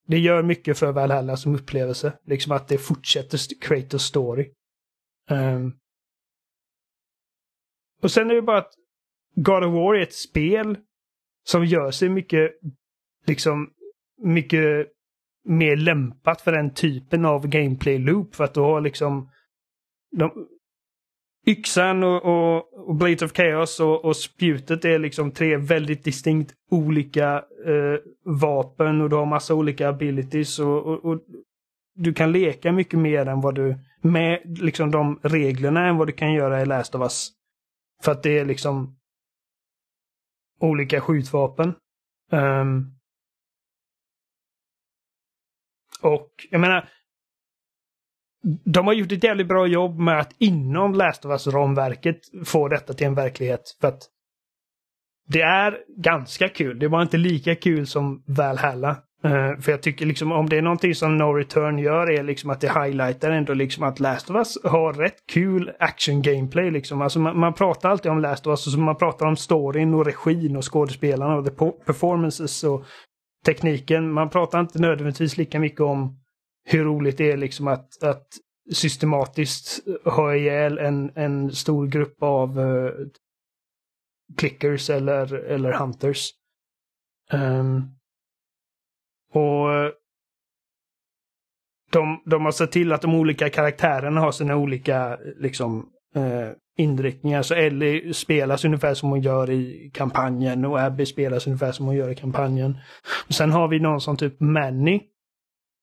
det 0.07 0.19
gör 0.19 0.43
mycket 0.43 0.79
för 0.79 0.93
Valhalla 0.93 1.37
som 1.37 1.55
upplevelse. 1.55 2.13
Liksom 2.27 2.53
att 2.53 2.69
det 2.69 2.79
fortsätter 2.79 3.39
Kratos 3.61 4.05
story. 4.05 4.53
Um, 5.31 5.75
och 8.03 8.11
sen 8.11 8.31
är 8.31 8.35
det 8.35 8.43
bara 8.43 8.59
att 8.59 8.73
God 9.35 9.65
of 9.65 9.75
War 9.75 9.95
är 9.95 10.03
ett 10.03 10.15
spel 10.15 10.79
som 11.45 11.65
gör 11.65 11.91
sig 11.91 12.09
mycket 12.09 12.51
liksom 13.27 13.71
mycket 14.23 14.87
mer 15.45 15.77
lämpat 15.77 16.41
för 16.41 16.53
den 16.53 16.75
typen 16.75 17.25
av 17.25 17.47
gameplay 17.47 17.99
loop. 17.99 18.35
För 18.35 18.45
att 18.45 18.55
du 18.55 18.61
har 18.61 18.81
liksom 18.81 19.31
de, 20.17 20.49
yxan 21.47 22.03
och, 22.03 22.25
och, 22.25 22.89
och 22.89 22.95
Blades 22.95 23.23
of 23.23 23.33
Chaos 23.33 23.81
och, 23.81 24.05
och 24.05 24.17
spjutet 24.17 24.85
är 24.85 24.99
liksom 24.99 25.31
tre 25.31 25.57
väldigt 25.57 26.05
distinkt 26.05 26.55
olika 26.71 27.35
eh, 27.67 28.01
vapen 28.25 29.01
och 29.01 29.11
du 29.11 29.17
har 29.17 29.27
massa 29.27 29.55
olika 29.55 29.89
abilities 29.89 30.59
och, 30.59 30.87
och, 30.87 31.05
och 31.05 31.21
du 31.95 32.15
kan 32.15 32.33
leka 32.33 32.73
mycket 32.73 32.99
mer 32.99 33.27
än 33.27 33.41
vad 33.41 33.55
du 33.55 33.79
med 34.03 34.59
liksom 34.61 34.91
de 34.91 35.21
reglerna 35.23 35.89
än 35.89 35.97
vad 35.97 36.07
du 36.09 36.13
kan 36.13 36.33
göra 36.33 36.63
i 36.63 36.67
Last 36.67 36.95
of 36.95 37.01
Us. 37.01 37.31
För 38.03 38.13
att 38.13 38.23
det 38.23 38.39
är 38.39 38.45
liksom 38.45 38.99
olika 40.61 41.01
skjutvapen. 41.01 41.75
Um, 42.33 42.95
och 46.03 46.47
jag 46.51 46.61
menar, 46.61 46.89
de 48.65 48.87
har 48.87 48.95
gjort 48.95 49.13
ett 49.13 49.25
jävligt 49.25 49.49
bra 49.49 49.67
jobb 49.67 49.99
med 49.99 50.19
att 50.19 50.35
inom 50.39 50.95
Last 50.95 51.25
of 51.25 51.31
Us-ramverket 51.31 52.21
få 52.45 52.69
detta 52.69 52.95
till 52.95 53.07
en 53.07 53.15
verklighet. 53.15 53.77
För 53.81 53.89
att 53.89 54.03
det 55.27 55.41
är 55.41 55.85
ganska 55.97 56.49
kul. 56.49 56.79
Det 56.79 56.89
var 56.89 57.03
inte 57.03 57.17
lika 57.17 57.55
kul 57.55 57.87
som 57.87 58.23
Valhalla. 58.27 59.03
Uh, 59.25 59.61
för 59.61 59.71
jag 59.71 59.83
tycker 59.83 60.07
liksom 60.07 60.33
om 60.33 60.49
det 60.49 60.59
är 60.59 60.63
någonting 60.63 60.95
som 60.95 61.17
No 61.17 61.33
Return 61.33 61.79
gör 61.79 62.11
är 62.11 62.23
liksom 62.23 62.51
att 62.51 62.61
det 62.61 62.69
highlightar 62.69 63.31
ändå 63.31 63.55
liksom 63.55 63.83
att 63.83 64.01
Last 64.01 64.31
of 64.31 64.37
Us 64.37 64.59
har 64.65 64.93
rätt 64.93 65.27
kul 65.33 65.73
action 65.79 66.23
gameplay 66.23 66.71
liksom. 66.71 67.03
Alltså 67.03 67.19
man, 67.19 67.39
man 67.39 67.55
pratar 67.55 67.91
alltid 67.91 68.13
om 68.13 68.21
Last 68.21 68.47
of 68.47 68.51
Us 68.51 68.67
och 68.67 68.73
så 68.73 68.79
man 68.79 68.97
pratar 68.97 69.27
om 69.27 69.37
storyn 69.37 69.95
och 69.95 70.05
regin 70.05 70.57
och 70.57 70.73
skådespelarna 70.73 71.37
och 71.37 71.45
the 71.45 71.71
performances 71.87 72.65
och 72.65 72.85
tekniken. 73.47 74.13
Man 74.13 74.31
pratar 74.31 74.61
inte 74.61 74.79
nödvändigtvis 74.79 75.37
lika 75.37 75.61
mycket 75.61 75.81
om 75.81 76.21
hur 76.65 76.85
roligt 76.85 77.19
det 77.19 77.33
är 77.33 77.37
liksom 77.37 77.69
att, 77.69 78.03
att 78.03 78.27
systematiskt 78.73 79.81
ha 80.05 80.35
ihjäl 80.35 80.79
en, 80.79 81.11
en 81.15 81.53
stor 81.53 81.87
grupp 81.87 82.23
av 82.23 82.59
uh, 82.59 82.91
clickers 84.37 84.91
eller, 84.91 85.35
eller 85.35 85.73
hunters. 85.73 86.31
Um, 87.33 87.98
och 89.33 89.75
eh, 89.75 89.91
de, 91.91 92.23
de 92.27 92.45
har 92.45 92.53
sett 92.53 92.73
till 92.73 92.93
att 92.93 93.03
de 93.03 93.15
olika 93.15 93.51
karaktärerna 93.51 94.21
har 94.21 94.33
sina 94.33 94.57
olika 94.57 95.19
liksom, 95.37 95.89
eh, 96.15 96.51
inriktningar. 96.77 97.43
Så 97.43 97.55
Ellie 97.55 98.15
spelas 98.15 98.65
ungefär 98.65 98.95
som 98.95 99.11
hon 99.11 99.21
gör 99.21 99.51
i 99.51 99.91
kampanjen 99.95 100.65
och 100.65 100.81
Abby 100.81 101.07
spelas 101.07 101.47
ungefär 101.47 101.73
som 101.73 101.87
hon 101.87 101.97
gör 101.97 102.11
i 102.11 102.15
kampanjen. 102.15 102.79
Och 103.29 103.35
sen 103.35 103.51
har 103.51 103.69
vi 103.69 103.81
någon 103.81 104.01
som 104.01 104.17
typ 104.17 104.41
Manny 104.41 105.01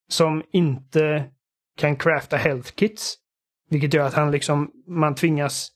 som 0.10 0.44
inte 0.52 1.26
kan 1.78 1.96
crafta 1.96 2.38
health 2.38 2.72
kits. 2.72 3.16
Vilket 3.70 3.94
gör 3.94 4.08
att 4.08 4.14
han 4.14 4.32
liksom, 4.32 4.72
man 4.88 5.16
tvingas 5.16 5.72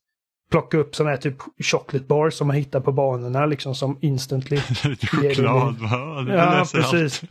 plocka 0.51 0.77
upp 0.77 0.95
sådana 0.95 1.11
här 1.11 1.17
typ 1.17 1.35
chocolate 1.63 2.05
bars 2.05 2.33
som 2.33 2.47
man 2.47 2.55
hittar 2.55 2.79
på 2.79 2.91
banorna 2.91 3.45
liksom 3.45 3.75
som 3.75 3.97
instantly. 4.01 4.57
Choklad, 5.11 5.77
va? 5.77 6.25
Ja, 6.27 6.41
allt. 6.41 6.71
precis. 6.71 7.23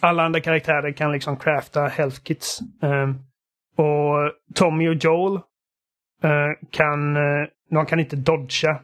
Alla 0.00 0.22
andra 0.22 0.40
karaktärer 0.40 0.92
kan 0.92 1.12
liksom 1.12 1.36
crafta 1.36 1.86
health 1.86 2.22
kits. 2.22 2.60
Ehm, 2.82 3.14
och 3.76 4.32
Tommy 4.54 4.88
och 4.88 4.94
Joel 4.94 5.34
eh, 6.22 6.50
kan, 6.70 7.16
eh, 7.16 7.48
de 7.70 7.86
kan 7.86 8.00
inte 8.00 8.16
dodga. 8.16 8.80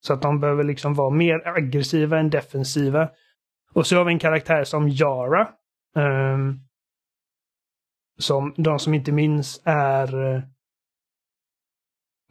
Så 0.00 0.12
att 0.12 0.22
de 0.22 0.40
behöver 0.40 0.64
liksom 0.64 0.94
vara 0.94 1.10
mer 1.10 1.48
aggressiva 1.48 2.18
än 2.18 2.30
defensiva. 2.30 3.08
Och 3.72 3.86
så 3.86 3.96
har 3.96 4.04
vi 4.04 4.12
en 4.12 4.18
karaktär 4.18 4.64
som 4.64 4.88
Yara. 4.88 5.48
ehm, 5.96 6.58
som 8.18 8.54
de 8.56 8.78
som 8.78 8.94
inte 8.94 9.12
minns 9.12 9.62
är 9.64 10.34
eh, 10.34 10.42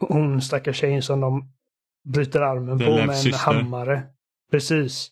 hon 0.10 0.42
stackars 0.42 0.78
tjejen 0.78 1.02
som 1.02 1.22
de 1.22 1.44
bryter 2.14 2.42
armen 2.42 2.80
på 2.80 2.86
med 2.86 3.10
en 3.10 3.16
syster. 3.16 3.54
hammare. 3.54 4.02
Precis. 4.52 5.12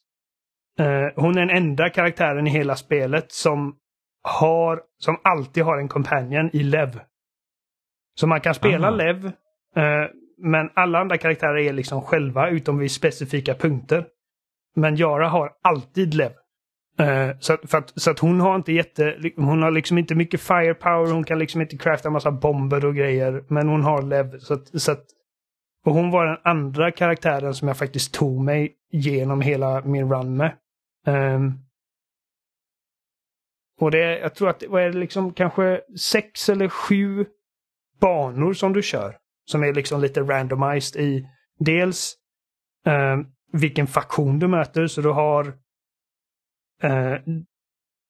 Eh, 0.80 1.08
hon 1.16 1.38
är 1.38 1.40
den 1.40 1.50
enda 1.50 1.90
karaktären 1.90 2.48
i 2.48 2.50
hela 2.50 2.76
spelet 2.76 3.32
som 3.32 3.76
har, 4.24 4.82
som 4.98 5.18
alltid 5.24 5.64
har 5.64 5.78
en 5.78 5.88
companion 5.88 6.50
i 6.54 6.64
Lev. 6.64 7.00
Så 8.20 8.28
man 8.28 8.42
kan 8.42 8.56
spela 8.56 8.88
Aha. 8.88 8.96
Lev, 8.96 9.26
eh, 9.76 10.10
men 10.38 10.70
alla 10.74 11.00
andra 11.00 11.18
karaktärer 11.18 11.58
är 11.58 11.74
liksom 11.74 12.02
själva 12.02 12.50
utom 12.50 12.78
vid 12.78 12.92
specifika 12.92 13.54
punkter. 13.54 14.06
Men 14.76 14.96
Yara 14.96 15.28
har 15.28 15.52
alltid 15.62 16.14
Lev. 16.14 16.32
Eh, 17.00 17.36
så, 17.40 17.54
att, 17.54 17.70
för 17.70 17.78
att, 17.78 18.02
så 18.02 18.12
att 18.12 18.20
hon 18.20 18.40
har 18.40 18.56
inte 18.56 18.72
jätte, 18.74 19.32
hon 19.36 19.62
har 19.62 19.72
liksom 19.72 19.98
inte 19.98 20.16
mycket 20.16 20.42
firepower, 20.42 21.12
hon 21.12 21.24
kan 21.24 21.40
liksom 21.40 21.62
inte 21.62 21.78
crafta 21.78 22.10
en 22.10 22.14
massa 22.14 22.32
bomber 22.32 22.86
och 22.86 22.96
grejer. 22.96 23.44
Men 23.48 23.68
hon 23.68 23.84
har 23.84 24.02
Lev. 24.02 24.40
Så 24.40 24.54
att, 24.54 24.82
så 24.82 24.92
att, 24.92 25.06
och 25.86 25.94
hon 25.94 26.12
var 26.12 26.26
den 26.26 26.38
andra 26.44 26.92
karaktären 26.92 27.54
som 27.54 27.68
jag 27.68 27.78
faktiskt 27.78 28.14
tog 28.14 28.44
mig 28.44 28.76
genom 28.92 29.42
hela 29.42 29.82
min 29.82 30.12
run 30.12 30.38
med. 30.38 30.56
Um, 31.08 31.60
och 33.82 33.92
det, 33.92 34.20
jag 34.20 34.36
tror 34.36 34.50
att 34.50 34.60
det 34.60 34.68
var 34.68 34.90
liksom 34.90 35.34
kanske 35.34 35.82
sex 36.00 36.50
eller 36.50 36.70
sju 36.70 37.26
banor 38.00 38.54
som 38.54 38.74
du 38.74 38.82
kör. 38.82 39.18
Som 39.46 39.64
är 39.64 39.74
liksom 39.74 40.02
lite 40.02 40.22
randomized 40.22 41.02
i 41.02 41.28
dels 41.60 42.16
um, 42.86 43.28
vilken 43.52 43.88
faktion 43.88 44.40
du 44.40 44.48
möter. 44.48 44.88
Så 44.88 45.02
du 45.02 45.10
har 45.10 45.54
eh, 46.84 47.16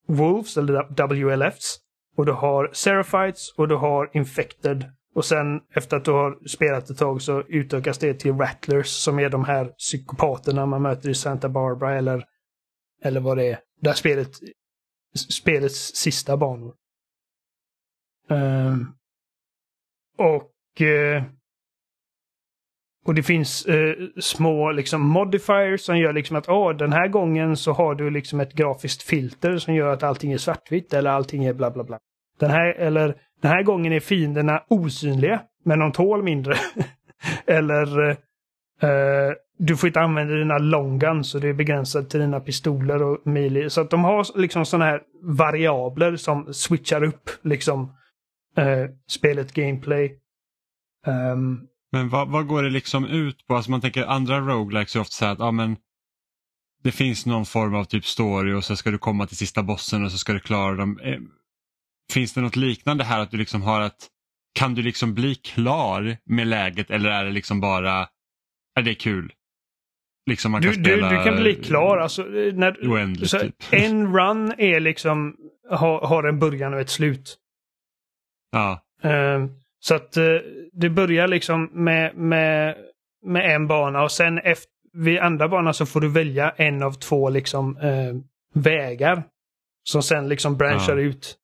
Wolves 0.07 0.57
eller 0.57 1.07
WLFs. 1.07 1.80
Och 2.17 2.26
du 2.26 2.32
har 2.32 2.70
Seraphites 2.74 3.53
och 3.57 3.67
du 3.67 3.76
har 3.76 4.09
Infected. 4.13 4.91
Och 5.15 5.26
sen 5.26 5.61
efter 5.76 5.97
att 5.97 6.05
du 6.05 6.11
har 6.11 6.47
spelat 6.47 6.89
ett 6.89 6.97
tag 6.97 7.22
så 7.22 7.41
utökas 7.41 7.97
det 7.97 8.13
till 8.13 8.38
Rattlers 8.38 8.88
som 8.88 9.20
är 9.20 9.30
de 9.30 9.43
här 9.43 9.65
psykopaterna 9.65 10.65
man 10.65 10.82
möter 10.82 11.09
i 11.09 11.15
Santa 11.15 11.49
Barbara 11.49 11.97
eller 11.97 12.26
Eller 13.01 13.20
vad 13.20 13.38
det 13.38 13.47
är. 13.47 13.59
Där 13.82 13.93
spelet, 13.93 14.32
spelets 15.30 15.95
sista 15.95 16.38
banor. 16.38 16.76
Um, 18.30 18.95
och 20.17 20.82
uh, 20.82 21.24
och 23.10 23.16
det 23.16 23.24
finns 23.24 23.66
eh, 23.66 23.95
små 24.20 24.72
liksom 24.72 25.01
modifiers 25.01 25.82
som 25.82 25.97
gör 25.97 26.14
liksom 26.14 26.36
att 26.36 26.49
oh, 26.49 26.78
den 26.78 26.93
här 26.93 27.07
gången 27.07 27.57
så 27.57 27.72
har 27.72 27.95
du 27.95 28.10
liksom 28.10 28.39
ett 28.39 28.53
grafiskt 28.53 29.03
filter 29.03 29.57
som 29.57 29.76
gör 29.76 29.93
att 29.93 30.03
allting 30.03 30.32
är 30.32 30.38
svartvitt 30.38 30.93
eller 30.93 31.10
allting 31.10 31.45
är 31.45 31.53
bla 31.53 31.72
bla 31.72 31.84
bla. 31.84 31.99
Den 32.39 32.51
här, 32.51 32.74
eller 32.74 33.16
den 33.41 33.51
här 33.51 33.64
gången 33.64 33.93
är 33.93 33.99
fienderna 33.99 34.64
osynliga 34.68 35.41
men 35.66 35.80
de 35.80 35.91
tål 35.91 36.24
mindre. 36.24 36.55
eller 37.45 38.10
eh, 38.10 38.16
eh, 38.89 39.34
du 39.57 39.78
får 39.78 39.88
inte 39.88 40.01
använda 40.01 40.36
dina 40.36 40.57
long 40.57 40.99
guns 40.99 41.32
så 41.32 41.39
det 41.39 41.49
är 41.49 41.53
begränsat 41.53 42.10
till 42.10 42.20
dina 42.20 42.39
pistoler 42.39 43.03
och 43.03 43.28
mili. 43.28 43.70
Så 43.70 43.82
att 43.82 43.89
de 43.89 44.03
har 44.03 44.39
liksom 44.39 44.66
sådana 44.66 44.86
här 44.86 45.01
variabler 45.22 46.16
som 46.16 46.53
switchar 46.53 47.03
upp 47.03 47.30
liksom 47.41 47.93
eh, 48.57 48.86
spelet 49.07 49.53
gameplay. 49.53 50.20
Um, 51.07 51.70
men 51.91 52.09
vad, 52.09 52.29
vad, 52.29 52.47
går 52.47 52.63
det 52.63 52.69
liksom 52.69 53.05
ut 53.05 53.47
på? 53.47 53.55
Alltså 53.55 53.71
man 53.71 53.81
tänker 53.81 54.05
andra 54.05 54.39
roguelikes 54.39 54.95
är 54.95 54.99
ofta 54.99 55.11
så 55.11 55.25
här 55.25 55.31
att 55.31 55.39
ja, 55.39 55.51
men 55.51 55.77
det 56.83 56.91
finns 56.91 57.25
någon 57.25 57.45
form 57.45 57.75
av 57.75 57.83
typ 57.83 58.05
story 58.05 58.53
och 58.53 58.63
så 58.63 58.75
ska 58.75 58.91
du 58.91 58.97
komma 58.97 59.27
till 59.27 59.37
sista 59.37 59.63
bossen 59.63 60.05
och 60.05 60.11
så 60.11 60.17
ska 60.17 60.33
du 60.33 60.39
klara 60.39 60.75
dem. 60.75 60.99
Eh, 61.03 61.19
finns 62.11 62.33
det 62.33 62.41
något 62.41 62.55
liknande 62.55 63.03
här 63.03 63.19
att 63.19 63.31
du 63.31 63.37
liksom 63.37 63.61
har 63.61 63.81
att 63.81 64.07
kan 64.53 64.75
du 64.75 64.81
liksom 64.81 65.13
bli 65.13 65.35
klar 65.35 66.17
med 66.25 66.47
läget 66.47 66.91
eller 66.91 67.09
är 67.09 67.25
det 67.25 67.31
liksom 67.31 67.61
bara 67.61 68.07
är 68.75 68.81
det 68.81 68.95
kul? 68.95 69.33
Liksom 70.29 70.51
man 70.51 70.61
kan 70.61 70.71
du, 70.71 70.83
spela 70.83 71.09
du, 71.09 71.17
du 71.17 71.23
kan 71.23 71.35
bli 71.35 71.55
klar. 71.55 71.97
Alltså, 71.97 72.23
när, 72.53 72.89
oändligt, 72.89 73.29
så, 73.29 73.39
typ. 73.39 73.55
En 73.71 74.17
run 74.17 74.53
är 74.57 74.79
liksom 74.79 75.35
har, 75.69 76.07
har 76.07 76.23
en 76.23 76.39
början 76.39 76.73
och 76.73 76.79
ett 76.79 76.89
slut. 76.89 77.37
Ja. 78.51 78.81
Um, 79.03 79.55
så 79.80 79.95
att 79.95 80.17
uh, 80.17 80.38
det 80.73 80.89
börjar 80.89 81.27
liksom 81.27 81.69
med, 81.73 82.15
med, 82.15 82.75
med 83.25 83.55
en 83.55 83.67
bana 83.67 84.03
och 84.03 84.11
sen 84.11 84.38
efter, 84.38 84.71
vid 84.93 85.19
andra 85.19 85.47
banan 85.47 85.73
så 85.73 85.86
får 85.86 86.01
du 86.01 86.09
välja 86.09 86.49
en 86.49 86.84
av 86.84 86.91
två 86.91 87.30
liksom 87.30 87.77
uh, 87.77 88.21
vägar. 88.53 89.23
Som 89.84 90.03
sen 90.03 90.30
liksom 90.30 90.57
branchar 90.57 90.97
ja. 90.97 91.03
ut. 91.03 91.36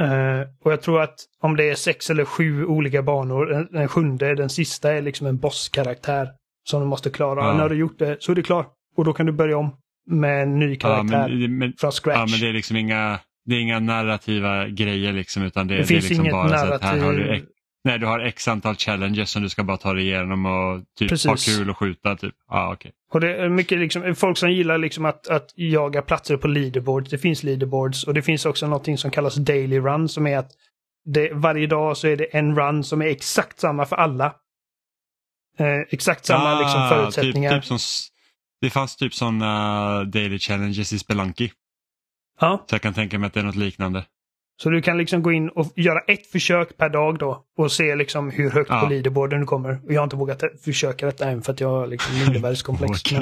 Uh, 0.00 0.40
och 0.64 0.72
jag 0.72 0.82
tror 0.82 1.02
att 1.02 1.14
om 1.40 1.56
det 1.56 1.70
är 1.70 1.74
sex 1.74 2.10
eller 2.10 2.24
sju 2.24 2.66
olika 2.66 3.02
banor, 3.02 3.46
den, 3.46 3.68
den 3.72 3.88
sjunde, 3.88 4.34
den 4.34 4.48
sista 4.48 4.92
är 4.92 5.02
liksom 5.02 5.26
en 5.26 5.38
bosskaraktär. 5.38 6.28
Som 6.64 6.80
du 6.80 6.86
måste 6.86 7.10
klara. 7.10 7.44
Ja. 7.44 7.54
När 7.54 7.68
du 7.68 7.76
gjort 7.76 7.98
det 7.98 8.16
så 8.20 8.32
är 8.32 8.36
du 8.36 8.42
klar. 8.42 8.66
Och 8.96 9.04
då 9.04 9.12
kan 9.12 9.26
du 9.26 9.32
börja 9.32 9.56
om 9.56 9.76
med 10.06 10.42
en 10.42 10.58
ny 10.58 10.76
karaktär 10.76 11.28
ja, 11.28 11.38
men, 11.38 11.58
men, 11.58 11.72
från 11.78 11.92
scratch. 11.92 12.16
Ja, 12.18 12.26
men 12.30 12.40
det 12.40 12.48
är 12.48 12.52
liksom 12.52 12.76
inga, 12.76 13.18
det 13.48 13.54
är 13.54 13.60
inga 13.60 13.80
narrativa 13.80 14.68
grejer 14.68 15.12
liksom 15.12 15.42
utan 15.42 15.66
det, 15.66 15.74
det, 15.74 15.80
det 15.80 15.86
finns 15.86 16.04
är 16.04 16.08
liksom 16.08 16.24
inget 16.24 16.32
bara 16.32 16.48
narrativ. 16.48 16.68
så 16.68 16.74
att 16.74 16.82
här 16.82 16.98
har 16.98 17.12
du 17.12 17.46
Nej, 17.84 17.98
du 17.98 18.06
har 18.06 18.20
x 18.20 18.48
antal 18.48 18.76
challenges 18.76 19.30
som 19.30 19.42
du 19.42 19.48
ska 19.48 19.64
bara 19.64 19.76
ta 19.76 19.92
dig 19.92 20.04
igenom 20.04 20.46
och 20.46 20.82
typ 20.98 21.08
Precis. 21.08 21.26
ha 21.26 21.36
kul 21.36 21.70
och 21.70 21.78
skjuta. 21.78 22.16
Typ. 22.16 22.34
Ah, 22.48 22.72
okay. 22.72 22.92
Och 23.12 23.20
det 23.20 23.36
är 23.36 23.48
mycket 23.48 23.78
liksom, 23.78 24.14
folk 24.14 24.38
som 24.38 24.52
gillar 24.52 24.78
liksom 24.78 25.04
att, 25.04 25.28
att 25.28 25.52
jaga 25.54 26.02
platser 26.02 26.36
på 26.36 26.48
leaderboards. 26.48 27.10
Det 27.10 27.18
finns 27.18 27.42
leaderboards 27.42 28.04
och 28.04 28.14
det 28.14 28.22
finns 28.22 28.46
också 28.46 28.66
någonting 28.66 28.98
som 28.98 29.10
kallas 29.10 29.34
daily 29.34 29.78
run 29.78 30.08
som 30.08 30.26
är 30.26 30.38
att 30.38 30.50
det, 31.04 31.30
varje 31.32 31.66
dag 31.66 31.96
så 31.96 32.08
är 32.08 32.16
det 32.16 32.24
en 32.24 32.56
run 32.56 32.84
som 32.84 33.02
är 33.02 33.06
exakt 33.06 33.60
samma 33.60 33.86
för 33.86 33.96
alla. 33.96 34.34
Eh, 35.58 35.80
exakt 35.90 36.26
samma 36.26 36.52
ah, 36.52 36.60
liksom, 36.60 36.88
förutsättningar. 36.88 37.50
Typ, 37.50 37.62
typ 37.62 37.68
som, 37.68 37.78
det 38.60 38.70
fanns 38.70 38.96
typ 38.96 39.14
sådana 39.14 40.04
daily 40.04 40.38
challenges 40.38 40.92
i 40.92 40.98
Spelunky. 40.98 41.50
Ja. 42.40 42.64
Så 42.66 42.74
jag 42.74 42.82
kan 42.82 42.94
tänka 42.94 43.18
mig 43.18 43.26
att 43.26 43.34
det 43.34 43.40
är 43.40 43.44
något 43.44 43.56
liknande. 43.56 44.04
Så 44.62 44.70
du 44.70 44.82
kan 44.82 44.98
liksom 44.98 45.22
gå 45.22 45.32
in 45.32 45.48
och 45.48 45.66
göra 45.76 46.00
ett 46.00 46.26
försök 46.26 46.76
per 46.76 46.88
dag 46.88 47.18
då 47.18 47.44
och 47.58 47.72
se 47.72 47.96
liksom 47.96 48.30
hur 48.30 48.50
högt 48.50 48.70
ja. 48.70 48.80
på 48.80 48.86
leaderboarden 48.86 49.40
du 49.40 49.46
kommer. 49.46 49.80
Jag 49.88 50.00
har 50.00 50.04
inte 50.04 50.16
vågat 50.16 50.42
försöka 50.64 51.06
detta 51.06 51.30
än 51.30 51.42
för 51.42 51.52
att 51.52 51.60
jag 51.60 51.68
har 51.68 51.86
liksom 51.86 52.14
mindervärdeskomplex. 52.14 53.12
uh, 53.12 53.18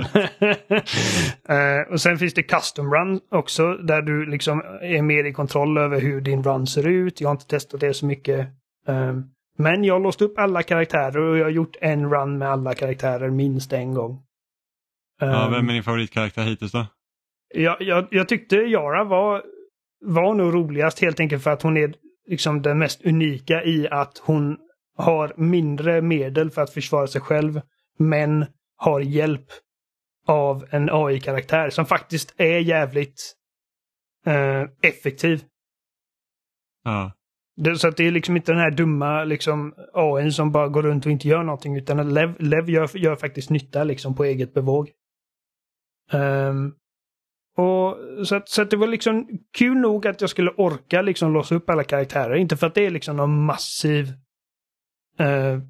och 1.92 2.00
sen 2.00 2.18
finns 2.18 2.34
det 2.34 2.42
custom 2.42 2.94
run 2.94 3.20
också 3.30 3.72
där 3.72 4.02
du 4.02 4.26
liksom 4.26 4.60
är 4.82 5.02
mer 5.02 5.24
i 5.24 5.32
kontroll 5.32 5.78
över 5.78 6.00
hur 6.00 6.20
din 6.20 6.42
run 6.42 6.66
ser 6.66 6.86
ut. 6.86 7.20
Jag 7.20 7.28
har 7.28 7.34
inte 7.34 7.46
testat 7.46 7.80
det 7.80 7.94
så 7.94 8.06
mycket. 8.06 8.48
Um, 8.86 9.30
men 9.58 9.84
jag 9.84 9.94
har 9.94 10.00
låst 10.00 10.22
upp 10.22 10.38
alla 10.38 10.62
karaktärer 10.62 11.18
och 11.18 11.38
jag 11.38 11.44
har 11.44 11.50
gjort 11.50 11.76
en 11.80 12.10
run 12.10 12.38
med 12.38 12.48
alla 12.50 12.74
karaktärer 12.74 13.30
minst 13.30 13.72
en 13.72 13.94
gång. 13.94 14.22
Ja, 15.20 15.48
vem 15.48 15.68
är 15.68 15.72
din 15.72 15.82
favoritkaraktär 15.82 16.42
hittills 16.42 16.72
då? 16.72 16.86
Jag, 17.56 17.82
jag, 17.82 18.08
jag 18.10 18.28
tyckte 18.28 18.56
Yara 18.56 19.04
var 19.04 19.42
var 20.00 20.34
nog 20.34 20.54
roligast 20.54 21.00
helt 21.00 21.20
enkelt 21.20 21.42
för 21.42 21.50
att 21.50 21.62
hon 21.62 21.76
är 21.76 21.94
liksom 22.26 22.62
den 22.62 22.78
mest 22.78 23.06
unika 23.06 23.64
i 23.64 23.88
att 23.90 24.18
hon 24.18 24.58
har 24.96 25.32
mindre 25.36 26.02
medel 26.02 26.50
för 26.50 26.62
att 26.62 26.72
försvara 26.72 27.06
sig 27.06 27.20
själv 27.20 27.60
men 27.98 28.46
har 28.76 29.00
hjälp 29.00 29.46
av 30.26 30.64
en 30.70 30.88
AI-karaktär 30.92 31.70
som 31.70 31.86
faktiskt 31.86 32.34
är 32.36 32.58
jävligt 32.58 33.34
eh, 34.26 34.62
effektiv. 34.82 35.44
Ja. 36.84 37.12
Det, 37.56 37.76
så 37.76 37.88
att 37.88 37.96
det 37.96 38.06
är 38.06 38.10
liksom 38.10 38.36
inte 38.36 38.52
den 38.52 38.60
här 38.60 38.70
dumma 38.70 39.24
liksom, 39.24 39.74
AI 39.94 40.30
som 40.30 40.52
bara 40.52 40.68
går 40.68 40.82
runt 40.82 41.06
och 41.06 41.12
inte 41.12 41.28
gör 41.28 41.42
någonting 41.42 41.76
utan 41.76 42.14
Lev, 42.14 42.40
Lev 42.40 42.70
gör, 42.70 42.96
gör 42.96 43.16
faktiskt 43.16 43.50
nytta 43.50 43.84
liksom 43.84 44.14
på 44.14 44.24
eget 44.24 44.54
bevåg. 44.54 44.90
Um, 46.12 46.74
och, 47.56 47.98
så, 48.26 48.36
att, 48.36 48.48
så 48.48 48.62
att 48.62 48.70
det 48.70 48.76
var 48.76 48.86
liksom 48.86 49.28
kul 49.52 49.76
nog 49.76 50.06
att 50.06 50.20
jag 50.20 50.30
skulle 50.30 50.50
orka 50.50 51.02
liksom 51.02 51.32
låsa 51.32 51.54
upp 51.54 51.70
alla 51.70 51.84
karaktärer. 51.84 52.34
Inte 52.34 52.56
för 52.56 52.66
att 52.66 52.74
det 52.74 52.86
är 52.86 52.90
liksom 52.90 53.16
någon 53.16 53.44
massiv 53.44 54.06
uh, 55.20 55.60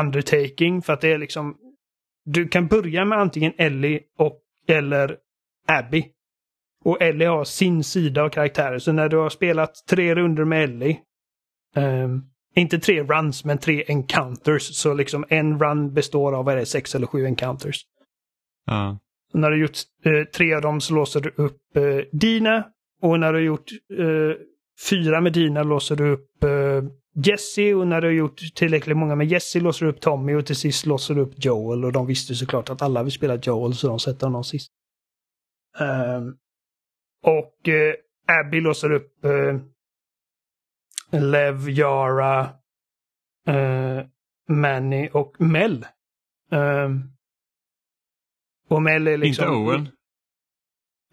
undertaking. 0.00 0.82
För 0.82 0.92
att 0.92 1.00
det 1.00 1.12
är 1.12 1.18
liksom... 1.18 1.56
Du 2.24 2.48
kan 2.48 2.66
börja 2.66 3.04
med 3.04 3.18
antingen 3.18 3.52
Ellie 3.56 4.00
och 4.18 4.40
eller 4.68 5.16
Abby. 5.68 6.04
Och 6.84 7.02
Ellie 7.02 7.26
har 7.26 7.44
sin 7.44 7.84
sida 7.84 8.22
av 8.22 8.28
karaktärer. 8.28 8.78
Så 8.78 8.92
när 8.92 9.08
du 9.08 9.16
har 9.16 9.30
spelat 9.30 9.74
tre 9.88 10.14
runder 10.14 10.44
med 10.44 10.64
Ellie. 10.64 10.98
Um, 11.76 12.24
inte 12.54 12.78
tre 12.78 13.02
runs, 13.02 13.44
men 13.44 13.58
tre 13.58 13.84
encounters. 13.86 14.76
Så 14.76 14.94
liksom 14.94 15.24
en 15.28 15.60
run 15.60 15.94
består 15.94 16.36
av, 16.36 16.44
vad 16.44 16.54
är 16.54 16.58
det, 16.58 16.66
sex 16.66 16.94
eller 16.94 17.06
sju 17.06 17.26
encounters. 17.26 17.82
Ja. 18.66 18.98
När 19.32 19.50
du 19.50 19.60
gjort 19.60 19.78
eh, 20.04 20.24
tre 20.24 20.54
av 20.54 20.62
dem 20.62 20.80
så 20.80 20.94
låser 20.94 21.20
du 21.20 21.34
upp 21.36 21.76
eh, 21.76 21.82
dina. 22.12 22.64
Och 23.02 23.20
när 23.20 23.32
du 23.32 23.38
har 23.38 23.44
gjort 23.44 23.70
eh, 23.98 24.36
fyra 24.90 25.20
med 25.20 25.32
dina 25.32 25.62
låser 25.62 25.96
du 25.96 26.10
upp 26.10 26.44
eh, 26.44 26.84
Jesse. 27.24 27.74
Och 27.74 27.86
när 27.86 28.00
du 28.00 28.06
har 28.06 28.12
gjort 28.12 28.40
tillräckligt 28.54 28.96
många 28.96 29.14
med 29.14 29.26
Jesse 29.26 29.60
låser 29.60 29.86
du 29.86 29.92
upp 29.92 30.00
Tommy. 30.00 30.34
Och 30.34 30.46
till 30.46 30.56
sist 30.56 30.86
låser 30.86 31.14
du 31.14 31.20
upp 31.20 31.44
Joel. 31.44 31.84
Och 31.84 31.92
de 31.92 32.06
visste 32.06 32.34
såklart 32.34 32.70
att 32.70 32.82
alla 32.82 33.02
vill 33.02 33.12
spela 33.12 33.36
Joel 33.36 33.74
så 33.74 33.88
de 33.88 33.98
sätter 33.98 34.26
honom 34.26 34.44
sist. 34.44 34.72
Um, 35.80 36.36
och 37.22 37.68
eh, 37.68 37.94
Abby 38.40 38.60
låser 38.60 38.92
upp 38.92 39.24
eh, 39.24 39.60
Lev, 41.20 41.68
Yara, 41.68 42.40
eh, 43.46 44.04
Manny 44.48 45.08
och 45.12 45.40
Mel. 45.40 45.86
Um, 46.50 47.11
och 48.72 48.82
Mel 48.82 49.06
är 49.06 49.16
liksom... 49.16 49.44
Inte 49.44 49.56
Owen? 49.56 49.88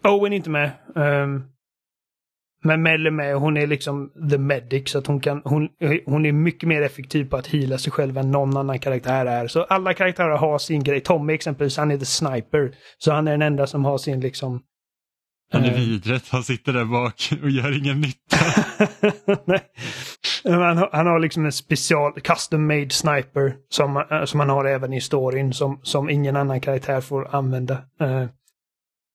Owen 0.03 0.33
är 0.33 0.37
inte 0.37 0.49
med. 0.49 0.71
Um, 0.95 1.43
men 2.63 2.81
Mel 2.81 3.07
är 3.07 3.11
med 3.11 3.35
och 3.35 3.41
hon 3.41 3.57
är 3.57 3.67
liksom 3.67 4.11
the 4.31 4.37
medic 4.37 4.89
så 4.89 4.97
att 4.97 5.07
hon 5.07 5.19
kan, 5.19 5.41
hon, 5.45 5.69
hon 6.05 6.25
är 6.25 6.31
mycket 6.31 6.69
mer 6.69 6.81
effektiv 6.81 7.29
på 7.29 7.37
att 7.37 7.47
hila 7.47 7.77
sig 7.77 7.91
själv 7.91 8.17
än 8.17 8.31
någon 8.31 8.57
annan 8.57 8.79
karaktär 8.79 9.25
är. 9.25 9.47
Så 9.47 9.63
alla 9.63 9.93
karaktärer 9.93 10.37
har 10.37 10.57
sin 10.57 10.83
grej. 10.83 11.01
Tommy 11.01 11.33
exempelvis, 11.33 11.77
han 11.77 11.91
är 11.91 11.97
the 11.97 12.05
sniper. 12.05 12.75
Så 12.97 13.11
han 13.11 13.27
är 13.27 13.31
den 13.31 13.41
enda 13.41 13.67
som 13.67 13.85
har 13.85 13.97
sin 13.97 14.19
liksom 14.19 14.61
han 15.51 15.65
är 15.65 15.75
vidret, 15.75 16.29
han 16.29 16.43
sitter 16.43 16.73
där 16.73 16.85
bak 16.85 17.29
och 17.43 17.49
gör 17.49 17.77
ingen 17.77 18.01
nytta. 18.01 18.37
Nej. 19.45 19.71
Han, 20.43 20.77
har, 20.77 20.89
han 20.91 21.07
har 21.07 21.19
liksom 21.19 21.45
en 21.45 21.51
special, 21.51 22.21
custom 22.21 22.67
made 22.67 22.89
sniper 22.89 23.57
som, 23.69 24.03
som 24.25 24.39
han 24.39 24.49
har 24.49 24.65
även 24.65 24.93
i 24.93 25.01
storyn 25.01 25.53
som, 25.53 25.79
som 25.83 26.09
ingen 26.09 26.35
annan 26.35 26.61
karaktär 26.61 27.01
får 27.01 27.35
använda. 27.35 27.73
Uh, 28.01 28.25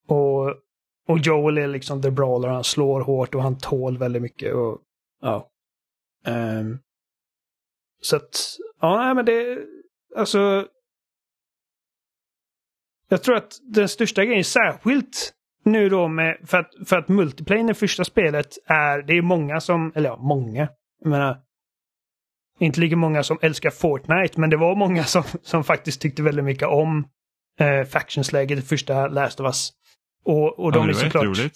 och, 0.09 0.49
och 1.09 1.19
Joel 1.19 1.59
är 1.59 1.69
liksom 1.69 2.03
the 2.03 2.11
brawler, 2.11 2.49
han 2.49 2.65
slår 2.65 3.01
hårt 3.01 3.35
och 3.35 3.43
han 3.43 3.59
tål 3.59 3.99
väldigt 3.99 4.23
mycket. 4.23 4.55
Och, 4.55 4.79
ja. 5.21 5.51
Um, 6.27 6.79
så 8.03 8.17
att, 8.17 8.57
ja 8.81 9.15
men 9.15 9.25
det, 9.25 9.59
alltså. 10.17 10.69
Jag 13.09 13.23
tror 13.23 13.37
att 13.37 13.59
den 13.63 13.89
största 13.89 14.25
grejen, 14.25 14.45
särskilt 14.45 15.35
nu 15.65 15.89
då 15.89 16.09
med, 16.09 16.39
för 16.45 16.59
att, 16.59 16.71
för 16.87 16.99
att 16.99 17.09
multiplayer 17.09 17.71
i 17.71 17.75
första 17.75 18.05
spelet 18.05 18.59
är, 18.67 19.03
det 19.03 19.13
är 19.13 19.23
många 19.23 19.61
som, 19.61 19.93
eller 19.95 20.09
ja, 20.09 20.17
många. 20.17 20.69
Jag 21.01 21.11
menar, 21.11 21.39
inte 22.61 22.81
lika 22.81 22.97
många 22.97 23.23
som 23.23 23.39
älskar 23.43 23.71
Fortnite, 23.71 24.41
men 24.41 24.51
det 24.51 24.57
var 24.57 24.77
många 24.77 25.05
som, 25.15 25.23
som 25.43 25.65
faktiskt 25.65 26.01
tyckte 26.01 26.23
väldigt 26.23 26.45
mycket 26.45 26.69
om 26.69 27.09
eh, 27.61 27.85
factionsläget 27.85 28.59
i 28.59 28.63
första 28.63 29.07
Last 29.09 29.41
of 29.41 29.45
Us. 29.45 29.73
Och, 30.25 30.59
och 30.59 30.73
de 30.73 30.79
ja, 30.79 30.85
är 30.85 30.89
det 30.89 30.95
var 30.95 31.35
såklart... 31.35 31.53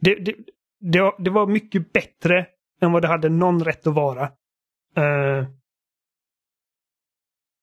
Det, 0.00 0.14
det, 0.14 0.34
det, 0.80 1.12
det 1.18 1.30
var 1.30 1.46
mycket 1.46 1.92
bättre 1.92 2.46
än 2.80 2.92
vad 2.92 3.02
det 3.02 3.08
hade 3.08 3.28
någon 3.28 3.64
rätt 3.64 3.86
att 3.86 3.94
vara. 3.94 4.30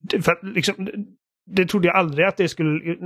Det, 0.01 0.21
för 0.21 0.31
att 0.31 0.43
liksom, 0.43 0.89
det 1.45 1.65
trodde 1.65 1.87
jag 1.87 1.95
aldrig 1.95 2.27
att 2.27 2.37
det 2.37 2.49
skulle... 2.49 2.97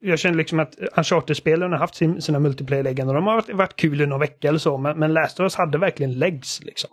Jag 0.00 0.18
känner 0.18 0.36
liksom 0.36 0.60
att 0.60 0.74
Uncharted-spelen 0.96 1.72
har 1.72 1.78
haft 1.78 1.94
sin, 1.94 2.22
sina 2.22 2.38
multiplayer-läggande. 2.38 3.10
och 3.10 3.14
de 3.14 3.26
har 3.26 3.34
varit, 3.34 3.54
varit 3.54 3.76
kul 3.76 4.00
i 4.00 4.06
någon 4.06 4.20
vecka 4.20 4.48
eller 4.48 4.58
så, 4.58 4.78
men, 4.78 4.98
men 4.98 5.12
Last 5.12 5.40
of 5.40 5.44
Us 5.44 5.54
hade 5.54 5.78
verkligen 5.78 6.18
legs. 6.18 6.62
Liksom. 6.62 6.90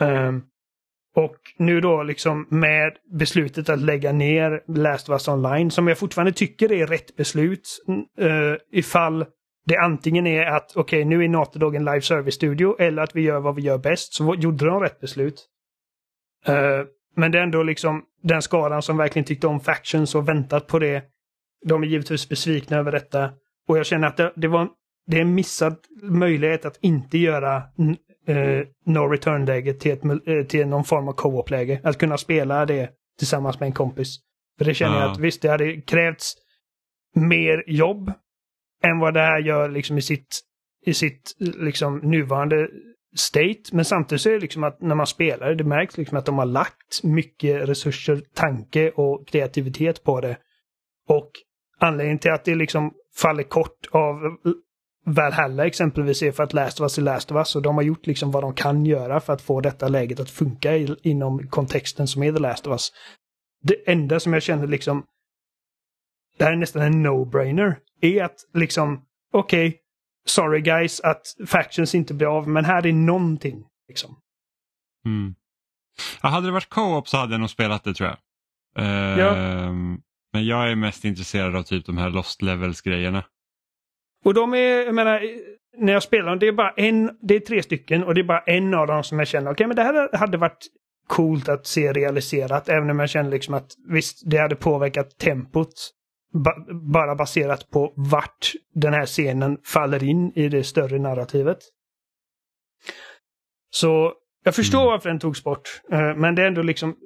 Um, 0.00 0.44
och 1.16 1.36
nu 1.58 1.80
då 1.80 2.02
liksom 2.02 2.46
med 2.50 2.92
beslutet 3.18 3.68
att 3.68 3.78
lägga 3.78 4.12
ner 4.12 4.62
Last 4.68 5.08
of 5.08 5.12
Us 5.12 5.28
Online, 5.28 5.70
som 5.70 5.88
jag 5.88 5.98
fortfarande 5.98 6.32
tycker 6.32 6.72
är 6.72 6.86
rätt 6.86 7.16
beslut, 7.16 7.68
uh, 8.20 8.54
ifall 8.72 9.26
det 9.66 9.76
antingen 9.76 10.26
är 10.26 10.46
att 10.46 10.76
okej, 10.76 10.98
okay, 10.98 11.04
nu 11.04 11.24
är 11.24 11.28
Naughty 11.28 11.58
Dog 11.58 11.74
en 11.74 11.84
live 11.84 12.00
service-studio 12.00 12.76
eller 12.78 13.02
att 13.02 13.16
vi 13.16 13.22
gör 13.22 13.40
vad 13.40 13.54
vi 13.54 13.62
gör 13.62 13.78
bäst, 13.78 14.14
så 14.14 14.34
gjorde 14.34 14.66
de 14.66 14.80
rätt 14.80 15.00
beslut. 15.00 15.46
Uh, 16.48 16.86
men 17.16 17.32
det 17.32 17.38
är 17.38 17.42
ändå 17.42 17.62
liksom 17.62 18.02
den 18.22 18.42
skadan 18.42 18.82
som 18.82 18.96
verkligen 18.96 19.26
tyckte 19.26 19.46
om 19.46 19.60
Factions 19.60 20.14
och 20.14 20.28
väntat 20.28 20.66
på 20.66 20.78
det. 20.78 21.02
De 21.64 21.82
är 21.82 21.86
givetvis 21.86 22.28
besvikna 22.28 22.76
över 22.76 22.92
detta. 22.92 23.30
Och 23.68 23.78
jag 23.78 23.86
känner 23.86 24.08
att 24.08 24.16
det, 24.16 24.32
det 24.36 24.48
var 24.48 24.68
det 25.06 25.16
är 25.16 25.20
en 25.20 25.34
missad 25.34 25.76
möjlighet 26.02 26.64
att 26.64 26.78
inte 26.80 27.18
göra 27.18 27.56
uh, 27.56 28.62
no 28.86 28.98
return-läget 28.98 29.80
till, 29.80 29.98
uh, 30.28 30.44
till 30.44 30.66
någon 30.66 30.84
form 30.84 31.08
av 31.08 31.12
co-op-läge. 31.12 31.80
Att 31.84 31.98
kunna 31.98 32.18
spela 32.18 32.66
det 32.66 32.90
tillsammans 33.18 33.60
med 33.60 33.66
en 33.66 33.72
kompis. 33.72 34.18
För 34.58 34.64
det 34.64 34.74
känner 34.74 34.94
ja. 34.94 35.00
jag 35.00 35.10
att 35.10 35.18
visst, 35.18 35.42
det 35.42 35.48
hade 35.48 35.80
krävts 35.80 36.34
mer 37.14 37.64
jobb 37.66 38.12
än 38.84 38.98
vad 38.98 39.14
det 39.14 39.20
här 39.20 39.38
gör 39.38 39.68
liksom 39.68 39.98
i 39.98 40.02
sitt, 40.02 40.40
i 40.86 40.94
sitt 40.94 41.36
liksom 41.38 41.98
nuvarande 41.98 42.68
state. 43.16 43.60
Men 43.72 43.84
samtidigt 43.84 44.22
så 44.22 44.28
är 44.28 44.32
det 44.32 44.40
liksom 44.40 44.64
att 44.64 44.80
när 44.80 44.94
man 44.94 45.06
spelar 45.06 45.54
det 45.54 45.64
märks 45.64 45.98
liksom 45.98 46.18
att 46.18 46.26
de 46.26 46.38
har 46.38 46.46
lagt 46.46 47.02
mycket 47.02 47.68
resurser, 47.68 48.22
tanke 48.34 48.90
och 48.90 49.28
kreativitet 49.28 50.04
på 50.04 50.20
det. 50.20 50.36
Och 51.08 51.30
anledningen 51.78 52.18
till 52.18 52.32
att 52.32 52.44
det 52.44 52.54
liksom 52.54 52.92
faller 53.16 53.42
kort 53.42 53.86
av 53.90 54.16
Valhalla 55.06 55.66
exempelvis 55.66 56.22
är 56.22 56.32
för 56.32 56.42
att 56.42 56.52
Last 56.52 56.80
of 56.80 56.84
Us 56.84 56.98
är 56.98 57.02
Last 57.02 57.30
of 57.30 57.36
Us 57.36 57.56
och 57.56 57.62
de 57.62 57.74
har 57.74 57.82
gjort 57.82 58.06
liksom 58.06 58.30
vad 58.30 58.42
de 58.42 58.54
kan 58.54 58.86
göra 58.86 59.20
för 59.20 59.32
att 59.32 59.42
få 59.42 59.60
detta 59.60 59.88
läget 59.88 60.20
att 60.20 60.30
funka 60.30 60.76
i, 60.76 60.96
inom 61.02 61.48
kontexten 61.48 62.06
som 62.06 62.22
är 62.22 62.32
The 62.32 62.38
Last 62.38 62.66
of 62.66 62.70
Us. 62.70 62.92
Det 63.62 63.90
enda 63.90 64.20
som 64.20 64.32
jag 64.32 64.42
känner 64.42 64.66
liksom 64.66 65.04
det 66.38 66.44
här 66.44 66.52
är 66.52 66.56
nästan 66.56 66.82
en 66.82 67.06
no-brainer 67.06 67.76
är 68.00 68.24
att 68.24 68.36
liksom 68.54 69.04
okej, 69.32 69.68
okay, 69.68 69.78
sorry 70.26 70.60
guys 70.60 71.00
att 71.00 71.22
Factions 71.46 71.94
inte 71.94 72.14
blir 72.14 72.36
av, 72.36 72.48
men 72.48 72.64
här 72.64 72.86
är 72.86 72.92
någonting. 72.92 73.64
Liksom. 73.88 74.16
Mm. 75.06 75.34
Ja, 76.22 76.28
hade 76.28 76.46
det 76.46 76.52
varit 76.52 76.68
co-op 76.68 77.08
så 77.08 77.16
hade 77.16 77.32
jag 77.32 77.40
nog 77.40 77.50
spelat 77.50 77.84
det 77.84 77.94
tror 77.94 78.08
jag. 78.08 78.18
Uh, 78.84 79.18
ja. 79.18 79.34
Men 80.34 80.46
jag 80.46 80.70
är 80.70 80.76
mest 80.76 81.04
intresserad 81.04 81.56
av 81.56 81.62
typ 81.62 81.86
de 81.86 81.98
här 81.98 82.10
Lost 82.10 82.42
Levels-grejerna. 82.42 83.24
Och 84.24 84.34
de 84.34 84.54
är, 84.54 84.84
jag 84.84 84.94
menar, 84.94 85.22
när 85.78 85.92
jag 85.92 86.02
spelar 86.02 86.30
dem, 86.30 86.38
det 86.38 86.48
är 86.48 86.52
bara 86.52 86.70
en, 86.70 87.18
det 87.22 87.34
är 87.34 87.40
tre 87.40 87.62
stycken 87.62 88.04
och 88.04 88.14
det 88.14 88.20
är 88.20 88.24
bara 88.24 88.40
en 88.40 88.74
av 88.74 88.86
dem 88.86 89.04
som 89.04 89.18
jag 89.18 89.28
känner, 89.28 89.46
okej 89.46 89.52
okay, 89.52 89.66
men 89.66 89.76
det 89.76 89.82
här 89.82 90.16
hade 90.16 90.38
varit 90.38 90.66
coolt 91.06 91.48
att 91.48 91.66
se 91.66 91.92
realiserat, 91.92 92.68
även 92.68 92.90
om 92.90 92.98
jag 92.98 93.10
känner 93.10 93.30
liksom 93.30 93.54
att 93.54 93.70
visst, 93.88 94.22
det 94.30 94.36
hade 94.36 94.56
påverkat 94.56 95.18
tempot 95.18 95.72
ba 96.32 96.52
bara 96.90 97.14
baserat 97.14 97.70
på 97.70 97.92
vart 97.96 98.52
den 98.74 98.92
här 98.92 99.06
scenen 99.06 99.58
faller 99.64 100.04
in 100.04 100.32
i 100.34 100.48
det 100.48 100.64
större 100.64 100.98
narrativet. 100.98 101.58
Så 103.70 104.12
jag 104.44 104.54
förstår 104.54 104.80
mm. 104.80 104.90
varför 104.90 105.08
den 105.08 105.18
togs 105.18 105.44
bort. 105.44 105.80
Uh, 105.92 106.16
men 106.16 106.34
det 106.34 106.42
är 106.42 106.46
ändå 106.46 106.62
liksom, 106.62 106.96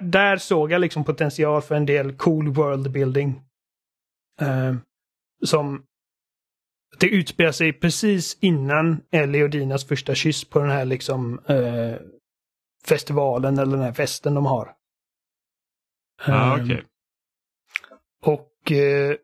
där 0.00 0.36
såg 0.36 0.72
jag 0.72 0.80
liksom 0.80 1.04
potential 1.04 1.62
för 1.62 1.74
en 1.74 1.86
del 1.86 2.16
cool 2.16 2.48
world 2.48 2.92
building. 2.92 3.42
Uh, 4.42 4.76
som 5.44 5.84
det 6.98 7.06
utspelar 7.06 7.52
sig 7.52 7.72
precis 7.72 8.38
innan 8.40 9.02
Ellie 9.10 9.42
och 9.42 9.50
Dinas 9.50 9.84
första 9.84 10.14
kyss 10.14 10.44
på 10.44 10.58
den 10.58 10.70
här 10.70 10.84
liksom 10.84 11.40
festivalen 12.84 13.58
eller 13.58 13.76
den 13.76 13.84
här 13.84 13.92
festen 13.92 14.34
de 14.34 14.46
har. 14.46 14.74
Ah, 16.26 16.62
okay. 16.62 16.82
Och 18.22 18.72
eh, 18.72 19.16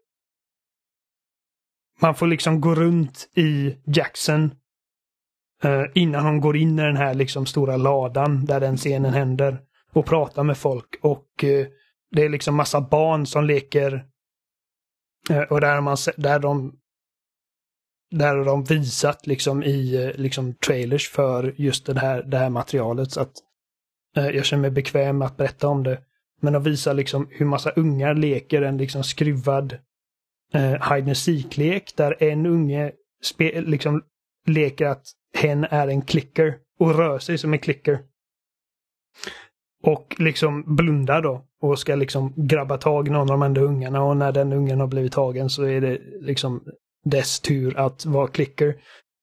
man 2.01 2.14
får 2.14 2.26
liksom 2.26 2.61
gå 2.61 2.74
runt 2.74 3.28
i 3.34 3.76
Jackson 3.86 4.51
eh, 5.62 5.84
innan 5.94 6.24
hon 6.24 6.40
går 6.40 6.57
in 6.57 6.78
i 6.78 6.82
den 6.82 6.96
här 6.96 7.14
liksom 7.14 7.46
stora 7.46 7.76
ladan 7.76 8.44
där 8.44 8.61
den 8.61 8.76
scenen 8.76 9.12
händer 9.12 9.62
och 9.93 10.07
pratar 10.07 10.43
med 10.43 10.59
folk. 10.59 10.99
Och 11.03 11.45
eh, 11.45 11.66
det 12.11 12.24
är 12.24 12.28
liksom 12.28 12.55
massa 12.55 12.80
barn 12.80 13.26
som 13.26 13.45
leker 13.45 14.07
eh, 15.30 15.43
och 15.43 15.61
där, 15.61 15.80
man, 15.80 15.97
där 16.16 16.39
de 16.39 16.78
där 18.11 18.36
har 18.36 18.45
de 18.45 18.64
visat 18.64 19.26
liksom 19.26 19.62
i 19.62 20.05
eh, 20.05 20.20
liksom 20.20 20.55
trailers 20.55 21.09
för 21.09 21.55
just 21.57 21.86
det 21.86 22.01
här, 22.01 22.22
det 22.22 22.39
här 22.39 22.51
materialet. 22.51 23.12
Så 23.12 23.20
att 23.20 23.32
eh, 24.16 24.28
jag 24.28 24.45
känner 24.45 24.61
mig 24.61 24.70
bekväm 24.70 25.18
med 25.18 25.26
att 25.26 25.36
berätta 25.36 25.68
om 25.68 25.82
det. 25.82 26.01
Men 26.41 26.53
de 26.53 26.62
visar 26.62 26.95
liksom 26.95 27.28
hur 27.30 27.47
massa 27.47 27.70
ungar 27.70 28.14
leker 28.14 28.62
en 28.62 28.76
liksom 28.76 29.05
skruvad 29.05 29.78
eh, 30.53 30.95
hide 30.95 31.07
and 31.07 31.16
seek-lek 31.16 31.97
där 31.97 32.22
en 32.22 32.47
unge 32.47 32.93
liksom 33.41 34.03
leker 34.47 34.86
att 34.86 35.07
hen 35.34 35.64
är 35.64 35.89
en 35.89 36.03
klicker 36.03 36.59
och 36.78 36.95
rör 36.95 37.19
sig 37.19 37.39
som 37.39 37.52
en 37.52 37.59
klicker. 37.59 38.01
Och 39.82 40.16
liksom 40.18 40.76
blundar 40.76 41.22
då 41.22 41.44
och 41.62 41.78
ska 41.78 41.94
liksom 41.94 42.32
grabba 42.36 42.78
tag 42.78 43.09
i 43.09 43.10
någon 43.10 43.20
av 43.20 43.26
de 43.26 43.42
andra 43.42 43.62
ungarna 43.62 44.02
och 44.02 44.16
när 44.16 44.32
den 44.32 44.52
ungen 44.52 44.80
har 44.80 44.86
blivit 44.86 45.12
tagen 45.12 45.50
så 45.50 45.62
är 45.62 45.80
det 45.80 45.98
liksom 46.20 46.62
dess 47.05 47.40
tur 47.40 47.78
att 47.78 48.06
vara 48.06 48.26
klicker. 48.26 48.76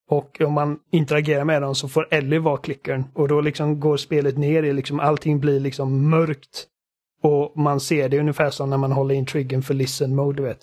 Och 0.09 0.41
om 0.41 0.53
man 0.53 0.79
interagerar 0.91 1.43
med 1.43 1.61
dem 1.61 1.75
så 1.75 1.87
får 1.87 2.07
Ellie 2.11 2.39
vara 2.39 2.57
klickern 2.57 3.03
och 3.13 3.27
då 3.27 3.41
liksom 3.41 3.79
går 3.79 3.97
spelet 3.97 4.37
ner 4.37 4.63
i 4.63 4.73
liksom 4.73 4.99
allting 4.99 5.39
blir 5.39 5.59
liksom 5.59 6.09
mörkt 6.09 6.67
och 7.21 7.57
man 7.57 7.79
ser 7.79 8.09
det 8.09 8.19
ungefär 8.19 8.49
som 8.49 8.69
när 8.69 8.77
man 8.77 8.91
håller 8.91 9.15
in 9.15 9.25
triggern 9.25 9.61
för 9.61 9.73
listen 9.73 10.15
mode, 10.15 10.37
du 10.37 10.43
vet. 10.43 10.59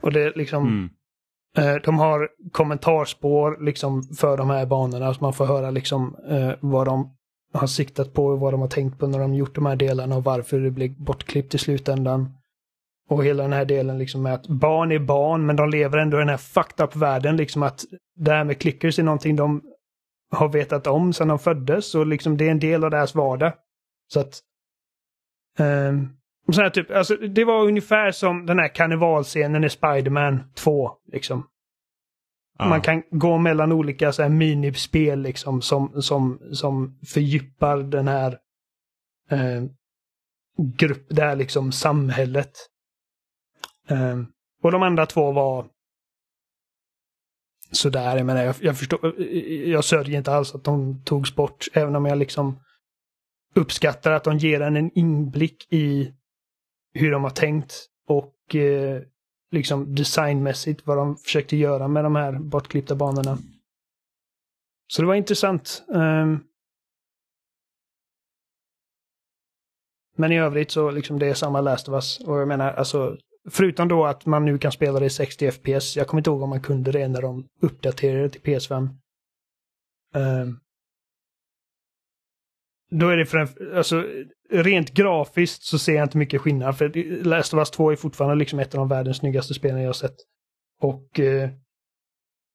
Och 0.00 0.12
det 0.12 0.22
är 0.22 0.32
liksom... 0.36 0.66
Mm. 0.66 0.90
Eh, 1.58 1.82
de 1.82 1.98
har 1.98 2.28
kommentarspår 2.52 3.64
liksom 3.64 4.02
för 4.02 4.36
de 4.36 4.50
här 4.50 4.66
banorna 4.66 5.14
så 5.14 5.24
man 5.24 5.32
får 5.32 5.46
höra 5.46 5.70
liksom 5.70 6.16
eh, 6.28 6.52
vad 6.60 6.86
de 6.86 7.16
har 7.52 7.66
siktat 7.66 8.12
på 8.12 8.26
och 8.26 8.40
vad 8.40 8.52
de 8.52 8.60
har 8.60 8.68
tänkt 8.68 8.98
på 8.98 9.06
när 9.06 9.18
de 9.18 9.34
gjort 9.34 9.54
de 9.54 9.66
här 9.66 9.76
delarna 9.76 10.16
och 10.16 10.24
varför 10.24 10.60
det 10.60 10.70
blev 10.70 10.90
bortklippt 10.90 11.54
i 11.54 11.58
slutändan. 11.58 12.34
Och 13.08 13.24
hela 13.24 13.42
den 13.42 13.52
här 13.52 13.64
delen 13.64 13.98
liksom 13.98 14.22
med 14.22 14.34
att 14.34 14.48
barn 14.48 14.92
är 14.92 14.98
barn 14.98 15.46
men 15.46 15.56
de 15.56 15.70
lever 15.70 15.98
ändå 15.98 16.16
i 16.16 16.20
den 16.20 16.28
här 16.28 16.36
fucked 16.36 16.84
up 16.84 16.96
världen 16.96 17.36
liksom 17.36 17.62
att 17.62 17.84
det 18.16 18.30
här 18.30 18.44
med 18.44 18.58
clickers 18.58 18.98
är 18.98 19.02
någonting 19.02 19.36
de 19.36 19.62
har 20.30 20.48
vetat 20.48 20.86
om 20.86 21.12
sedan 21.12 21.28
de 21.28 21.38
föddes 21.38 21.94
och 21.94 22.06
liksom 22.06 22.36
det 22.36 22.46
är 22.46 22.50
en 22.50 22.60
del 22.60 22.84
av 22.84 22.90
deras 22.90 23.14
vardag. 23.14 23.52
Så 24.12 24.20
att 24.20 24.40
Um, 25.58 26.16
så 26.52 26.62
här, 26.62 26.70
typ, 26.70 26.90
alltså, 26.90 27.16
det 27.16 27.44
var 27.44 27.64
ungefär 27.64 28.10
som 28.10 28.46
den 28.46 28.58
här 28.58 28.74
karnevalscenen 28.74 29.64
i 29.64 29.70
Spiderman 29.70 30.52
2. 30.54 30.90
Liksom. 31.12 31.46
Ah. 32.60 32.68
Man 32.68 32.80
kan 32.80 33.02
gå 33.10 33.38
mellan 33.38 33.72
olika 33.72 34.12
så 34.12 34.22
här, 34.22 34.28
minispel 34.28 35.22
liksom, 35.22 35.62
som, 35.62 36.02
som, 36.02 36.40
som 36.52 36.98
fördjupar 37.06 37.76
den 37.76 38.08
här 38.08 38.38
eh, 39.30 39.64
grupp, 40.78 41.06
det 41.08 41.22
här 41.22 41.36
liksom 41.36 41.72
samhället. 41.72 42.52
Eh, 43.88 44.18
och 44.62 44.72
de 44.72 44.82
andra 44.82 45.06
två 45.06 45.32
var 45.32 45.66
sådär, 47.70 48.16
jag 48.16 48.26
menar, 48.26 48.42
jag, 48.42 48.54
jag 48.60 48.78
förstår, 48.78 49.22
jag 49.66 49.84
sörjer 49.84 50.18
inte 50.18 50.32
alls 50.32 50.54
att 50.54 50.64
de 50.64 51.02
togs 51.04 51.34
bort, 51.34 51.66
även 51.72 51.96
om 51.96 52.06
jag 52.06 52.18
liksom 52.18 52.60
uppskattar 53.54 54.12
att 54.12 54.24
de 54.24 54.38
ger 54.38 54.60
en 54.60 54.76
en 54.76 54.90
inblick 54.94 55.72
i 55.72 56.14
hur 56.94 57.10
de 57.10 57.22
har 57.24 57.30
tänkt 57.30 57.86
och 58.06 58.54
eh, 58.54 59.02
liksom 59.50 59.94
designmässigt 59.94 60.86
vad 60.86 60.96
de 60.96 61.16
försökte 61.16 61.56
göra 61.56 61.88
med 61.88 62.04
de 62.04 62.16
här 62.16 62.32
bortklippta 62.32 62.94
banorna. 62.94 63.38
Så 64.92 65.02
det 65.02 65.08
var 65.08 65.14
intressant. 65.14 65.82
Um, 65.88 66.44
men 70.16 70.32
i 70.32 70.38
övrigt 70.38 70.70
så 70.70 70.90
liksom 70.90 71.18
det 71.18 71.26
är 71.26 71.34
samma 71.34 71.60
Last 71.60 71.88
of 71.88 71.92
Us. 71.92 72.20
Och 72.20 72.40
jag 72.40 72.48
menar 72.48 72.72
alltså, 72.72 73.16
förutom 73.50 73.88
då 73.88 74.06
att 74.06 74.26
man 74.26 74.44
nu 74.44 74.58
kan 74.58 74.72
spela 74.72 75.00
det 75.00 75.06
i 75.06 75.10
60 75.10 75.50
FPS. 75.50 75.96
Jag 75.96 76.06
kommer 76.06 76.20
inte 76.20 76.30
ihåg 76.30 76.42
om 76.42 76.50
man 76.50 76.62
kunde 76.62 76.92
det 76.92 77.08
när 77.08 77.22
de 77.22 77.48
uppdaterade 77.60 78.28
till 78.28 78.40
PS5. 78.40 78.88
Um, 80.14 80.60
då 82.90 83.08
är 83.08 83.16
det 83.16 83.26
för 83.26 83.38
en, 83.38 83.76
alltså 83.76 84.04
rent 84.50 84.90
grafiskt 84.90 85.62
så 85.62 85.78
ser 85.78 85.94
jag 85.94 86.04
inte 86.04 86.18
mycket 86.18 86.40
skillnad. 86.40 86.78
För 86.78 87.22
Last 87.24 87.54
of 87.54 87.58
Us 87.58 87.70
2 87.70 87.90
är 87.90 87.96
fortfarande 87.96 88.36
liksom 88.36 88.58
ett 88.58 88.74
av 88.74 88.78
de 88.78 88.88
världens 88.88 89.16
snyggaste 89.16 89.54
spelen 89.54 89.80
jag 89.80 89.88
har 89.88 89.92
sett. 89.92 90.16
Och 90.80 91.20
eh, 91.20 91.50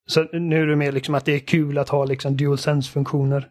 så 0.08 0.24
nu 0.24 0.62
är 0.62 0.68
det 0.68 0.76
mer 0.76 0.92
liksom 0.92 1.16
att 1.16 1.26
det 1.26 1.32
är 1.32 1.40
kul 1.40 1.78
att 1.78 1.90
ha 1.90 2.06
liksom 2.06 2.38
dual 2.38 2.58
sense-funktioner 2.58 3.50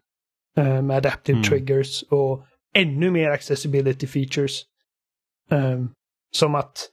eh, 0.56 0.82
med 0.82 0.96
adaptive 0.96 1.36
Mm. 1.38 1.44
triggers 1.44 2.02
och 2.02 2.44
ännu 2.74 3.10
mer 3.10 3.30
accessibility 3.30 4.06
features. 4.06 4.62
Eh, 5.50 5.84
som 6.32 6.54
att 6.54 6.88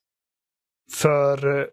för 0.93 1.59
eh, 1.59 1.65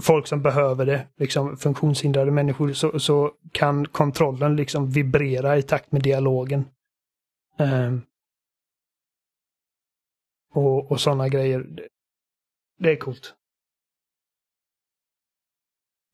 folk 0.00 0.26
som 0.26 0.42
behöver 0.42 0.86
det, 0.86 1.06
liksom 1.16 1.56
funktionshindrade 1.56 2.30
människor, 2.30 2.72
så, 2.72 3.00
så 3.00 3.32
kan 3.52 3.86
kontrollen 3.86 4.56
liksom 4.56 4.90
vibrera 4.90 5.58
i 5.58 5.62
takt 5.62 5.92
med 5.92 6.02
dialogen. 6.02 6.64
Eh, 7.62 7.92
och 10.54 10.90
och 10.90 11.00
sådana 11.00 11.28
grejer. 11.28 11.60
Det- 12.78 12.90
är 12.92 12.96
coolt. 12.96 13.34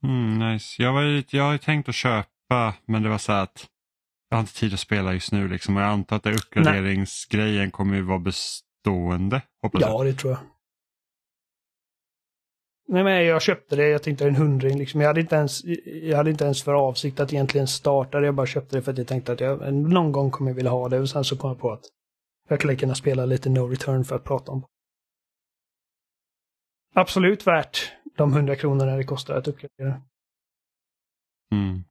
Mm, 0.04 0.38
nice. 0.52 0.82
Jag, 0.82 0.92
var 0.92 1.24
jag 1.36 1.44
har 1.44 1.58
tänkt 1.58 1.88
att 1.88 1.94
köpa 1.94 2.74
men 2.84 3.02
det 3.02 3.08
var 3.08 3.18
så 3.18 3.32
att 3.32 3.68
jag 4.28 4.36
har 4.36 4.40
inte 4.40 4.54
tid 4.54 4.74
att 4.74 4.80
spela 4.80 5.12
just 5.14 5.32
nu 5.32 5.48
liksom, 5.48 5.76
och 5.76 5.82
jag 5.82 5.88
antar 5.90 6.16
att 6.16 6.26
uppgraderingsgrejen 6.26 7.70
kommer 7.70 7.96
ju 7.96 8.02
vara 8.02 8.18
bestående. 8.18 9.42
Ja, 9.72 10.04
det 10.04 10.12
tror 10.14 10.32
jag. 10.32 10.40
Nej, 12.90 13.04
men 13.04 13.24
jag 13.24 13.42
köpte 13.42 13.76
det, 13.76 13.88
jag 13.88 14.02
tänkte 14.02 14.26
en 14.26 14.36
hundring 14.36 14.78
liksom. 14.78 15.00
Jag 15.00 15.08
hade, 15.08 15.20
inte 15.20 15.36
ens, 15.36 15.64
jag 15.84 16.16
hade 16.16 16.30
inte 16.30 16.44
ens 16.44 16.62
för 16.62 16.74
avsikt 16.74 17.20
att 17.20 17.32
egentligen 17.32 17.66
starta 17.66 18.20
det. 18.20 18.26
Jag 18.26 18.34
bara 18.34 18.46
köpte 18.46 18.76
det 18.76 18.82
för 18.82 18.92
att 18.92 18.98
jag 18.98 19.06
tänkte 19.06 19.32
att 19.32 19.40
jag 19.40 19.74
någon 19.74 20.12
gång 20.12 20.30
kommer 20.30 20.50
jag 20.50 20.56
vilja 20.56 20.70
ha 20.70 20.88
det. 20.88 21.00
Och 21.00 21.08
sen 21.08 21.24
så 21.24 21.36
kom 21.36 21.50
jag 21.50 21.58
på 21.58 21.72
att 21.72 21.84
jag 22.48 22.58
skulle 22.58 22.76
kunna 22.76 22.94
spela 22.94 23.26
lite 23.26 23.50
No 23.50 23.58
Return 23.58 24.04
för 24.04 24.16
att 24.16 24.24
prata 24.24 24.52
om. 24.52 24.64
Absolut 26.94 27.46
värt 27.46 27.92
de 28.16 28.32
100 28.32 28.56
kronorna 28.56 28.96
det 28.96 29.04
kostar 29.04 29.34
att 29.34 29.48
uppgradera. 29.48 30.02
Mm. 31.52 31.84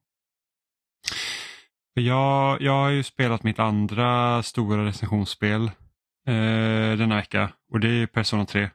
Jag, 1.94 2.60
jag 2.62 2.72
har 2.72 2.90
ju 2.90 3.02
spelat 3.02 3.42
mitt 3.42 3.58
andra 3.58 4.42
stora 4.42 4.84
recensionsspel 4.84 5.62
eh, 6.26 6.98
denna 6.98 7.16
vecka 7.16 7.52
och 7.72 7.80
det 7.80 7.88
är 7.88 8.06
Persona 8.06 8.46
3 8.46 8.70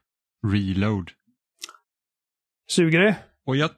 Reload. 0.48 1.12
Suger 2.70 3.00
det? 3.00 3.16
Och 3.46 3.56
jag... 3.56 3.70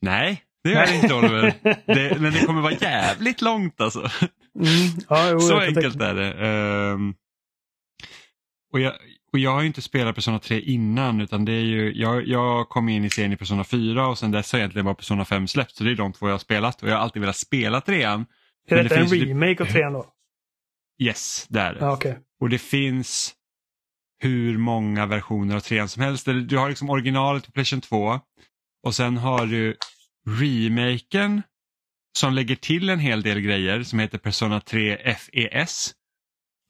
Nej, 0.00 0.42
det 0.64 0.70
gör 0.70 0.86
det 0.86 0.94
inte 0.94 1.14
Oliver. 1.14 1.54
Det, 1.86 2.20
men 2.20 2.32
det 2.32 2.46
kommer 2.46 2.62
vara 2.62 2.72
jävligt 2.72 3.42
långt 3.42 3.80
alltså. 3.80 3.98
Mm. 4.00 5.00
Ja, 5.08 5.30
jo, 5.30 5.40
Så 5.40 5.60
enkelt 5.60 6.00
är 6.00 6.14
det. 6.14 6.32
Ehm, 6.32 7.14
och, 8.72 8.80
jag, 8.80 8.92
och 9.32 9.38
jag 9.38 9.50
har 9.50 9.60
ju 9.60 9.66
inte 9.66 9.82
spelat 9.82 10.14
Persona 10.14 10.38
3 10.38 10.60
innan 10.60 11.20
utan 11.20 11.44
det 11.44 11.52
är 11.52 11.64
ju, 11.64 11.92
jag, 11.94 12.26
jag 12.26 12.68
kom 12.68 12.88
in 12.88 13.04
i 13.04 13.10
serien 13.10 13.32
i 13.32 13.36
Persona 13.36 13.64
4 13.64 14.08
och 14.08 14.18
sen 14.18 14.30
dess 14.30 14.52
har 14.52 14.58
egentligen 14.58 14.84
bara 14.84 14.94
Persona 14.94 15.24
5 15.24 15.48
släppt 15.48 15.76
så 15.76 15.84
det 15.84 15.90
är 15.90 15.94
de 15.94 16.12
två 16.12 16.26
jag 16.26 16.34
har 16.34 16.38
spelat 16.38 16.82
och 16.82 16.88
jag 16.88 16.94
har 16.94 17.02
alltid 17.02 17.20
velat 17.20 17.36
spela 17.36 17.80
trean. 17.80 18.20
Är 18.68 18.74
Men 18.76 18.84
det 18.84 18.88
detta 18.88 19.00
en 19.00 19.06
remake 19.06 19.62
av 19.62 19.66
trean 19.66 19.92
då? 19.92 20.06
Yes, 21.02 21.46
det 21.48 21.60
är 21.60 21.74
det. 21.74 21.80
Ja, 21.80 21.92
okej. 21.92 22.18
Och 22.40 22.48
det 22.48 22.58
finns 22.58 23.34
hur 24.18 24.58
många 24.58 25.06
versioner 25.06 25.56
av 25.56 25.60
trean 25.60 25.88
som 25.88 26.02
helst. 26.02 26.26
Du 26.26 26.56
har 26.56 26.68
liksom 26.68 26.90
originalet 26.90 27.46
på 27.46 27.52
Playstation 27.52 27.80
2 27.80 28.20
och 28.86 28.94
sen 28.94 29.16
har 29.16 29.46
du 29.46 29.76
remaken 30.28 31.42
som 32.18 32.32
lägger 32.32 32.56
till 32.56 32.90
en 32.90 32.98
hel 32.98 33.22
del 33.22 33.40
grejer 33.40 33.82
som 33.82 33.98
heter 33.98 34.18
Persona 34.18 34.60
3 34.60 35.16
FES. 35.16 35.92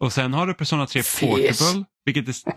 Och 0.00 0.12
sen 0.12 0.34
har 0.34 0.46
du 0.46 0.54
Persona 0.54 0.86
3 0.86 1.02
FES. 1.02 1.20
Portable. 1.20 1.84
Vilket 2.04 2.28
är... 2.28 2.52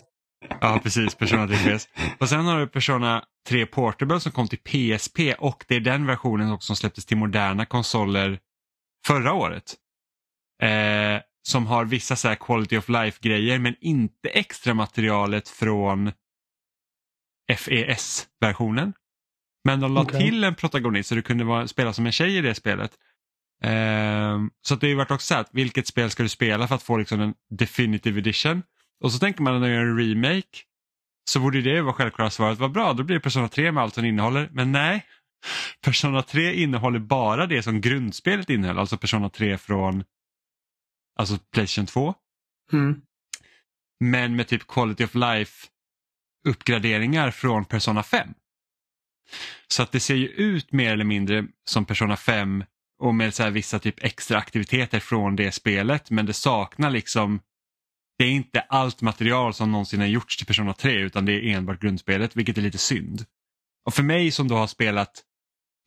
Ja, 0.61 0.80
precis. 0.84 1.16
Persona 1.16 1.48
3 1.48 1.56
FES. 1.57 1.88
Och 2.20 2.30
sen 2.30 2.45
har 2.45 2.60
du 2.60 2.68
Persona 2.68 3.24
3 3.48 3.66
Portable 3.66 4.20
som 4.20 4.32
kom 4.32 4.48
till 4.48 4.60
PSP 4.60 5.20
och 5.40 5.66
det 5.68 5.76
är 5.76 5.80
den 5.80 6.06
versionen 6.06 6.52
också 6.52 6.66
som 6.66 6.76
släpptes 6.76 7.06
till 7.06 7.18
moderna 7.18 7.66
konsoler 7.66 8.40
förra 9.07 9.34
året. 9.34 9.76
Eh, 10.64 11.22
som 11.50 11.68
har 11.68 11.86
vissa 11.86 12.16
så 12.16 12.36
quality 12.36 12.78
of 12.78 12.90
life-grejer 12.90 13.60
men 13.60 13.76
inte 13.82 14.30
extra 14.30 14.74
materialet 14.74 15.50
från 15.50 16.12
FES-versionen. 17.58 18.94
Men 19.64 19.80
de 19.80 19.94
la 19.94 20.02
Okej. 20.02 20.20
till 20.20 20.44
en 20.44 20.56
protagonist 20.56 21.10
så 21.10 21.16
du 21.16 21.22
kunde 21.22 21.44
vara, 21.44 21.68
spela 21.68 21.94
som 21.94 22.06
en 22.06 22.12
tjej 22.12 22.38
i 22.38 22.42
det 22.42 22.56
spelet. 22.56 22.92
Ehm, 23.64 24.50
så 24.62 24.76
det 24.76 24.88
har 24.88 24.90
ju 24.90 24.96
varit 24.96 25.12
också 25.12 25.26
så 25.26 25.36
här, 25.36 25.46
vilket 25.52 25.88
spel 25.88 26.10
ska 26.10 26.24
du 26.24 26.30
spela 26.30 26.68
för 26.68 26.76
att 26.76 26.84
få 26.84 26.98
liksom 26.98 27.22
en 27.22 27.34
definitive 27.50 28.20
edition? 28.20 28.64
Och 29.04 29.12
så 29.12 29.20
tänker 29.20 29.42
man 29.42 29.54
när 29.54 29.60
man 29.60 29.70
gör 29.70 29.82
en 29.82 29.98
remake 29.98 30.60
så 31.30 31.40
borde 31.40 31.62
det 31.62 31.82
vara 31.82 31.94
självklara 31.94 32.30
svaret, 32.30 32.60
vad 32.60 32.72
bra, 32.72 32.94
då 32.94 33.04
blir 33.04 33.16
det 33.16 33.22
Persona 33.22 33.48
3 33.48 33.72
med 33.72 33.84
allt 33.84 33.94
som 33.94 34.06
innehåller. 34.06 34.50
Men 34.52 34.72
nej, 34.72 35.06
Persona 35.86 36.22
3 36.22 36.54
innehåller 36.54 37.00
bara 37.00 37.46
det 37.46 37.64
som 37.64 37.82
grundspelet 37.82 38.50
innehöll, 38.50 38.80
alltså 38.80 38.98
Persona 38.98 39.30
3 39.30 39.58
från 39.58 40.04
alltså 41.20 41.38
Playstation 41.54 41.86
2. 41.86 42.14
Mm. 42.74 43.02
Men 44.00 44.36
med 44.36 44.48
typ 44.48 44.68
quality 44.68 45.06
of 45.06 45.16
life 45.16 45.68
uppgraderingar 46.48 47.32
från 47.32 47.66
Persona 47.66 48.04
5. 48.04 48.34
Så 49.68 49.84
att 49.84 49.91
det 49.91 50.00
ser 50.00 50.16
ju 50.16 50.28
ut 50.28 50.72
mer 50.72 50.94
eller 50.94 51.06
mindre 51.06 51.48
som 51.70 51.86
Persona 51.86 52.18
5 52.18 52.64
och 53.00 53.16
med 53.16 53.34
så 53.34 53.50
vissa 53.50 53.80
typ 53.80 54.04
extra 54.04 54.38
aktiviteter 54.38 55.00
från 55.00 55.36
det 55.36 55.52
spelet 55.52 56.12
men 56.12 56.26
det 56.26 56.34
saknar 56.34 56.90
liksom 56.90 57.40
det 58.18 58.26
är 58.26 58.32
inte 58.32 58.62
allt 58.62 59.02
material 59.02 59.54
som 59.54 59.72
någonsin 59.72 60.00
har 60.00 60.08
gjorts 60.08 60.38
till 60.38 60.46
Persona 60.46 60.74
3 60.74 60.91
utan 60.91 61.26
det 61.26 61.34
är 61.34 61.58
enbart 61.58 61.82
grundspelet 61.82 62.36
vilket 62.36 62.58
är 62.58 62.62
lite 62.62 62.78
synd. 62.78 63.26
Och 63.86 63.94
för 63.94 64.04
mig 64.04 64.32
som 64.32 64.48
då 64.48 64.56
har 64.56 64.68
spelat 64.68 65.24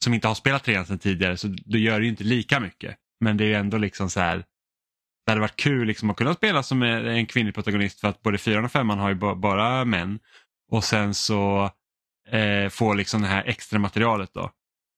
som 0.05 0.15
inte 0.15 0.29
har 0.29 0.35
spelat 0.35 0.65
3 0.65 0.85
sedan 0.85 0.99
tidigare 0.99 1.37
så 1.37 1.49
då 1.49 1.79
gör 1.79 2.01
det 2.01 2.05
ju 2.05 2.11
inte 2.11 2.25
lika 2.25 2.61
mycket. 2.61 2.97
Men 3.21 3.37
det 3.37 3.45
är 3.45 3.49
ju 3.49 3.55
ändå 3.55 3.79
liksom 3.79 4.11
så 4.11 4.21
här 4.21 4.45
det 5.27 5.33
hade 5.33 5.41
varit 5.41 5.57
kul 5.57 5.87
liksom 5.87 6.11
att 6.11 6.17
kunna 6.17 6.35
spela 6.35 6.63
som 6.63 6.83
en 6.83 7.27
kvinnlig 7.27 7.55
protagonist 7.55 8.01
för 8.01 8.09
att 8.09 8.23
både 8.23 8.39
fyran 8.39 8.65
och 8.65 8.73
femman 8.73 8.99
har 8.99 9.09
ju 9.09 9.15
bara 9.35 9.85
män. 9.85 10.19
Och 10.71 10.85
sen 10.85 11.15
så 11.15 11.71
eh, 12.29 12.69
få 12.69 12.95
liksom 12.95 13.23
det 13.23 13.29
här 13.29 13.45
extra 13.47 13.79
materialet 13.79 14.31
då. 14.35 14.51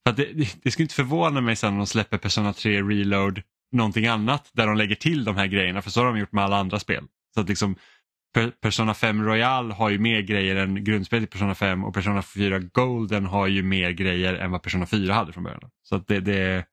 För 0.05 0.11
att 0.11 0.17
det, 0.17 0.33
det, 0.33 0.57
det 0.63 0.71
skulle 0.71 0.85
inte 0.85 0.95
förvåna 0.95 1.41
mig 1.41 1.57
sen 1.57 1.73
om 1.73 1.79
de 1.79 1.87
släpper 1.87 2.19
Persona 2.19 2.53
3 2.53 2.83
Reload 2.83 3.43
någonting 3.73 4.07
annat 4.07 4.51
där 4.53 4.67
de 4.67 4.77
lägger 4.77 4.95
till 4.95 5.25
de 5.25 5.37
här 5.37 5.47
grejerna 5.47 5.83
för 5.83 5.91
så 5.91 6.01
har 6.01 6.07
de 6.07 6.19
gjort 6.19 6.33
med 6.33 6.45
alla 6.45 6.57
andra 6.57 6.79
spel. 6.79 7.05
Så 7.35 7.41
att 7.41 7.49
liksom 7.49 7.77
Persona 8.63 8.95
5 8.95 9.25
Royal 9.25 9.71
har 9.71 9.91
ju 9.91 9.99
mer 9.99 10.21
grejer 10.21 10.57
än 10.57 10.85
grundspelet 10.85 11.29
i 11.29 11.33
Persona 11.33 11.55
5 11.55 11.85
och 11.85 11.95
Persona 11.95 12.23
4 12.23 12.59
Golden 12.59 13.27
har 13.27 13.47
ju 13.47 13.63
mer 13.63 13.91
grejer 13.91 14.35
än 14.35 14.51
vad 14.51 14.63
Persona 14.63 14.87
4 14.87 15.15
hade 15.15 15.33
från 15.33 15.45
början. 15.45 15.71
Så 15.83 15.97
att 15.97 16.07
det, 16.07 16.21
det 16.21 16.67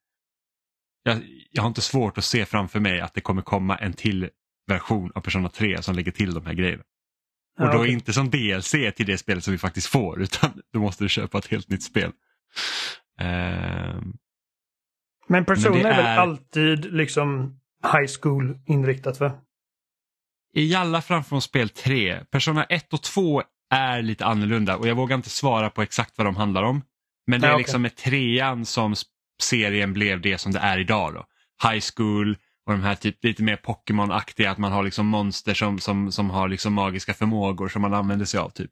jag, 1.03 1.21
jag 1.51 1.61
har 1.61 1.67
inte 1.67 1.81
svårt 1.81 2.17
att 2.17 2.25
se 2.25 2.45
framför 2.45 2.79
mig 2.79 2.99
att 3.01 3.13
det 3.13 3.21
kommer 3.21 3.41
komma 3.41 3.77
en 3.77 3.93
till 3.93 4.29
version 4.67 5.11
av 5.15 5.21
Persona 5.21 5.49
3 5.49 5.81
som 5.81 5.95
lägger 5.95 6.11
till 6.11 6.33
de 6.33 6.45
här 6.45 6.53
grejerna. 6.53 6.83
Och 7.59 7.65
Ja, 7.65 7.71
då 7.71 7.79
okej. 7.79 7.91
inte 7.93 8.13
som 8.13 8.29
DLC 8.29 8.71
till 8.71 9.05
det 9.05 9.17
spelet 9.17 9.43
som 9.43 9.51
vi 9.51 9.57
faktiskt 9.57 9.87
får 9.87 10.21
utan 10.23 10.61
då 10.73 10.79
måste 10.79 11.03
du 11.03 11.09
köpa 11.09 11.37
ett 11.37 11.47
helt 11.47 11.69
nytt 11.69 11.83
spel. 11.83 12.11
Ehm, 13.19 14.13
Men 15.27 15.45
Persona 15.45 15.73
Men 15.75 15.83
det 15.83 15.89
är 15.89 15.97
väl 15.97 16.05
är- 16.05 16.17
alltid 16.17 16.93
liksom 16.93 17.59
high 17.93 18.11
school 18.21 18.57
inriktat 18.65 19.19
va? 19.19 19.31
I 20.53 20.75
alla 20.75 21.01
fram 21.01 21.23
från 21.23 21.41
spel 21.41 21.69
3, 21.69 22.25
Persona 22.31 22.63
1 22.63 22.93
och 22.93 23.01
2 23.01 23.43
är 23.69 24.01
lite 24.01 24.25
annorlunda 24.25 24.77
och 24.77 24.87
jag 24.87 24.95
vågar 24.95 25.15
inte 25.15 25.29
svara 25.29 25.69
på 25.69 25.81
exakt 25.81 26.17
vad 26.17 26.27
de 26.27 26.35
handlar 26.35 26.63
om. 26.63 26.81
Men 27.27 27.41
det 27.41 27.47
är 27.47 27.51
okej. 27.51 27.57
liksom 27.63 27.81
med 27.81 27.95
trean 27.95 28.65
som 28.65 28.95
serien 29.41 29.93
blev 29.93 30.21
det 30.21 30.37
som 30.37 30.51
det 30.51 30.59
är 30.59 30.77
idag. 30.77 31.13
Då. 31.13 31.25
High 31.69 31.83
school 31.95 32.37
och 32.65 32.71
de 32.73 32.81
här 32.81 32.95
typ 32.95 33.23
lite 33.23 33.43
mer 33.43 33.55
Pokémon-aktiga, 33.55 34.51
att 34.51 34.57
man 34.57 34.71
har 34.71 34.83
liksom 34.83 35.05
monster 35.05 35.53
som, 35.53 35.79
som, 35.79 36.11
som 36.11 36.29
har 36.29 36.47
liksom 36.49 36.73
magiska 36.73 37.13
förmågor 37.13 37.69
som 37.69 37.81
man 37.81 37.93
använder 37.93 38.25
sig 38.25 38.39
av. 38.39 38.49
typ. 38.49 38.71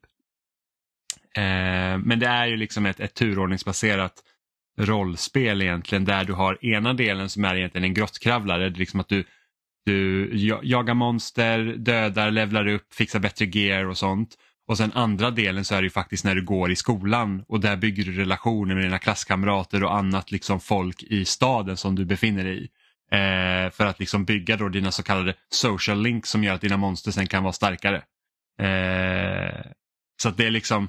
Eh, 1.36 1.98
men 1.98 2.18
det 2.18 2.26
är 2.26 2.46
ju 2.46 2.56
liksom 2.56 2.86
ett, 2.86 3.00
ett 3.00 3.14
turordningsbaserat 3.14 4.14
rollspel 4.78 5.62
egentligen 5.62 6.04
där 6.04 6.24
du 6.24 6.32
har 6.32 6.64
ena 6.64 6.94
delen 6.94 7.28
som 7.28 7.44
är 7.44 7.56
egentligen 7.56 7.84
en 7.84 7.94
grottkravlare, 7.94 8.68
det 8.68 8.76
är 8.76 8.78
liksom 8.78 9.00
att 9.00 9.08
du 9.08 9.24
du 9.84 10.30
jagar 10.62 10.94
monster, 10.94 11.58
dödar, 11.58 12.30
levlar 12.30 12.66
upp, 12.66 12.94
fixar 12.94 13.20
bättre 13.20 13.44
gear 13.44 13.84
och 13.84 13.98
sånt. 13.98 14.36
Och 14.68 14.76
sen 14.76 14.92
andra 14.92 15.30
delen 15.30 15.64
så 15.64 15.74
är 15.74 15.82
det 15.82 15.86
ju 15.86 15.90
faktiskt 15.90 16.24
när 16.24 16.34
du 16.34 16.44
går 16.44 16.70
i 16.70 16.76
skolan 16.76 17.44
och 17.48 17.60
där 17.60 17.76
bygger 17.76 18.04
du 18.04 18.12
relationer 18.12 18.74
med 18.74 18.84
dina 18.84 18.98
klasskamrater 18.98 19.84
och 19.84 19.96
annat 19.96 20.30
liksom 20.30 20.60
folk 20.60 21.02
i 21.02 21.24
staden 21.24 21.76
som 21.76 21.94
du 21.94 22.04
befinner 22.04 22.44
dig 22.44 22.64
i. 22.64 22.68
Eh, 23.12 23.70
för 23.70 23.86
att 23.86 24.00
liksom 24.00 24.24
bygga 24.24 24.56
då 24.56 24.68
dina 24.68 24.92
så 24.92 25.02
kallade 25.02 25.34
social 25.48 26.02
links 26.02 26.30
som 26.30 26.44
gör 26.44 26.54
att 26.54 26.60
dina 26.60 26.76
monster 26.76 27.10
sen 27.10 27.26
kan 27.26 27.42
vara 27.42 27.52
starkare. 27.52 28.02
Eh, 28.60 29.70
så 30.22 30.28
att 30.28 30.36
det 30.36 30.46
är 30.46 30.50
liksom 30.50 30.88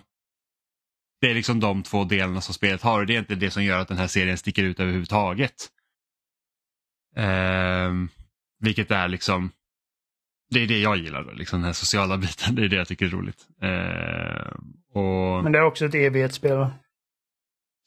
det 1.22 1.30
är 1.30 1.34
liksom 1.34 1.60
de 1.60 1.84
två 1.84 2.04
delarna 2.04 2.42
som 2.42 2.54
spelet 2.54 2.82
har 2.82 3.00
och 3.00 3.06
det 3.06 3.16
är 3.16 3.20
inte 3.20 3.36
det 3.36 3.52
som 3.52 3.64
gör 3.64 3.80
att 3.80 3.88
den 3.88 3.98
här 3.98 4.08
serien 4.08 4.38
sticker 4.38 4.64
ut 4.64 4.80
överhuvudtaget. 4.80 5.70
Eh, 7.16 7.92
vilket 8.60 8.92
är 8.92 9.08
liksom 9.08 9.52
det 10.52 10.60
är 10.64 10.68
det 10.68 10.80
jag 10.80 10.98
gillar, 10.98 11.24
då, 11.24 11.32
liksom 11.32 11.60
den 11.60 11.66
här 11.66 11.74
sociala 11.74 12.18
biten. 12.18 12.56
Det 12.56 12.66
är 12.66 12.70
det 12.70 12.76
jag 12.76 12.88
tycker 12.88 13.06
är 13.06 13.10
roligt. 13.10 13.48
Eh, 13.62 14.52
och... 15.02 15.44
Men 15.44 15.52
det 15.52 15.58
är 15.60 15.64
också 15.64 15.86
ett 15.86 15.96
evighetsspel 15.96 16.58
va? 16.58 16.72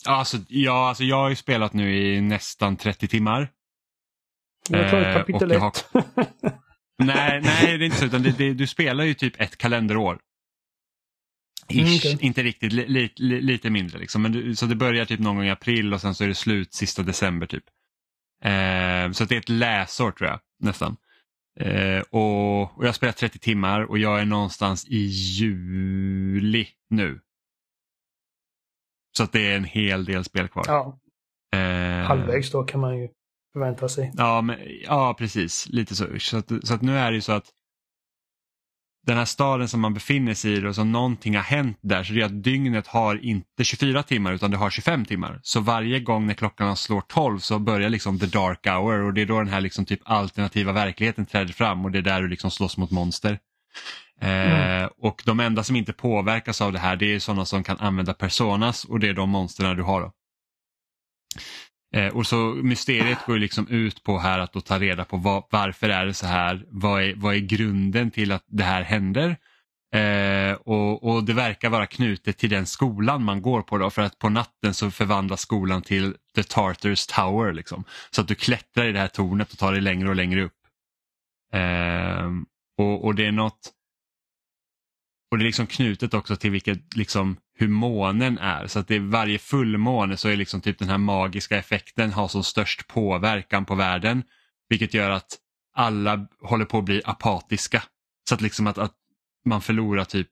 Alltså, 0.07 0.36
ja, 0.49 0.89
alltså 0.89 1.05
jag 1.05 1.16
har 1.16 1.28
ju 1.28 1.36
spelat 1.36 1.73
nu 1.73 1.97
i 1.97 2.20
nästan 2.20 2.77
30 2.77 3.09
timmar. 3.09 3.49
Jag 4.69 4.91
tagit 4.91 5.07
Eh, 5.07 5.15
kapitel 5.15 5.53
har- 5.61 5.69
ett. 5.69 5.89
Nej, 6.99 7.41
nej 7.43 7.78
det 7.78 7.85
är 7.85 7.86
inte 7.86 7.97
så. 7.97 8.05
Utan 8.07 8.23
det, 8.23 8.39
det, 8.39 8.55
du 8.55 8.66
spelar 8.66 9.05
ju 9.05 9.15
typ 9.15 9.41
ett 9.41 9.57
kalenderår. 9.59 10.19
Ish, 11.69 11.81
Mm, 11.81 11.97
okej. 11.97 12.19
inte 12.20 12.43
riktigt, 12.43 12.73
li, 12.73 12.89
li, 12.89 13.12
li, 13.16 13.41
lite 13.41 13.70
mindre. 13.70 13.99
Liksom. 13.99 14.23
Men 14.23 14.32
du, 14.32 14.57
så 14.57 14.66
det 14.66 14.74
börjar 14.74 15.05
typ 15.05 15.20
någon 15.20 15.36
gång 15.36 15.45
i 15.45 15.51
april 15.51 15.95
och 15.95 16.01
sen 16.01 16.15
så 16.15 16.24
är 16.24 16.28
det 16.28 16.35
slut 16.35 16.74
sista 16.74 17.03
december 17.03 17.47
typ. 17.47 17.65
Eh, 18.45 19.11
så 19.12 19.24
det 19.24 19.35
är 19.35 19.39
ett 19.39 19.49
läsår 19.49 20.11
tror 20.12 20.31
jag 20.31 20.41
nästan. 20.61 20.97
Eh, 21.60 22.01
och, 22.10 22.62
och 22.62 22.85
jag 22.85 22.89
har 22.89 22.93
spelat 22.93 23.16
30 23.16 23.39
timmar 23.39 23.81
och 23.81 23.98
jag 23.98 24.20
är 24.20 24.24
någonstans 24.24 24.86
i 24.89 24.98
juli 25.06 26.68
nu. 26.90 27.20
Så 29.16 29.22
att 29.22 29.32
det 29.32 29.52
är 29.52 29.56
en 29.56 29.64
hel 29.64 30.05
del 30.05 30.24
spel 30.24 30.48
kvar. 30.48 30.64
Ja, 30.66 30.98
Eh, 31.55 32.06
halvvägs 32.06 32.51
då 32.51 32.62
kan 32.64 32.81
man 32.81 32.98
ju 32.98 33.09
förvänta 33.52 33.89
sig. 33.89 34.12
Ja, 34.16 34.40
men, 34.40 34.59
ja 34.82 35.14
precis. 35.18 35.68
Lite 35.68 35.94
så. 35.94 36.18
Så 36.18 36.36
att, 36.36 36.52
så 36.62 36.74
att 36.74 36.82
nu 36.82 36.98
är 36.98 37.10
det 37.10 37.14
ju 37.14 37.20
så 37.20 37.32
att 37.32 37.51
den 39.06 39.16
här 39.16 39.24
staden 39.24 39.68
som 39.68 39.81
man 39.81 39.94
befinner 39.94 40.35
sig 40.35 40.52
i 40.52 40.66
och 40.66 40.74
så 40.74 40.85
någonting 40.85 41.36
har 41.36 41.43
hänt 41.43 41.78
där 41.81 42.05
så 42.05 42.12
det 42.12 42.20
är 42.20 42.24
att 42.24 42.43
dygnet 42.43 42.86
har 42.86 43.24
inte 43.24 43.64
24 43.64 44.02
timmar 44.02 44.32
utan 44.32 44.51
det 44.51 44.56
har 44.56 44.70
25 44.70 45.05
timmar. 45.05 45.40
Så 45.43 45.60
varje 45.60 46.01
gång 46.01 46.26
när 46.26 46.35
klockan 46.35 46.76
slår 46.76 47.01
12 47.01 47.39
så 47.39 47.59
börjar 47.59 47.89
liksom 47.89 48.18
the 48.18 48.26
dark 48.26 48.66
hour 48.66 49.02
och 49.02 49.14
det 49.14 49.22
är 49.22 49.26
då 49.26 49.39
den 49.39 49.48
här 49.48 49.60
liksom 49.60 49.85
typ 49.85 50.01
alternativa 50.05 50.72
verkligheten 50.72 51.26
träder 51.26 51.52
fram 51.52 51.85
och 51.85 51.90
det 51.90 51.98
är 51.98 52.02
där 52.02 52.22
du 52.22 52.28
liksom 52.28 52.51
slåss 52.51 52.76
mot 52.76 52.90
monster. 52.90 53.39
Eh, 54.20 54.89
och 54.98 55.22
de 55.24 55.40
enda 55.40 55.62
som 55.62 55.76
inte 55.76 55.93
påverkas 55.93 56.60
av 56.60 56.72
det 56.72 56.78
här 56.78 56.97
det 56.97 57.14
är 57.14 57.18
sådana 57.18 57.44
som 57.44 57.64
kan 57.64 57.78
använda 57.78 58.14
personas 58.14 58.85
och 58.85 59.01
det 59.01 59.09
är 59.09 59.14
de 59.14 59.31
monstren 59.31 59.76
du 59.76 59.82
har. 59.82 60.01
Då. 60.01 60.12
Eh, 61.95 62.16
och 62.16 62.27
så 62.27 62.37
mysteriet 62.62 63.19
går 63.27 63.39
liksom 63.39 63.69
ut 63.69 64.03
på 64.03 64.19
här 64.19 64.39
att 64.39 64.53
då 64.53 64.61
ta 64.61 64.79
reda 64.79 65.05
på 65.05 65.16
vad, 65.16 65.45
varför 65.51 65.89
är 65.89 66.07
det 66.07 66.15
så 66.15 66.27
här, 66.27 66.66
vad 66.69 67.03
är, 67.03 67.15
vad 67.16 67.35
är 67.35 67.39
grunden 67.39 68.11
till 68.11 68.33
att 68.33 68.45
det 68.47 68.65
här 68.65 68.83
händer. 68.83 69.37
Eh, 69.95 70.53
och, 70.55 71.05
och 71.05 71.25
det 71.25 71.33
verkar 71.33 71.69
vara 71.69 71.87
knutet 71.87 72.39
till 72.39 72.51
den 72.51 72.66
skolan 72.66 73.25
man 73.25 73.43
går 73.43 73.62
på 73.62 73.79
då 73.79 73.91
för 73.91 74.03
att 74.03 74.19
på 74.19 74.29
natten 74.29 74.75
så 74.75 74.91
förvandlas 74.91 75.41
skolan 75.41 75.83
till 75.83 76.15
The 76.35 76.43
Tartars 76.43 77.07
Tower. 77.07 77.53
Liksom. 77.53 77.85
Så 78.11 78.21
att 78.21 78.29
du 78.29 78.35
klättrar 78.35 78.87
i 78.87 78.93
det 78.93 78.99
här 78.99 79.09
tornet 79.09 79.53
och 79.53 79.59
tar 79.59 79.73
dig 79.73 79.81
längre 79.81 80.09
och 80.09 80.16
längre 80.16 80.43
upp. 80.43 80.59
Eh, 81.53 82.31
och, 82.79 83.05
och 83.05 83.15
det 83.15 83.27
är 83.27 83.33
något 83.33 83.73
och 85.31 85.39
det 85.39 85.45
är 85.45 85.47
liksom 85.47 85.66
knutet 85.66 86.15
också 86.15 86.37
till 86.37 86.51
vilket, 86.51 86.97
liksom, 86.97 87.37
hur 87.55 87.68
månen 87.68 88.39
är. 88.39 88.66
Så 88.66 88.78
att 88.78 88.89
det 88.89 88.94
är 88.94 89.01
varje 89.01 89.39
fullmåne 89.39 90.16
så 90.16 90.28
är 90.28 90.36
liksom 90.36 90.60
typ 90.60 90.78
den 90.78 90.89
här 90.89 90.98
magiska 90.98 91.59
effekten 91.59 92.12
har 92.12 92.28
som 92.28 92.44
störst 92.44 92.86
påverkan 92.86 93.64
på 93.64 93.74
världen. 93.74 94.22
Vilket 94.68 94.94
gör 94.94 95.10
att 95.10 95.39
alla 95.74 96.26
håller 96.43 96.64
på 96.64 96.78
att 96.78 96.85
bli 96.85 97.02
apatiska. 97.05 97.82
Så 98.28 98.35
att 98.35 98.40
liksom 98.40 98.66
att, 98.66 98.78
att 98.78 98.94
man 99.44 99.60
förlorar 99.60 100.05
typ 100.05 100.28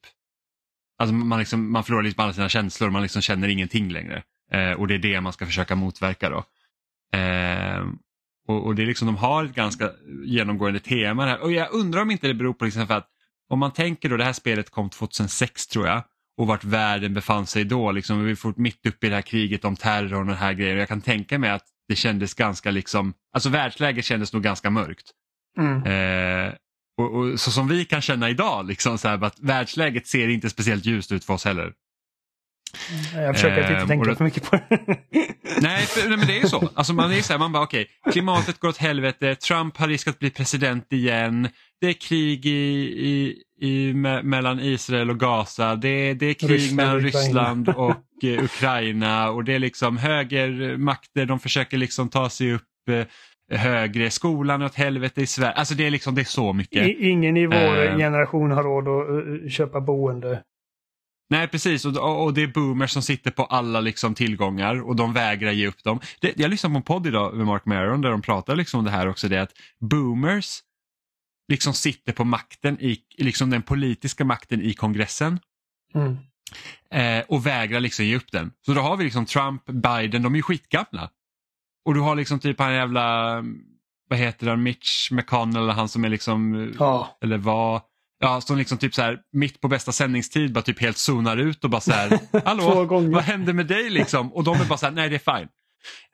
Alltså 0.98 1.14
man, 1.14 1.38
liksom, 1.38 1.72
man 1.72 1.84
förlorar 1.84 2.02
liksom 2.02 2.24
alla 2.24 2.32
sina 2.32 2.48
känslor, 2.48 2.90
man 2.90 3.02
liksom 3.02 3.22
känner 3.22 3.48
ingenting 3.48 3.90
längre. 3.92 4.22
Eh, 4.52 4.72
och 4.72 4.88
det 4.88 4.94
är 4.94 4.98
det 4.98 5.20
man 5.20 5.32
ska 5.32 5.46
försöka 5.46 5.76
motverka 5.76 6.30
då. 6.30 6.44
Eh, 7.18 7.86
och, 8.48 8.66
och 8.66 8.74
det 8.74 8.82
är 8.82 8.86
liksom, 8.86 9.06
de 9.06 9.16
har 9.16 9.44
ett 9.44 9.54
ganska 9.54 9.90
genomgående 10.24 10.80
tema 10.80 11.26
här. 11.26 11.40
Och 11.40 11.52
jag 11.52 11.72
undrar 11.72 12.02
om 12.02 12.10
inte 12.10 12.26
det 12.26 12.34
beror 12.34 12.54
på 12.54 12.64
liksom 12.64 12.86
för 12.86 12.94
att 12.94 13.08
om 13.48 13.58
man 13.58 13.72
tänker 13.72 14.08
då, 14.08 14.16
det 14.16 14.24
här 14.24 14.32
spelet 14.32 14.70
kom 14.70 14.90
2006 14.90 15.66
tror 15.66 15.86
jag 15.86 16.02
och 16.38 16.46
vart 16.46 16.64
världen 16.64 17.14
befann 17.14 17.46
sig 17.46 17.64
då. 17.64 17.92
Liksom, 17.92 18.24
vi 18.24 18.36
fort 18.36 18.56
mitt 18.56 18.86
uppe 18.86 19.06
i 19.06 19.10
det 19.10 19.14
här 19.14 19.22
kriget 19.22 19.64
om 19.64 19.76
terror 19.76 20.18
och 20.20 20.26
den 20.26 20.36
här 20.36 20.52
grejen. 20.52 20.78
Jag 20.78 20.88
kan 20.88 21.00
tänka 21.00 21.38
mig 21.38 21.50
att 21.50 21.64
det 21.88 21.96
kändes 21.96 22.34
ganska 22.34 22.70
liksom, 22.70 23.14
alltså 23.32 23.48
världsläget 23.48 24.04
kändes 24.04 24.32
nog 24.32 24.42
ganska 24.42 24.70
mörkt. 24.70 25.10
Mm. 25.59 25.82
Eh, 25.82 26.52
och, 26.98 27.14
och 27.14 27.40
så 27.40 27.50
som 27.50 27.68
vi 27.68 27.84
kan 27.84 28.00
känna 28.00 28.30
idag, 28.30 28.66
liksom, 28.66 28.98
så 28.98 29.09
här, 29.09 29.24
att 29.24 29.40
världsläget 29.40 30.06
ser 30.06 30.28
inte 30.28 30.50
speciellt 30.50 30.86
ljust 30.86 31.12
ut 31.12 31.24
för 31.24 31.34
oss 31.34 31.44
heller. 31.44 31.72
Jag 33.14 33.34
försöker 33.34 33.62
att 33.62 33.70
inte 33.70 33.82
och 33.82 33.88
tänka 33.88 34.10
det- 34.10 34.16
för 34.16 34.24
mycket 34.24 34.50
på 34.50 34.56
det. 34.56 34.78
Nej, 35.60 35.86
för, 35.86 36.09
nej 36.09 36.18
men 36.18 36.26
det 36.26 36.36
är 36.38 36.42
ju 36.42 36.48
så. 36.48 36.70
Alltså 36.74 36.92
man 36.92 37.12
är 37.12 37.20
så 37.22 37.32
här, 37.32 37.38
man 37.38 37.52
bara 37.52 37.62
okej, 37.62 37.86
klimatet 38.12 38.59
går 38.60 38.68
åt 38.68 38.76
helvete, 38.76 39.34
Trump 39.34 39.76
har 39.76 39.88
risk 39.88 40.09
att 40.09 40.18
bli 40.18 40.30
president 40.30 40.92
igen, 40.92 41.48
det 41.80 41.86
är 41.86 41.92
krig 41.92 42.46
i, 42.46 42.50
i, 43.09 43.42
i, 43.62 43.94
me, 43.94 44.22
mellan 44.22 44.60
Israel 44.60 45.10
och 45.10 45.20
Gaza, 45.20 45.76
det, 45.76 46.14
det 46.14 46.26
är 46.26 46.34
krig 46.34 46.51
Ryssland 46.51 46.76
mellan. 46.76 47.01
Ryssland 47.01 47.68
och 47.76 48.24
eh, 48.24 48.44
Ukraina 48.44 49.30
och 49.30 49.44
det 49.44 49.55
är 49.55 49.59
liksom 49.59 49.97
högermakter, 49.97 51.26
de 51.26 51.40
försöker 51.40 51.76
liksom 51.78 52.09
ta 52.09 52.30
sig 52.30 52.52
upp 52.52 52.62
eh, 52.90 53.59
högre, 53.59 54.10
skolan 54.10 54.62
åt 54.62 54.74
helvete 54.74 55.20
i 55.22 55.26
Sverige. 55.26 55.52
Alltså 55.52 55.74
det 55.74 55.86
är 55.86 55.90
liksom, 55.90 56.14
det 56.14 56.20
är 56.22 56.24
så 56.24 56.52
mycket. 56.52 56.86
I- 56.89 57.09
Ingen 57.10 57.36
i 57.36 57.47
vår 57.47 57.55
Ehm. 57.86 57.98
generation 57.98 58.51
har 58.51 58.62
råd 58.62 58.89
att 58.89 59.43
eh, 59.44 59.48
köpa 59.51 59.80
boende. 59.80 60.43
Nej 61.30 61.48
precis 61.48 61.84
och, 61.84 61.97
och 61.97 62.24
och 62.24 62.34
det 62.34 62.43
är 62.43 62.47
boomers 62.47 62.90
som 62.90 63.02
sitter 63.02 63.30
på 63.30 63.44
alla 63.44 63.80
liksom 63.80 64.14
tillgångar 64.14 64.89
och 64.89 64.97
de 64.97 65.12
vägrar 65.12 65.51
ge 65.51 65.66
upp 65.66 65.84
dem. 65.84 66.01
Det, 66.20 66.32
jag 66.36 66.51
lyssnade 66.51 66.72
på 66.72 66.76
en 66.76 66.82
podd 66.82 67.06
idag 67.06 67.34
med 67.34 67.47
Mark 67.47 67.64
Maron 67.66 68.01
där 68.01 68.10
de 68.10 68.22
pratar 68.22 68.56
liksom 68.56 68.78
om 68.78 68.84
det 68.84 68.90
här 68.90 69.09
också, 69.09 69.28
det 69.28 69.43
att 69.43 69.52
boomers 69.80 70.59
liksom 71.48 71.74
sitter 71.74 72.12
på 72.12 72.24
makten, 72.24 72.81
i, 72.81 72.98
liksom 73.19 73.51
den 73.51 73.62
politiska 73.62 74.24
makten 74.24 74.62
i 74.62 74.74
kongressen 74.74 75.39
Mm. 75.94 76.16
eh, 76.90 77.24
och 77.28 77.47
vägrar 77.47 77.81
liksom 77.81 78.05
ge 78.05 78.16
upp 78.16 78.32
den. 78.32 78.52
Så 78.66 78.73
då 78.74 78.81
har 78.81 78.97
vi 78.97 79.05
liksom 79.05 79.27
Trump, 79.27 79.64
Biden, 79.66 80.23
de 80.23 80.32
är 80.32 80.36
ju 80.36 80.43
skitgamla. 80.43 81.10
Och 81.85 81.94
du 81.94 82.01
har 82.01 82.16
liksom 82.16 82.39
typ 82.40 82.59
han 82.59 82.74
jävla, 82.74 83.35
vad 84.09 84.19
heter 84.19 84.47
han, 84.47 84.62
Mitch 84.62 85.10
McConnell, 85.10 85.69
han 85.69 85.89
som 85.89 86.05
är 86.05 86.09
liksom 86.09 86.73
Ja. 86.78 87.19
eller 87.24 87.39
vad, 87.39 87.81
ja, 88.20 88.40
som 88.40 88.59
liksom 88.59 88.78
typ 88.78 88.94
så 88.94 89.02
här 89.02 89.19
mitt 89.32 89.60
på 89.60 89.69
bästa 89.69 89.93
sändningstid 89.93 90.52
bara 90.52 90.62
typ 90.62 90.81
helt 90.81 90.98
zonar 90.98 91.36
ut 91.36 91.64
och 91.64 91.70
bara 91.70 91.81
så 91.81 91.93
här, 91.93 92.19
hallå, 92.44 92.85
vad 93.12 93.23
hände 93.23 93.52
med 93.52 93.66
dig 93.66 93.90
liksom? 93.90 94.32
Och 94.32 94.44
de 94.44 94.60
är 94.60 94.64
bara 94.64 94.78
så 94.78 94.86
här, 94.86 94.93
nej 94.93 95.09
det 95.09 95.16
är 95.27 95.39
fine. 95.39 95.48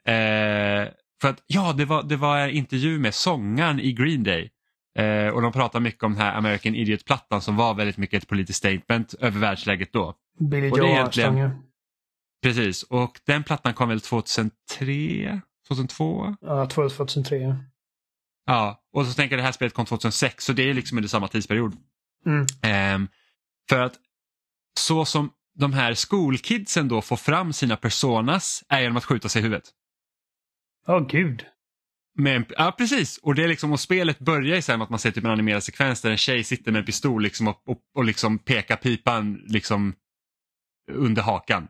Eh, 0.05 0.93
för 1.21 1.29
att, 1.29 1.43
ja, 1.47 1.73
det 1.73 1.85
var, 1.85 2.03
det 2.03 2.15
var 2.17 2.47
intervju 2.47 2.99
med 2.99 3.15
sångaren 3.15 3.79
i 3.79 3.91
Green 3.91 4.23
Day. 4.23 4.49
Eh, 4.95 5.27
och 5.27 5.41
de 5.41 5.51
pratar 5.51 5.79
mycket 5.79 6.03
om 6.03 6.11
den 6.11 6.21
här 6.21 6.37
American 6.37 6.75
Idiot-plattan 6.75 7.41
som 7.41 7.55
var 7.55 7.73
väldigt 7.73 7.97
mycket 7.97 8.23
ett 8.23 8.29
politiskt 8.29 8.57
statement 8.57 9.13
över 9.13 9.39
världsläget 9.39 9.93
då. 9.93 10.15
Billy 10.39 10.67
Joe 10.67 10.85
egentligen-. 10.85 11.63
Precis, 12.41 12.83
och 12.83 13.19
den 13.25 13.43
plattan 13.43 13.73
kom 13.73 13.89
väl 13.89 14.01
2003, 14.01 15.41
2002? 15.67 16.35
Ja, 16.41 16.65
2003. 16.65 17.55
Ja, 18.45 18.81
och 18.93 19.05
så 19.05 19.13
tänker 19.13 19.35
jag 19.35 19.39
det 19.39 19.45
här 19.45 19.51
spelet 19.51 19.73
kom 19.73 19.85
2006 19.85 20.45
så 20.45 20.53
det 20.53 20.69
är 20.69 20.73
liksom 20.73 20.97
under 20.97 21.09
samma 21.09 21.27
tidsperiod. 21.27 21.75
Mm. 22.25 22.45
Ehm, 22.61 23.07
för 23.69 23.79
att 23.79 23.93
så 24.79 25.05
som 25.05 25.29
de 25.55 25.73
här 25.73 25.93
skolkidsen 25.93 26.87
då 26.87 27.01
får 27.01 27.15
fram 27.15 27.53
sina 27.53 27.77
personas 27.77 28.63
är 28.69 28.81
genom 28.81 28.97
att 28.97 29.05
skjuta 29.05 29.29
sig 29.29 29.39
i 29.39 29.43
huvudet. 29.43 29.69
Åh 30.87 31.07
gud. 31.07 31.45
En, 32.27 32.45
ja 32.57 32.75
precis, 32.77 33.17
och 33.17 33.35
det 33.35 33.43
är 33.43 33.47
liksom, 33.47 33.71
och 33.71 33.79
spelet 33.79 34.19
börjar 34.19 34.55
ju 34.55 34.77
med 34.77 34.83
att 34.83 34.89
man 34.89 34.99
ser 34.99 35.11
typ 35.11 35.23
en 35.23 35.31
animerad 35.31 35.63
sekvens 35.63 36.01
där 36.01 36.11
en 36.11 36.17
tjej 36.17 36.43
sitter 36.43 36.71
med 36.71 36.79
en 36.79 36.85
pistol 36.85 37.23
liksom 37.23 37.47
och, 37.47 37.61
och, 37.65 37.77
och 37.95 38.03
liksom 38.03 38.39
pekar 38.39 38.75
pipan 38.75 39.41
liksom 39.47 39.93
under 40.91 41.21
hakan. 41.21 41.67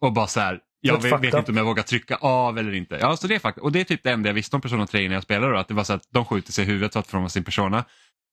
Och 0.00 0.12
bara 0.12 0.26
så 0.26 0.40
här, 0.40 0.60
jag 0.80 1.02
vet, 1.02 1.20
vet 1.20 1.34
inte 1.34 1.50
om 1.50 1.56
jag 1.56 1.64
vågar 1.64 1.82
trycka 1.82 2.16
av 2.16 2.58
eller 2.58 2.72
inte. 2.72 2.98
Ja, 3.00 3.16
så 3.16 3.26
det 3.26 3.34
är 3.34 3.38
faktiskt, 3.38 3.64
och 3.64 3.72
det 3.72 3.80
är 3.80 3.84
typ 3.84 4.02
det 4.02 4.10
enda 4.10 4.28
jag 4.28 4.34
visste 4.34 4.56
om 4.56 4.62
Persona 4.62 4.86
3 4.86 5.08
när 5.08 5.14
jag 5.14 5.22
spelade 5.22 5.52
då, 5.52 5.58
att 5.58 5.68
det 5.68 5.74
var 5.74 5.84
så 5.84 5.92
att 5.92 6.08
de 6.10 6.24
skjuter 6.24 6.52
sig 6.52 6.64
i 6.64 6.66
huvudet 6.66 6.92
för 6.92 7.00
att 7.00 7.06
fram 7.06 7.28
sin 7.28 7.44
persona. 7.44 7.84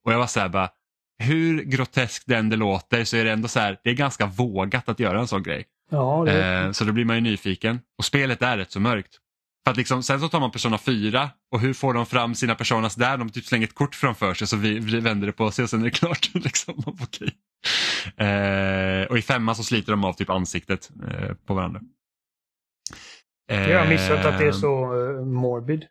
Och 0.05 0.13
jag 0.13 0.19
var 0.19 0.27
så 0.27 0.39
här 0.39 0.49
bara, 0.49 0.69
hur 1.23 1.63
groteskt 1.63 2.23
den 2.27 2.49
det 2.49 2.55
låter 2.55 3.03
så 3.03 3.17
är 3.17 3.25
det 3.25 3.31
ändå 3.31 3.47
så 3.47 3.59
här, 3.59 3.79
det 3.83 3.89
är 3.89 3.93
ganska 3.93 4.25
vågat 4.25 4.89
att 4.89 4.99
göra 4.99 5.19
en 5.19 5.27
sån 5.27 5.43
grej. 5.43 5.65
Ja, 5.89 6.23
det 6.25 6.43
Eh, 6.43 6.71
så 6.71 6.83
då 6.83 6.91
blir 6.91 7.05
man 7.05 7.15
ju 7.15 7.21
nyfiken. 7.21 7.79
Och 7.97 8.05
spelet 8.05 8.41
är 8.41 8.57
rätt 8.57 8.71
så 8.71 8.79
mörkt. 8.79 9.17
För 9.63 9.71
att 9.71 9.77
liksom, 9.77 10.03
sen 10.03 10.19
så 10.19 10.29
tar 10.29 10.39
man 10.39 10.51
Persona 10.51 10.77
4 10.77 11.29
och 11.51 11.59
hur 11.59 11.73
får 11.73 11.93
de 11.93 12.05
fram 12.05 12.35
sina 12.35 12.55
personas 12.55 12.95
där? 12.95 13.17
De 13.17 13.29
typ 13.29 13.45
slänger 13.45 13.67
ett 13.67 13.75
kort 13.75 13.95
framför 13.95 14.33
sig 14.33 14.47
så 14.47 14.57
vi, 14.57 14.79
vi 14.79 14.99
vänder 14.99 15.27
det 15.27 15.33
på 15.33 15.51
sig 15.51 15.63
och 15.63 15.69
sen 15.69 15.79
är 15.79 15.83
det 15.83 15.91
klart. 15.91 16.29
liksom, 16.33 16.83
okej. 16.85 17.35
eh, 18.27 19.07
och 19.09 19.17
i 19.17 19.21
femman 19.21 19.55
så 19.55 19.63
sliter 19.63 19.91
de 19.91 20.03
av 20.03 20.13
typ 20.13 20.29
ansiktet 20.29 20.91
eh, 21.07 21.33
på 21.45 21.53
varandra. 21.53 21.81
jag 23.47 23.79
har 23.79 23.89
missat 23.89 24.25
att 24.25 24.37
det 24.39 24.45
är 24.45 24.47
Eh, 24.47 24.51
så 24.51 24.83
eh, 24.83 25.25
morbid. 25.25 25.85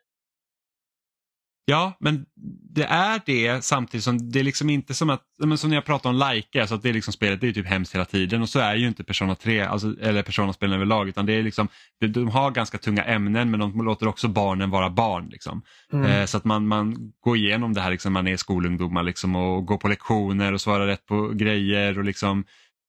Ja, 1.65 1.97
men 1.99 2.25
det 2.73 2.83
är 2.83 3.21
det 3.25 3.63
samtidigt 3.63 4.03
som 4.03 4.31
det 4.31 4.39
är 4.39 4.43
liksom 4.43 4.69
inte 4.69 4.93
som 4.93 5.09
att, 5.09 5.21
men 5.43 5.57
som 5.57 5.69
när 5.69 5.77
jag 5.77 5.85
pratar 5.85 6.09
om 6.09 6.15
like, 6.33 6.61
alltså 6.61 6.75
att 6.75 6.83
det 6.83 6.89
är 6.89 6.93
liksom 6.93 7.13
spelet 7.13 7.41
det 7.41 7.47
är 7.47 7.53
typ 7.53 7.67
hemskt 7.67 7.95
hela 7.95 8.05
tiden 8.05 8.41
och 8.41 8.49
så 8.49 8.59
är 8.59 8.75
ju 8.75 8.87
inte 8.87 9.03
Persona 9.03 9.35
3, 9.35 9.61
alltså, 9.61 9.95
eller 10.01 10.23
Persona-spelen 10.23 10.75
överlag 10.75 11.09
utan 11.09 11.25
det 11.25 11.33
är 11.33 11.43
liksom, 11.43 11.67
de 11.99 12.27
har 12.27 12.51
ganska 12.51 12.77
tunga 12.77 13.03
ämnen 13.03 13.51
men 13.51 13.59
de 13.59 13.85
låter 13.85 14.07
också 14.07 14.27
barnen 14.27 14.69
vara 14.69 14.89
barn. 14.89 15.29
Liksom. 15.29 15.61
Mm. 15.93 16.05
Eh, 16.05 16.25
så 16.25 16.37
att 16.37 16.45
man, 16.45 16.67
man 16.67 17.11
går 17.19 17.37
igenom 17.37 17.73
det 17.73 17.81
här, 17.81 17.91
liksom, 17.91 18.13
man 18.13 18.27
är 18.27 18.37
skolungdomar 18.37 19.03
liksom, 19.03 19.35
och 19.35 19.65
går 19.65 19.77
på 19.77 19.87
lektioner 19.87 20.53
och 20.53 20.61
svarar 20.61 20.87
rätt 20.87 21.05
på 21.05 21.27
grejer 21.27 21.97
och 21.97 22.05
liksom, 22.05 22.45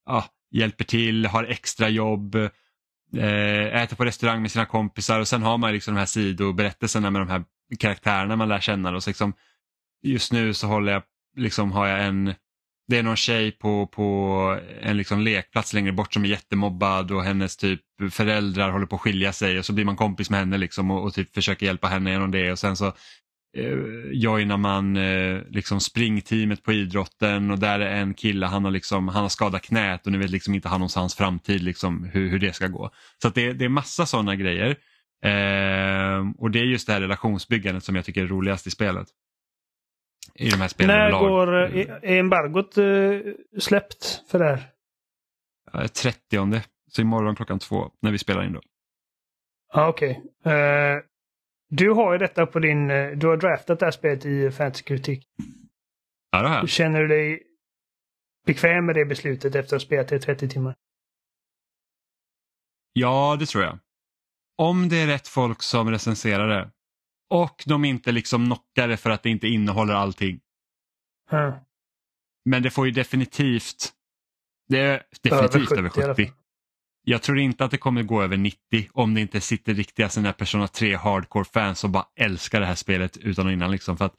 ja, 0.07 0.25
hjälper 0.55 0.85
till, 0.85 1.27
har 1.27 1.45
extra 1.45 1.89
jobb, 1.89 2.35
eh, 3.17 3.83
äter 3.83 3.97
på 3.97 4.05
restaurang 4.05 4.43
med 4.43 4.51
sina 4.51 4.67
kompisar 4.67 5.21
och 5.21 5.29
sen 5.29 5.43
har 5.43 5.59
man 5.59 5.73
liksom 5.73 5.95
de 5.95 5.99
här 5.99 6.07
sidoberättelserna 6.07 7.11
med 7.11 7.21
de 7.21 7.29
här 7.29 7.45
karaktärerna 7.79 8.37
man 8.37 8.49
lär 8.49 8.61
känna. 8.61 8.97
Och 8.97 9.03
så 9.03 9.11
liksom, 9.11 9.33
just 10.03 10.33
nu 10.33 10.55
så 10.55 10.67
håller 10.67 10.93
jag, 10.93 11.03
liksom, 11.37 11.73
har 11.73 11.87
jag 11.87 12.05
en, 12.05 12.35
det 12.89 12.99
är 12.99 13.03
någon 13.03 13.17
tjej 13.17 13.53
på, 13.53 13.87
på 13.87 14.59
en 14.81 14.97
liksom 14.97 15.21
lekplats 15.21 15.73
längre 15.73 15.93
bort 15.93 16.15
som 16.15 16.25
är 16.25 16.29
jättemobbad 16.29 17.11
och 17.11 17.25
hennes 17.25 17.57
typ 17.57 17.81
föräldrar 18.11 18.71
håller 18.71 18.87
på 18.87 18.97
att 18.97 19.03
skilja 19.03 19.33
sig 19.33 19.59
och 19.59 19.65
så 19.65 19.73
blir 19.73 19.85
man 19.85 19.97
kompis 19.97 20.31
med 20.31 20.41
henne 20.41 20.59
liksom 20.59 20.91
och, 20.91 21.05
och 21.05 21.15
typ 21.15 21.35
försöker 21.35 21.67
hjälpa 21.67 21.89
henne 21.89 22.11
genom 22.11 22.31
det 22.31 22.53
och 22.53 22.59
sen 22.59 22.77
så 22.77 22.87
eh, 23.57 23.79
joinar 24.13 24.57
man 24.57 24.97
eh, 24.97 25.41
liksom 25.51 25.81
springteamet 25.81 26.63
på 26.63 26.73
idrotten 26.73 27.51
och 27.51 27.59
där 27.59 27.81
är 27.81 28.01
en 28.01 28.15
kille, 28.15 28.47
han 28.47 28.65
har, 28.65 28.71
liksom, 28.71 29.09
han 29.09 29.23
har 29.23 29.29
skadat 29.29 29.63
knät 29.63 30.07
och 30.07 30.13
nu 30.13 30.19
vet 30.19 30.31
liksom 30.31 30.55
inte 30.55 30.69
han 30.69 30.83
om 30.83 30.89
hans 30.95 31.15
framtid, 31.15 31.63
liksom, 31.63 32.05
hur, 32.05 32.29
hur 32.29 32.39
det 32.39 32.55
ska 32.55 32.67
gå. 32.67 32.91
Så 33.23 33.29
att 33.29 33.35
det, 33.35 33.53
det 33.53 33.65
är 33.65 33.69
massa 33.69 34.07
sådana 34.07 34.37
grejer. 34.37 34.77
Eh, 35.23 36.31
och 36.39 36.51
det 36.51 36.59
är 36.59 36.65
just 36.65 36.87
det 36.87 36.93
här 36.93 37.01
relationsbyggandet 37.01 37.85
som 37.85 37.97
jag 37.97 38.05
tycker 38.05 38.23
är 38.23 38.27
roligast 38.27 38.67
i 38.67 38.71
spelet. 38.71 39.09
I 40.35 40.51
de 40.51 40.57
här 40.57 40.69
spelen 40.69 40.97
När 40.97 41.11
går, 41.11 41.55
är 41.55 42.05
är 42.05 42.19
embargot 42.19 42.79
eh, 42.79 43.21
släppt 43.59 44.23
för 44.31 44.39
det 44.39 44.45
här? 44.45 44.73
Eh, 45.75 45.87
30 45.87 46.63
så 46.91 47.01
imorgon 47.03 47.37
klockan 47.37 47.59
två 47.59 47.91
när 48.01 48.13
vi 48.13 48.19
spelar 48.19 48.45
in 48.45 48.53
då. 48.53 48.61
Ja, 49.73 49.89
okej. 49.89 50.23
Eh, 50.45 50.99
du 51.69 51.91
har 51.91 52.13
ju 52.13 52.19
detta 52.19 52.47
på 52.47 52.59
din... 52.59 52.91
eh, 52.91 53.11
du 53.11 53.27
har 53.27 53.37
draftat 53.37 53.79
det 53.79 53.87
här 53.87 53.91
spelet 53.91 54.27
i 54.27 54.51
fantasy-kritik. 54.51 55.27
Ja, 56.31 56.43
det 56.43 56.49
har 56.49 56.57
jag. 56.57 56.69
Känner 56.69 57.01
du 57.01 57.09
dig 57.09 57.43
bekväm 58.47 58.87
med 58.87 58.95
det 58.95 59.05
beslutet 59.05 59.55
efter 59.55 59.77
att 59.77 59.83
ha 59.83 59.87
spelat 59.87 60.09
det 60.09 60.17
i 60.17 60.21
30 60.21 60.49
timmar? 60.49 60.75
Ja, 62.93 63.37
det 63.41 63.47
tror 63.47 63.65
jag. 63.65 63.79
Om 64.63 64.89
det 64.89 64.97
är 64.97 65.07
rätt 65.07 65.29
folk 65.29 65.63
som 65.63 65.91
recenserar 65.91 66.49
det 66.49 66.71
och 67.31 67.63
de 67.67 67.85
inte 67.85 68.13
liksom 68.13 68.47
knockar 68.47 68.89
det 68.89 68.97
för 68.97 69.11
att 69.11 69.23
det 69.23 69.31
inte 69.31 69.49
innehåller 69.49 69.95
allting. 69.95 70.41
Ja. 71.31 71.67
Men 72.45 72.63
det 72.63 72.71
får 72.71 72.87
ju 72.87 72.93
definitivt, 72.93 73.93
det 74.69 74.79
är 74.79 75.03
definitivt 75.23 75.73
över 75.73 75.89
70 75.89 76.01
i 76.01 76.05
alla 76.05 76.15
70. 76.15 76.27
fall. 76.27 76.35
Jag 77.05 77.23
tror 77.23 77.39
inte 77.39 77.65
att 77.65 77.71
det 77.71 77.79
kommer 77.79 78.03
gå 78.03 78.23
över 78.23 78.37
90 78.37 78.59
om 78.93 79.15
det 79.15 79.21
inte 79.21 79.41
sitter 79.41 79.75
riktiga 79.75 80.09
sådana 80.09 80.33
Persona 80.33 80.69
3 80.69 80.97
hardcore-fans 80.97 81.79
som 81.79 81.93
bara 81.93 82.07
älskar 82.17 82.61
det 82.61 82.67
här 82.67 82.75
spelet 82.75 83.17
utan 83.17 83.47
och 83.47 83.53
innan. 83.53 83.71
Liksom. 83.71 83.97
För 83.97 84.05
att 84.05 84.15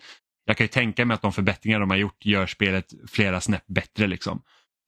jag 0.45 0.57
kan 0.57 0.63
ju 0.63 0.69
tänka 0.69 1.05
mig 1.05 1.15
att 1.15 1.21
de 1.21 1.33
förbättringar 1.33 1.79
de 1.79 1.89
har 1.89 1.97
gjort 1.97 2.25
gör 2.25 2.47
spelet 2.47 2.93
flera 3.07 3.41
snäpp 3.41 3.67
bättre. 3.67 4.07
Liksom. 4.07 4.41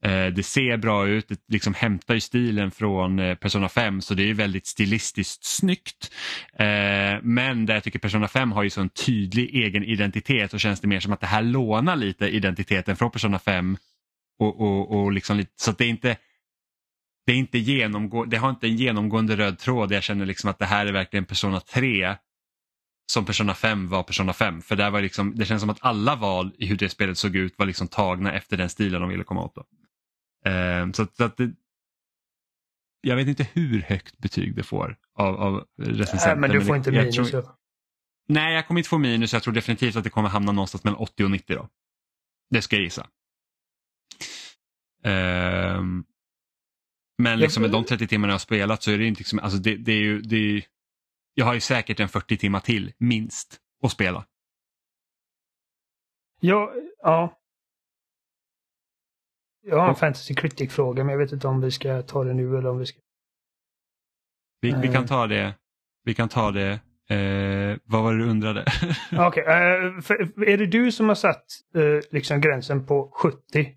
Eh, 0.06 0.27
det 0.27 0.44
ser 0.44 0.77
bra 0.77 1.07
ut, 1.07 1.27
det 1.27 1.40
liksom 1.48 1.73
hämtar 1.73 2.14
ju 2.14 2.19
stilen 2.19 2.72
från 2.72 3.19
eh, 3.19 3.36
Persona 3.36 3.69
5 3.69 4.02
så 4.02 4.14
det 4.14 4.23
är 4.23 4.27
ju 4.27 4.34
väldigt 4.34 4.68
stilistiskt 4.68 5.45
snyggt. 5.45 6.14
Eh, 6.53 7.22
men 7.22 7.65
där 7.65 7.73
jag 7.73 7.84
tycker 7.84 7.99
Persona 7.99 8.27
5 8.27 8.52
har 8.52 8.64
ju 8.64 8.69
så 8.69 8.82
en 8.82 8.90
tydlig 8.90 9.56
egen 9.56 9.84
identitet 9.84 10.53
och 10.53 10.60
känns 10.60 10.80
det 10.80 10.88
mer 10.88 10.99
som 10.99 11.14
att 11.14 11.19
det 11.19 11.27
här 11.27 11.41
lånar 11.41 11.95
lite 11.95 12.27
identiteten 12.27 12.95
från 12.95 13.11
Persona 13.11 13.40
5 13.40 13.77
och, 14.40 14.61
och, 14.61 14.91
och 14.91 15.11
liksom 15.11 15.38
lite, 15.38 15.52
så 15.56 15.72
att 15.72 15.77
det 15.77 15.86
är 15.86 15.90
inte 15.90 16.18
det, 17.26 17.32
är 17.32 17.38
inte 17.38 17.57
genomgå, 17.57 18.26
det 18.26 18.38
har 18.38 18.49
inte 18.49 18.68
en 18.68 18.76
genomgående 18.76 19.36
röd 19.36 19.60
tråd. 19.60 19.91
Jag 19.91 20.03
känner 20.03 20.26
liksom 20.26 20.49
att 20.49 20.60
det 20.60 20.65
här 20.65 20.86
är 20.86 20.91
verkligen 20.91 21.26
Persona 21.26 21.60
3 21.60 22.15
som 23.11 23.26
Persona 23.26 23.53
5 23.53 23.88
var 23.88 24.03
Persona 24.03 24.34
5. 24.34 24.61
För 24.61 24.76
där 24.76 24.91
var 24.91 25.02
liksom, 25.02 25.36
det 25.36 25.45
känns 25.45 25.61
som 25.61 25.69
att 25.69 25.77
alla 25.82 26.15
val 26.15 26.52
i 26.57 26.65
hur 26.65 26.76
det 26.76 26.90
spelet 26.90 27.18
såg 27.18 27.36
ut 27.36 27.53
var 27.57 27.65
liksom 27.65 27.88
tagna 27.88 28.34
efter 28.34 28.57
den 28.57 28.69
stilen 28.69 29.02
de 29.02 29.10
ville 29.10 29.23
komma 29.23 29.44
åt. 29.44 29.56
Då. 29.56 29.64
Eh, 30.45 30.91
så 30.91 31.01
att, 31.03 31.15
så 31.15 31.23
att 31.23 31.38
det, 31.38 31.51
jag 33.01 33.15
vet 33.15 33.27
inte 33.27 33.43
hur 33.53 33.81
högt 33.81 34.17
betyg 34.17 34.55
det 34.55 34.63
får 34.63 34.97
av, 35.13 35.35
av 35.35 35.65
recensenter. 35.77 36.27
Nej, 36.27 36.38
men 36.38 36.49
du 36.49 36.61
får 36.65 36.73
det- 36.73 36.77
inte 36.77 36.89
jag 36.89 37.01
minus. 37.05 37.31
tror- 37.31 37.55
Nej, 38.27 38.53
jag 38.55 38.67
kommer 38.67 38.80
inte 38.80 38.89
få 38.89 38.97
minus. 38.97 39.34
Jag 39.34 39.43
tror 39.43 39.53
definitivt 39.53 39.95
att 39.95 40.03
det 40.03 40.09
kommer 40.09 40.30
hamna 40.30 40.51
någonstans 40.51 40.84
mellan 40.84 40.99
80 40.99 41.23
och 41.23 41.31
90. 41.31 41.55
Då. 41.55 41.69
Det 42.49 42.61
ska 42.61 42.76
jag 42.76 42.84
gissa. 42.84 43.07
Ehm, 45.03 46.03
men 47.17 47.39
liksom 47.39 47.61
med 47.61 47.72
de 47.72 47.84
30 47.85 48.07
timmarna 48.07 48.31
jag 48.31 48.34
har 48.34 48.39
spelat 48.39 48.84
så 48.84 48.91
är 48.91 48.97
det 48.97 49.05
inte 49.05 49.19
liksom, 49.19 49.39
alltså 49.39 49.57
det, 49.57 49.76
det 49.76 49.91
är 49.91 49.97
ju, 49.97 50.22
det 50.22 50.35
är, 50.35 50.39
ju- 50.39 50.61
jag 51.34 51.45
har 51.45 51.53
ju 51.53 51.59
säkert 51.59 51.99
en 51.99 52.09
40 52.09 52.38
timmar 52.38 52.59
till, 52.59 52.93
minst, 52.97 53.59
att 53.84 53.91
spela. 53.91 54.26
Ja, 56.39 56.73
ja. 57.03 57.39
Jag 59.67 59.79
har 59.79 59.89
en 59.89 59.95
fantasy 59.95 60.33
critic-fråga 60.35 61.03
men 61.03 61.11
jag 61.11 61.19
vet 61.19 61.31
inte 61.31 61.47
om 61.47 61.61
vi 61.61 61.71
ska 61.71 62.01
ta 62.01 62.23
det 62.23 62.33
nu 62.33 62.57
eller 62.57 62.69
om 62.69 62.77
vi 62.77 62.85
ska... 62.85 62.99
Vi, 64.61 64.71
vi 64.81 64.87
Eh. 64.87 64.93
kan 64.93 65.05
ta 65.05 65.27
det, 65.27 65.53
vi 66.03 66.13
kan 66.13 66.29
ta 66.29 66.51
det, 66.51 66.71
eh, 67.09 67.77
vad 67.83 68.03
var 68.03 68.13
det 68.13 68.19
du 68.19 68.29
undrade? 68.29 68.65
Okej, 69.11 69.43
eh, 69.43 70.01
för- 70.01 70.43
är 70.49 70.57
det 70.57 70.65
du 70.65 70.91
som 70.91 71.07
har 71.07 71.15
satt 71.15 71.45
eh, 71.75 71.99
liksom 72.11 72.41
gränsen 72.41 72.85
på 72.85 73.11
70? 73.13 73.75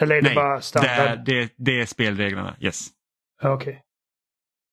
Eller 0.00 0.16
är 0.16 0.22
det 0.22 0.28
Nej, 0.28 0.34
bara 0.34 0.56
det, 0.56 0.62
standard? 0.62 0.90
är, 1.08 1.16
det, 1.16 1.52
det 1.56 1.80
är 1.80 1.86
spelreglerna, 1.86 2.56
yes. 2.60 2.88
Okej. 3.42 3.82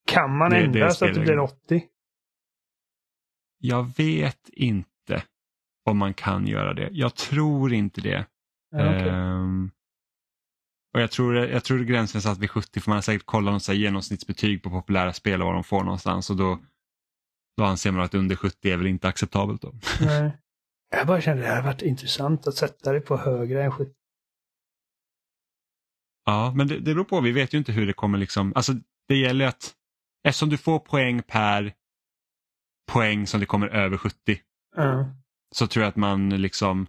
Kan 0.07 0.37
man 0.37 0.49
Det- 0.51 0.57
det 0.57 0.63
ändra 0.65 0.89
så 0.89 1.05
att 1.05 1.13
det 1.13 1.19
blir 1.19 1.25
spelreglerna. 1.25 1.43
80? 1.43 1.83
Jag 3.57 3.97
vet 3.97 4.49
inte 4.49 5.23
om 5.85 5.97
man 5.97 6.13
kan 6.13 6.47
göra 6.47 6.73
det. 6.73 6.89
Jag 6.91 7.15
tror 7.15 7.73
inte 7.73 8.01
det. 8.01 8.25
Ehm, 8.75 9.44
och 10.95 11.01
jag 11.01 11.11
tror, 11.11 11.35
jag 11.35 11.63
tror 11.63 11.79
gränsen 11.79 12.19
är 12.19 12.21
satt 12.21 12.37
vid 12.37 12.49
70 12.51 12.79
för 12.79 12.89
man 12.91 12.97
har 12.97 13.01
säkert 13.01 13.25
kollat 13.25 13.53
något 13.53 13.63
så 13.63 13.71
här 13.71 13.79
genomsnittsbetyg 13.79 14.63
på 14.63 14.69
populära 14.69 15.13
spel 15.13 15.41
och 15.41 15.45
vad 15.45 15.55
de 15.55 15.63
får 15.63 15.83
någonstans 15.83 16.29
och 16.29 16.35
då, 16.35 16.59
då 17.57 17.63
anser 17.63 17.91
man 17.91 18.01
att 18.01 18.13
under 18.13 18.35
70 18.35 18.71
är 18.71 18.77
väl 18.77 18.87
inte 18.87 19.07
acceptabelt. 19.07 19.61
Då. 19.61 19.73
Nej. 20.01 20.37
Jag 20.89 21.07
bara 21.07 21.21
kände 21.21 21.43
att 21.43 21.49
det 21.49 21.55
hade 21.55 21.67
varit 21.67 21.81
intressant 21.81 22.47
att 22.47 22.55
sätta 22.55 22.93
det 22.93 23.01
på 23.01 23.17
högre 23.17 23.63
än 23.63 23.71
70. 23.71 23.91
Ja, 26.25 26.53
men 26.55 26.67
det, 26.67 26.75
det 26.75 26.93
beror 26.93 27.03
på. 27.03 27.21
Vi 27.21 27.31
vet 27.31 27.53
ju 27.53 27.57
inte 27.57 27.71
hur 27.71 27.87
det 27.87 27.93
kommer 27.93 28.17
liksom. 28.17 28.53
Alltså 28.55 28.73
det 29.07 29.15
gäller 29.15 29.47
att 29.47 29.73
eftersom 30.23 30.49
du 30.49 30.57
får 30.57 30.79
poäng 30.79 31.21
per 31.23 31.73
poäng 32.91 33.27
som 33.27 33.39
det 33.39 33.45
kommer 33.45 33.67
över 33.67 33.97
70 33.97 34.39
Ja. 34.75 35.05
så 35.55 35.67
tror 35.67 35.83
jag 35.83 35.89
att 35.89 35.95
man 35.95 36.29
liksom 36.29 36.87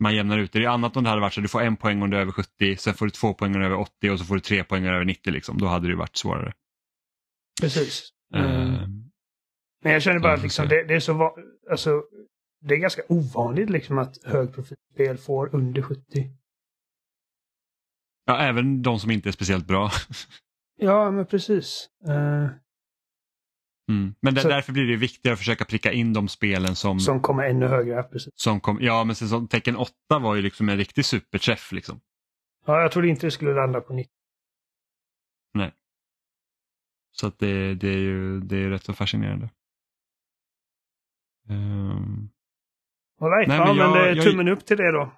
man 0.00 0.14
jämnar 0.14 0.38
ut 0.38 0.52
det. 0.52 0.58
Det 0.58 0.64
är 0.64 0.68
annat 0.68 0.96
om 0.96 1.04
det 1.04 1.10
hade 1.10 1.20
varit 1.22 1.34
så 1.34 1.40
att 1.40 1.44
du 1.44 1.48
får 1.48 1.62
en 1.62 1.76
poäng 1.76 2.02
om 2.02 2.10
du 2.10 2.16
är 2.16 2.20
över 2.20 2.32
70, 2.32 2.76
sen 2.76 2.94
får 2.94 3.06
du 3.06 3.10
två 3.10 3.34
poäng 3.34 3.54
om 3.54 3.60
du 3.60 3.66
är 3.66 3.70
över 3.70 3.80
80 3.80 4.10
och 4.10 4.18
så 4.18 4.24
får 4.24 4.34
du 4.34 4.40
tre 4.40 4.64
poäng 4.64 4.82
om 4.82 4.84
du 4.84 4.90
är 4.90 4.94
över 4.94 5.04
90. 5.04 5.32
Liksom. 5.32 5.58
Då 5.58 5.66
hade 5.66 5.88
det 5.88 5.96
varit 5.96 6.16
svårare. 6.16 6.52
Precis. 7.60 8.08
Eh, 8.34 8.42
Men 9.82 9.92
jag 9.92 10.02
känner 10.02 10.20
bara 10.20 10.32
att 10.34 10.42
liksom, 10.42 10.68
det, 10.68 10.84
det 10.84 10.94
är 10.94 11.00
så 11.00 11.36
alltså, 11.70 12.02
det 12.60 12.74
är 12.74 12.78
ganska 12.78 13.02
ovanligt 13.08 13.70
liksom 13.70 13.98
att 13.98 14.24
högprofilspel 14.24 15.18
får 15.18 15.54
under 15.54 15.82
70. 15.82 16.00
ja, 18.26 18.38
även 18.38 18.82
de 18.82 18.98
som 19.00 19.10
inte 19.10 19.28
är 19.28 19.32
speciellt 19.32 19.66
bra. 19.66 19.90
Ja, 20.76 21.10
men 21.10 21.26
precis. 21.26 21.88
Eh, 22.08 22.46
Mm. 23.90 24.14
Men 24.20 24.34
där, 24.34 24.42
Så- 24.42 24.48
därför 24.48 24.72
blir 24.72 24.86
det 24.86 24.96
viktigare 24.96 25.32
att 25.32 25.38
försöka 25.38 25.64
pricka 25.64 25.92
in 25.92 26.12
de 26.12 26.28
spelen 26.28 26.76
som, 26.76 26.76
som, 26.76 27.00
som 27.00 27.20
kommer 27.22 27.42
ännu 27.44 27.66
högre. 27.66 28.02
Precis. 28.02 28.44
kom. 28.62 28.78
Ja, 28.80 29.04
men 29.04 29.16
som 29.16 29.48
Tecken 29.48 29.76
8 29.76 29.92
var 30.08 30.34
ju 30.34 30.42
liksom 30.42 30.68
en 30.68 30.76
riktig 30.76 31.04
superträff. 31.04 31.72
Liksom. 31.72 32.00
Ja, 32.66 32.80
jag 32.82 32.92
trodde 32.92 33.08
inte 33.08 33.26
det 33.26 33.30
skulle 33.30 33.54
landa 33.54 33.80
på 33.80 33.92
90. 33.92 34.10
Så 37.16 37.26
att 37.26 37.38
det, 37.38 37.74
det 37.74 37.88
är 37.88 37.98
ju 37.98 38.40
det 38.40 38.56
är 38.56 38.68
rätt 38.70 38.84
så 38.84 38.92
fascinerande. 38.92 39.48
Ehm, 41.48 42.28
All 43.20 43.30
right. 43.30 43.48
Nej, 43.48 43.56
ja, 43.58 43.64
men 43.66 43.76
men, 43.76 43.86
jag- 43.94 44.08
eh, 44.10 44.16
jag- 44.16 44.24
tummen 44.24 44.48
upp 44.48 44.64
till 44.66 44.76
det 44.76 44.92
då. 44.92 45.12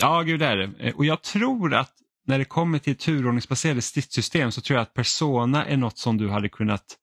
Ja, 0.00 0.22
gud 0.22 0.40
det 0.40 0.46
är 0.46 0.56
det. 0.56 0.72
Eh, 0.78 0.96
Och 0.96 1.04
jag 1.04 1.22
tror 1.22 1.74
att 1.74 1.92
när 2.26 2.38
det 2.38 2.44
kommer 2.44 2.78
till 2.78 2.96
turordningsbaserade 2.96 3.82
stridssystem 3.82 4.52
så 4.52 4.60
tror 4.60 4.74
jag 4.76 4.82
att 4.82 4.94
Persona 4.94 5.66
är 5.66 5.76
något 5.76 5.98
som 5.98 6.16
du 6.16 6.28
hade 6.28 6.48
kunnat 6.48 6.96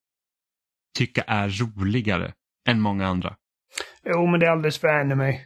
tycka 0.94 1.24
är 1.28 1.50
roligare 1.50 2.34
än 2.68 2.82
många 2.82 3.08
andra. 3.08 3.36
Jo, 4.06 4.28
men 4.28 4.40
det 4.40 4.46
är 4.46 4.50
alldeles 4.52 4.78
för 4.78 4.88
anime. 4.88 5.32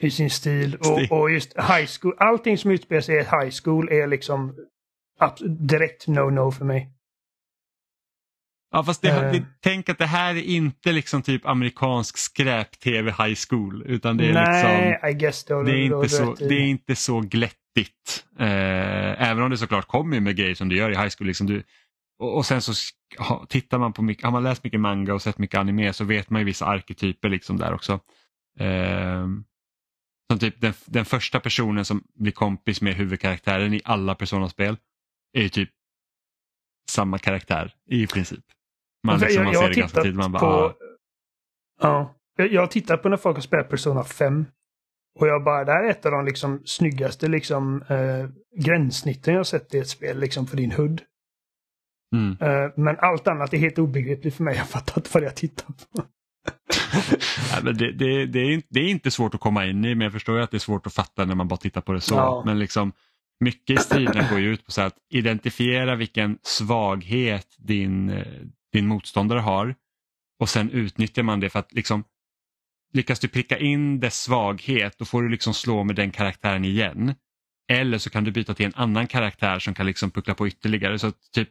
I 0.00 0.10
sin 0.10 0.30
stil. 0.30 0.76
Och, 0.76 1.20
och 1.20 1.30
just 1.30 1.56
high 1.56 1.86
school. 2.00 2.14
Allting 2.18 2.58
som 2.58 2.70
utspelar 2.70 3.00
sig 3.00 3.14
i 3.16 3.18
high 3.18 3.50
school 3.64 3.88
är 3.88 4.06
liksom 4.06 4.56
direkt 5.58 6.06
no-no 6.06 6.50
för 6.50 6.64
mig. 6.64 6.90
Ja 8.74 8.84
fast 8.84 9.02
det, 9.02 9.08
Eh. 9.08 9.32
det, 9.32 9.44
tänk 9.60 9.88
att 9.88 9.98
det 9.98 10.06
här 10.06 10.34
är 10.34 10.42
inte 10.42 10.92
liksom 10.92 11.22
typ 11.22 11.46
amerikansk 11.46 12.18
skräp-tv 12.18 13.10
high 13.10 13.34
school 13.48 13.82
utan 13.86 14.16
det 14.16 14.28
är 14.28 14.32
Nej, 14.32 14.88
liksom 14.90 15.08
I 15.10 15.12
guess 15.12 15.44
det 15.44 15.54
har 15.54 15.64
det 15.64 15.72
är, 15.72 15.84
inte 15.84 16.08
så, 16.08 16.34
det 16.34 16.54
är 16.54 16.68
inte 16.68 16.96
så 16.96 17.20
glättigt. 17.20 18.24
Eh, 18.38 19.30
även 19.30 19.42
om 19.42 19.50
det 19.50 19.58
såklart 19.58 19.86
kommer 19.86 20.20
med 20.20 20.36
grejer 20.36 20.54
som 20.54 20.68
du 20.68 20.76
gör 20.76 20.90
i 20.90 20.96
high 20.96 21.10
school. 21.18 21.26
Liksom 21.26 21.46
du, 21.46 21.62
och, 22.22 22.36
och 22.36 22.46
sen 22.46 22.62
så 22.62 22.72
ha, 23.18 23.46
tittar 23.48 23.78
man 23.78 23.92
på 23.92 24.02
mycket, 24.02 24.24
har 24.24 24.30
man 24.30 24.42
läst 24.42 24.64
mycket 24.64 24.80
manga 24.80 25.14
och 25.14 25.22
sett 25.22 25.38
mycket 25.38 25.60
anime 25.60 25.92
så 25.92 26.04
vet 26.04 26.30
man 26.30 26.40
ju 26.40 26.44
vissa 26.44 26.66
arketyper 26.66 27.28
liksom 27.28 27.58
där 27.58 27.74
också. 27.74 27.92
Eh, 28.58 29.26
som 30.30 30.38
typ 30.38 30.60
den, 30.60 30.74
den 30.86 31.04
första 31.04 31.40
personen 31.40 31.84
som 31.84 32.04
blir 32.14 32.32
kompis 32.32 32.82
med 32.82 32.94
huvudkaraktären 32.94 33.74
i 33.74 33.80
alla 33.84 34.14
Persona-spel 34.14 34.76
är 35.32 35.42
ju 35.42 35.48
typ 35.48 35.70
samma 36.90 37.18
karaktär 37.18 37.74
i 37.90 38.06
princip. 38.06 38.44
Man, 39.06 39.14
Alltså, 39.14 39.26
liksom, 39.26 39.44
man 39.44 39.54
ser 39.54 39.62
har 39.62 39.68
det 39.68 39.74
ganska 39.74 40.02
tidigt. 40.02 40.16
Man 40.16 40.32
bara, 40.32 40.40
på, 40.40 40.46
ah, 40.46 40.74
ja, 41.80 42.14
jag, 42.36 42.52
jag 42.52 42.60
har 42.60 42.66
tittat 42.66 43.02
på 43.02 43.08
när 43.08 43.16
folk 43.16 43.36
har 43.36 43.42
spelat 43.42 43.68
Persona 43.68 44.04
5. 44.04 44.46
Och 45.20 45.26
jag 45.26 45.44
bara, 45.44 45.64
det 45.64 45.72
här 45.72 45.84
är 45.84 45.90
ett 45.90 46.06
av 46.06 46.12
de 46.12 46.24
liksom 46.24 46.62
snyggaste 46.64 47.28
liksom, 47.28 47.82
eh, 47.82 48.28
gränssnitten 48.64 49.34
jag 49.34 49.46
sett 49.46 49.74
i 49.74 49.78
ett 49.78 49.88
spel 49.88 50.20
liksom, 50.20 50.46
för 50.46 50.56
din 50.56 50.72
HUD. 50.72 51.02
Mm. 52.12 52.36
Eh, 52.40 52.70
men 52.76 52.96
allt 52.98 53.28
annat 53.28 53.54
är 53.54 53.58
helt 53.58 53.78
obegripligt 53.78 54.36
för 54.36 54.44
mig. 54.44 54.56
Jag 54.56 54.68
fattar 54.68 54.98
inte 55.00 55.10
vad 55.12 55.22
jag 55.22 55.36
tittar 55.36 55.66
på. 55.66 56.04
Det, 57.62 57.92
det, 57.92 58.26
det, 58.26 58.38
är, 58.40 58.50
inte- 58.50 58.68
det 58.70 58.80
är 58.80 58.88
inte 58.88 59.10
svårt 59.10 59.34
att 59.34 59.40
komma 59.40 59.66
in 59.66 59.84
i 59.84 59.94
men 59.94 60.00
jag 60.04 60.12
förstår 60.12 60.38
att 60.38 60.50
det 60.50 60.56
är 60.56 60.58
svårt 60.58 60.86
att 60.86 60.94
fatta 60.94 61.24
när 61.24 61.34
man 61.34 61.48
bara 61.48 61.56
tittar 61.56 61.80
på 61.80 61.92
det 61.92 62.00
så. 62.00 62.14
Ja. 62.14 62.42
Men 62.46 62.58
liksom 62.58 62.92
mycket 63.40 63.80
i 63.80 63.82
striderna 63.82 64.28
går 64.30 64.38
ju 64.38 64.52
ut 64.52 64.64
på 64.64 64.72
så 64.72 64.82
att 64.82 64.94
identifiera 65.10 65.96
vilken 65.96 66.38
svaghet 66.42 67.46
din, 67.58 68.10
eh, 68.10 68.26
din 68.72 68.86
motståndare 68.86 69.38
har 69.40 69.74
och 70.40 70.48
sen 70.48 70.70
utnyttjar 70.70 71.22
man 71.22 71.40
det 71.40 71.50
för 71.50 71.58
att 71.58 71.72
liksom 71.72 72.04
lyckas 72.92 73.20
du 73.20 73.28
pricka 73.28 73.58
in 73.58 74.00
dess 74.00 74.22
svaghet 74.22 74.98
då 74.98 75.04
får 75.04 75.22
du 75.22 75.28
liksom 75.28 75.54
slå 75.54 75.84
med 75.84 75.96
den 75.96 76.10
karaktären 76.10 76.64
igen. 76.64 77.14
Eller 77.70 77.98
så 77.98 78.10
kan 78.10 78.24
du 78.24 78.30
byta 78.30 78.54
till 78.54 78.66
en 78.66 78.74
annan 78.74 79.06
karaktär 79.06 79.58
som 79.58 79.74
kan 79.74 79.86
liksom 79.86 80.10
puckla 80.10 80.34
på 80.34 80.48
ytterligare. 80.48 80.98
Så 80.98 81.06
att 81.06 81.32
typ 81.34 81.48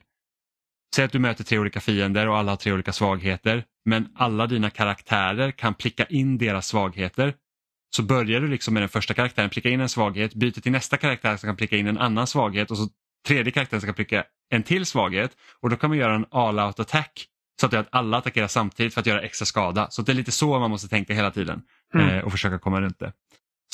Säg 0.95 1.05
att 1.05 1.11
du 1.11 1.19
möter 1.19 1.43
tre 1.43 1.59
olika 1.59 1.79
fiender 1.79 2.27
och 2.27 2.37
alla 2.37 2.51
har 2.51 2.57
tre 2.57 2.73
olika 2.73 2.93
svagheter. 2.93 3.63
Men 3.85 4.07
alla 4.15 4.47
dina 4.47 4.69
karaktärer 4.69 5.51
kan 5.51 5.73
pricka 5.73 6.05
in 6.05 6.37
deras 6.37 6.67
svagheter. 6.67 7.33
Så 7.95 8.03
börjar 8.03 8.41
du 8.41 8.47
liksom 8.47 8.73
med 8.73 8.83
den 8.83 8.89
första 8.89 9.13
karaktären, 9.13 9.49
pricka 9.49 9.69
in 9.69 9.81
en 9.81 9.89
svaghet, 9.89 10.33
byter 10.33 10.61
till 10.61 10.71
nästa 10.71 10.97
karaktär 10.97 11.37
som 11.37 11.47
kan 11.47 11.55
pricka 11.55 11.77
in 11.77 11.87
en 11.87 11.97
annan 11.97 12.27
svaghet 12.27 12.71
och 12.71 12.77
så 12.77 12.87
tredje 13.27 13.51
karaktären 13.51 13.81
som 13.81 13.87
kan 13.87 13.95
pricka 13.95 14.23
en 14.49 14.63
till 14.63 14.85
svaghet. 14.85 15.31
Och 15.61 15.69
då 15.69 15.75
kan 15.75 15.89
man 15.89 15.99
göra 15.99 16.15
en 16.15 16.25
all-out 16.31 16.79
attack 16.79 17.25
så 17.61 17.65
att 17.67 17.87
alla 17.91 18.17
attackerar 18.17 18.47
samtidigt 18.47 18.93
för 18.93 19.01
att 19.01 19.07
göra 19.07 19.21
extra 19.21 19.45
skada. 19.45 19.87
Så 19.89 20.01
det 20.01 20.11
är 20.11 20.13
lite 20.13 20.31
så 20.31 20.59
man 20.59 20.69
måste 20.69 20.87
tänka 20.87 21.13
hela 21.13 21.31
tiden 21.31 21.61
Mm. 21.93 22.09
eh, 22.09 22.19
och 22.23 22.31
försöka 22.31 22.59
komma 22.59 22.81
runt 22.81 22.99
det. 22.99 23.13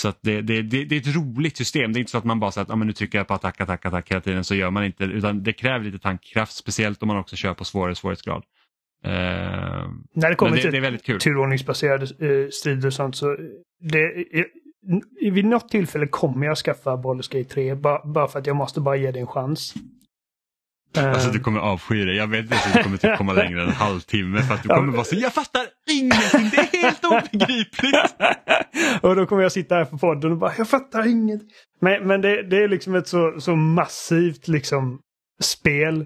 Så 0.01 0.13
det, 0.21 0.41
det, 0.41 0.61
det, 0.61 0.85
det 0.85 0.95
är 0.95 0.99
ett 0.99 1.15
roligt 1.15 1.57
system. 1.57 1.93
Det 1.93 1.97
är 1.97 1.99
inte 1.99 2.11
så 2.11 2.17
att 2.17 2.23
man 2.23 2.39
bara 2.39 2.51
säger 2.51 2.65
att 2.65 2.71
ah, 2.71 2.75
men 2.75 2.87
nu 2.87 2.93
trycker 2.93 3.17
jag 3.17 3.27
på 3.27 3.33
attack, 3.33 3.61
attack, 3.61 3.85
attack 3.85 4.11
hela 4.11 4.21
tiden 4.21 4.43
så 4.43 4.55
gör 4.55 4.69
man 4.69 4.85
inte 4.85 5.03
utan 5.03 5.43
det 5.43 5.53
kräver 5.53 5.85
lite 5.85 5.99
tankekraft 5.99 6.53
speciellt 6.53 7.01
om 7.01 7.07
man 7.07 7.17
också 7.17 7.35
kör 7.35 7.53
på 7.53 7.65
svårare 7.65 7.95
svårighetsgrad. 7.95 8.43
Eh, 9.03 9.11
När 9.11 10.29
det 10.29 10.35
kommer 10.35 10.55
det, 10.55 10.61
till 10.61 10.71
det 10.71 10.77
är 10.77 10.81
väldigt 10.81 11.03
kul. 11.03 11.19
turordningsbaserade 11.19 12.03
eh, 12.03 12.49
strider 12.49 12.87
och 12.87 12.93
sånt 12.93 13.15
så 13.15 13.37
det, 13.79 14.25
vid 15.31 15.45
något 15.45 15.69
tillfälle 15.69 16.07
kommer 16.07 16.45
jag 16.45 16.57
skaffa 16.57 16.95
Baldur's 16.95 17.37
Gate 17.37 17.53
3 17.53 17.75
ba, 17.75 18.01
bara 18.05 18.27
för 18.27 18.39
att 18.39 18.47
jag 18.47 18.55
måste 18.55 18.81
bara 18.81 18.95
ge 18.95 19.11
det 19.11 19.19
en 19.19 19.27
chans. 19.27 19.73
Eh, 20.97 21.09
Alltså 21.09 21.31
du 21.31 21.39
kommer 21.39 21.59
avsky 21.59 22.05
det. 22.05 22.13
Jag 22.13 22.27
vet 22.27 22.41
inte 22.41 22.55
att 22.55 22.73
du 22.73 22.83
kommer 22.83 22.97
typ 22.97 23.17
komma 23.17 23.33
längre 23.33 23.61
än 23.61 23.67
en 23.67 23.73
halvtimme 23.73 24.41
för 24.41 24.53
att 24.53 24.63
du 24.63 24.69
kommer 24.69 24.93
vara 24.93 25.03
så 25.03 25.15
jag 25.15 25.33
fattar 25.33 25.65
ingenting, 25.91 26.49
det 26.51 26.57
är 26.57 26.81
helt 26.83 27.05
obegripligt. 27.05 28.15
och 29.01 29.15
då 29.15 29.25
kommer 29.25 29.41
jag 29.43 29.51
sitta 29.51 29.75
här 29.75 29.85
på 29.85 29.97
podden 29.97 30.31
och 30.31 30.37
bara 30.37 30.53
jag 30.57 30.69
fattar 30.69 31.07
inget. 31.07 31.41
Men, 31.81 32.07
men 32.07 32.21
det, 32.21 32.49
det 32.49 32.63
är 32.63 32.67
liksom 32.67 32.95
ett 32.95 33.07
så, 33.07 33.35
så 33.39 33.55
massivt 33.55 34.47
liksom 34.47 34.99
spel 35.41 36.05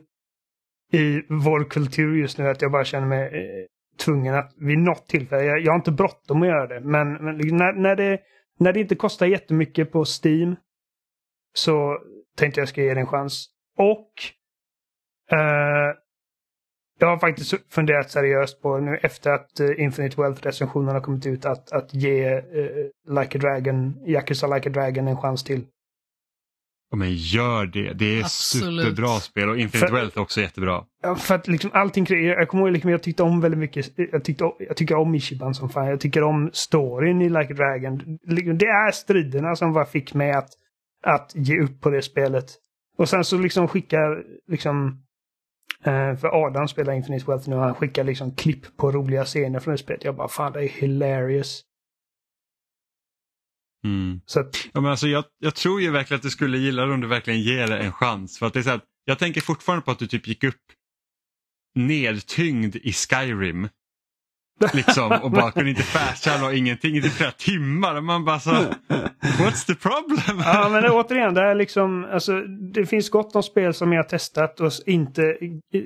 i 0.93 1.21
vår 1.29 1.69
kultur 1.69 2.15
just 2.15 2.37
nu 2.37 2.47
att 2.49 2.61
jag 2.61 2.71
bara 2.71 2.85
känner 2.85 3.07
mig 3.07 3.23
eh, 3.25 3.65
tvungen 4.05 4.35
att 4.35 4.53
vid 4.57 4.77
något 4.77 5.07
tillfälle, 5.07 5.43
jag, 5.43 5.59
jag 5.59 5.71
har 5.71 5.77
inte 5.77 5.91
bråttom 5.91 6.41
att 6.41 6.47
göra 6.47 6.67
det, 6.67 6.79
men, 6.87 7.13
men 7.13 7.37
liksom 7.37 7.57
när, 7.57 7.73
när, 7.73 7.95
det, 7.95 8.19
när 8.59 8.73
det 8.73 8.79
inte 8.79 8.95
kostar 8.95 9.25
jättemycket 9.25 9.91
på 9.91 10.05
Steam 10.23 10.55
så 11.53 11.97
tänkte 12.37 12.61
jag 12.61 12.69
ska 12.69 12.81
ge 12.81 12.93
det 12.93 12.99
en 12.99 13.07
chans. 13.07 13.47
Och 13.77 14.11
eh, 15.31 15.95
jag 16.99 17.07
har 17.07 17.17
faktiskt 17.19 17.73
funderat 17.73 18.11
seriöst 18.11 18.61
på 18.61 18.77
nu 18.79 18.97
efter 19.03 19.31
att 19.31 19.59
uh, 19.59 19.81
Infinite 19.81 20.21
Wealth-recensionen 20.21 20.93
har 20.93 21.01
kommit 21.01 21.25
ut 21.25 21.45
att, 21.45 21.71
att 21.71 21.93
ge 21.93 22.23
eh, 22.33 22.41
Like 23.19 23.37
a 23.37 23.41
Dragon, 23.41 23.93
Yakuza 24.07 24.47
Like 24.47 24.69
a 24.69 24.71
Dragon 24.71 25.07
en 25.07 25.17
chans 25.17 25.43
till. 25.43 25.65
Ja, 26.91 26.97
men 26.97 27.13
gör 27.13 27.65
det, 27.65 27.93
det 27.93 28.05
är 28.05 28.19
Absolut. 28.23 28.85
superbra 28.85 29.07
spel 29.19 29.49
och 29.49 29.57
Infinite 29.57 29.87
För- 29.87 29.95
Wealth 29.95 30.17
är 30.17 30.21
också 30.21 30.41
jättebra. 30.41 30.85
Ja, 31.03 31.15
för 31.15 31.35
att 31.35 31.47
liksom 31.47 31.71
allting 31.73 32.05
kring, 32.05 32.25
jag 32.25 32.47
kommer 32.47 32.63
ihåg 32.63 32.71
liksom, 32.73 32.91
jag 32.91 33.03
tyckte 33.03 33.23
om 33.23 33.41
väldigt 33.41 33.59
mycket, 33.59 33.91
jag, 33.95 34.23
tyckte, 34.23 34.51
jag 34.59 34.77
tycker 34.77 34.95
om 34.95 35.15
Ichiban 35.15 35.53
som 35.53 35.69
fan, 35.69 35.87
jag 35.87 35.99
tycker 35.99 36.23
om 36.23 36.49
storyn 36.53 37.21
i 37.21 37.29
Like 37.29 37.53
a 37.53 37.55
Dragon. 37.55 38.19
Liksom, 38.23 38.57
Det 38.57 38.65
är 38.65 38.91
striderna 38.91 39.55
som 39.55 39.73
bara 39.73 39.85
fick 39.85 40.13
mig 40.13 40.31
att, 40.31 40.49
att 41.05 41.31
ge 41.35 41.59
upp 41.59 41.81
på 41.81 41.89
det 41.89 42.01
spelet. 42.01 42.45
Och 42.97 43.09
sen 43.09 43.23
så 43.23 43.37
liksom 43.37 43.67
skickar, 43.67 44.23
liksom, 44.47 44.87
eh, 44.87 44.93
för 45.83 46.45
Adam 46.45 46.67
spelar 46.67 46.93
Infinite 46.93 47.25
Wealth 47.25 47.49
nu, 47.49 47.55
han 47.55 47.75
skickar 47.75 48.03
liksom 48.03 48.35
klipp 48.35 48.77
på 48.77 48.91
roliga 48.91 49.25
scener 49.25 49.59
från 49.59 49.71
det 49.71 49.77
spelet. 49.77 50.03
Jag 50.03 50.15
bara, 50.15 50.27
fan 50.27 50.51
det 50.51 50.63
är 50.63 50.69
hilarious. 50.69 51.61
Mm. 53.85 54.21
Så 54.25 54.39
att, 54.39 54.69
Ja, 54.73 54.81
men 54.81 54.91
alltså, 54.91 55.07
jag, 55.07 55.23
jag 55.39 55.55
tror 55.55 55.81
ju 55.81 55.91
verkligen 55.91 56.17
att 56.17 56.23
du 56.23 56.29
skulle 56.29 56.57
gilla 56.57 56.85
det 56.85 56.93
om 56.93 57.01
du 57.01 57.07
verkligen 57.07 57.41
ger 57.41 57.67
det 57.67 57.79
en 57.79 57.91
chans. 57.91 58.39
För 58.39 58.45
att 58.45 58.53
det 58.53 58.59
är 58.59 58.63
så 58.63 58.69
här, 58.69 58.81
jag 59.05 59.19
tänker 59.19 59.41
fortfarande 59.41 59.85
på 59.85 59.91
att 59.91 59.99
du 59.99 60.07
typ 60.07 60.27
gick 60.27 60.43
upp 60.43 60.61
nedtyngd 61.75 62.75
i 62.75 62.93
Skyrim. 62.93 63.69
Liksom, 64.73 65.11
och 65.23 65.31
bara 65.31 65.51
kunde 65.51 65.69
inte 65.69 65.83
fasttravel 65.83 66.43
och 66.43 66.55
ingenting 66.55 66.95
i 66.97 67.01
typ 67.01 67.11
flera 67.11 67.31
timmar. 67.31 68.01
Man 68.01 68.25
bara 68.25 68.39
så, 68.39 68.51
what's 69.21 69.65
the 69.67 69.75
problem? 69.75 70.41
Ja, 70.45 70.69
men 70.71 70.91
återigen, 70.91 71.33
det 71.33 71.41
är 71.41 71.55
liksom, 71.55 72.05
alltså, 72.11 72.41
det 72.73 72.85
finns 72.85 73.09
gott 73.09 73.35
om 73.35 73.43
spel 73.43 73.73
som 73.73 73.93
jag 73.93 74.03
har 74.03 74.09
testat 74.09 74.59
och 74.59 74.71
inte 74.85 75.37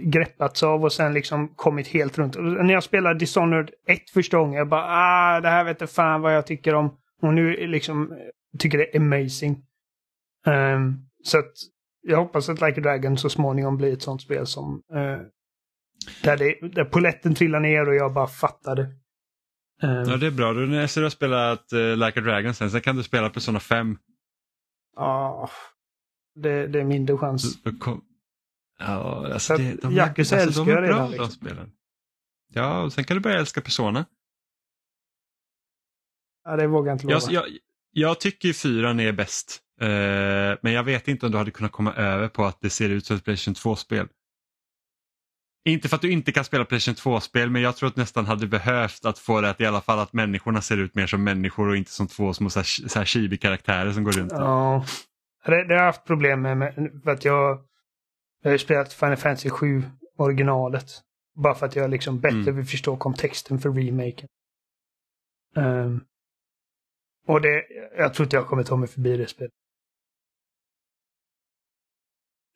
greppats 0.04 0.64
av 0.64 0.84
och 0.84 0.94
sen 0.94 1.14
liksom 1.14 1.48
kommit 1.48 1.88
helt 1.88 2.18
runt. 2.18 2.36
Och 2.36 2.44
när 2.44 2.74
jag 2.74 2.84
spelade 2.84 3.20
Dishonored 3.20 3.70
1 3.88 4.10
första 4.14 4.38
gången, 4.38 4.54
jag 4.54 4.70
bara 4.70 4.86
ah, 4.88 5.42
det 5.42 5.50
här 5.50 5.64
vet 5.64 5.82
jag 5.82 5.90
fan 5.90 6.22
vad 6.22 6.36
jag 6.36 6.48
tycker 6.48 6.76
om. 6.76 6.98
Och 7.22 7.34
nu 7.34 7.68
liksom, 7.68 8.18
tycker 8.60 8.78
det 8.78 8.96
är 8.96 9.00
amazing. 9.00 9.58
Um, 10.48 11.00
så 11.24 11.40
att 11.40 11.52
jag 12.02 12.18
hoppas 12.18 12.50
att 12.50 12.62
Like 12.62 12.80
a 12.80 12.84
Dragon 12.84 13.18
så 13.18 13.30
småningom 13.30 13.78
blir 13.78 13.94
ett 13.94 14.02
sånt 14.02 14.22
spel 14.22 14.48
som 14.48 14.82
uh, 14.96 15.18
där, 16.24 16.38
det, 16.38 16.68
där 16.76 16.86
poletten 16.86 17.36
trillar 17.36 17.60
ner 17.60 17.88
och 17.90 17.96
jag 17.96 18.14
bara 18.14 18.28
fattar 18.28 18.76
det. 18.76 18.84
Ehm, 19.84 20.10
Ja, 20.10 20.18
det 20.18 20.28
är 20.28 20.32
bra. 20.32 20.54
Du, 20.54 20.68
när 20.68 20.96
du 21.00 21.04
har 21.04 21.10
spelat 21.10 21.74
uh, 21.74 21.96
Like 21.98 22.20
a 22.20 22.24
Dragon 22.24 22.54
sen, 22.54 22.72
sen 22.72 22.82
kan 22.82 22.96
du 22.96 23.04
spela 23.04 23.30
Persona 23.30 23.60
5. 23.60 23.98
ja, 24.96 25.50
det, 26.36 26.68
det 26.68 26.80
är 26.80 26.84
mindre 26.86 27.18
chans. 27.18 27.42
Så- 27.54 27.60
så 27.72 27.78
kom- 27.80 28.06
Ja, 28.80 29.34
alltså 29.34 29.58
det, 29.58 29.76
de, 29.82 29.94
Yakuza 29.94 30.36
alltså, 30.42 30.62
älskar 30.62 30.76
jag 30.76 30.84
redan, 30.84 31.12
liksom. 31.12 31.30
spelen. 31.32 31.72
Ja, 32.54 32.82
och 32.82 32.94
sen 32.94 33.04
kan 33.04 33.18
du 33.18 33.22
börja 33.22 33.40
älska 33.40 33.62
Persona. 33.62 34.06
Ja, 36.44 36.56
det 36.56 36.68
vågar 36.68 36.92
jag 36.92 36.96
inte 36.96 37.08
lova. 37.08 37.20
Jag, 37.32 37.32
jag, 37.32 37.58
jag 37.92 38.20
tycker 38.20 38.54
fyran 38.54 39.00
är 39.00 39.12
bäst. 39.12 39.62
Eh, 39.82 39.88
men 40.62 40.74
jag 40.74 40.84
vet 40.84 41.08
inte 41.08 41.26
om 41.26 41.32
du 41.32 41.38
hade 41.38 41.52
kunnat 41.52 41.72
komma 41.72 41.94
över 41.94 42.28
på 42.28 42.46
att 42.46 42.62
det 42.62 42.70
ser 42.70 42.90
ut 42.90 43.06
som 43.06 43.16
ett 43.18 43.24
Playstation 43.24 43.54
2-spel. 43.76 44.08
Inte 45.68 45.90
för 45.90 45.96
att 45.96 46.02
du 46.02 46.12
inte 46.12 46.32
kan 46.32 46.44
spela 46.44 46.66
Playstation 46.66 47.14
2-spel 47.14 47.50
men 47.50 47.62
jag 47.62 47.76
tror 47.76 47.90
att 47.90 47.96
nästan 47.96 48.26
hade 48.26 48.48
behövt 48.48 49.06
att 49.06 49.20
få 49.20 49.42
det 49.42 49.50
att 49.50 49.62
i 49.62 49.66
alla 49.66 49.82
fall 49.82 50.00
att 50.00 50.14
människorna 50.14 50.62
ser 50.62 50.78
ut 50.78 50.96
mer 50.96 51.08
som 51.08 51.24
människor 51.24 51.70
och 51.70 51.78
inte 51.78 51.92
som 51.92 52.08
två 52.08 52.34
små 52.34 52.50
så 52.50 52.60
här, 52.60 52.88
så 52.90 53.00
här 53.00 53.06
chibi-karaktärer 53.06 53.92
som 53.92 54.04
går 54.04 54.12
runt. 54.12 54.32
Ja. 54.32 54.86
Det, 55.46 55.52
det 55.68 55.74
har 55.74 55.80
jag 55.80 55.86
haft 55.86 56.06
problem 56.06 56.42
med, 56.42 56.58
med 56.58 57.02
för 57.04 57.12
att 57.12 57.26
jag, 57.26 57.50
jag 58.42 58.50
har 58.50 58.52
ju 58.52 58.58
spelat 58.60 58.94
Final 58.94 59.16
Fantasy 59.18 59.50
7 59.50 59.84
originalet. 60.18 60.86
Bara 61.36 61.56
för 61.56 61.66
att 61.66 61.76
jag 61.76 61.90
liksom 61.90 62.20
bättre 62.20 62.38
Mm. 62.40 62.56
vill 62.56 62.66
förstå 62.66 62.98
kontexten 62.98 63.60
för 63.60 63.70
remaken. 63.70 64.28
Ehm, 65.56 66.02
och 67.28 67.42
det, 67.42 67.64
jag 67.98 68.14
tror 68.14 68.26
inte 68.26 68.36
jag 68.36 68.48
kommer 68.48 68.64
ta 68.64 68.76
mig 68.76 68.88
förbi 68.88 69.18
det 69.18 69.28
spelet. 69.28 69.52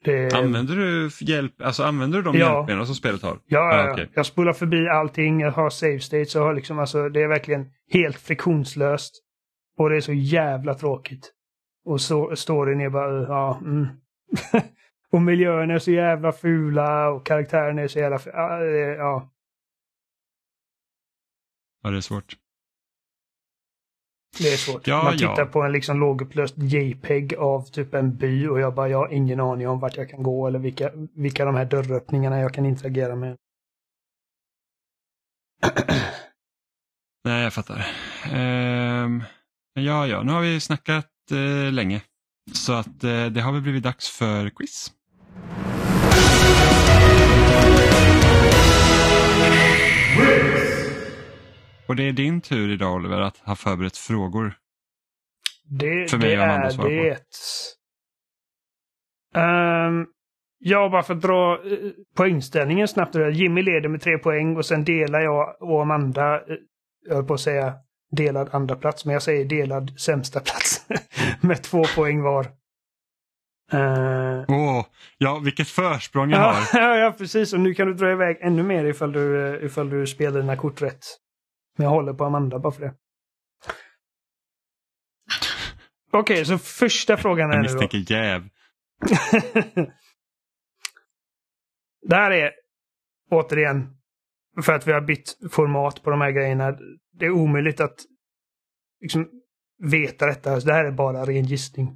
Det, 0.04 0.34
Använder 0.34 0.76
du 0.76 1.10
hjälp, 1.22 1.62
alltså 1.62 1.84
använder 1.84 2.18
du 2.18 2.24
de 2.24 2.38
Ja. 2.38 2.56
hjälpmedel 2.58 2.86
som 2.86 2.96
spelet 2.96 3.22
har? 3.22 3.40
Ja, 3.46 3.60
Ah, 3.88 3.92
okej. 3.92 4.10
jag 4.14 4.26
spolar 4.26 4.54
förbi 4.54 4.88
allting. 4.88 5.40
Jag 5.42 5.52
har 5.52 5.70
save 5.70 6.00
states. 6.00 6.36
Jag 6.36 6.42
har 6.42 6.54
liksom, 6.54 6.80
alltså, 6.80 7.10
det 7.10 7.22
är 7.24 7.28
verkligen 7.28 7.66
helt 7.92 8.20
friktionslöst. 8.20 9.24
Och 9.78 9.90
det 9.90 9.96
är 9.96 10.02
så 10.02 10.14
jävla 10.14 10.74
tråkigt. 10.74 11.32
Och 11.86 12.02
så 12.02 12.36
storyn 12.36 12.82
är 12.82 12.90
bara, 12.90 13.22
ja, 13.24 13.60
mm. 13.66 13.88
Och 15.12 15.22
miljöerna 15.22 15.74
är 15.74 15.80
så 15.80 15.92
jävla 15.92 16.32
fula 16.32 17.10
och 17.10 17.26
karaktärerna 17.26 17.82
är 17.82 17.88
så 17.88 18.00
jävla 18.00 18.20
fula. 18.20 18.36
Ja, 18.36 18.60
det- 18.60 18.96
ja. 18.96 19.32
Ja, 21.84 21.90
det 21.90 21.98
är 21.98 22.02
svårt. 22.02 22.36
Det 24.38 24.54
är 24.54 24.58
svårt. 24.58 24.88
Ja, 24.88 25.04
Man 25.04 25.18
ja. 25.18 25.36
tittar 25.36 25.46
på 25.46 25.62
en 25.62 25.72
liksom 25.72 26.00
lågupplöst 26.00 26.56
JPEG 26.58 27.36
av 27.36 27.62
typ 27.62 27.94
en 27.94 28.18
by 28.18 28.48
och 28.48 28.60
jag 28.60 28.76
bara, 28.76 28.90
jag 28.90 28.98
har 28.98 29.14
ingen 29.14 29.40
aning 29.40 29.68
om 29.68 29.80
vart 29.80 29.98
jag 29.98 30.10
kan 30.10 30.24
gå 30.24 30.48
eller 30.48 30.60
vilka, 30.60 30.92
vilka 31.16 31.46
de 31.46 31.56
här 31.56 31.66
dörröppningarna 31.66 32.40
jag 32.40 32.54
kan 32.54 32.66
interagera 32.66 33.16
med. 33.16 33.38
Nej, 37.24 37.44
jag 37.44 37.54
fattar. 37.54 37.88
Ehm, 38.32 39.24
ja, 39.74 40.08
ja, 40.08 40.24
nu 40.24 40.32
har 40.32 40.42
vi 40.42 40.60
snackat 40.60 41.10
eh, 41.32 41.72
länge. 41.72 42.02
Så 42.54 42.74
att 42.74 43.04
eh, 43.04 43.26
det 43.26 43.42
har 43.42 43.52
väl 43.52 43.62
blivit 43.62 43.84
dags 43.84 44.10
för 44.10 44.50
quiz. 44.50 44.92
Och 51.90 51.96
det 51.96 52.04
är 52.04 52.14
din 52.14 52.42
tur 52.42 52.72
idag 52.72 52.96
Oliver 52.96 53.22
att 53.22 53.38
ha 53.38 53.56
förberett 53.56 53.98
frågor. 53.98 54.54
Det, 55.70 56.12
För 56.12 56.18
mig 56.18 56.36
det 56.36 56.38
och 56.38 56.44
Amanda 56.44 56.68
är 56.68 56.78
på. 56.78 56.84
det. 56.84 57.16
Um, 59.40 60.08
ja, 60.60 60.90
bara 60.90 61.04
för 61.04 61.14
att 61.14 61.22
dra 61.22 61.58
uh, 61.58 61.92
poängställningen 62.16 62.88
snabbt. 62.88 63.16
Jimmy 63.34 63.62
leder 63.62 63.90
med 63.90 64.02
tre 64.02 64.18
poäng 64.18 64.58
och 64.58 64.66
sen 64.66 64.84
delar 64.84 65.20
jag 65.20 65.62
och 65.62 65.82
Amanda, 65.82 66.36
uh, 66.36 66.56
jag 67.08 67.16
höll 67.16 67.26
på 67.26 67.34
att 67.34 67.40
säga 67.40 67.74
delad 68.12 68.50
andra 68.52 68.76
plats, 68.76 69.06
men 69.06 69.14
jag 69.14 69.24
säger 69.24 69.46
delad 69.46 70.00
sämsta 70.00 70.40
plats 70.40 70.88
med 71.42 71.64
två 71.64 71.84
poäng 71.96 72.22
var. 72.22 72.44
Uh, 73.74 74.46
Åh, 74.48 74.86
ja 75.18 75.40
vilket 75.40 75.68
försprång 75.68 76.30
jag 76.30 76.40
ja, 76.40 76.64
har. 76.72 76.98
ja, 76.98 77.16
precis. 77.18 77.54
Och 77.54 77.60
nu 77.60 77.74
kan 77.74 77.88
du 77.88 77.94
dra 77.94 78.12
iväg 78.12 78.38
ännu 78.42 78.64
mer 78.64 78.86
ifall 78.86 79.12
du, 79.12 79.20
uh, 79.20 79.66
ifall 79.66 79.90
du 79.90 80.08
spelar 80.08 80.42
dina 80.42 80.58
kort 80.58 80.82
rätt. 80.82 81.06
Men 81.80 81.84
jag 81.84 81.92
håller 81.92 82.14
på 82.14 82.26
Amanda 82.26 82.60
bara 82.60 82.72
för 82.72 82.82
det. 82.82 82.94
Okej, 86.12 86.46
så 86.46 86.58
första 86.58 87.18
frågan 87.18 87.50
är 87.52 87.56
Jag 87.56 87.62
nu 87.62 87.68
då. 87.68 87.74
misstänker 87.74 88.14
jäv. 88.14 88.42
det 92.08 92.16
här 92.16 92.32
är 92.32 92.52
återigen 93.32 93.98
för 94.62 94.74
att 94.74 94.88
vi 94.88 94.92
har 94.92 95.02
bytt 95.02 95.38
format 95.52 96.04
på 96.04 96.10
de 96.10 96.22
här 96.22 96.32
grejerna. 96.32 96.78
Det 97.12 97.26
är 97.26 97.32
omöjligt 97.32 97.80
att 97.80 98.00
liksom, 99.02 99.30
veta 99.84 100.26
detta. 100.26 100.62
Så 100.62 100.68
det 100.68 100.74
här 100.74 100.86
är 100.86 100.92
bara 100.92 101.26
ren 101.26 101.46
gissning. 101.46 101.88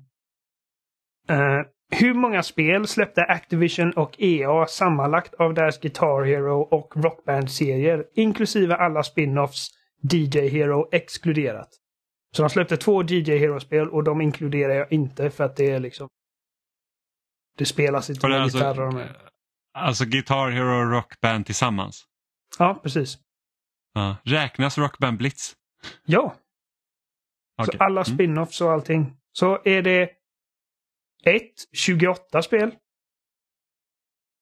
Eh, 1.30 1.62
hur 1.94 2.14
många 2.14 2.44
spel 2.44 2.88
släppte 2.88 3.22
Activision 3.22 3.92
och 3.94 4.16
EA 4.22 4.66
sammanlagt 4.68 5.34
av 5.34 5.54
deras 5.54 5.80
Guitar 5.80 6.24
Hero 6.24 6.62
och 6.62 6.94
Rockband-serier, 6.96 8.06
inklusive 8.16 8.76
alla 8.76 9.04
spin-offs, 9.04 9.68
DJ 10.12 10.40
Hero 10.50 10.90
exkluderat? 10.92 11.70
Så 12.36 12.42
de 12.44 12.50
släppte 12.50 12.78
två 12.78 13.04
DJ 13.04 13.38
Hero-spel 13.38 13.90
och 13.90 14.04
de 14.04 14.22
inkluderar 14.22 14.74
jag 14.74 14.92
inte 14.94 15.30
för 15.30 15.44
att 15.44 15.56
det 15.56 15.70
är 15.72 15.80
liksom... 15.80 16.08
Det 17.58 17.66
spelas 17.66 18.10
inte 18.10 18.28
med 18.28 18.42
alltså, 18.42 18.58
gitarrer 18.58 18.88
och 18.88 18.94
med. 18.94 19.16
alltså 19.74 20.06
Guitar 20.06 20.50
Hero 20.50 20.86
och 20.86 20.92
Rockband 20.92 21.46
tillsammans. 21.46 22.04
Ja, 22.60 22.80
precis. 22.84 23.18
Ja. 23.94 24.16
Räknas 24.24 24.78
Rockband 24.78 25.18
Blitz? 25.18 25.54
Ja, 26.06 26.36
Okej. 27.58 27.78
så 27.78 27.84
alla 27.84 28.02
Mm. 28.02 28.16
spin-offs 28.18 28.62
och 28.62 28.72
allting. 28.72 29.18
Så 29.32 29.62
är 29.66 29.82
det 29.82 30.10
1. 31.26 31.42
28 31.74 32.42
spel. 32.42 32.76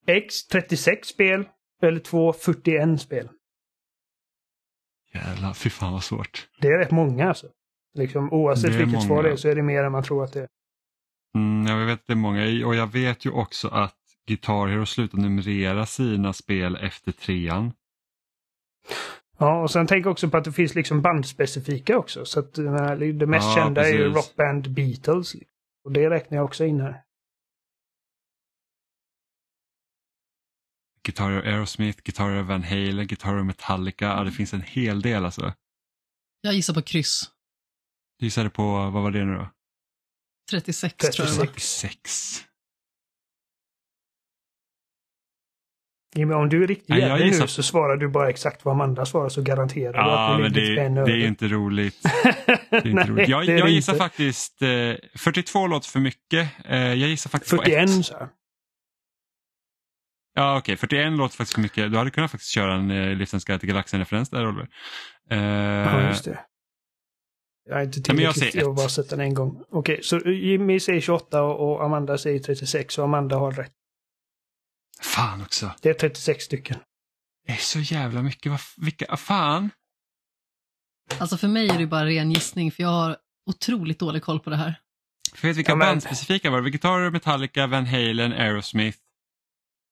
X. 0.07 0.47
36 0.47 1.07
spel. 1.07 1.49
Eller 1.81 1.99
2. 1.99 2.33
41 2.33 3.01
spel. 3.01 3.29
Jävlar, 5.13 5.53
fy 5.53 5.69
fan 5.69 5.93
vad 5.93 6.03
svårt. 6.03 6.47
Det 6.61 6.67
är 6.67 6.77
rätt 6.77 6.91
många 6.91 7.27
alltså. 7.27 7.47
Liksom, 7.93 8.33
oavsett 8.33 8.75
vilket 8.75 9.03
svar 9.03 9.15
många. 9.15 9.21
det 9.27 9.31
är 9.31 9.35
så 9.35 9.49
är 9.49 9.55
det 9.55 9.63
mer 9.63 9.83
än 9.83 9.91
man 9.91 10.03
tror 10.03 10.23
att 10.23 10.33
det 10.33 10.39
är. 10.39 10.47
Mm, 11.35 11.67
jag 11.67 11.85
vet 11.85 11.99
att 11.99 12.07
det 12.07 12.13
är 12.13 12.17
många 12.17 12.67
och 12.67 12.75
jag 12.75 12.91
vet 12.91 13.25
ju 13.25 13.31
också 13.31 13.67
att 13.67 13.97
Guitar 14.27 14.67
Hero 14.67 14.85
slutar 14.85 15.17
numrera 15.17 15.85
sina 15.85 16.33
spel 16.33 16.75
efter 16.75 17.11
trean. 17.11 17.73
Ja, 19.37 19.61
och 19.61 19.71
sen 19.71 19.87
tänk 19.87 20.05
också 20.05 20.29
på 20.29 20.37
att 20.37 20.43
det 20.43 20.51
finns 20.51 20.75
liksom 20.75 21.01
bandspecifika 21.01 21.97
också. 21.97 22.25
Så 22.25 22.39
att 22.39 22.57
menar, 22.57 22.95
det 22.95 23.25
mest 23.25 23.47
Ja, 23.47 23.55
kända 23.55 23.87
är 23.87 23.93
ju 23.93 23.97
precis. 23.97 24.15
Rockband 24.15 24.71
Beatles. 24.73 25.35
Och 25.83 25.91
det 25.91 26.09
räknar 26.09 26.37
jag 26.37 26.45
också 26.45 26.65
in 26.65 26.81
här. 26.81 27.03
Guitar 31.03 31.29
Hero 31.29 31.41
Aerosmith, 31.41 32.01
Guitar 32.03 32.29
Hero 32.29 32.43
Van 32.43 32.63
Halen, 32.63 33.07
Guitar 33.07 33.29
Hero 33.29 33.43
Metallica. 33.43 34.05
Ja, 34.05 34.23
det 34.23 34.31
finns 34.31 34.53
en 34.53 34.61
hel 34.61 35.01
del 35.01 35.25
alltså. 35.25 35.53
Jag 36.41 36.53
gissar 36.53 36.73
på 36.73 36.81
kryss. 36.81 37.31
Du 38.19 38.25
gissade 38.25 38.49
på, 38.49 38.63
vad 38.63 39.03
var 39.03 39.11
det 39.11 39.25
nu 39.25 39.35
då? 39.35 39.49
36, 40.51 40.95
tror 40.95 41.27
jag 41.27 41.35
det 41.35 41.39
var. 41.39 41.45
36. 41.45 42.43
Jimmy, 46.15 46.33
om 46.33 46.49
du 46.49 46.63
är 46.63 46.67
riktigt 46.67 46.95
jävlig 46.95 47.25
gissar- 47.27 47.41
nu 47.41 47.47
så 47.47 47.63
svarar 47.63 47.97
du 47.97 48.07
bara 48.07 48.29
exakt 48.29 48.65
vad 48.65 48.71
Amanda 48.73 49.05
svarar 49.05 49.29
så 49.29 49.41
garanterar 49.41 49.93
du 49.93 49.99
Ja, 49.99 50.29
att 50.31 50.37
du 50.37 50.43
men 50.43 50.53
det, 50.53 51.03
det 51.05 51.11
är 51.11 51.17
ju 51.17 51.27
inte 51.27 51.47
roligt. 51.47 51.97
Det 52.69 52.75
är 52.77 52.87
inte 52.87 53.03
roligt. 53.07 53.29
Jag, 53.29 53.45
jag 53.45 53.69
gissar 53.69 53.93
inte. 53.93 54.03
faktiskt, 54.03 54.61
eh, 54.61 54.69
42 55.15 55.67
låter 55.67 55.89
för 55.89 55.99
mycket. 55.99 56.49
Eh, 56.65 56.77
jag 56.77 57.09
gissar 57.09 57.29
faktiskt 57.29 57.51
på 57.57 57.63
41 57.63 57.89
ett. 57.89 58.05
så 58.05 58.13
här. 58.17 58.27
Ja 60.33 60.57
okej, 60.57 60.77
41 60.77 61.11
låter 61.13 61.35
faktiskt 61.35 61.53
för 61.55 61.61
mycket. 61.61 61.91
Du 61.91 61.97
hade 61.97 62.11
kunnat 62.11 62.31
faktiskt 62.31 62.51
köra 62.53 62.73
en 62.73 62.91
eh, 62.91 63.15
Livsens 63.15 63.45
till 63.45 63.57
galaxen-referens 63.59 64.29
där 64.29 64.47
Oliver. 64.47 64.67
Eh, 65.31 65.37
Ja, 65.39 66.07
just 66.07 66.25
det. 66.25 66.39
Jag 67.69 67.79
är 67.79 67.83
inte 67.83 68.01
tillräckligt 68.01 68.55
jag 68.55 68.65
har 68.65 68.73
bara 68.73 68.89
sett 68.89 69.09
den 69.09 69.19
en 69.19 69.33
gång. 69.33 69.63
Okej, 69.71 69.99
så 70.03 70.17
Jimmy 70.19 70.79
säger 70.79 71.01
28 71.01 71.41
och 71.43 71.71
och 71.71 71.83
Amanda 71.85 72.17
säger 72.17 72.39
36 72.39 72.97
och 72.97 73.03
Amanda 73.03 73.35
har 73.35 73.51
rätt. 73.51 73.71
Fan 75.01 75.41
också. 75.41 75.71
Det 75.81 75.89
är 75.89 75.93
36 75.93 76.43
stycken. 76.43 76.77
Det 77.47 77.51
är 77.51 77.57
så 77.57 77.79
jävla 77.79 78.21
mycket. 78.21 78.51
Vad, 78.51 78.59
vilka, 78.77 79.17
fan. 79.17 79.69
Alltså 81.19 81.37
för 81.37 81.47
mig 81.47 81.69
är 81.69 81.77
det 81.77 81.87
bara 81.87 82.05
ren 82.05 82.31
gissning 82.31 82.71
för 82.71 82.83
jag 82.83 82.89
har 82.89 83.17
otroligt 83.49 83.99
dålig 83.99 84.23
koll 84.23 84.39
på 84.39 84.49
det 84.49 84.55
här. 84.55 84.75
För 85.35 85.47
vet 85.47 85.57
vilka 85.57 85.71
Ja, 85.71 85.75
men- 85.75 85.87
bandspecifika 85.87 86.49
var 86.51 86.61
det? 86.61 86.87
Hero, 86.89 87.11
Metallica, 87.11 87.67
Van 87.67 87.85
Halen, 87.85 88.31
Aerosmith. 88.33 88.97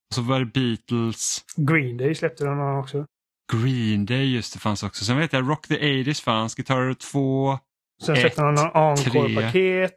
Och 0.09 0.15
så 0.15 0.21
var 0.21 0.39
det 0.39 0.45
Beatles, 0.45 1.45
Green 1.55 1.97
Day 1.97 2.15
släppte 2.15 2.45
de 2.45 2.59
också. 2.79 3.05
Green 3.53 4.05
Day 4.05 4.33
just 4.35 4.53
det 4.53 4.59
fanns 4.59 4.83
också. 4.83 5.05
Sen 5.05 5.17
vet 5.17 5.33
jag 5.33 5.49
Rock 5.49 5.67
the 5.67 5.75
80s 5.79 6.21
fanns, 6.23 6.55
Guitar 6.55 6.75
Hero 6.75 6.95
2. 6.95 7.59
Sen 8.05 8.15
släppte 8.15 8.41
de 8.41 8.53
någon 8.55 8.71
Encore-paket. 8.97 9.91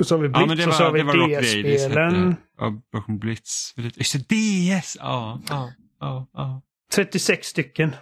Och 0.00 0.06
så 0.06 0.16
har 0.16 0.22
vi 0.22 0.28
Ja, 0.28 0.38
men 0.38 0.48
Blitz 0.48 0.64
det 0.64 0.68
och 0.68 0.74
så 0.74 0.82
har 0.82 0.90
var, 0.90 0.92
vi 0.92 0.98
det 0.98 1.06
var 1.06 1.14
Rock 1.16 1.28
the 1.30 1.36
80s. 1.36 1.56
hette 1.56 1.76
DS-spelen. 1.76 2.30
det. 2.30 2.36
Ja, 2.92 3.04
Blitz. 3.08 3.74
Just 3.76 4.28
det, 4.28 4.80
DS! 4.80 4.96
Ja, 5.00 5.40
ja, 5.48 5.72
ja. 6.00 6.26
ja. 6.32 6.62
36 6.92 7.48
stycken. 7.48 7.96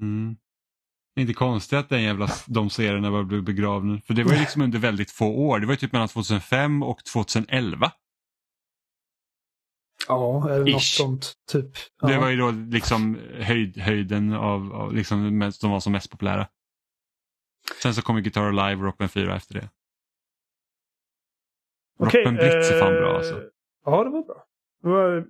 Mm. 0.00 0.36
Inte 1.20 1.34
konstigt 1.34 1.78
att 1.78 1.88
den 1.88 2.02
jävla, 2.02 2.28
de 2.46 2.70
serierna 2.70 3.10
bara 3.10 3.24
blev 3.24 3.42
begravna. 3.42 4.00
För 4.00 4.14
det 4.14 4.24
var 4.24 4.32
ju 4.32 4.38
liksom 4.38 4.62
under 4.62 4.78
väldigt 4.78 5.10
få 5.10 5.26
år. 5.26 5.60
Det 5.60 5.66
var 5.66 5.72
ju 5.72 5.76
typ 5.78 5.92
mellan 5.92 6.08
2005 6.08 6.82
och 6.82 7.04
2011. 7.04 7.92
Ja, 10.08 10.50
eller 10.50 10.72
något 10.72 10.82
Ish. 10.82 10.96
sånt. 10.96 11.32
Typ. 11.52 11.70
Ja. 12.02 12.08
Det 12.08 12.18
var 12.18 12.28
ju 12.28 12.36
då 12.36 12.50
liksom 12.50 13.18
höjd, 13.38 13.78
höjden 13.78 14.32
av, 14.32 14.72
av 14.72 14.94
liksom 14.94 15.50
de 15.60 15.70
var 15.70 15.80
som 15.80 15.92
mest 15.92 16.10
populära. 16.10 16.48
Sen 17.82 17.94
så 17.94 18.02
kommer 18.02 18.20
Guitar 18.20 18.52
Live 18.52 18.74
och 18.74 18.82
Rockband 18.82 19.10
4 19.10 19.36
efter 19.36 19.54
det. 19.54 19.68
Okej, 21.98 22.20
Rockband 22.20 22.36
Blitz 22.36 22.70
är 22.70 22.78
fan 22.80 22.94
eh, 22.94 23.00
bra 23.00 23.16
alltså. 23.16 23.42
Ja, 23.84 24.04
det 24.04 24.10
var 24.10 24.22
bra. 24.22 24.44
Det 24.82 24.88
var 24.88 25.26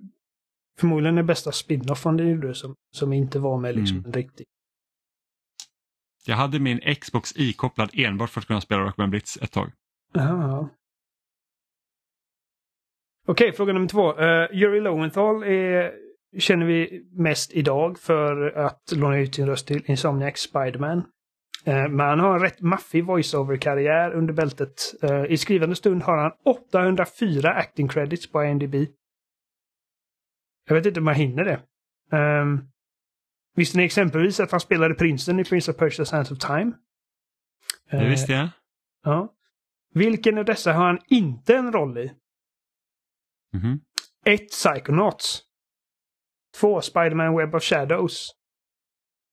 förmodligen 0.79 1.15
den 1.15 1.25
bästa 1.25 1.51
spin-offen 1.51 2.17
det 2.17 2.23
gjorde 2.23 2.53
som, 2.55 2.75
som 2.91 3.13
inte 3.13 3.39
var 3.39 3.57
med 3.57 3.75
liksom 3.75 3.97
Mm. 3.97 4.07
en 4.07 4.13
riktig. 4.13 4.45
Jag 6.25 6.35
hade 6.35 6.59
min 6.59 6.95
Xbox 6.95 7.33
ikopplad 7.35 7.89
enbart 7.93 8.29
för 8.29 8.39
att 8.41 8.47
kunna 8.47 8.61
spela 8.61 8.81
Rockband 8.83 9.09
Blitz 9.09 9.37
ett 9.41 9.51
tag. 9.51 9.71
Okej, 13.27 13.53
fråga 13.53 13.73
nummer 13.73 13.87
två. 13.87 14.13
Uh, 14.13 14.55
Yuri 14.61 14.79
Lowenthal 14.81 15.43
är, 15.43 15.93
känner 16.39 16.65
vi 16.65 17.05
mest 17.11 17.53
idag 17.53 17.99
för 17.99 18.51
att 18.51 18.91
låna 18.95 19.17
ut 19.19 19.35
sin 19.35 19.47
röst 19.47 19.67
till 19.67 19.83
Insomniac 19.85 20.37
Spiderman. 20.37 21.03
Uh, 21.67 21.87
men 21.89 21.99
han 21.99 22.19
har 22.19 22.35
en 22.35 22.41
rätt 22.41 22.61
maffig 22.61 23.05
voiceover-karriär 23.05 24.11
under 24.11 24.33
bältet. 24.33 24.93
Uh, 25.03 25.25
I 25.31 25.37
skrivande 25.37 25.75
stund 25.75 26.03
har 26.03 26.17
han 26.17 26.31
804 26.45 27.53
acting 27.53 27.87
credits 27.87 28.31
på 28.31 28.43
IMDb. 28.43 28.75
Jag 30.65 30.75
vet 30.75 30.85
inte 30.85 30.99
om 30.99 31.07
jag 31.07 31.15
hinner 31.15 31.43
det. 31.43 31.61
Um, 32.17 32.67
visste 33.55 33.77
ni 33.77 33.83
exempelvis 33.83 34.39
att 34.39 34.51
han 34.51 34.59
spelade 34.59 34.93
prinsen 34.95 35.39
i 35.39 35.43
Prince 35.43 35.71
of 35.71 35.77
Persia 35.77 36.05
Sands 36.05 36.31
of 36.31 36.37
Time? 36.39 36.71
Det 37.91 37.97
Eh, 37.97 38.09
visste 38.09 38.31
jag. 38.33 38.49
Ja. 39.03 39.33
Vilken 39.93 40.37
av 40.37 40.45
dessa 40.45 40.73
har 40.73 40.85
han 40.85 40.99
inte 41.07 41.55
en 41.55 41.71
roll 41.71 41.97
i? 41.97 42.11
Mhm. 43.53 43.79
1. 44.25 44.47
Psychonauts. 44.49 45.41
2. 46.59 46.81
Spiderman 46.81 47.37
Web 47.37 47.55
of 47.55 47.63
Shadows. 47.63 48.31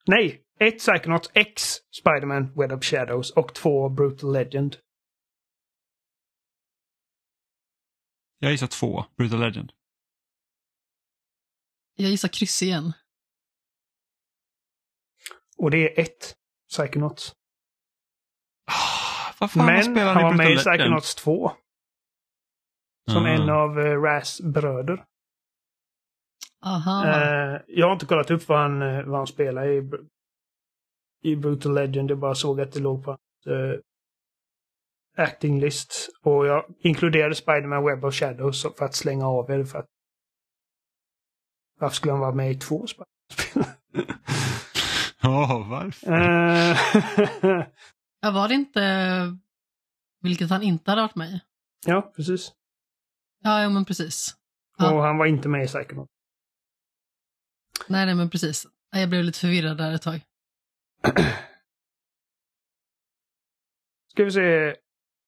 Nej, 0.06 0.40
1. 0.60 0.78
Psychonauts 0.78 1.30
X 1.34 1.62
Spiderman 1.90 2.52
Web 2.56 2.72
of 2.72 2.84
Shadows 2.84 3.30
och 3.30 3.54
2. 3.54 3.88
Brutal 3.88 4.32
Legend. 4.32 4.76
Jag 8.38 8.52
gissar 8.52 8.66
två, 8.66 9.04
Brutal 9.16 9.40
Legend. 9.40 9.72
Jag 11.96 12.10
gissar 12.10 12.28
kryss 12.28 12.62
igen. 12.62 12.92
Och 15.58 15.70
det 15.70 15.98
är 15.98 16.02
1. 16.04 16.36
Psychonauts. 16.70 17.34
Ah, 18.66 19.34
vad 19.40 19.50
fan 19.50 19.66
Men 19.66 19.84
spelar 19.84 20.14
han 20.14 20.22
var 20.22 20.34
med 20.34 20.52
i? 20.52 20.56
Psychonauts 20.56 21.14
2. 21.14 21.52
Som 23.10 23.24
Ah. 23.24 23.28
en 23.28 23.50
av 23.50 23.78
uh, 23.78 24.02
Raz 24.02 24.40
bröder. 24.40 25.04
Aha. 26.64 27.06
Eh, 27.06 27.60
jag 27.68 27.86
har 27.86 27.92
inte 27.92 28.06
kollat 28.06 28.30
upp 28.30 28.48
vad 28.48 28.58
han, 28.58 28.82
eh, 28.82 29.04
vad 29.04 29.16
han 29.18 29.26
spelar 29.26 29.68
i, 29.68 29.90
i 31.22 31.36
Brutal 31.36 31.74
Legend. 31.74 32.10
Jag 32.10 32.18
bara 32.18 32.34
såg 32.34 32.60
att 32.60 32.72
det 32.72 32.80
låg 32.80 33.04
på 33.04 33.10
hans 33.10 33.46
uh, 33.46 33.80
acting 35.16 35.60
list. 35.60 36.08
Och 36.22 36.46
jag 36.46 36.64
inkluderade 36.80 37.34
Spider-Man 37.34 37.84
Web 37.84 38.04
of 38.04 38.14
Shadows 38.14 38.62
för 38.62 38.84
att 38.84 38.94
slänga 38.94 39.26
av 39.26 39.50
er. 39.50 39.64
För 39.64 39.78
att, 39.78 39.86
varför 41.80 41.96
skulle 41.96 42.12
han 42.12 42.20
vara 42.20 42.34
med 42.34 42.50
i 42.50 42.54
två 42.54 42.86
Spider-Man-spel? 42.86 43.64
Ja, 45.22 45.66
varför? 45.70 46.12
Eh, 46.12 47.66
Ja, 48.20 48.30
var 48.30 48.48
det 48.48 48.54
inte 48.54 49.36
vilket 50.20 50.50
han 50.50 50.62
inte 50.62 50.90
hade 50.90 51.02
varit 51.02 51.14
med 51.14 51.30
i? 51.30 51.40
ja, 51.86 52.12
precis. 52.16 52.52
Ja, 53.42 53.62
ja 53.62 53.68
men 53.70 53.84
precis. 53.84 54.36
Ja. 54.78 54.94
Och 54.94 55.02
han 55.02 55.18
var 55.18 55.26
inte 55.26 55.48
med 55.48 55.64
i 55.64 55.66
Psychonaut. 55.66 56.08
Nej, 57.88 58.06
nej, 58.06 58.14
men 58.14 58.30
precis. 58.30 58.66
Jag 58.90 59.08
blev 59.08 59.24
lite 59.24 59.38
förvirrad 59.38 59.76
där 59.78 59.92
ett 59.92 60.02
tag. 60.02 60.20
Ska 64.12 64.24
vi 64.24 64.30
se. 64.30 64.74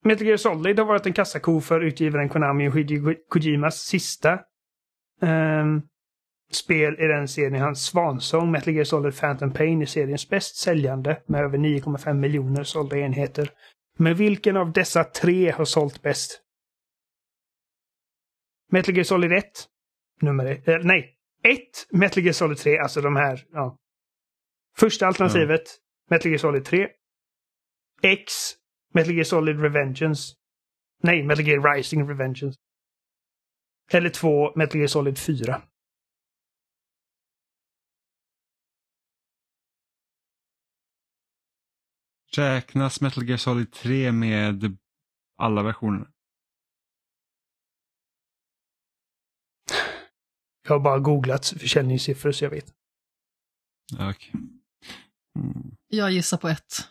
Metal 0.05 0.27
Gear 0.27 0.37
Solid 0.37 0.79
har 0.79 0.87
varit 0.87 1.07
en 1.07 1.13
kassako 1.13 1.61
för 1.61 1.81
utgivaren 1.81 2.29
Konami 2.29 2.69
och 2.69 2.79
Hideo 2.79 3.15
Kojimas 3.29 3.77
sista 3.81 4.41
um, 5.21 5.83
spel 6.53 6.95
i 6.99 7.07
den 7.07 7.29
serien. 7.29 7.63
Hans 7.63 7.85
svansång 7.85 8.51
Metal 8.51 8.75
Gear 8.75 8.85
Solid 8.85 9.17
Phantom 9.17 9.53
Pain 9.53 9.83
är 9.83 9.87
seriens 9.87 10.29
bäst 10.29 10.57
säljande 10.57 11.23
med 11.27 11.45
över 11.45 11.59
9,5 11.59 12.15
miljoner 12.15 12.65
sålda 12.65 12.99
enheter. 12.99 13.51
Men 13.97 14.15
vilken 14.15 14.57
av 14.57 14.73
dessa 14.73 15.05
tre 15.05 15.51
har 15.51 15.65
sålt 15.65 16.03
bäst? 16.03 16.41
Metal 18.71 18.95
Gear 18.95 19.05
Solid 19.05 19.33
1. 19.33 19.45
Nummer 20.21 20.47
1... 20.47 20.69
Eh, 20.69 20.79
nej. 20.83 21.17
1. 21.43 21.59
Metal 21.91 22.23
Gear 22.23 22.33
Solid 22.33 22.59
3. 22.59 22.79
Alltså 22.79 23.01
de 23.01 23.17
här. 23.17 23.45
Ja. 23.53 23.79
Första 24.79 25.07
alternativet. 25.07 25.63
Metal 26.11 26.31
Gear 26.31 26.39
Solid 26.39 26.65
3. 26.65 26.89
X. 28.03 28.33
Metal 28.95 29.15
Gear 29.15 29.25
Solid 29.25 29.61
Revengeance. 29.61 30.35
Nej, 31.03 31.23
Metal 31.23 31.47
Gear 31.47 31.75
Rising 31.75 32.09
Revengeance. 32.09 32.59
Eller 33.93 34.11
2. 34.11 34.53
Metal 34.57 34.77
Gear 34.77 34.89
Solid 34.89 35.19
4. 35.19 35.63
Räknas 42.37 43.01
Metal 43.01 43.25
Gear 43.25 43.37
Solid 43.37 43.73
3 43.73 44.13
med 44.13 44.77
alla 45.37 45.63
versioner? 45.63 46.09
Jag 50.65 50.73
har 50.73 50.81
bara 50.81 50.99
googlat 50.99 51.47
försäljningssiffror 51.47 52.33
så 52.33 52.45
jag 52.45 52.51
vet. 52.51 52.75
Okej. 54.11 54.33
Mm. 55.39 55.77
Jag 55.89 56.11
gissar 56.11 56.37
på 56.37 56.49
ett. 56.49 56.89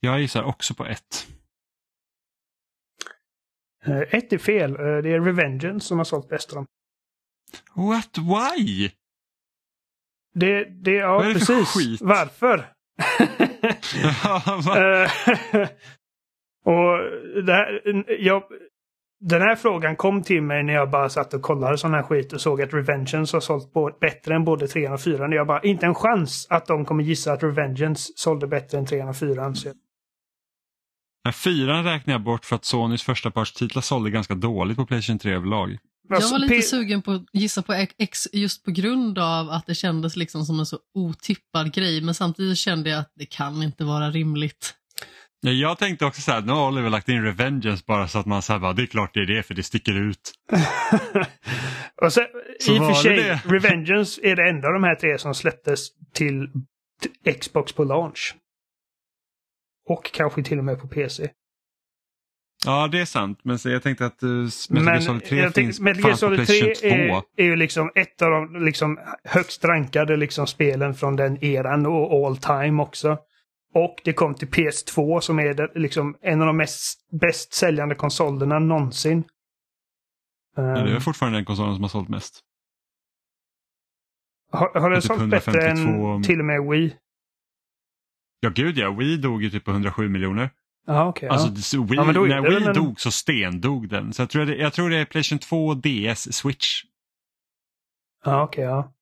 Jag 0.00 0.20
gissar 0.20 0.42
också 0.42 0.74
på 0.74 0.86
ett. 0.86 1.26
Eh, 3.84 3.98
Ett 4.00 4.32
är 4.32 4.38
fel. 4.38 4.70
Eh, 4.70 4.76
Det 4.76 5.10
är 5.12 5.20
Revengeance 5.20 5.86
som 5.86 5.98
har 5.98 6.04
sålt 6.04 6.28
bäst 6.28 6.50
av 6.50 6.54
dem. 6.54 6.66
What? 7.74 8.18
Why? 8.18 8.90
Det, 10.34 10.64
det, 10.64 10.90
ja 10.94 11.14
Vad 11.16 11.26
är 11.26 11.34
det 11.34 11.40
för 11.40 11.46
precis. 11.58 11.68
skit? 11.86 12.00
Varför? 12.00 12.72
Va? 14.66 14.76
Eh, 15.02 15.10
och 16.64 16.98
det 17.44 17.52
här, 17.52 18.04
jag, 18.20 18.42
den 19.20 19.42
här 19.42 19.56
frågan 19.56 19.96
kom 19.96 20.22
till 20.22 20.42
mig 20.42 20.62
när 20.62 20.72
jag 20.72 20.90
bara 20.90 21.08
satt 21.08 21.34
och 21.34 21.42
kollade 21.42 21.78
sån 21.78 21.94
här 21.94 22.02
skit 22.02 22.32
och 22.32 22.40
såg 22.40 22.62
att 22.62 22.74
Revengeance 22.74 23.36
har 23.36 23.40
sålt 23.40 23.72
på, 23.72 23.96
bättre 24.00 24.34
än 24.34 24.44
både 24.44 24.68
3 24.68 24.88
och 24.88 25.00
4. 25.00 25.34
Jag 25.34 25.46
bara, 25.46 25.60
inte 25.60 25.86
en 25.86 25.94
chans 25.94 26.46
att 26.50 26.66
de 26.66 26.84
kommer 26.84 27.04
gissa 27.04 27.32
att 27.32 27.42
Revengeance 27.42 28.12
sålde 28.16 28.46
bättre 28.46 28.78
än 28.78 28.86
3 28.86 29.02
och 29.02 29.16
4. 29.16 29.54
Så, 29.54 29.72
Nej, 31.24 31.34
Fyran 31.34 31.84
räknar 31.84 32.14
jag 32.14 32.22
bort 32.22 32.44
för 32.44 32.56
att 32.56 32.64
Sonys 32.64 33.02
första 33.02 33.30
partstitlar 33.30 33.82
sålde 33.82 34.10
ganska 34.10 34.34
dåligt 34.34 34.76
på 34.76 34.86
Playstation 34.86 35.18
3 35.18 35.34
överlag. 35.34 35.78
Jag 36.08 36.30
var 36.30 36.38
lite 36.38 36.62
sugen 36.62 37.02
på 37.02 37.12
att 37.12 37.24
gissa 37.32 37.62
på 37.62 37.86
X 37.98 38.28
just 38.32 38.64
på 38.64 38.70
grund 38.70 39.18
av 39.18 39.50
att 39.50 39.66
det 39.66 39.74
kändes 39.74 40.16
liksom 40.16 40.44
som 40.44 40.58
en 40.58 40.66
så 40.66 40.78
otippad 40.94 41.74
grej, 41.74 42.00
men 42.00 42.14
samtidigt 42.14 42.58
kände 42.58 42.90
jag 42.90 42.98
att 42.98 43.12
det 43.16 43.26
kan 43.26 43.62
inte 43.62 43.84
vara 43.84 44.10
rimligt. 44.10 44.74
Ja, 45.40 45.50
Jag 45.52 45.78
tänkte 45.78 46.06
också 46.06 46.20
så 46.22 46.32
här, 46.32 46.42
nu 46.42 46.52
har 46.52 46.68
Oliver 46.68 46.90
lagt 46.90 47.08
in 47.08 47.22
Revengeance 47.24 47.84
bara 47.86 48.08
så 48.08 48.18
att 48.18 48.26
man 48.26 48.42
säger 48.42 48.60
bara, 48.60 48.72
det 48.72 48.82
är 48.82 48.86
klart 48.86 49.14
det 49.14 49.20
är 49.20 49.26
det 49.26 49.42
för 49.42 49.54
det 49.54 49.62
sticker 49.62 49.92
ut. 50.08 50.32
och 52.02 52.12
sen, 52.12 52.24
Så 52.60 52.72
I 52.72 52.78
och 52.78 52.86
för 52.86 52.94
sig, 52.94 53.16
det? 53.16 53.40
Revengeance 53.44 54.20
är 54.24 54.36
det 54.36 54.48
enda 54.48 54.68
av 54.68 54.74
de 54.74 54.84
här 54.84 54.94
tre 54.94 55.18
som 55.18 55.34
släpptes 55.34 55.88
till 56.14 56.46
t- 57.24 57.32
Xbox 57.32 57.72
på 57.72 57.84
launch. 57.84 58.34
Och 59.88 60.12
kanske 60.12 60.42
till 60.42 60.58
och 60.58 60.64
med 60.64 60.80
på 60.80 60.88
PC. 60.88 61.28
Ja, 62.66 62.88
det 62.88 63.00
är 63.00 63.04
sant. 63.04 63.38
Men 63.42 63.58
så 63.58 63.68
jag 63.70 63.82
tänkte 63.82 64.06
att 64.06 64.22
uh, 64.22 64.48
Metal 64.70 64.86
Gear 64.86 65.00
Solid 65.00 65.24
3 65.24 65.38
jag 65.38 65.54
finns 65.54 65.80
Metal 65.80 66.00
Gear 66.02 66.10
på 66.10 66.16
Solid 66.16 66.46
3 66.46 66.60
Playstation 66.60 66.90
2. 67.08 67.16
är, 67.16 67.22
är 67.36 67.44
ju 67.44 67.56
liksom 67.56 67.90
ett 67.94 68.22
av 68.22 68.30
de 68.30 68.64
liksom 68.64 68.98
högst 69.24 69.64
rankade 69.64 70.16
liksom 70.16 70.46
spelen 70.46 70.94
från 70.94 71.16
den 71.16 71.44
eran 71.44 71.86
och 71.86 72.26
all 72.26 72.36
time 72.36 72.82
också. 72.82 73.18
Och 73.74 74.00
det 74.04 74.12
kom 74.12 74.34
till 74.34 74.48
PS2 74.48 75.20
som 75.20 75.38
är 75.38 75.54
det, 75.54 75.70
liksom 75.74 76.16
en 76.20 76.40
av 76.40 76.46
de 76.46 76.56
mest 76.56 77.10
bäst 77.10 77.52
säljande 77.54 77.94
konsolerna 77.94 78.58
någonsin. 78.58 79.24
Ja, 80.56 80.62
det 80.62 80.68
är 80.90 80.94
Um, 80.94 81.00
fortfarande 81.00 81.38
den 81.38 81.44
konsolen 81.44 81.74
som 81.74 81.82
har 81.82 81.88
sålt 81.88 82.08
mest. 82.08 82.40
har, 84.52 84.80
har 84.80 84.90
den 84.90 85.00
typ 85.00 85.06
sålt 85.08 85.30
bättre 85.30 85.50
152 85.70 86.06
än 86.06 86.22
till 86.22 86.38
och 86.38 86.44
med 86.44 86.62
Wii? 86.70 86.96
Ja, 88.40 88.50
gud 88.54 88.78
ja. 88.78 88.90
Wii 88.90 89.16
dog 89.16 89.42
ju 89.42 89.50
typ 89.50 89.64
på 89.64 89.70
107 89.70 90.08
miljoner. 90.08 90.50
Okej. 90.86 91.28
Alltså, 91.28 91.76
ja. 91.76 91.82
Wii, 91.84 91.96
Ja, 91.96 92.04
när 92.04 92.40
Wii 92.40 92.54
väl 92.54 92.66
en- 92.68 92.74
dog 92.74 93.00
så 93.00 93.10
stendog 93.10 93.88
den. 93.88 94.12
Så 94.12 94.22
jag 94.22 94.30
tror, 94.30 94.46
det, 94.46 94.56
jag 94.56 94.72
tror 94.72 94.90
det 94.90 94.96
är 94.98 95.04
Playstation 95.04 95.38
2, 95.38 95.74
DS, 95.74 96.32
Switch. 96.32 96.82
Ja, 98.24 98.42
okej, 98.42 98.64
ja. 98.64 98.92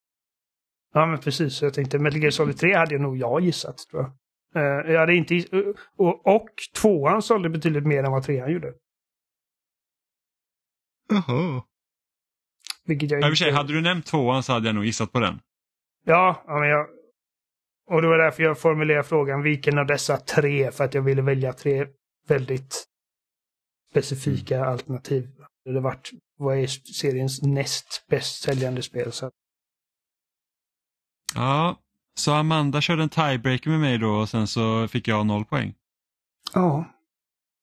Ja, 0.95 1.07
men 1.07 1.19
precis. 1.19 1.63
Jag 1.63 1.75
tänkte 1.75 1.99
Metal 1.99 2.21
Gear 2.21 2.31
Solid 2.31 2.57
3 2.59 2.75
hade 2.77 2.95
jag 2.95 3.01
nog 3.03 3.17
jag 3.17 3.41
gissat, 3.41 3.79
tror 3.91 4.03
jag. 4.03 4.13
Eh, 4.55 4.93
jag 4.93 5.01
hade 5.01 5.15
inte 5.15 5.35
uh, 5.35 5.75
och, 5.97 6.27
och 6.27 6.49
tvåan 6.77 7.23
sålde 7.23 7.49
betydligt 7.49 7.87
mer 7.87 8.05
än 8.05 8.13
vad 8.13 8.23
trean 8.23 8.53
gjorde. 8.53 8.75
Jaha. 11.09 11.63
Vilket 12.85 13.11
jag 13.11 13.21
I 13.21 13.23
och 13.23 13.27
för 13.29 13.35
sig, 13.35 13.49
inte... 13.49 13.57
hade 13.57 13.73
du 13.73 13.81
nämnt 13.81 14.07
tvåan 14.07 14.43
så 14.43 14.53
hade 14.53 14.67
jag 14.67 14.75
nog 14.75 14.85
gissat 14.85 15.13
på 15.13 15.21
den. 15.21 15.41
Ja, 16.05 16.43
ja 16.47 16.59
men 16.59 16.69
jag... 16.69 16.87
Och 17.91 18.03
det 18.03 18.09
var 18.09 18.19
därför 18.19 18.43
jag 18.43 18.59
formulerade 18.61 19.05
frågan 19.05 19.43
vilken 19.43 19.79
av 19.79 19.87
dessa 19.87 20.17
tre, 20.17 20.71
för 20.71 20.85
att 20.85 20.95
jag 20.95 21.03
ville 21.03 21.23
välja 21.23 21.53
tre 21.53 21.87
väldigt 22.29 22.85
specifika 23.91 24.57
Mm. 24.57 24.69
alternativ. 24.69 25.29
Det 25.65 25.71
hade 25.71 25.81
varit, 25.81 26.11
vad 26.39 26.59
är 26.59 26.67
seriens 26.67 27.43
näst 27.43 28.05
bäst 28.09 28.43
säljande 28.43 28.83
spel? 28.83 29.13
Så 29.13 29.31
Ja, 31.35 31.77
så 32.19 32.33
Amanda 32.33 32.81
körde 32.81 33.03
en 33.03 33.09
tiebreaker 33.09 33.71
med 33.71 33.81
mig 33.81 33.99
då 33.99 34.11
och 34.11 34.29
sen 34.29 34.47
så 34.47 34.89
fick 34.89 35.09
jag 35.09 35.27
noll 35.27 35.45
poäng. 35.45 35.75
ja. 36.55 36.95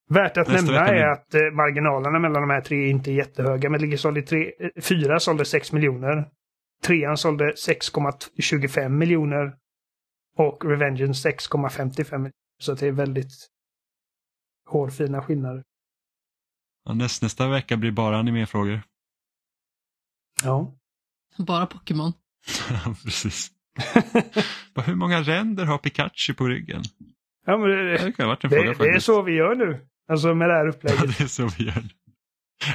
Värt 0.10 0.38
att 0.38 0.48
Nästa 0.48 0.72
nämna 0.72 0.88
är 0.88 1.08
att 1.08 1.34
eh, 1.34 1.42
marginalerna 1.42 2.20
mellan 2.20 2.42
de 2.42 2.50
här 2.50 2.62
tre 2.62 2.78
är 2.86 2.90
inte 2.90 3.12
jättehöga. 3.12 3.70
Men 3.70 3.82
ligger 3.82 3.98
Solid 3.98 4.28
3, 4.28 4.52
eh, 4.60 4.82
4 4.82 5.20
sålde 5.20 5.46
6 5.46 5.72
miljoner. 5.72 6.30
Trean 6.84 7.18
sålde 7.18 7.54
6,25 7.54 8.90
miljoner. 8.90 9.56
Och 10.38 10.66
Revengeance 10.66 11.30
6,55 11.30 12.12
miljoner. 12.18 12.32
Så 12.64 12.74
det 12.74 12.88
är 12.88 12.92
väldigt 12.92 13.32
hårfina 14.70 15.22
skillnader. 15.22 15.64
Ja, 16.86 16.94
näst, 16.94 17.22
nästa 17.22 17.48
vecka 17.48 17.78
blir 17.78 17.92
bara 17.92 18.18
animefrågor. 18.18 18.82
Ja. 20.44 20.74
Bara 21.38 21.66
Pokémon. 21.66 22.14
Ja, 22.70 22.96
Precis. 23.04 23.52
Hur 24.86 24.96
många 24.96 25.22
ränder 25.22 25.66
har 25.66 25.78
Pikachu 25.78 26.34
på 26.34 26.48
ryggen? 26.48 26.82
ja 27.46 27.58
men 27.58 27.70
det, 27.70 27.92
Det 27.98 28.12
kan 28.12 28.26
ha 28.26 28.28
varit 28.36 28.44
en 28.44 28.50
det, 28.50 28.56
fråga 28.56 28.70
det 28.70 28.72
är 28.72 28.74
faktiskt. 28.88 29.06
så 29.06 29.22
vi 29.22 29.34
gör 29.34 29.56
nu. 29.56 29.88
Alltså 30.12 30.34
med 30.36 30.50
det 30.50 30.54
här 30.56 30.66
Ja, 30.66 30.70
upplägget. 30.72 31.18
det 31.18 31.24
är 31.24 31.28
så 31.28 31.48
vi 31.58 31.66
gör. 31.66 31.84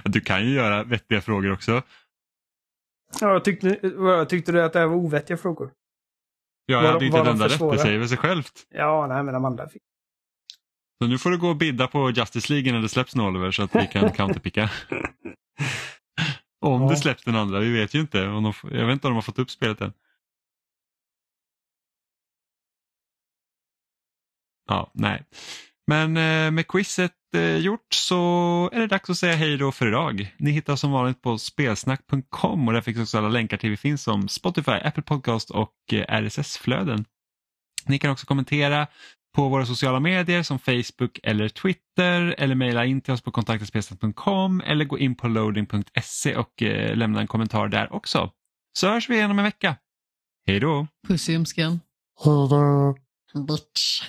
Du 0.05 0.21
kan 0.21 0.45
ju 0.47 0.55
göra 0.55 0.85
vettiga 0.85 1.21
frågor 1.21 1.53
också. 1.53 1.83
Ja, 3.21 3.41
tyckte, 3.41 3.81
tyckte 4.29 4.53
du 4.53 4.63
att 4.63 4.73
det 4.73 4.79
här 4.79 4.87
var 4.87 4.97
ovettiga 4.97 5.37
frågor? 5.37 5.73
Jag 6.67 6.83
Var- 6.83 6.93
hade 6.93 7.07
inte 7.07 7.19
de 7.19 7.29
enda 7.29 7.49
för 7.49 7.67
rätt, 7.71 7.73
det 7.73 7.83
säger 7.83 7.99
väl 7.99 8.09
sig 8.09 8.19
självt. 8.19 8.53
Ja, 8.71 9.07
nej 9.07 9.23
men 9.23 9.35
Amanda 9.35 9.69
fick. 9.69 9.83
Så 11.03 11.09
nu 11.09 11.19
får 11.19 11.31
du 11.31 11.39
gå 11.39 11.49
och 11.49 11.57
bidda 11.57 11.87
på 11.87 12.11
Justice 12.11 12.53
League 12.53 12.73
när 12.73 12.81
det 12.83 12.89
släpps 12.89 13.15
en 13.15 13.21
Oliver 13.21 13.51
så 13.51 13.63
att 13.63 13.75
vi 13.77 13.87
kan 13.87 14.11
counterpicka. 14.13 14.71
Om 16.61 16.83
Ja. 16.83 16.89
det 16.89 16.97
släpps 16.97 17.25
den 17.25 17.37
andra, 17.37 17.59
vi 17.61 17.73
vet 17.73 17.95
ju 17.95 18.01
inte. 18.01 18.27
Om 18.29 18.43
de, 18.43 18.53
jag 18.79 18.87
vet 18.87 18.93
inte 18.93 19.07
om 19.07 19.11
de 19.11 19.15
har 19.15 19.23
fått 19.23 19.39
upp 19.39 19.51
spelet 19.51 19.81
än. 19.81 19.93
Ja, 24.71 24.91
nej. 24.95 25.23
Men 25.87 26.17
eh, 26.17 26.51
med 26.51 26.69
quizet 26.69 27.13
eh, 27.35 27.57
gjort 27.57 27.95
så 27.95 28.71
är 28.73 28.81
det 28.81 28.87
dags 28.87 29.11
att 29.11 29.17
säga 29.17 29.37
hej 29.37 29.57
då 29.57 29.73
för 29.73 29.89
idag. 29.89 30.35
Ni 30.39 30.51
hittar 30.51 30.77
som 30.77 30.93
vanligt 30.93 31.23
på 31.23 31.39
spelsnack.com 31.39 32.69
och 32.69 32.75
där 32.75 32.81
finns 32.81 32.99
också 32.99 33.19
alla 33.19 33.29
länkar 33.29 33.57
till 33.57 33.71
vi 33.71 33.77
finns 33.77 34.03
som 34.03 34.29
Spotify, 34.29 34.73
Apple 34.73 35.03
Podcast 35.03 35.51
och 35.51 35.75
eh, 35.93 36.23
RSS-flöden. 36.23 37.05
Ni 37.87 37.99
kan 37.99 38.11
också 38.11 38.27
kommentera 38.27 38.87
på 39.37 39.49
våra 39.49 39.67
sociala 39.67 40.01
medier 40.01 40.43
som 40.43 40.59
Facebook 40.59 41.21
eller 41.23 41.49
Twitter 41.49 42.35
eller 42.39 42.55
mejla 42.55 42.85
in 42.85 43.01
till 43.01 43.15
oss 43.15 43.23
på 43.23 43.31
kontaktespelsnack.com 43.31 44.61
eller 44.67 44.85
gå 44.85 44.99
in 44.99 45.15
på 45.15 45.29
loading.se 45.29 46.37
och 46.37 46.63
lämna 46.95 47.21
en 47.21 47.27
kommentar 47.27 47.69
där 47.69 47.93
också. 47.93 48.31
Så 48.79 48.89
hörs 48.89 49.11
vi 49.11 49.15
igen 49.15 49.31
om 49.31 49.39
en 49.39 49.45
vecka. 49.45 49.77
Hej 50.47 50.61
då! 50.61 50.87
Puss 51.09 51.29
i 51.29 51.33
ljumsken. 51.33 51.81
Hejdå. 52.25 52.97
Bitch. 53.47 54.03